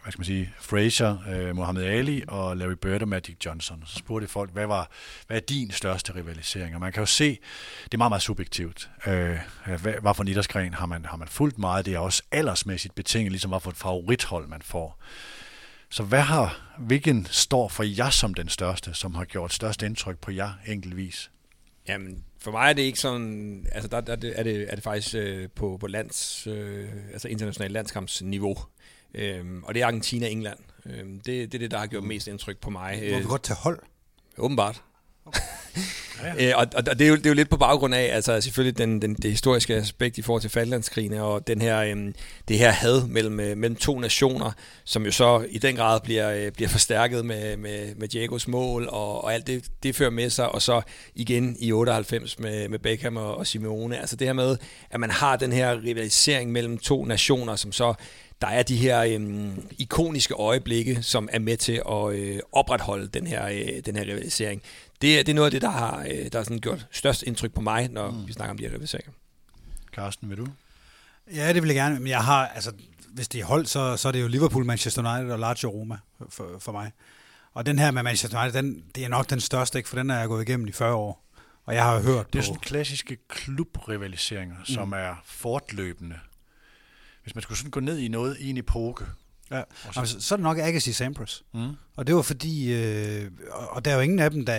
hvad 0.04 0.12
skal 0.12 0.20
man 0.20 0.26
sige, 0.26 0.54
Fraser, 0.60 1.18
øh, 1.30 1.56
Muhammad 1.56 1.84
Ali 1.84 2.24
og 2.28 2.58
Larry 2.58 2.76
Bird 2.82 3.02
og 3.02 3.08
Magic 3.08 3.38
Johnson. 3.46 3.84
Så 3.86 3.96
spurgte 3.96 4.28
folk, 4.28 4.52
hvad, 4.52 4.68
var, 4.68 4.90
hvad 5.28 5.38
er 5.38 5.42
din 5.42 5.72
største 5.72 6.16
rivalisering? 6.16 6.76
Og 6.76 6.82
man 6.82 6.92
kan 6.92 7.02
jo 7.02 7.06
se, 7.06 7.40
det 7.84 7.94
er 7.94 7.98
meget, 7.98 8.12
meget 8.12 8.22
subjektivt. 8.22 8.90
Øh, 9.08 9.38
hvad, 9.66 10.02
hvad 10.02 10.14
for 10.14 10.22
en 10.22 10.28
idrætsgren 10.28 10.74
har 10.74 10.86
man, 10.86 11.06
har 11.06 11.18
man 11.18 11.28
fulgt 11.28 11.58
meget? 11.58 11.86
Det 11.86 11.94
er 11.94 12.00
også 12.00 12.24
aldersmæssigt 12.32 12.96
betinget, 12.96 13.32
ligesom 13.32 13.52
hvad 13.52 13.60
for 13.60 13.70
et 13.70 13.78
favorithold 13.78 14.48
man 14.48 14.62
får. 14.62 15.00
Så 15.90 16.04
hvad 16.04 16.22
har, 16.22 16.76
hvilken 16.78 17.26
står 17.26 17.68
for 17.68 17.84
jer 17.84 18.10
som 18.10 18.34
den 18.34 18.50
største, 18.50 18.94
som 18.94 19.16
har 19.16 19.26
gjort 19.26 19.54
størst 19.54 19.84
indtryk 19.84 20.20
på 20.20 20.32
jer 20.32 20.52
enkeltvis? 20.68 21.32
Jamen, 21.88 22.24
for 22.42 22.52
mig 22.52 22.70
er 22.70 22.74
det 22.74 22.82
ikke 22.82 23.00
sådan, 23.00 23.66
altså 23.72 23.88
der, 23.88 24.02
der 24.02 24.14
er, 24.14 24.44
det, 24.44 24.66
er 24.70 24.76
det 24.76 24.84
faktisk 24.84 25.16
øh, 25.16 25.50
på, 25.56 25.78
på 25.80 25.88
lands, 25.88 26.48
øh, 26.48 26.90
altså 27.14 27.28
internationalt 27.28 27.72
landskampsniveau. 27.72 28.58
Øhm, 29.14 29.64
og 29.64 29.74
det 29.74 29.82
er 29.82 29.86
Argentina 29.86 30.26
og 30.26 30.32
England. 30.32 30.60
Øhm, 30.86 31.22
det, 31.22 31.26
det 31.26 31.54
er 31.54 31.60
det, 31.60 31.72
der 31.72 31.78
har 31.78 31.88
gjort 31.88 32.04
mest 32.04 32.28
indtryk 32.28 32.58
på 32.58 32.70
mig. 32.70 33.10
Må 33.12 33.18
vi 33.18 33.24
godt 33.24 33.44
tage 33.44 33.58
hold? 33.58 33.80
Åbenbart. 34.38 34.84
Øh, 36.38 36.44
ja. 36.44 36.56
og, 36.56 36.68
og 36.76 36.86
det, 36.86 37.02
er 37.02 37.08
jo, 37.10 37.16
det 37.16 37.26
er 37.26 37.30
jo 37.30 37.36
lidt 37.36 37.50
på 37.50 37.58
baggrund 37.58 37.96
af, 37.96 38.10
altså 38.16 38.42
selvfølgelig 38.42 38.78
den, 38.78 39.02
den, 39.02 39.14
det 39.14 39.32
historiske 39.32 39.76
aspekt 39.76 40.18
i 40.18 40.22
forhold 40.22 40.42
til 40.42 40.50
Falklandskrigene, 40.50 41.24
og 41.24 41.48
den 41.48 41.62
her, 41.62 41.80
øhm, 41.80 42.16
det 42.48 42.58
her 42.58 42.72
had 42.72 43.08
mellem, 43.08 43.40
øh, 43.40 43.58
mellem 43.58 43.76
to 43.76 44.00
nationer, 44.00 44.52
som 44.84 45.06
jo 45.06 45.12
så 45.12 45.46
i 45.50 45.58
den 45.58 45.76
grad 45.76 46.00
bliver, 46.00 46.32
øh, 46.32 46.52
bliver 46.52 46.70
forstærket 46.70 47.26
med, 47.26 47.58
med, 47.58 47.96
med 47.96 48.08
Diegos 48.08 48.48
mål, 48.48 48.88
og, 48.92 49.24
og 49.24 49.34
alt 49.34 49.48
det, 49.48 49.66
det 49.84 49.96
fører 49.96 50.10
med 50.10 50.30
sig, 50.30 50.50
og 50.50 50.62
så 50.62 50.82
igen 51.16 51.56
i 51.60 51.72
98 51.72 52.40
med, 52.40 52.70
med 52.70 52.80
Beckham 52.80 53.18
og, 53.18 53.38
og 53.38 53.48
Simeone. 53.48 54.00
Altså 54.00 54.16
det 54.16 54.28
her 54.28 54.34
med, 54.34 54.58
at 54.90 55.00
man 55.00 55.12
har 55.12 55.36
den 55.36 55.52
her 55.52 55.84
rivalisering 55.84 56.52
mellem 56.52 56.78
to 56.78 57.06
nationer, 57.06 57.56
som 57.56 57.72
så 57.72 57.94
der 58.42 58.48
er 58.48 58.64
de 58.64 58.76
her 58.76 59.02
øhm, 59.02 59.68
ikoniske 59.80 60.34
øjeblikke, 60.34 61.04
som 61.04 61.30
er 61.32 61.40
med 61.40 61.58
til 61.58 61.82
at 61.92 62.14
øh, 62.14 62.40
opretholde 62.52 63.08
den 63.08 63.28
her, 63.28 63.48
øh, 63.48 63.82
den 63.86 63.96
her 63.96 64.04
rivalisering. 64.04 64.62
Det, 65.02 65.26
det 65.26 65.30
er 65.30 65.34
noget 65.34 65.46
af 65.46 65.52
det, 65.52 65.62
der 65.62 65.70
har, 65.70 66.00
øh, 66.00 66.32
der 66.32 66.38
har 66.40 66.44
sådan 66.44 66.60
gjort 66.60 66.88
størst 66.92 67.24
indtryk 67.24 67.54
på 67.54 67.62
mig, 67.62 67.88
når 67.88 68.12
mm. 68.12 68.28
vi 68.28 68.34
snakker 68.34 68.52
om 68.52 68.58
de 68.58 68.64
her 68.64 68.70
rivaliseringer. 68.70 69.12
Carsten, 69.94 70.30
vil 70.30 70.38
du? 70.38 70.48
Ja, 71.34 71.54
det 71.54 71.62
vil 71.62 71.68
jeg 71.68 71.76
gerne, 71.76 72.00
men 72.00 72.08
jeg 72.08 72.24
har, 72.24 72.48
altså, 72.48 72.72
hvis 73.10 73.28
det 73.28 73.42
er 73.42 73.46
hold, 73.46 73.66
så, 73.66 73.98
så 73.98 74.08
er 74.08 74.12
det 74.12 74.22
jo 74.22 74.28
Liverpool, 74.28 74.66
Manchester 74.66 75.16
United 75.16 75.32
og 75.32 75.40
Lazio 75.40 75.70
Roma 75.70 75.98
for, 76.30 76.56
for 76.60 76.72
mig. 76.72 76.92
Og 77.54 77.66
den 77.66 77.80
her 77.80 77.92
med 77.92 78.04
Manchester 78.04 78.42
United, 78.42 78.62
den, 78.62 78.84
det 78.96 79.04
er 79.04 79.10
nok 79.10 79.30
den 79.30 79.40
største, 79.40 79.78
ikke? 79.78 79.90
for 79.90 79.96
den 79.96 80.10
er 80.10 80.20
jeg 80.20 80.28
gået 80.28 80.42
igennem 80.42 80.68
i 80.68 80.72
40 80.72 80.94
år. 80.94 81.26
Og 81.66 81.76
jeg 81.76 81.84
har 81.84 82.00
hørt 82.00 82.34
Det 82.34 82.40
er 82.40 82.42
på, 82.42 82.46
sådan 82.46 82.60
klassiske 82.60 83.18
klubrivaliseringer, 83.28 84.58
mm. 84.60 84.66
som 84.66 84.92
er 84.92 85.22
fortløbende 85.26 86.20
hvis 87.30 87.36
man 87.36 87.42
skulle 87.42 87.58
sådan 87.58 87.72
gå 87.72 87.80
ned 87.80 87.98
i 87.98 88.08
noget 88.08 88.38
i 88.40 88.50
en 88.50 88.58
epoke. 88.58 89.06
Ja, 89.52 89.62
så, 89.94 90.00
altså, 90.00 90.16
så 90.20 90.36
er 90.36 90.38
det 90.38 90.44
nok 90.44 90.58
Agassi 90.58 90.94
Sampras. 90.94 91.44
Mm. 91.54 91.70
Og 91.96 92.08
det 92.08 92.16
var 92.16 92.22
fordi, 92.22 92.74
øh, 92.74 93.32
og 93.50 93.86
der 93.86 93.92
er 93.92 93.96
jo 93.96 94.02
ingen 94.02 94.20
af 94.20 94.32
dem, 94.32 94.46
der 94.46 94.58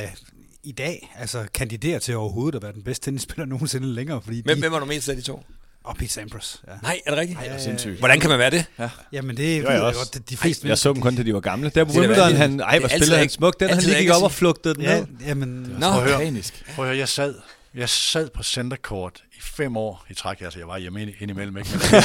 i 0.63 0.73
dag 0.73 1.15
altså, 1.19 1.47
kandiderer 1.55 1.99
til 1.99 2.17
overhovedet 2.17 2.57
at 2.57 2.63
være 2.63 2.73
den 2.73 2.83
bedste 2.83 3.05
tennisspiller 3.05 3.47
nogensinde 3.47 3.87
længere. 3.87 4.23
Fordi 4.23 4.43
hvem, 4.45 4.57
de, 4.57 4.61
hvem 4.61 4.73
var 4.73 4.79
du 4.79 4.85
mest 4.85 5.09
af 5.09 5.17
de 5.17 5.23
to? 5.23 5.43
Og 5.85 5.97
Pete 5.97 6.13
Sampras. 6.13 6.63
Ja. 6.69 6.73
Nej, 6.83 7.01
er 7.07 7.11
det 7.11 7.19
rigtigt? 7.19 7.39
Nej, 7.39 7.49
det 7.49 7.57
er 7.57 7.61
sindssygt. 7.61 7.99
Hvordan 7.99 8.21
kan 8.21 8.31
man 8.31 8.39
være 8.39 8.51
det? 8.51 8.65
Ja. 8.79 8.91
Jamen 9.13 9.37
det 9.37 9.57
er 9.57 9.73
jeg 9.73 9.83
også. 9.83 9.99
Godt, 9.99 10.31
de 10.31 10.37
fleste 10.37 10.67
ej, 10.67 10.69
jeg 10.69 10.79
så 10.79 10.93
dem 10.93 11.03
kun, 11.03 11.17
da 11.17 11.23
de 11.23 11.35
var 11.35 11.41
gamle. 11.41 11.71
Der 11.75 11.85
på 11.85 11.93
Wimbledon, 11.93 12.33
han, 12.33 12.61
ej, 12.61 12.79
hvor 12.79 12.89
spillede 12.89 13.19
han 13.19 13.29
smukt. 13.29 13.61
Den, 13.61 13.71
han 13.71 13.83
lige 13.83 13.99
gik 13.99 14.11
op 14.11 14.23
og 14.23 14.33
flugtede 14.33 14.75
den 14.75 14.83
ja, 14.83 14.99
ned. 14.99 15.07
Jamen, 15.27 15.49
Nå, 15.49 15.91
prøv 15.91 16.03
at 16.03 16.19
høre, 16.19 16.43
prøv 16.75 16.85
at 16.85 16.89
høre, 16.89 16.99
jeg 16.99 17.09
sad, 17.09 17.35
jeg 17.75 17.89
sad 17.89 18.31
på 18.31 18.43
center 18.43 18.77
court 18.77 19.25
i 19.33 19.41
fem 19.41 19.77
år 19.77 20.05
i 20.11 20.15
træk. 20.15 20.41
Altså, 20.41 20.59
jeg 20.59 20.69
var 20.69 20.79
hjemme 20.79 21.13
indimellem, 21.21 21.57
ikke? 21.57 21.71
Men 21.73 21.81
jeg, 21.93 22.03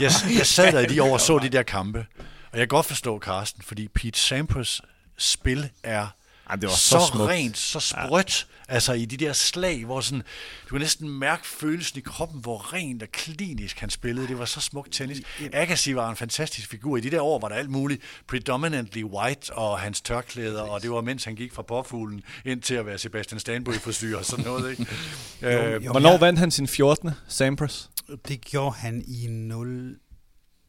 jeg, 0.00 0.12
jeg 0.38 0.46
sad 0.46 0.72
der 0.72 0.80
i 0.80 0.86
de 0.86 1.02
år 1.02 1.12
og 1.12 1.20
så 1.20 1.38
de 1.38 1.48
der 1.48 1.62
kampe. 1.62 2.06
Og 2.52 2.58
jeg 2.58 2.60
kan 2.60 2.68
godt 2.68 2.86
forstå, 2.86 3.18
Carsten, 3.18 3.62
fordi 3.62 3.88
Pete 3.88 4.20
Sampras 4.20 4.80
spil 5.18 5.70
er 5.82 6.06
ej, 6.50 6.56
det 6.56 6.68
var 6.68 6.74
så, 6.74 6.78
så 6.78 7.06
smukt. 7.12 7.30
rent, 7.30 7.58
så 7.58 7.80
sprødt. 7.80 8.46
Ja. 8.68 8.74
Altså 8.74 8.92
i 8.92 9.04
de 9.04 9.16
der 9.16 9.32
slag, 9.32 9.84
hvor 9.84 10.00
sådan, 10.00 10.22
du 10.68 10.74
kan 10.74 10.80
næsten 10.80 11.08
mærke 11.08 11.46
følelsen 11.46 11.98
i 11.98 12.00
kroppen, 12.00 12.40
hvor 12.40 12.74
rent 12.74 13.02
og 13.02 13.08
klinisk 13.12 13.78
han 13.78 13.90
spillede. 13.90 14.28
Det 14.28 14.38
var 14.38 14.44
så 14.44 14.60
smukt 14.60 14.92
tennis. 14.92 15.22
Agassi 15.52 15.94
var 15.94 16.10
en 16.10 16.16
fantastisk 16.16 16.70
figur. 16.70 16.96
I 16.96 17.00
de 17.00 17.10
der 17.10 17.20
år 17.20 17.38
var 17.38 17.48
der 17.48 17.56
alt 17.56 17.70
muligt 17.70 18.02
predominantly 18.26 19.04
white 19.04 19.52
og 19.52 19.78
hans 19.78 20.00
tørklæder, 20.00 20.62
og 20.62 20.82
det 20.82 20.90
var 20.90 21.00
mens 21.00 21.24
han 21.24 21.34
gik 21.34 21.52
fra 21.52 21.62
påfuglen 21.62 22.22
ind 22.44 22.62
til 22.62 22.74
at 22.74 22.86
være 22.86 22.98
Sebastian 22.98 23.40
Stanbury 23.40 23.74
frisyr 23.74 24.18
og 24.18 24.24
sådan 24.24 24.44
noget. 24.44 24.70
Ikke? 24.70 24.86
jo, 25.42 25.48
jo, 25.48 25.58
øh, 25.58 25.90
Hvornår 25.90 26.16
vandt 26.18 26.38
han 26.38 26.50
sin 26.50 26.68
14. 26.68 27.10
Sampras? 27.28 27.90
Det 28.28 28.40
gjorde 28.40 28.76
han 28.76 29.04
i 29.06 29.26
0 29.26 29.96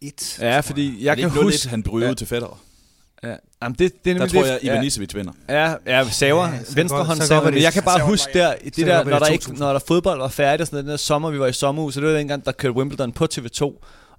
1. 0.01 0.38
Ja, 0.41 0.59
fordi 0.59 1.03
jeg 1.03 1.17
kan 1.17 1.30
huske... 1.30 1.69
han 1.69 1.84
bryder 1.84 2.07
ja. 2.07 2.13
til 2.13 2.27
Federer. 2.27 2.59
Ja. 3.62 3.66
Jamen 3.66 3.76
det, 3.80 4.05
det 4.05 4.12
er 4.12 4.18
der 4.18 4.28
tror 4.28 4.45
jeg, 4.45 4.60
Ivan 4.62 4.84
Isevic 4.84 5.16
vinder. 5.16 5.32
Ja, 5.49 5.74
ja 5.86 6.10
saver, 6.10 6.47
ja, 6.47 6.60
venstre 6.76 7.03
hånd 7.03 7.22
saver, 7.22 7.43
men 7.51 7.62
jeg 7.62 7.74
kan 7.74 7.84
bare 7.84 7.99
huske 8.05 8.34
der, 8.34 8.53
det 8.64 8.78
der, 8.78 9.03
når 9.03 9.20
der, 9.20 9.26
ikke, 9.26 9.53
når 9.60 9.72
der 9.72 9.80
fodbold 9.88 10.20
var 10.20 10.28
færdig, 10.28 10.68
sådan 10.68 10.80
den 10.80 10.91
der 10.91 10.97
sommer, 10.97 11.30
vi 11.30 11.39
var 11.39 11.47
i 11.47 11.53
sommerhus, 11.53 11.93
så 11.93 11.99
det 11.99 12.10
var 12.10 12.16
dengang, 12.16 12.45
der 12.45 12.51
kørte 12.51 12.76
Wimbledon 12.76 13.12
på 13.12 13.28
TV2. 13.34 13.64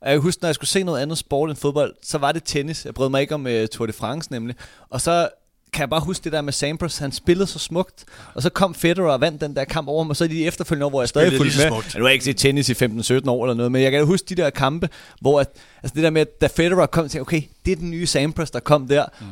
Og 0.01 0.09
jeg 0.09 0.13
kan 0.13 0.21
huske, 0.21 0.43
når 0.43 0.49
jeg 0.49 0.55
skulle 0.55 0.69
se 0.69 0.83
noget 0.83 1.03
andet 1.03 1.19
sport 1.19 1.51
end 1.51 1.59
fodbold, 1.59 1.95
så 2.03 2.19
var 2.19 2.33
det 2.33 2.43
tennis. 2.45 2.85
Jeg 2.85 2.95
brød 2.95 3.09
mig 3.09 3.21
ikke 3.21 3.35
om 3.35 3.47
uh, 3.47 3.53
Tour 3.73 3.87
de 3.87 3.93
France 3.93 4.33
nemlig. 4.33 4.57
Og 4.91 5.01
så 5.01 5.29
kan 5.73 5.81
jeg 5.81 5.91
bare 5.91 6.01
huske 6.01 6.25
det 6.25 6.33
der 6.33 6.41
med 6.41 6.53
Sampras, 6.53 6.99
han 6.99 7.13
spillede 7.13 7.47
så 7.47 7.59
smukt, 7.59 8.05
og 8.35 8.43
så 8.43 8.51
kom 8.51 8.75
Federer 8.75 9.13
og 9.13 9.21
vandt 9.21 9.41
den 9.41 9.57
der 9.57 9.65
kamp 9.65 9.89
over 9.89 10.05
mig, 10.05 10.11
og 10.11 10.17
så 10.17 10.27
de 10.27 10.47
efterfølgende 10.47 10.87
år, 10.87 10.91
hvor 10.91 11.03
jeg 11.03 11.09
stadig 11.09 11.37
fulgte 11.37 11.59
med. 11.59 11.67
Smukt. 11.67 11.95
Nu 11.95 12.03
har 12.03 12.09
jeg 12.09 12.13
ikke 12.13 12.25
set 12.25 12.37
tennis 12.37 12.69
i 12.69 12.73
15-17 12.73 13.31
år 13.31 13.45
eller 13.45 13.55
noget, 13.55 13.73
men 13.73 13.83
jeg 13.83 13.93
kan 13.93 14.07
huske 14.07 14.27
de 14.29 14.35
der 14.35 14.51
kampe, 14.51 14.89
hvor 15.21 15.41
at, 15.41 15.49
altså 15.83 15.95
det 15.95 16.03
der 16.03 16.11
med, 16.11 16.21
at 16.21 16.41
da 16.41 16.47
Federer 16.47 16.87
kom, 16.87 17.09
til, 17.09 17.21
okay, 17.21 17.43
det 17.65 17.73
er 17.73 17.77
den 17.77 17.91
nye 17.91 18.07
Sampras, 18.07 18.51
der 18.51 18.61
kom 18.61 18.89
der. 18.89 19.05
Mm. 19.21 19.27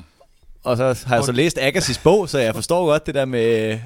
Og 0.64 0.76
så 0.76 1.05
har 1.07 1.16
jeg 1.16 1.24
så 1.24 1.32
læst 1.32 1.59
Agassis 1.59 1.99
bog, 1.99 2.28
så 2.28 2.39
jeg 2.39 2.55
forstår 2.55 2.86
godt 2.86 3.07
det 3.07 3.14
der 3.14 3.24
med... 3.24 3.78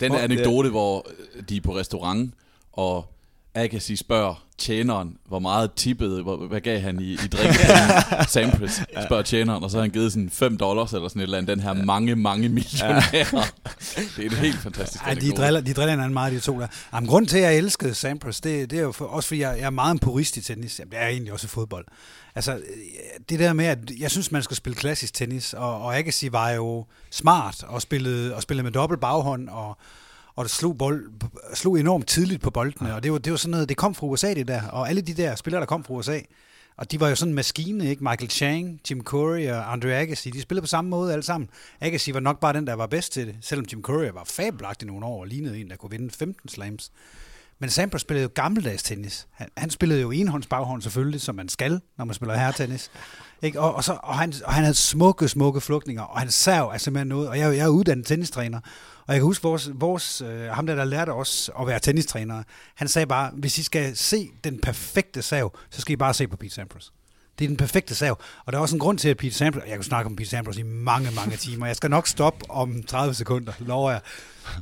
Den 0.00 0.14
anekdote, 0.14 0.70
hvor 0.70 1.06
de 1.48 1.56
er 1.56 1.60
på 1.60 1.76
restaurant, 1.76 2.34
og 2.72 3.12
Agassi 3.56 3.96
spørger 3.96 4.46
tjeneren, 4.58 5.16
hvor 5.28 5.38
meget 5.38 5.72
tippede, 5.72 6.22
hvor, 6.22 6.36
hvad 6.36 6.60
gav 6.60 6.80
han 6.80 7.00
i, 7.00 7.12
i 7.12 7.16
drink? 7.16 7.54
Sampras 8.28 8.82
spørger 9.06 9.22
tjeneren, 9.22 9.64
og 9.64 9.70
så 9.70 9.76
har 9.76 9.82
han 9.82 9.90
givet 9.90 10.12
sådan 10.12 10.30
5 10.30 10.56
dollars 10.56 10.92
eller 10.92 11.08
sådan 11.08 11.20
et 11.20 11.22
eller 11.22 11.38
andet, 11.38 11.56
den 11.56 11.60
her 11.60 11.72
mange, 11.72 12.16
mange 12.16 12.48
millionærer. 12.48 13.00
det 14.16 14.18
er 14.18 14.26
et 14.26 14.32
helt 14.32 14.58
fantastisk 14.58 15.04
Ej, 15.04 15.14
de 15.14 15.30
driller, 15.30 15.60
de 15.60 15.74
driller 15.74 15.90
hinanden 15.90 16.14
meget, 16.14 16.32
de 16.32 16.40
to 16.40 16.60
der. 16.60 16.66
Jamen, 16.94 17.08
grunden 17.08 17.28
til, 17.28 17.38
at 17.38 17.44
jeg 17.44 17.56
elskede 17.56 17.94
Sampras, 17.94 18.40
det, 18.40 18.70
det 18.70 18.78
er 18.78 18.82
jo 18.82 18.92
for, 18.92 19.04
også 19.04 19.26
fordi, 19.26 19.40
jeg, 19.40 19.56
jeg 19.58 19.66
er 19.66 19.70
meget 19.70 19.92
en 19.92 19.98
purist 19.98 20.36
i 20.36 20.40
tennis. 20.40 20.78
Jeg 20.78 20.86
er 20.92 21.08
egentlig 21.08 21.32
også 21.32 21.46
i 21.46 21.48
fodbold. 21.48 21.86
Altså, 22.34 22.60
det 23.28 23.38
der 23.38 23.52
med, 23.52 23.64
at 23.64 23.78
jeg 23.98 24.10
synes, 24.10 24.32
man 24.32 24.42
skal 24.42 24.56
spille 24.56 24.76
klassisk 24.76 25.14
tennis, 25.14 25.52
og, 25.54 25.82
og 25.82 25.98
Agassi 25.98 26.32
var 26.32 26.50
jo 26.50 26.86
smart 27.10 27.62
og 27.62 27.82
spillede, 27.82 28.34
og 28.34 28.42
spillede 28.42 28.64
med 28.64 28.72
dobbelt 28.72 29.00
baghånd, 29.00 29.48
og 29.48 29.78
og 30.36 30.44
det 30.44 30.52
slog, 30.52 30.78
bold, 30.78 31.10
slog 31.54 31.80
enormt 31.80 32.06
tidligt 32.06 32.42
på 32.42 32.50
boldene, 32.50 32.94
og 32.94 33.02
det 33.02 33.12
var, 33.12 33.18
det 33.18 33.30
var 33.30 33.36
sådan 33.36 33.50
noget, 33.50 33.68
det 33.68 33.76
kom 33.76 33.94
fra 33.94 34.06
USA 34.06 34.34
det 34.34 34.48
der, 34.48 34.68
og 34.68 34.88
alle 34.88 35.00
de 35.00 35.14
der 35.14 35.34
spillere, 35.34 35.60
der 35.60 35.66
kom 35.66 35.84
fra 35.84 35.94
USA, 35.94 36.20
og 36.76 36.90
de 36.92 37.00
var 37.00 37.08
jo 37.08 37.14
sådan 37.14 37.30
en 37.30 37.34
maskine, 37.34 37.90
ikke? 37.90 38.04
Michael 38.04 38.30
Chang, 38.30 38.80
Jim 38.90 39.02
Curry 39.02 39.46
og 39.46 39.72
Andre 39.72 39.94
Agassi, 39.94 40.30
de 40.30 40.40
spillede 40.40 40.62
på 40.62 40.66
samme 40.66 40.90
måde 40.90 41.12
alle 41.12 41.22
sammen. 41.22 41.50
Agassi 41.80 42.14
var 42.14 42.20
nok 42.20 42.40
bare 42.40 42.52
den, 42.52 42.66
der 42.66 42.74
var 42.74 42.86
bedst 42.86 43.12
til 43.12 43.26
det, 43.26 43.36
selvom 43.40 43.66
Jim 43.72 43.82
Curry 43.82 44.10
var 44.14 44.24
fabelagtig 44.24 44.88
nogle 44.88 45.06
år 45.06 45.20
og 45.20 45.26
lignede 45.26 45.60
en, 45.60 45.70
der 45.70 45.76
kunne 45.76 45.90
vinde 45.90 46.10
15 46.10 46.48
slams. 46.48 46.92
Men 47.58 47.70
Sampras 47.70 48.00
spillede 48.00 48.22
jo 48.22 48.30
gammeldags 48.34 48.82
tennis. 48.82 49.28
Han, 49.32 49.48
han 49.56 49.70
spillede 49.70 50.00
jo 50.00 50.10
enhånds 50.10 50.46
baghånd 50.46 50.82
selvfølgelig, 50.82 51.20
som 51.20 51.34
man 51.34 51.48
skal, 51.48 51.80
når 51.98 52.04
man 52.04 52.14
spiller 52.14 52.36
herretennis. 52.36 52.90
Ikke? 53.42 53.60
Og, 53.60 53.74
og, 53.74 53.84
så, 53.84 53.98
og, 54.02 54.18
han, 54.18 54.32
og 54.44 54.52
han 54.52 54.64
havde 54.64 54.74
smukke, 54.74 55.28
smukke 55.28 55.60
flugtninger, 55.60 56.02
og 56.02 56.18
han 56.18 56.30
sav 56.30 56.70
er 56.74 56.78
simpelthen 56.78 57.08
noget. 57.08 57.28
Og 57.28 57.38
jeg, 57.38 57.56
jeg 57.56 57.64
er 57.64 57.68
uddannet 57.68 58.06
tennistræner, 58.06 58.60
og 59.06 59.14
jeg 59.14 59.16
kan 59.16 59.22
huske, 59.22 59.42
vores, 59.42 59.70
vores, 59.74 60.20
øh, 60.20 60.40
ham 60.40 60.66
der, 60.66 60.74
der 60.74 60.84
lærte 60.84 61.10
os 61.10 61.50
at 61.60 61.66
være 61.66 61.80
tennistræner, 61.80 62.42
han 62.74 62.88
sagde 62.88 63.06
bare, 63.06 63.30
hvis 63.34 63.58
I 63.58 63.62
skal 63.62 63.96
se 63.96 64.30
den 64.44 64.60
perfekte 64.60 65.22
sav, 65.22 65.56
så 65.70 65.80
skal 65.80 65.92
I 65.92 65.96
bare 65.96 66.14
se 66.14 66.28
på 66.28 66.36
Pete 66.36 66.54
Sampras. 66.54 66.92
Det 67.38 67.44
er 67.44 67.48
den 67.48 67.56
perfekte 67.56 67.94
sav. 67.94 68.20
Og 68.44 68.52
der 68.52 68.58
er 68.58 68.62
også 68.62 68.76
en 68.76 68.80
grund 68.80 68.98
til, 68.98 69.08
at 69.08 69.16
Pete 69.16 69.34
Sampras, 69.34 69.62
jeg 69.66 69.74
kan 69.74 69.82
snakke 69.82 70.06
om 70.10 70.16
Pete 70.16 70.30
Sampras 70.30 70.56
i 70.56 70.62
mange, 70.62 71.10
mange 71.10 71.36
timer. 71.36 71.66
Jeg 71.66 71.76
skal 71.76 71.90
nok 71.90 72.06
stoppe 72.06 72.50
om 72.50 72.82
30 72.82 73.14
sekunder, 73.14 73.52
lover 73.58 73.90
jeg. 73.90 74.00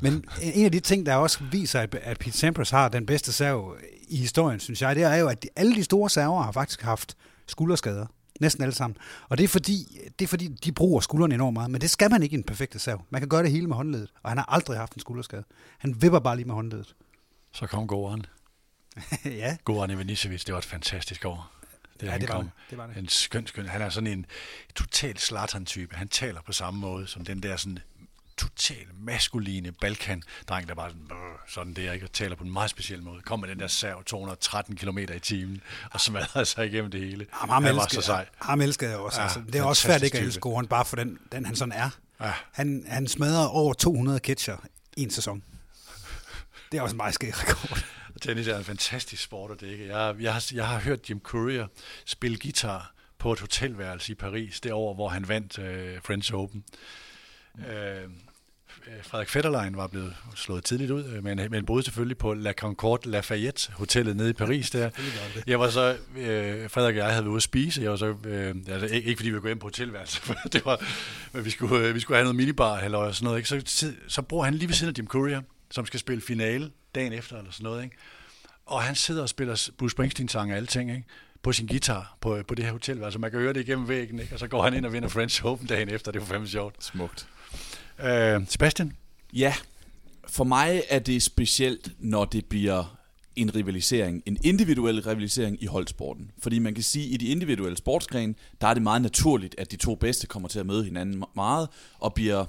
Men 0.01 0.25
en 0.43 0.65
af 0.65 0.73
de 0.73 0.81
ting, 0.81 1.07
der 1.07 1.15
også 1.15 1.39
viser, 1.51 1.81
at, 1.81 1.95
at 1.95 2.19
Pete 2.19 2.39
Sampras 2.39 2.71
har 2.71 2.89
den 2.89 3.07
bedste 3.07 3.33
sav 3.33 3.77
i 4.09 4.17
historien, 4.17 4.61
synes 4.61 4.83
jeg, 4.83 4.97
det 4.97 5.03
er 5.03 5.15
jo, 5.15 5.29
at 5.29 5.43
de, 5.43 5.49
alle 5.57 5.75
de 5.75 5.85
store 5.85 6.11
server 6.11 6.43
har 6.43 6.53
faktisk 6.53 6.83
haft 6.83 7.17
skulderskader. 7.47 8.07
Næsten 8.41 8.63
alle 8.63 8.75
sammen. 8.75 8.97
Og 9.29 9.39
det 9.39 9.45
er, 9.45 9.49
fordi, 9.49 9.99
det 10.19 10.25
er 10.25 10.29
fordi, 10.29 10.49
de 10.49 10.73
bruger 10.73 11.01
skuldrene 11.01 11.35
enormt 11.35 11.55
meget. 11.55 11.71
Men 11.71 11.81
det 11.81 11.91
skal 11.91 12.11
man 12.11 12.23
ikke 12.23 12.35
i 12.35 12.39
en 12.39 12.45
perfekte 12.45 12.79
sav. 12.79 13.03
Man 13.11 13.21
kan 13.21 13.29
gøre 13.29 13.43
det 13.43 13.51
hele 13.51 13.67
med 13.67 13.77
håndledet. 13.77 14.13
Og 14.23 14.31
han 14.31 14.39
har 14.39 14.45
aldrig 14.45 14.79
haft 14.79 14.95
en 14.95 15.01
skulderskade. 15.01 15.45
Han 15.79 16.03
vipper 16.03 16.19
bare 16.19 16.37
lige 16.37 16.47
med 16.47 16.55
håndledet. 16.55 16.95
Så 17.53 17.67
kom 17.67 17.87
Goran. 17.87 18.25
ja. 19.25 19.57
Goran 19.65 19.91
Ivanisevic, 19.91 20.45
det 20.45 20.53
var 20.53 20.59
et 20.59 20.65
fantastisk 20.65 21.25
år. 21.25 21.54
Det, 22.01 22.07
Ja, 22.07 22.11
han 22.13 22.21
det 22.21 22.29
var 22.29 22.35
kom. 22.35 22.45
det. 22.45 22.53
Det 22.71 22.79
var 22.79 22.87
det. 22.87 22.97
En 22.97 23.09
skøn, 23.09 23.47
skøn. 23.47 23.67
Han 23.69 23.83
er 23.83 23.89
sådan 23.89 24.07
en 24.07 24.27
total 24.75 25.19
Zlatan-type. 25.19 25.97
Han 25.97 26.09
taler 26.09 26.41
på 26.47 26.53
samme 26.53 26.81
måde 26.81 27.07
som 27.07 27.25
den 27.25 27.43
der 27.43 27.57
sådan 27.57 27.79
total 28.37 28.87
maskuline 28.99 29.73
Balkan-dreng, 29.73 30.69
der 30.69 30.75
bare 30.75 30.91
sådan, 30.91 31.09
sådan 31.49 31.75
der, 31.75 31.93
ikke? 31.93 32.07
Og 32.07 32.13
taler 32.13 32.37
på 32.37 32.45
en 32.45 32.53
meget 32.53 32.71
speciel 32.71 33.03
måde. 33.03 33.23
Kom 33.23 33.41
med 33.41 33.49
den 33.49 33.59
der 33.59 33.67
sav 33.67 34.05
213 34.05 34.77
km 34.77 34.99
i 34.99 35.19
timen, 35.19 35.61
og 35.91 36.01
smadrede 36.01 36.45
sig 36.45 36.67
igennem 36.67 36.91
det 36.91 37.01
hele. 37.01 37.27
Ham, 37.33 37.49
ham, 37.49 37.65
han 37.65 37.77
var 37.77 37.83
elsker, 37.83 38.01
så 38.01 38.07
sej. 38.07 38.27
ham 38.43 38.61
elsker 38.61 38.89
jeg 38.89 38.97
også. 38.99 39.19
Ja, 39.21 39.25
altså, 39.25 39.41
det 39.47 39.55
er 39.55 39.63
også 39.63 39.83
svært 39.83 40.03
ikke 40.03 40.19
at 40.19 40.25
elske 40.25 40.41
Goran, 40.41 40.67
bare 40.67 40.85
for 40.85 40.97
den, 40.97 41.19
den 41.33 41.47
han 41.47 41.57
sådan 41.57 41.73
er. 41.73 41.91
Ja. 42.21 42.33
Han, 42.53 42.85
han 42.89 43.09
smadrer 43.09 43.47
over 43.47 43.75
200 43.75 44.19
catcher 44.19 44.57
i 44.97 45.03
en 45.03 45.11
sæson. 45.11 45.43
Det 46.73 46.79
er 46.79 46.83
også 46.83 46.95
en 46.95 46.97
meget 46.97 47.15
skæg 47.15 47.33
rekord. 47.43 47.85
Tennis 48.25 48.49
er 48.49 48.59
en 48.59 48.65
fantastisk 48.65 49.23
sport, 49.23 49.61
det 49.61 49.67
ikke. 49.67 49.97
Jeg, 49.97 50.17
jeg, 50.21 50.33
har, 50.33 50.51
jeg 50.55 50.69
har 50.69 50.81
hørt 50.81 51.11
Jim 51.11 51.21
Courier 51.21 51.67
spille 52.07 52.39
guitar 52.39 52.95
på 53.19 53.33
et 53.33 53.41
hotelværelse 53.41 54.13
i 54.13 54.15
Paris, 54.15 54.61
det 54.61 54.73
år, 54.73 54.95
hvor 54.95 55.09
han 55.09 55.29
vandt 55.29 55.59
øh, 55.59 56.03
French 56.03 56.35
Open. 56.35 56.65
Øh, 57.59 58.09
Frederik 59.03 59.29
Fetterlein 59.29 59.77
var 59.77 59.87
blevet 59.87 60.17
slået 60.35 60.65
tidligt 60.65 60.91
ud, 60.91 61.05
øh, 61.05 61.25
men, 61.25 61.41
men 61.51 61.67
boede 61.67 61.83
selvfølgelig 61.83 62.19
på 62.19 62.35
La 62.35 62.53
Concorde 62.53 63.11
Lafayette, 63.11 63.73
hotellet 63.73 64.17
nede 64.17 64.31
i 64.31 64.33
Paris 64.33 64.71
der. 64.71 64.91
Jeg 65.47 65.61
var 65.61 65.71
så, 65.71 65.97
øh, 66.17 66.71
Frederik 66.71 66.95
og 66.95 66.99
jeg 66.99 67.05
havde 67.05 67.25
været 67.25 67.31
ude 67.31 67.37
at 67.37 67.43
spise, 67.43 67.83
jeg 67.83 67.91
var 67.91 67.97
så, 67.97 68.15
øh, 68.25 68.55
altså, 68.69 68.87
ikke, 68.87 69.09
ikke 69.09 69.19
fordi 69.19 69.29
vi 69.29 69.33
ville 69.33 69.43
gå 69.43 69.49
ind 69.49 69.61
på 69.61 69.67
hotelværelse, 69.67 70.21
for 70.27 70.35
det 70.53 70.65
var, 70.65 70.85
men 71.33 71.45
vi 71.45 71.51
skulle, 71.51 71.89
øh, 71.89 71.95
vi 71.95 72.01
skulle 72.01 72.17
have 72.17 72.25
noget 72.25 72.37
minibar 72.37 72.79
eller 72.79 73.13
sådan 73.13 73.25
noget, 73.25 73.39
ikke? 73.39 73.49
Så, 73.49 73.61
tid- 73.63 73.97
så 74.09 74.23
bor 74.23 74.45
han 74.45 74.55
lige 74.55 74.69
ved 74.69 74.75
siden 74.75 74.95
af 74.95 74.99
Jim 74.99 75.07
Courier, 75.07 75.43
som 75.71 75.87
skal 75.87 76.01
spille 76.01 76.23
finale 76.23 76.71
dagen 76.95 77.13
efter 77.13 77.39
eller 77.39 77.51
sådan 77.51 77.65
noget, 77.65 77.85
ikke? 77.85 77.97
Og 78.67 78.83
han 78.83 78.95
sidder 78.95 79.23
og 79.23 79.29
spiller 79.29 79.71
Bruce 79.79 79.93
Springsteen-sange 79.93 80.53
og 80.55 80.57
alle 80.57 80.67
ting, 80.67 80.91
ikke? 80.91 81.05
på 81.43 81.53
sin 81.53 81.67
guitar 81.67 82.17
på, 82.21 82.43
på 82.49 82.55
det 82.55 82.65
her 82.65 82.73
hotelværelse. 82.73 83.19
Man 83.19 83.31
kan 83.31 83.41
høre 83.41 83.53
det 83.53 83.61
igennem 83.61 83.89
væggen, 83.89 84.19
ikke? 84.19 84.35
og 84.35 84.39
så 84.39 84.47
går 84.47 84.63
han 84.63 84.75
ind 84.75 84.87
og 84.87 84.93
vinder 84.93 85.09
French 85.09 85.45
Open 85.45 85.67
dagen 85.67 85.89
efter. 85.89 86.13
Det 86.13 86.21
var 86.21 86.27
fandme 86.27 86.49
sjovt. 86.49 86.85
Smukt. 86.85 87.29
Øh, 88.05 88.41
Sebastian? 88.49 88.93
Ja, 89.33 89.55
for 90.29 90.45
mig 90.45 90.83
er 90.89 90.99
det 90.99 91.23
specielt, 91.23 91.91
når 91.99 92.25
det 92.25 92.45
bliver 92.45 92.97
en 93.37 93.55
rivalisering, 93.55 94.23
en 94.27 94.39
individuel 94.45 95.01
rivalisering 95.01 95.63
i 95.63 95.67
holdsporten. 95.67 96.31
Fordi 96.43 96.59
man 96.59 96.75
kan 96.75 96.83
sige, 96.83 97.07
at 97.07 97.11
i 97.13 97.17
de 97.17 97.27
individuelle 97.27 97.77
sportsgrene, 97.77 98.35
der 98.61 98.67
er 98.67 98.75
det 98.75 98.83
meget 98.83 99.03
naturligt, 99.03 99.55
at 99.59 99.71
de 99.71 99.77
to 99.77 99.95
bedste 99.95 100.27
kommer 100.27 100.49
til 100.49 100.59
at 100.59 100.67
møde 100.67 100.85
hinanden 100.85 101.23
me- 101.23 101.31
meget 101.35 101.69
og 101.99 102.15
bliver 102.15 102.45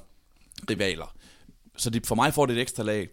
rivaler. 0.69 1.15
Så 1.77 1.89
det, 1.89 2.07
for 2.07 2.15
mig 2.15 2.33
får 2.33 2.45
det 2.45 2.55
et 2.57 2.61
ekstra 2.61 2.83
lag, 2.83 3.09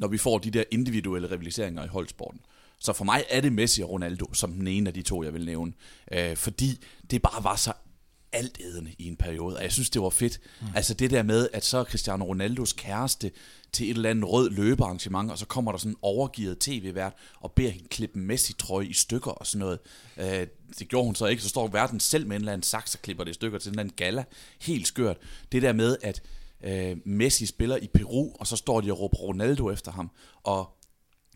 når 0.00 0.08
vi 0.08 0.18
får 0.18 0.38
de 0.38 0.50
der 0.50 0.64
individuelle 0.70 1.30
rivaliseringer 1.30 1.84
i 1.84 1.88
holdsporten. 1.88 2.40
Så 2.78 2.92
for 2.92 3.04
mig 3.04 3.24
er 3.30 3.40
det 3.40 3.52
Messi 3.52 3.82
og 3.82 3.90
Ronaldo 3.90 4.34
som 4.34 4.52
den 4.52 4.68
ene 4.68 4.88
af 4.88 4.94
de 4.94 5.02
to, 5.02 5.22
jeg 5.22 5.34
vil 5.34 5.44
nævne. 5.44 5.72
Øh, 6.12 6.36
fordi 6.36 6.78
det 7.10 7.22
bare 7.22 7.44
var 7.44 7.56
så 7.56 7.72
altædende 8.32 8.94
i 8.98 9.08
en 9.08 9.16
periode, 9.16 9.56
og 9.56 9.62
jeg 9.62 9.72
synes, 9.72 9.90
det 9.90 10.02
var 10.02 10.10
fedt. 10.10 10.40
Mm. 10.60 10.66
Altså 10.74 10.94
det 10.94 11.10
der 11.10 11.22
med, 11.22 11.48
at 11.52 11.64
så 11.64 11.78
er 11.78 11.84
Cristiano 11.84 12.24
Ronaldos 12.24 12.72
kæreste 12.72 13.30
til 13.72 13.90
et 13.90 13.94
eller 13.96 14.10
andet 14.10 14.30
rød 14.30 14.50
løbearrangement, 14.50 15.30
og 15.30 15.38
så 15.38 15.46
kommer 15.46 15.72
der 15.72 15.78
sådan 15.78 15.92
en 15.92 15.96
overgivet 16.02 16.58
tv-vært 16.58 17.12
og 17.40 17.52
beder 17.52 17.70
hende 17.70 17.88
klippe 17.88 18.18
Messi-trøje 18.18 18.86
i 18.86 18.92
stykker 18.92 19.30
og 19.30 19.46
sådan 19.46 19.58
noget. 19.58 19.78
Øh, 20.16 20.46
det 20.78 20.88
gjorde 20.88 21.06
hun 21.06 21.14
så 21.14 21.26
ikke, 21.26 21.42
så 21.42 21.48
står 21.48 21.68
verden 21.68 22.00
selv 22.00 22.26
med 22.26 22.36
en 22.36 22.42
eller 22.42 22.52
anden 22.52 22.62
saks 22.62 22.94
og 22.94 23.02
klipper 23.02 23.24
det 23.24 23.30
i 23.30 23.34
stykker 23.34 23.58
til 23.58 23.68
en 23.68 23.72
eller 23.72 23.80
anden 23.80 23.94
gala. 23.96 24.24
Helt 24.60 24.86
skørt. 24.86 25.16
Det 25.52 25.62
der 25.62 25.72
med, 25.72 25.96
at 26.02 26.22
øh, 26.64 26.96
Messi 27.04 27.46
spiller 27.46 27.76
i 27.76 27.86
Peru, 27.86 28.32
og 28.34 28.46
så 28.46 28.56
står 28.56 28.80
de 28.80 28.92
og 28.92 29.00
råber 29.00 29.16
Ronaldo 29.16 29.70
efter 29.70 29.92
ham, 29.92 30.10
og 30.42 30.76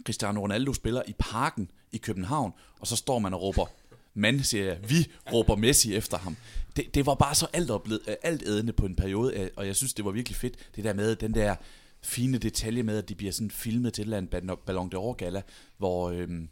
Cristiano 0.05 0.41
Ronaldo 0.41 0.73
spiller 0.73 1.03
i 1.07 1.15
parken 1.19 1.71
i 1.93 1.97
København, 1.97 2.53
og 2.81 2.87
så 2.87 2.97
står 2.97 3.19
man 3.19 3.35
og 3.35 3.43
råber, 3.43 3.67
man 4.15 4.45
siger 4.45 4.65
jeg, 4.65 4.79
vi 4.91 5.11
råber 5.33 5.57
Messi 5.57 5.95
efter 5.95 6.19
ham. 6.19 6.37
Det, 6.77 6.95
det 6.95 7.07
var 7.07 7.15
bare 7.15 7.35
så 7.35 7.47
alt, 7.53 7.71
oplevet, 7.71 8.01
øh, 8.09 8.15
alt 8.23 8.43
ædende 8.47 8.73
på 8.73 8.87
en 8.87 8.97
periode, 8.97 9.35
øh, 9.35 9.51
og 9.57 9.67
jeg 9.67 9.77
synes, 9.77 9.95
det 9.95 10.05
var 10.05 10.11
virkelig 10.11 10.37
fedt, 10.37 10.55
det 10.77 10.85
der 10.85 10.93
med 10.93 11.17
den 11.17 11.35
der 11.35 11.57
fine 12.03 12.39
detalje 12.39 12.83
med, 12.83 12.99
at 12.99 13.09
de 13.09 13.15
bliver 13.15 13.33
sådan 13.33 13.51
filmet 13.51 13.93
til 13.93 14.03
et 14.03 14.05
eller 14.05 14.17
andet 14.17 14.59
Ballon 14.67 14.93
d'Or 14.95 15.13
gala, 15.13 15.43
hvor 15.79 16.11
øhm, 16.11 16.49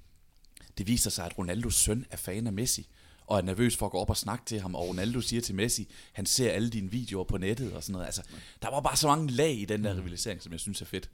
det 0.79 0.87
viser 0.87 1.11
sig, 1.11 1.27
at 1.27 1.39
Ronaldos 1.39 1.75
søn 1.75 2.07
er 2.11 2.17
fan 2.17 2.47
af 2.47 2.53
Messi, 2.53 2.89
og 3.27 3.39
er 3.39 3.43
nervøs 3.43 3.77
for 3.77 3.87
at 3.87 3.93
gå 3.93 3.99
op 3.99 4.11
og 4.11 4.17
snakke 4.17 4.45
til 4.45 4.61
ham, 4.61 4.75
og 4.75 4.89
Ronaldo 4.89 5.21
siger 5.21 5.43
til 5.43 5.55
Messi, 5.55 5.89
han 6.13 6.27
ser 6.27 6.51
alle 6.51 6.71
dine 6.71 6.91
videoer 6.91 7.25
på 7.25 7.39
nettet 7.39 7.73
og 7.73 7.83
sådan 7.83 7.93
noget. 7.93 8.07
Altså, 8.07 8.23
der 8.63 8.71
var 8.71 8.81
bare 8.81 8.97
så 8.97 9.07
mange 9.09 9.31
lag 9.31 9.53
i 9.61 9.65
den 9.65 9.85
der 9.85 9.97
rivalisering, 9.97 10.43
som 10.43 10.53
jeg 10.53 10.61
synes 10.61 10.81
er 10.83 10.87
fedt. 10.87 11.11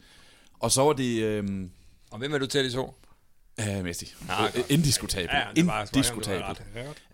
Og 0.60 0.72
så 0.72 0.82
var 0.82 0.92
det... 0.92 1.22
Øhm, 1.22 1.70
Og 2.10 2.18
hvem 2.18 2.34
er 2.34 2.38
du 2.38 2.46
til 2.46 2.64
de 2.64 2.70
to? 2.72 2.94
Uh, 3.62 3.84
Messi. 3.84 4.14
Ja, 4.28 4.42
Ja, 4.44 4.50
godt. 4.56 4.70
Indiskutabelt. 4.70 5.32
Ja, 5.32 5.46
det 5.56 5.66
var- 5.66 5.88
Indiskutabelt. 5.94 6.62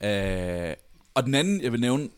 Uh, 0.01 0.85
og 1.15 1.25
den 1.25 1.35
anden, 1.35 1.61
jeg 1.63 1.73
vil 1.73 1.81
nævne, 1.81 2.09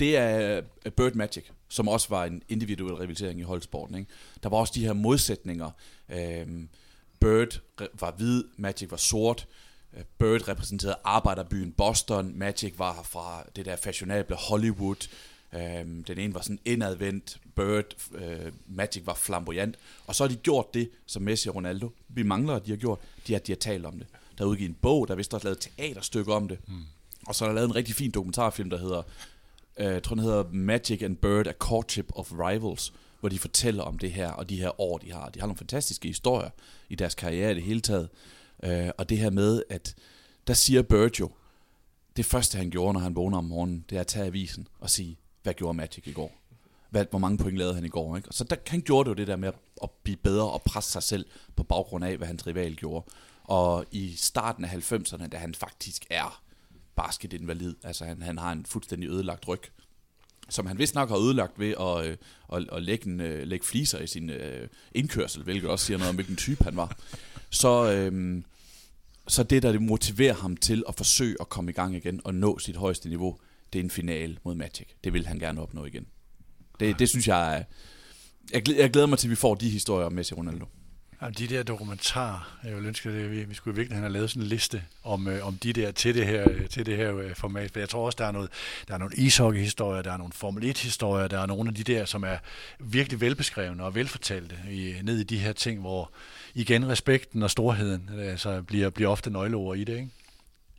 det 0.00 0.16
er 0.16 0.62
øh, 0.86 0.92
Bird 0.92 1.12
Magic, 1.14 1.44
som 1.68 1.88
også 1.88 2.08
var 2.08 2.24
en 2.24 2.42
individuel 2.48 2.94
rivalisering 2.94 3.40
i 3.40 3.42
holdsporten. 3.42 3.94
Ikke? 3.98 4.10
Der 4.42 4.48
var 4.48 4.56
også 4.56 4.72
de 4.76 4.84
her 4.84 4.92
modsætninger. 4.92 5.70
Uh, 6.08 6.16
Bird 7.20 7.60
var 8.00 8.10
hvid, 8.10 8.44
Magic 8.56 8.90
var 8.90 8.96
sort. 8.96 9.46
Bird 10.18 10.48
repræsenterede 10.48 10.96
arbejderbyen 11.04 11.72
Boston. 11.72 12.32
Magic 12.38 12.74
var 12.78 13.02
fra 13.02 13.44
det 13.56 13.64
der 13.64 13.76
fashionable 13.76 14.36
Hollywood. 14.36 15.08
Um, 15.52 16.04
den 16.04 16.18
ene 16.18 16.34
var 16.34 16.40
sådan 16.40 16.58
indadvendt, 16.64 17.38
Bird, 17.54 17.84
uh, 18.14 18.20
Magic 18.66 19.02
var 19.06 19.14
flamboyant. 19.14 19.76
Og 20.06 20.14
så 20.14 20.24
har 20.24 20.28
de 20.28 20.36
gjort 20.36 20.74
det, 20.74 20.90
som 21.06 21.22
Messi 21.22 21.48
og 21.48 21.54
Ronaldo, 21.54 21.90
vi 22.08 22.22
mangler, 22.22 22.54
at 22.54 22.66
de 22.66 22.70
har 22.70 22.76
gjort, 22.76 22.98
de 23.26 23.32
har, 23.32 23.40
de 23.40 23.52
har 23.52 23.56
talt 23.56 23.86
om 23.86 23.98
det. 23.98 24.06
Der 24.38 24.44
er 24.44 24.48
udgivet 24.48 24.68
en 24.68 24.76
bog, 24.82 25.08
der 25.08 25.14
er 25.14 25.16
vist 25.16 25.34
også 25.34 25.46
lavet 25.46 25.56
et 25.56 25.72
teaterstykke 25.76 26.34
om 26.34 26.48
det. 26.48 26.58
Mm. 26.68 26.82
Og 27.26 27.34
så 27.34 27.44
er 27.44 27.48
der 27.48 27.54
lavet 27.54 27.68
en 27.68 27.74
rigtig 27.74 27.94
fin 27.94 28.10
dokumentarfilm, 28.10 28.70
der 28.70 28.78
hedder, 28.78 29.02
uh, 29.78 29.84
jeg 29.84 30.02
tror 30.02 30.14
den 30.14 30.24
hedder 30.24 30.44
Magic 30.52 31.02
and 31.02 31.16
Bird, 31.16 31.46
A 31.46 31.52
Courtship 31.52 32.06
of 32.14 32.32
Rivals, 32.32 32.92
hvor 33.20 33.28
de 33.28 33.38
fortæller 33.38 33.82
om 33.82 33.98
det 33.98 34.12
her, 34.12 34.30
og 34.30 34.50
de 34.50 34.56
her 34.56 34.80
år, 34.80 34.98
de 34.98 35.12
har. 35.12 35.28
De 35.28 35.40
har 35.40 35.46
nogle 35.46 35.58
fantastiske 35.58 36.08
historier 36.08 36.50
i 36.88 36.94
deres 36.94 37.14
karriere 37.14 37.52
i 37.52 37.54
det 37.54 37.62
hele 37.62 37.80
taget. 37.80 38.08
Øh, 38.62 38.88
og 38.98 39.08
det 39.08 39.18
her 39.18 39.30
med, 39.30 39.62
at 39.70 39.94
der 40.46 40.54
siger 40.54 40.82
Bird 40.82 41.20
jo, 41.20 41.30
det 42.16 42.24
første 42.24 42.58
han 42.58 42.70
gjorde, 42.70 42.92
når 42.92 43.00
han 43.00 43.16
vågner 43.16 43.38
om 43.38 43.44
morgenen, 43.44 43.84
det 43.90 43.96
er 43.96 44.00
at 44.00 44.06
tage 44.06 44.26
avisen 44.26 44.68
og 44.80 44.90
sige, 44.90 45.18
hvad 45.42 45.54
gjorde 45.54 45.76
Magic 45.76 46.06
i 46.06 46.12
går? 46.12 46.32
Hvad, 46.90 47.06
hvor 47.10 47.18
mange 47.18 47.38
point 47.38 47.58
lavede 47.58 47.74
han 47.74 47.84
i 47.84 47.88
går? 47.88 48.16
Ikke? 48.16 48.28
Og 48.28 48.34
så 48.34 48.44
der, 48.44 48.56
han 48.66 48.80
gjorde 48.80 49.10
det 49.10 49.10
jo 49.10 49.20
det 49.20 49.26
der 49.26 49.36
med 49.36 49.48
at, 49.48 49.54
at 49.82 49.90
blive 50.02 50.16
bedre 50.16 50.50
og 50.50 50.62
presse 50.62 50.92
sig 50.92 51.02
selv 51.02 51.26
på 51.56 51.62
baggrund 51.62 52.04
af, 52.04 52.16
hvad 52.16 52.26
hans 52.26 52.46
rival 52.46 52.76
gjorde. 52.76 53.06
Og 53.44 53.84
i 53.90 54.14
starten 54.16 54.64
af 54.64 54.92
90'erne, 54.92 55.28
da 55.28 55.36
han 55.36 55.54
faktisk 55.54 56.06
er 56.10 56.42
basketinvalid, 56.96 57.74
altså 57.82 58.04
han, 58.04 58.22
han 58.22 58.38
har 58.38 58.52
en 58.52 58.66
fuldstændig 58.66 59.08
ødelagt 59.08 59.48
ryg, 59.48 59.60
som 60.48 60.66
han 60.66 60.78
vist 60.78 60.94
nok 60.94 61.08
har 61.08 61.18
ødelagt 61.18 61.58
ved 61.58 61.74
at, 61.80 62.06
øh, 62.06 62.16
at, 62.52 62.68
at 62.72 62.82
lægge, 62.82 63.06
en, 63.06 63.20
øh, 63.20 63.46
lægge 63.46 63.66
fliser 63.66 63.98
i 63.98 64.06
sin 64.06 64.30
øh, 64.30 64.68
indkørsel, 64.92 65.42
hvilket 65.42 65.70
også 65.70 65.86
siger 65.86 65.98
noget 65.98 66.08
om, 66.08 66.14
hvilken 66.14 66.36
type 66.36 66.64
han 66.64 66.76
var. 66.76 66.96
Så, 67.56 67.92
øhm, 67.92 68.44
så 69.28 69.42
det, 69.42 69.62
der 69.62 69.72
det 69.72 69.82
motiverer 69.82 70.34
ham 70.34 70.56
til 70.56 70.84
at 70.88 70.94
forsøge 70.94 71.36
at 71.40 71.48
komme 71.48 71.70
i 71.70 71.74
gang 71.74 71.96
igen 71.96 72.20
og 72.24 72.34
nå 72.34 72.58
sit 72.58 72.76
højeste 72.76 73.08
niveau, 73.08 73.38
det 73.72 73.78
er 73.78 73.84
en 73.84 73.90
finale 73.90 74.36
mod 74.44 74.54
Magic. 74.54 74.86
Det 75.04 75.12
vil 75.12 75.26
han 75.26 75.38
gerne 75.38 75.62
opnå 75.62 75.84
igen. 75.84 76.06
Det, 76.80 76.98
det 76.98 77.08
synes 77.08 77.28
jeg 77.28 77.56
er... 77.56 77.64
Jeg 78.52 78.62
glæder, 78.62 78.80
jeg 78.80 78.90
glæder 78.90 79.06
mig 79.06 79.18
til, 79.18 79.26
at 79.26 79.30
vi 79.30 79.36
får 79.36 79.54
de 79.54 79.70
historier 79.70 80.06
om 80.06 80.12
Messi 80.12 80.34
Ronaldo. 80.34 80.66
Jamen, 81.26 81.34
de 81.38 81.54
der 81.54 81.62
dokumentarer, 81.62 82.58
jeg 82.64 82.76
vil 82.76 82.86
ønske, 82.86 83.08
at 83.08 83.30
vi, 83.30 83.44
vi 83.44 83.54
skulle 83.54 83.76
virkelig 83.76 83.98
have 83.98 84.12
lavet 84.12 84.30
sådan 84.30 84.42
en 84.42 84.48
liste 84.48 84.82
om, 85.04 85.28
øh, 85.28 85.46
om 85.46 85.56
de 85.56 85.72
der 85.72 85.92
til 85.92 86.14
det 86.14 86.26
her, 86.26 86.66
til 86.70 86.86
det 86.86 86.96
her 86.96 87.16
øh, 87.16 87.34
format. 87.34 87.70
For 87.70 87.78
jeg 87.78 87.88
tror 87.88 88.06
også, 88.06 88.16
der 88.16 88.26
er, 88.26 88.32
noget, 88.32 88.50
der 88.88 88.94
er 88.94 88.98
nogle 88.98 89.16
ishockey-historier, 89.16 90.02
der 90.02 90.12
er 90.12 90.16
nogle 90.16 90.32
Formel 90.32 90.70
1-historier, 90.70 91.28
der 91.28 91.38
er 91.40 91.46
nogle 91.46 91.68
af 91.68 91.74
de 91.74 91.82
der, 91.82 92.04
som 92.04 92.24
er 92.24 92.36
virkelig 92.78 93.20
velbeskrevne 93.20 93.84
og 93.84 93.94
velfortalte 93.94 94.56
i, 94.70 94.94
ned 95.02 95.18
i 95.18 95.24
de 95.24 95.38
her 95.38 95.52
ting, 95.52 95.80
hvor 95.80 96.10
igen 96.54 96.88
respekten 96.88 97.42
og 97.42 97.50
storheden 97.50 98.10
øh, 98.18 98.30
altså, 98.30 98.62
bliver, 98.62 98.90
bliver 98.90 99.10
ofte 99.10 99.30
nøgleord 99.30 99.76
i 99.76 99.84
det. 99.84 99.96
Ikke? 99.96 100.10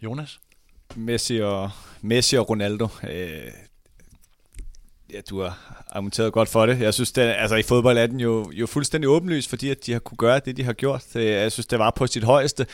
Jonas? 0.01 0.39
Messi 0.95 1.37
og, 1.37 1.71
Messi 2.01 2.37
og 2.37 2.49
Ronaldo. 2.49 2.87
Øh, 3.09 3.51
ja, 5.13 5.19
du 5.29 5.41
har 5.41 5.83
argumenteret 5.89 6.33
godt 6.33 6.49
for 6.49 6.65
det. 6.65 6.79
Jeg 6.79 6.93
synes, 6.93 7.11
det, 7.11 7.21
altså 7.21 7.55
i 7.55 7.63
fodbold 7.63 7.97
er 7.97 8.07
den 8.07 8.19
jo, 8.19 8.51
jo 8.51 8.67
fuldstændig 8.67 9.09
åbenlys, 9.09 9.47
fordi 9.47 9.69
at 9.69 9.85
de 9.85 9.91
har 9.91 9.99
kunne 9.99 10.17
gøre 10.17 10.39
det, 10.45 10.57
de 10.57 10.63
har 10.63 10.73
gjort. 10.73 11.15
Jeg 11.15 11.51
synes, 11.51 11.65
det 11.67 11.79
var 11.79 11.91
på 11.91 12.07
sit 12.07 12.23
højeste, 12.23 12.65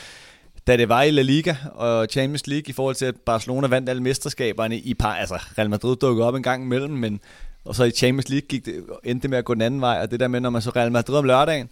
da 0.66 0.76
det 0.76 0.88
var 0.88 1.02
i 1.02 1.10
La 1.10 1.22
Liga 1.22 1.54
og 1.74 2.06
Champions 2.10 2.46
League, 2.46 2.64
i 2.68 2.72
forhold 2.72 2.94
til, 2.94 3.06
at 3.06 3.16
Barcelona 3.16 3.66
vandt 3.66 3.88
alle 3.88 4.02
mesterskaberne 4.02 4.78
i 4.78 4.94
par. 4.94 5.14
Altså, 5.14 5.34
Real 5.58 5.70
Madrid 5.70 5.96
dukkede 5.96 6.26
op 6.28 6.34
en 6.34 6.42
gang 6.42 6.64
imellem, 6.64 6.92
men 6.92 7.20
og 7.64 7.74
så 7.74 7.84
i 7.84 7.90
Champions 7.90 8.28
League 8.28 8.46
gik 8.48 8.66
det, 8.66 8.84
endte 9.04 9.22
det 9.22 9.30
med 9.30 9.38
at 9.38 9.44
gå 9.44 9.54
den 9.54 9.62
anden 9.62 9.80
vej, 9.80 9.98
og 10.02 10.10
det 10.10 10.20
der 10.20 10.28
med, 10.28 10.40
når 10.40 10.50
man 10.50 10.62
så 10.62 10.70
Real 10.70 10.92
Madrid 10.92 11.16
om 11.16 11.24
lørdagen, 11.24 11.68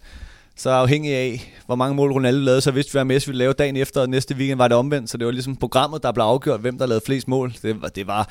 så 0.55 0.69
afhængig 0.69 1.15
af, 1.15 1.53
hvor 1.65 1.75
mange 1.75 1.95
mål 1.95 2.11
Ronaldo 2.11 2.39
lavede, 2.39 2.61
så 2.61 2.71
vidste 2.71 2.93
vi, 2.93 2.97
hvad 2.97 3.05
Messi 3.05 3.29
ville 3.29 3.39
lave 3.39 3.53
dagen 3.53 3.75
efter, 3.75 4.01
og 4.01 4.09
næste 4.09 4.35
weekend 4.35 4.57
var 4.57 4.67
det 4.67 4.77
omvendt, 4.77 5.09
så 5.09 5.17
det 5.17 5.25
var 5.25 5.31
ligesom 5.31 5.55
programmet, 5.55 6.03
der 6.03 6.11
blev 6.11 6.23
afgjort, 6.23 6.59
hvem 6.59 6.77
der 6.77 6.85
lavede 6.85 7.05
flest 7.05 7.27
mål. 7.27 7.53
Det 7.61 7.81
var, 7.81 7.87
det 7.87 8.07
var 8.07 8.29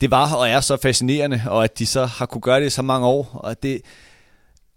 det 0.00 0.10
var 0.10 0.34
og 0.34 0.48
er 0.48 0.60
så 0.60 0.76
fascinerende, 0.76 1.42
og 1.46 1.64
at 1.64 1.78
de 1.78 1.86
så 1.86 2.04
har 2.04 2.26
kunne 2.26 2.40
gøre 2.40 2.60
det 2.60 2.66
i 2.66 2.70
så 2.70 2.82
mange 2.82 3.06
år. 3.06 3.30
Og, 3.34 3.62
det, 3.62 3.80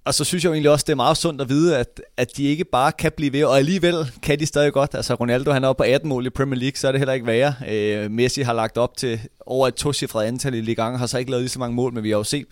og 0.05 0.13
så 0.13 0.23
synes 0.23 0.43
jeg 0.43 0.49
jo 0.49 0.53
egentlig 0.53 0.71
også, 0.71 0.83
det 0.87 0.91
er 0.91 0.95
meget 0.95 1.17
sundt 1.17 1.41
at 1.41 1.49
vide, 1.49 1.77
at, 1.77 2.01
at 2.17 2.37
de 2.37 2.43
ikke 2.43 2.65
bare 2.65 2.91
kan 2.91 3.11
blive 3.17 3.33
ved, 3.33 3.43
og 3.43 3.57
alligevel 3.57 4.11
kan 4.21 4.39
de 4.39 4.45
stadig 4.45 4.73
godt. 4.73 4.95
Altså 4.95 5.13
Ronaldo, 5.13 5.51
han 5.51 5.63
er 5.63 5.67
oppe 5.67 5.79
på 5.79 5.83
18 5.83 6.09
mål 6.09 6.25
i 6.25 6.29
Premier 6.29 6.59
League, 6.59 6.77
så 6.77 6.87
er 6.87 6.91
det 6.91 6.99
heller 6.99 7.13
ikke 7.13 7.25
værre. 7.25 7.53
Øh, 7.69 8.11
Messi 8.11 8.41
har 8.41 8.53
lagt 8.53 8.77
op 8.77 8.97
til 8.97 9.19
over 9.45 9.67
et 9.67 9.75
tocifret 9.75 10.25
antal 10.25 10.53
i 10.53 10.61
Ligue 10.61 10.93
1, 10.93 10.99
har 10.99 11.07
så 11.07 11.17
ikke 11.17 11.31
lavet 11.31 11.41
lige 11.41 11.49
så 11.49 11.59
mange 11.59 11.75
mål, 11.75 11.93
men 11.93 12.03
vi 12.03 12.09
har 12.09 12.17
jo 12.17 12.23
set 12.23 12.45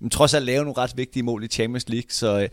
men 0.00 0.10
trods 0.10 0.34
alt 0.34 0.44
lave 0.44 0.64
nogle 0.64 0.78
ret 0.78 0.96
vigtige 0.96 1.22
mål 1.22 1.44
i 1.44 1.46
Champions 1.46 1.88
League, 1.88 2.08
så 2.08 2.40
øh, 2.40 2.48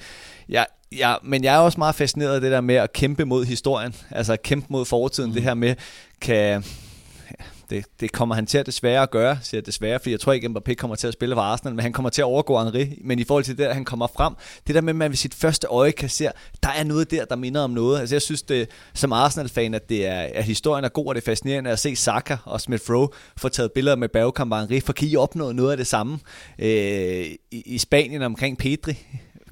ja, 0.49 0.63
ja, 0.91 1.15
men 1.23 1.43
jeg 1.43 1.55
er 1.55 1.59
også 1.59 1.77
meget 1.77 1.95
fascineret 1.95 2.35
af 2.35 2.41
det 2.41 2.51
der 2.51 2.61
med 2.61 2.75
at 2.75 2.93
kæmpe 2.93 3.25
mod 3.25 3.45
historien, 3.45 3.95
altså 4.09 4.33
at 4.33 4.41
kæmpe 4.41 4.67
mod 4.69 4.85
fortiden, 4.85 5.29
mm. 5.29 5.33
det 5.33 5.43
her 5.43 5.53
med, 5.53 5.75
kan, 6.21 6.63
det, 7.71 7.85
det 7.99 8.11
kommer 8.11 8.35
han 8.35 8.45
til 8.45 8.57
at 8.57 8.65
desværre 8.65 9.03
at 9.03 9.11
gøre, 9.11 9.37
siger 9.41 9.59
jeg 9.59 9.65
desværre, 9.65 9.99
fordi 9.99 10.11
jeg 10.11 10.19
tror 10.19 10.33
ikke, 10.33 10.45
at 10.45 10.51
Mbappé 10.51 10.73
kommer 10.73 10.95
til 10.95 11.07
at 11.07 11.13
spille 11.13 11.35
for 11.35 11.41
Arsenal, 11.41 11.75
men 11.75 11.83
han 11.83 11.93
kommer 11.93 12.09
til 12.09 12.21
at 12.21 12.25
overgå 12.25 12.63
Henri. 12.63 12.99
Men 13.03 13.19
i 13.19 13.23
forhold 13.23 13.43
til 13.43 13.57
det, 13.57 13.63
at 13.63 13.73
han 13.73 13.85
kommer 13.85 14.07
frem, 14.07 14.33
det 14.67 14.75
der 14.75 14.81
med, 14.81 14.89
at 14.89 14.95
man 14.95 15.11
ved 15.11 15.17
sit 15.17 15.33
første 15.33 15.67
øje 15.67 15.91
kan 15.91 16.09
se, 16.09 16.27
der 16.63 16.69
er 16.69 16.83
noget 16.83 17.11
der, 17.11 17.25
der 17.25 17.35
minder 17.35 17.61
om 17.61 17.69
noget. 17.69 17.99
Altså 17.99 18.15
jeg 18.15 18.21
synes 18.21 18.41
det, 18.41 18.69
som 18.93 19.13
Arsenal-fan, 19.13 19.73
at, 19.73 19.89
det 19.89 20.07
er, 20.07 20.27
at 20.33 20.43
historien 20.43 20.85
er 20.85 20.89
god, 20.89 21.05
og 21.05 21.15
det 21.15 21.21
er 21.21 21.25
fascinerende 21.25 21.69
at 21.69 21.79
se 21.79 21.95
Saka 21.95 22.37
og 22.45 22.61
Smith 22.61 22.91
Rowe 22.91 23.09
få 23.37 23.49
taget 23.49 23.71
billeder 23.71 23.95
med 23.95 24.09
Bergkamp 24.09 24.53
og 24.53 24.59
Henri, 24.59 24.79
for 24.79 24.93
kan 24.93 25.07
I 25.07 25.15
opnå 25.15 25.51
noget 25.51 25.71
af 25.71 25.77
det 25.77 25.87
samme 25.87 26.19
øh, 26.59 27.25
i, 27.51 27.63
i 27.65 27.77
Spanien 27.77 28.21
omkring 28.21 28.57
Pedri? 28.57 28.97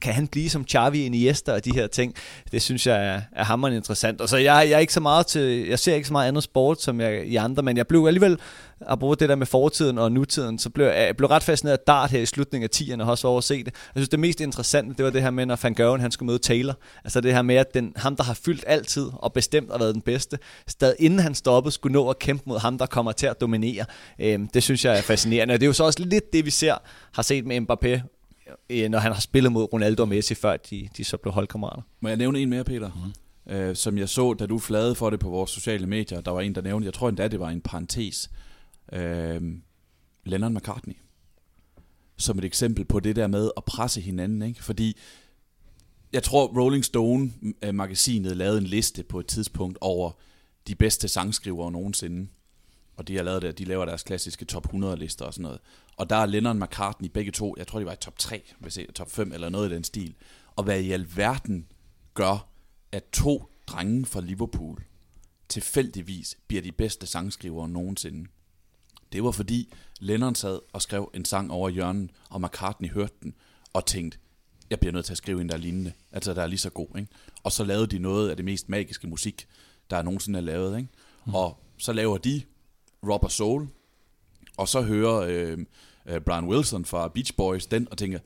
Kan 0.02 0.14
han 0.14 0.28
blive 0.28 0.50
som 0.50 0.66
Xavi, 0.68 1.06
Iniesta 1.06 1.54
og 1.54 1.66
de 1.66 1.72
her 1.74 1.88
ting? 1.88 2.16
Det 2.52 2.62
synes 2.62 2.88
jeg 2.88 3.08
er, 3.08 3.22
er 3.32 3.44
hammerende 3.44 3.78
interessant. 3.78 4.22
Og 4.22 4.30
så 4.30 4.38
jeg, 4.38 4.68
jeg 4.70 4.76
er 4.76 4.80
ikke 4.80 4.94
så 4.94 5.00
meget 5.00 5.28
til, 5.28 5.68
jeg 5.68 5.80
ser 5.80 5.96
ikke 5.96 6.08
så 6.08 6.14
meget 6.14 6.28
andet 6.28 6.44
sport 6.44 6.82
som 6.82 7.02
jeg 7.02 7.26
i 7.26 7.36
andre, 7.36 7.64
men 7.64 7.78
jeg 7.78 7.88
blev 7.88 8.06
alligevel, 8.06 8.40
at 8.90 9.00
bruge 9.00 9.16
det 9.16 9.30
der 9.30 9.36
med 9.36 9.46
fortiden 9.46 9.98
og 9.98 10.12
nutiden, 10.12 10.60
så 10.60 10.70
blev 10.70 10.86
jeg 10.86 11.18
blev 11.18 11.30
ret 11.30 11.44
fascineret 11.44 11.78
af 11.78 11.84
dart 11.88 12.12
her 12.12 12.20
i 12.20 12.26
slutningen 12.26 12.70
af 12.74 12.82
10'erne, 12.82 13.00
og 13.00 13.06
har 13.06 13.12
også 13.12 13.28
over 13.28 13.38
at 13.38 13.44
se 13.44 13.58
det. 13.58 13.66
Jeg 13.66 13.74
synes, 13.96 14.10
det 14.10 14.20
mest 14.20 14.42
interessante, 14.42 14.96
det 14.98 15.06
var 15.06 15.12
det 15.12 15.22
her 15.22 15.32
med, 15.32 15.46
når 15.46 15.60
Van 15.64 15.74
Gøren, 15.74 16.02
han 16.02 16.12
skulle 16.12 16.28
møde 16.28 16.40
Taylor. 16.40 16.78
Altså 17.04 17.22
det 17.22 17.34
her 17.34 17.42
med, 17.42 17.56
at 17.56 17.74
den, 17.74 17.94
ham, 17.96 18.16
der 18.16 18.24
har 18.24 18.34
fyldt 18.34 18.64
altid 18.68 19.10
og 19.14 19.34
bestemt 19.34 19.72
og 19.72 19.80
været 19.80 19.94
den 19.94 20.02
bedste, 20.02 20.38
stadig 20.68 20.96
inden 21.00 21.20
han 21.20 21.36
stoppede, 21.36 21.74
skulle 21.74 21.94
nå 21.94 22.10
at 22.10 22.20
kæmpe 22.20 22.44
mod 22.46 22.60
ham, 22.60 22.78
der 22.78 22.86
kommer 22.86 23.12
til 23.12 23.28
at 23.28 23.42
dominere. 23.42 23.86
Øhm, 24.20 24.48
det 24.48 24.64
synes 24.64 24.86
jeg 24.86 24.98
er 24.98 25.02
fascinerende. 25.02 25.54
Og 25.54 25.60
det 25.60 25.66
er 25.66 25.70
jo 25.70 25.74
så 25.74 25.84
også 25.84 26.04
lidt 26.04 26.34
det, 26.34 26.46
vi 26.46 26.52
ser, 26.52 26.76
har 27.14 27.24
set 27.24 27.46
med 27.46 27.62
Mbappé 27.62 28.19
Øh, 28.70 28.90
når 28.90 29.00
han 29.00 29.12
har 29.12 29.20
spillet 29.20 29.52
mod 29.52 29.74
Ronaldo 29.74 30.04
og 30.04 30.10
Messi, 30.10 30.36
før 30.36 30.58
de, 30.58 30.90
de 30.98 31.04
så 31.04 31.18
blev 31.18 31.34
holdkammerater. 31.34 31.82
Må 32.00 32.10
jeg 32.10 32.18
nævne 32.18 32.40
en 32.40 32.50
mere, 32.50 32.64
Peter? 32.64 33.14
Mm. 33.48 33.54
Øh, 33.54 33.76
som 33.76 33.98
jeg 33.98 34.10
så, 34.10 34.34
da 34.34 34.46
du 34.46 34.60
flade 34.60 34.96
for 34.96 35.10
det 35.10 35.20
på 35.20 35.30
vores 35.30 35.52
sociale 35.52 35.88
medier, 35.88 36.22
der 36.22 36.32
var 36.32 36.42
en, 36.42 36.56
der 36.56 36.62
nævnte, 36.62 36.86
jeg 36.86 36.94
tror 36.94 37.10
endda, 37.10 37.28
det 37.28 37.40
var 37.40 37.50
en 37.50 37.62
parentes, 37.62 38.30
øh, 38.94 39.42
Lennon 40.26 40.54
McCartney. 40.54 40.96
Som 42.18 42.38
et 42.38 42.46
eksempel 42.46 42.86
på 42.86 43.00
det 43.00 43.16
der 43.16 43.28
med 43.28 43.52
at 43.58 43.64
presse 43.66 44.02
hinanden, 44.02 44.42
ikke? 44.42 44.64
Fordi 44.64 44.98
jeg 46.14 46.24
tror, 46.24 46.48
Rolling 46.48 46.86
Stone-magasinet 46.86 48.38
lavede 48.38 48.58
en 48.58 48.64
liste 48.64 49.04
på 49.04 49.20
et 49.20 49.28
tidspunkt 49.28 49.78
over 49.82 50.12
de 50.68 50.76
bedste 50.76 51.08
sangskrivere 51.08 51.72
nogensinde 51.72 52.28
og 53.00 53.08
de 53.08 53.16
har 53.16 53.24
lavet 53.24 53.42
det, 53.42 53.58
de 53.58 53.66
laver 53.66 53.86
deres 53.86 54.04
klassiske 54.04 54.46
top 54.46 54.66
100 54.66 54.98
lister 54.98 55.26
og 55.26 55.34
sådan 55.34 55.44
noget. 55.44 55.60
Og 56.00 56.10
der 56.10 56.16
er 56.16 56.26
Lennon 56.26 56.60
McCartney 56.60 57.10
begge 57.10 57.32
to, 57.32 57.56
jeg 57.58 57.68
tror 57.68 57.80
de 57.80 57.86
var 57.86 57.94
i 57.94 57.96
top 57.96 58.18
3, 58.18 58.54
hvis 58.60 58.78
jeg, 58.78 58.86
top 58.96 59.12
5 59.12 59.32
eller 59.32 59.50
noget 59.50 59.72
i 59.72 59.76
den 59.76 59.84
stil. 59.84 60.16
Og 60.56 60.64
hvad 60.64 60.82
i 60.82 60.92
alverden 60.92 61.68
gør, 62.14 62.50
at 62.92 63.04
to 63.14 63.52
drenge 63.68 64.06
fra 64.06 64.22
Liverpool 64.22 64.84
tilfældigvis 65.50 66.38
bliver 66.48 66.62
de 66.62 66.72
bedste 66.72 67.08
sangskrivere 67.08 67.70
nogensinde. 67.70 68.30
Det 69.12 69.24
var 69.24 69.32
fordi 69.32 69.74
Lennon 70.00 70.36
sad 70.36 70.60
og 70.74 70.82
skrev 70.82 71.12
en 71.14 71.26
sang 71.26 71.52
over 71.52 71.70
hjørnet, 71.70 72.12
og 72.30 72.42
McCartney 72.42 72.90
hørte 72.90 73.14
den 73.24 73.34
og 73.74 73.86
tænkte, 73.86 74.18
jeg 74.70 74.80
bliver 74.80 74.94
nødt 74.94 75.06
til 75.06 75.14
at 75.14 75.18
skrive 75.18 75.42
en, 75.42 75.50
der 75.50 75.56
er 75.56 75.60
lignende. 75.60 75.94
Altså, 76.12 76.34
der 76.34 76.42
er 76.42 76.48
lige 76.48 76.60
så 76.60 76.70
god, 76.70 76.98
ikke? 76.98 77.12
Og 77.44 77.52
så 77.52 77.64
lavede 77.64 77.88
de 77.88 78.00
noget 78.00 78.30
af 78.30 78.36
det 78.36 78.46
mest 78.46 78.70
magiske 78.70 79.08
musik, 79.08 79.48
der 79.90 79.98
er 79.98 80.02
nogensinde 80.02 80.40
er 80.40 80.44
lavet, 80.44 80.78
ikke? 80.78 80.90
Mm. 81.26 81.36
Og 81.36 81.64
så 81.78 81.94
laver 81.94 82.18
de 82.18 82.42
Rubber 83.04 83.28
Soul, 83.28 83.68
og 84.60 84.68
så 84.68 84.82
hører 84.82 85.16
øh, 85.16 85.58
øh, 86.06 86.22
Brian 86.22 86.46
Wilson 86.46 86.86
fra 86.86 87.08
Beach 87.08 87.36
Boys 87.36 87.66
den, 87.66 87.88
og 87.92 87.98
tænker, 87.98 88.20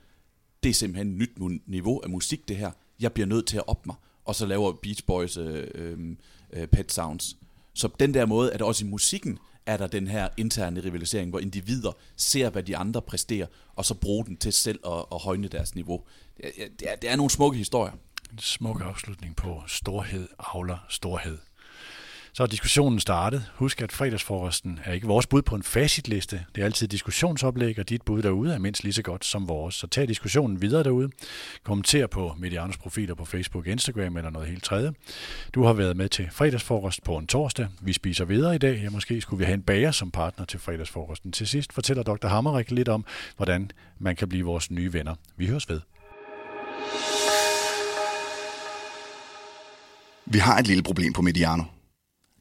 det 0.64 0.70
er 0.70 0.74
simpelthen 0.74 1.08
et 1.08 1.18
nyt 1.18 1.62
niveau 1.68 2.00
af 2.04 2.10
musik, 2.10 2.48
det 2.48 2.58
her. 2.58 2.72
Jeg 3.00 3.14
bliver 3.14 3.28
nødt 3.28 3.48
til 3.48 3.58
at 3.58 3.64
op 3.68 3.86
mig. 3.86 3.96
Og 4.26 4.36
så 4.36 4.46
laver 4.46 4.72
Beach 4.72 5.06
Boys 5.06 5.38
øh, 5.38 5.68
øh, 5.76 6.16
øh, 6.54 6.68
Pet 6.68 6.92
Sounds. 6.92 7.38
Så 7.74 7.90
den 8.00 8.14
der 8.14 8.26
måde, 8.26 8.54
at 8.54 8.62
også 8.62 8.86
i 8.86 8.88
musikken 8.88 9.40
er 9.66 9.78
der 9.78 9.88
den 9.88 10.08
her 10.08 10.30
interne 10.38 10.84
rivalisering, 10.84 11.30
hvor 11.30 11.40
individer 11.40 11.92
ser, 12.16 12.50
hvad 12.50 12.64
de 12.64 12.78
andre 12.78 13.02
præsterer, 13.02 13.48
og 13.76 13.86
så 13.86 13.94
bruger 13.94 14.24
den 14.24 14.38
til 14.38 14.54
selv 14.54 14.80
at, 14.86 15.06
at 15.12 15.22
højne 15.22 15.48
deres 15.48 15.76
niveau. 15.76 16.02
Det 16.38 16.46
er, 16.46 16.68
det 16.80 16.92
er, 16.92 16.96
det 16.96 17.10
er 17.10 17.16
nogle 17.16 17.30
smukke 17.30 17.58
historier. 17.58 17.94
En 18.32 18.40
smuk 18.40 18.82
afslutning 18.82 19.36
på 19.36 19.62
storhed 19.68 20.28
avler 20.40 20.86
storhed. 20.90 21.38
Så 22.36 22.44
er 22.44 22.48
diskussionen 22.48 23.00
startet. 23.00 23.52
Husk, 23.56 23.82
at 23.82 23.92
fredagsforresten 23.92 24.80
er 24.84 24.94
ikke 24.94 25.08
vores 25.08 25.28
bud 25.28 25.42
på 25.42 25.56
en 25.56 25.64
facitliste. 25.64 26.46
Det 26.56 26.62
er 26.62 26.66
altid 26.66 26.88
diskussionsoplæg, 26.88 27.80
og 27.80 27.90
dit 27.90 28.02
bud 28.02 28.22
derude 28.22 28.54
er 28.54 28.60
mindst 28.60 28.84
lige 28.84 28.94
så 28.94 29.02
godt 29.02 29.26
som 29.26 29.48
vores. 29.48 29.76
Så 29.76 29.88
tag 29.88 30.08
diskussionen 30.08 30.62
videre 30.62 30.84
derude. 30.84 31.10
Kommenter 31.64 32.08
på 32.08 32.36
Medianos 32.38 32.78
profiler 32.78 33.16
på 33.16 33.26
Facebook, 33.26 33.68
Instagram 33.68 34.18
eller 34.18 34.30
noget 34.30 34.48
helt 34.48 34.64
tredje. 34.64 34.94
Du 35.54 35.64
har 35.64 35.74
været 35.74 35.98
med 35.98 36.10
til 36.10 36.30
fredagsforrest 36.32 37.04
på 37.04 37.18
en 37.18 37.28
torsdag. 37.28 37.68
Vi 37.82 37.94
spiser 37.94 38.26
videre 38.26 38.56
i 38.56 38.58
dag. 38.58 38.82
Ja, 38.84 38.90
måske 38.90 39.22
skulle 39.22 39.38
vi 39.38 39.46
have 39.46 39.54
en 39.54 39.64
bager 39.64 39.92
som 39.92 40.12
partner 40.12 40.46
til 40.46 40.60
fredagsforresten. 40.60 41.32
Til 41.32 41.48
sidst 41.48 41.74
fortæller 41.74 42.04
Dr. 42.04 42.28
Hammerik 42.28 42.72
lidt 42.72 42.90
om, 42.90 43.06
hvordan 43.38 43.72
man 44.00 44.16
kan 44.16 44.30
blive 44.30 44.46
vores 44.46 44.72
nye 44.72 44.94
venner. 44.94 45.16
Vi 45.38 45.48
høres 45.48 45.70
ved. 45.70 45.82
Vi 50.26 50.38
har 50.38 50.58
et 50.58 50.68
lille 50.68 50.84
problem 50.84 51.14
på 51.14 51.22
Mediano 51.22 51.64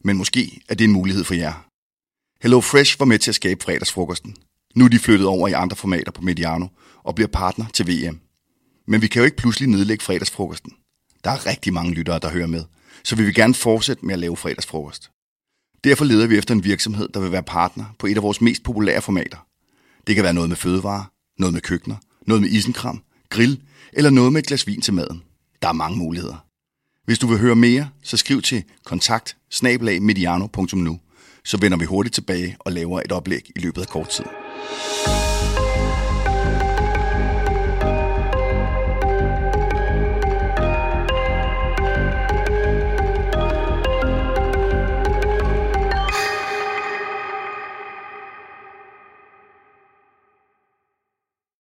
men 0.04 0.16
måske 0.16 0.60
er 0.68 0.74
det 0.74 0.84
en 0.84 0.92
mulighed 0.92 1.24
for 1.24 1.34
jer. 1.34 1.66
Hello 2.42 2.60
Fresh 2.60 3.00
var 3.00 3.06
med 3.06 3.18
til 3.18 3.30
at 3.30 3.34
skabe 3.34 3.64
fredagsfrokosten. 3.64 4.36
Nu 4.74 4.84
er 4.84 4.88
de 4.88 4.98
flyttet 4.98 5.26
over 5.26 5.48
i 5.48 5.52
andre 5.52 5.76
formater 5.76 6.12
på 6.12 6.22
Mediano 6.22 6.66
og 7.02 7.14
bliver 7.14 7.28
partner 7.28 7.66
til 7.72 7.88
VM. 7.88 8.20
Men 8.86 9.02
vi 9.02 9.06
kan 9.06 9.20
jo 9.20 9.24
ikke 9.24 9.36
pludselig 9.36 9.68
nedlægge 9.68 10.04
fredagsfrokosten. 10.04 10.72
Der 11.24 11.30
er 11.30 11.46
rigtig 11.46 11.72
mange 11.72 11.94
lyttere, 11.94 12.18
der 12.18 12.30
hører 12.30 12.46
med, 12.46 12.64
så 13.04 13.16
vi 13.16 13.24
vil 13.24 13.34
gerne 13.34 13.54
fortsætte 13.54 14.06
med 14.06 14.12
at 14.14 14.18
lave 14.18 14.36
fredagsfrokost. 14.36 15.10
Derfor 15.84 16.04
leder 16.04 16.26
vi 16.26 16.38
efter 16.38 16.54
en 16.54 16.64
virksomhed, 16.64 17.08
der 17.08 17.20
vil 17.20 17.32
være 17.32 17.42
partner 17.42 17.84
på 17.98 18.06
et 18.06 18.16
af 18.16 18.22
vores 18.22 18.40
mest 18.40 18.62
populære 18.62 19.02
formater. 19.02 19.46
Det 20.06 20.14
kan 20.14 20.24
være 20.24 20.34
noget 20.34 20.48
med 20.48 20.56
fødevarer, 20.56 21.04
noget 21.38 21.52
med 21.52 21.60
køkkener, 21.60 21.96
noget 22.26 22.42
med 22.42 22.50
isenkram, 22.50 23.02
grill 23.28 23.62
eller 23.92 24.10
noget 24.10 24.32
med 24.32 24.40
et 24.42 24.46
glas 24.46 24.66
vin 24.66 24.80
til 24.80 24.94
maden. 24.94 25.22
Der 25.62 25.68
er 25.68 25.72
mange 25.72 25.98
muligheder. 25.98 26.46
Hvis 27.04 27.18
du 27.18 27.26
vil 27.26 27.38
høre 27.38 27.56
mere, 27.56 27.88
så 28.02 28.16
skriv 28.16 28.42
til 28.42 28.64
kontakt 28.84 29.36
så 31.44 31.56
vender 31.56 31.78
vi 31.78 31.84
hurtigt 31.84 32.14
tilbage 32.14 32.56
og 32.58 32.72
laver 32.72 33.00
et 33.00 33.12
oplæg 33.12 33.50
i 33.56 33.60
løbet 33.60 33.80
af 33.80 33.88
kort 33.88 34.08
tid. 34.08 34.24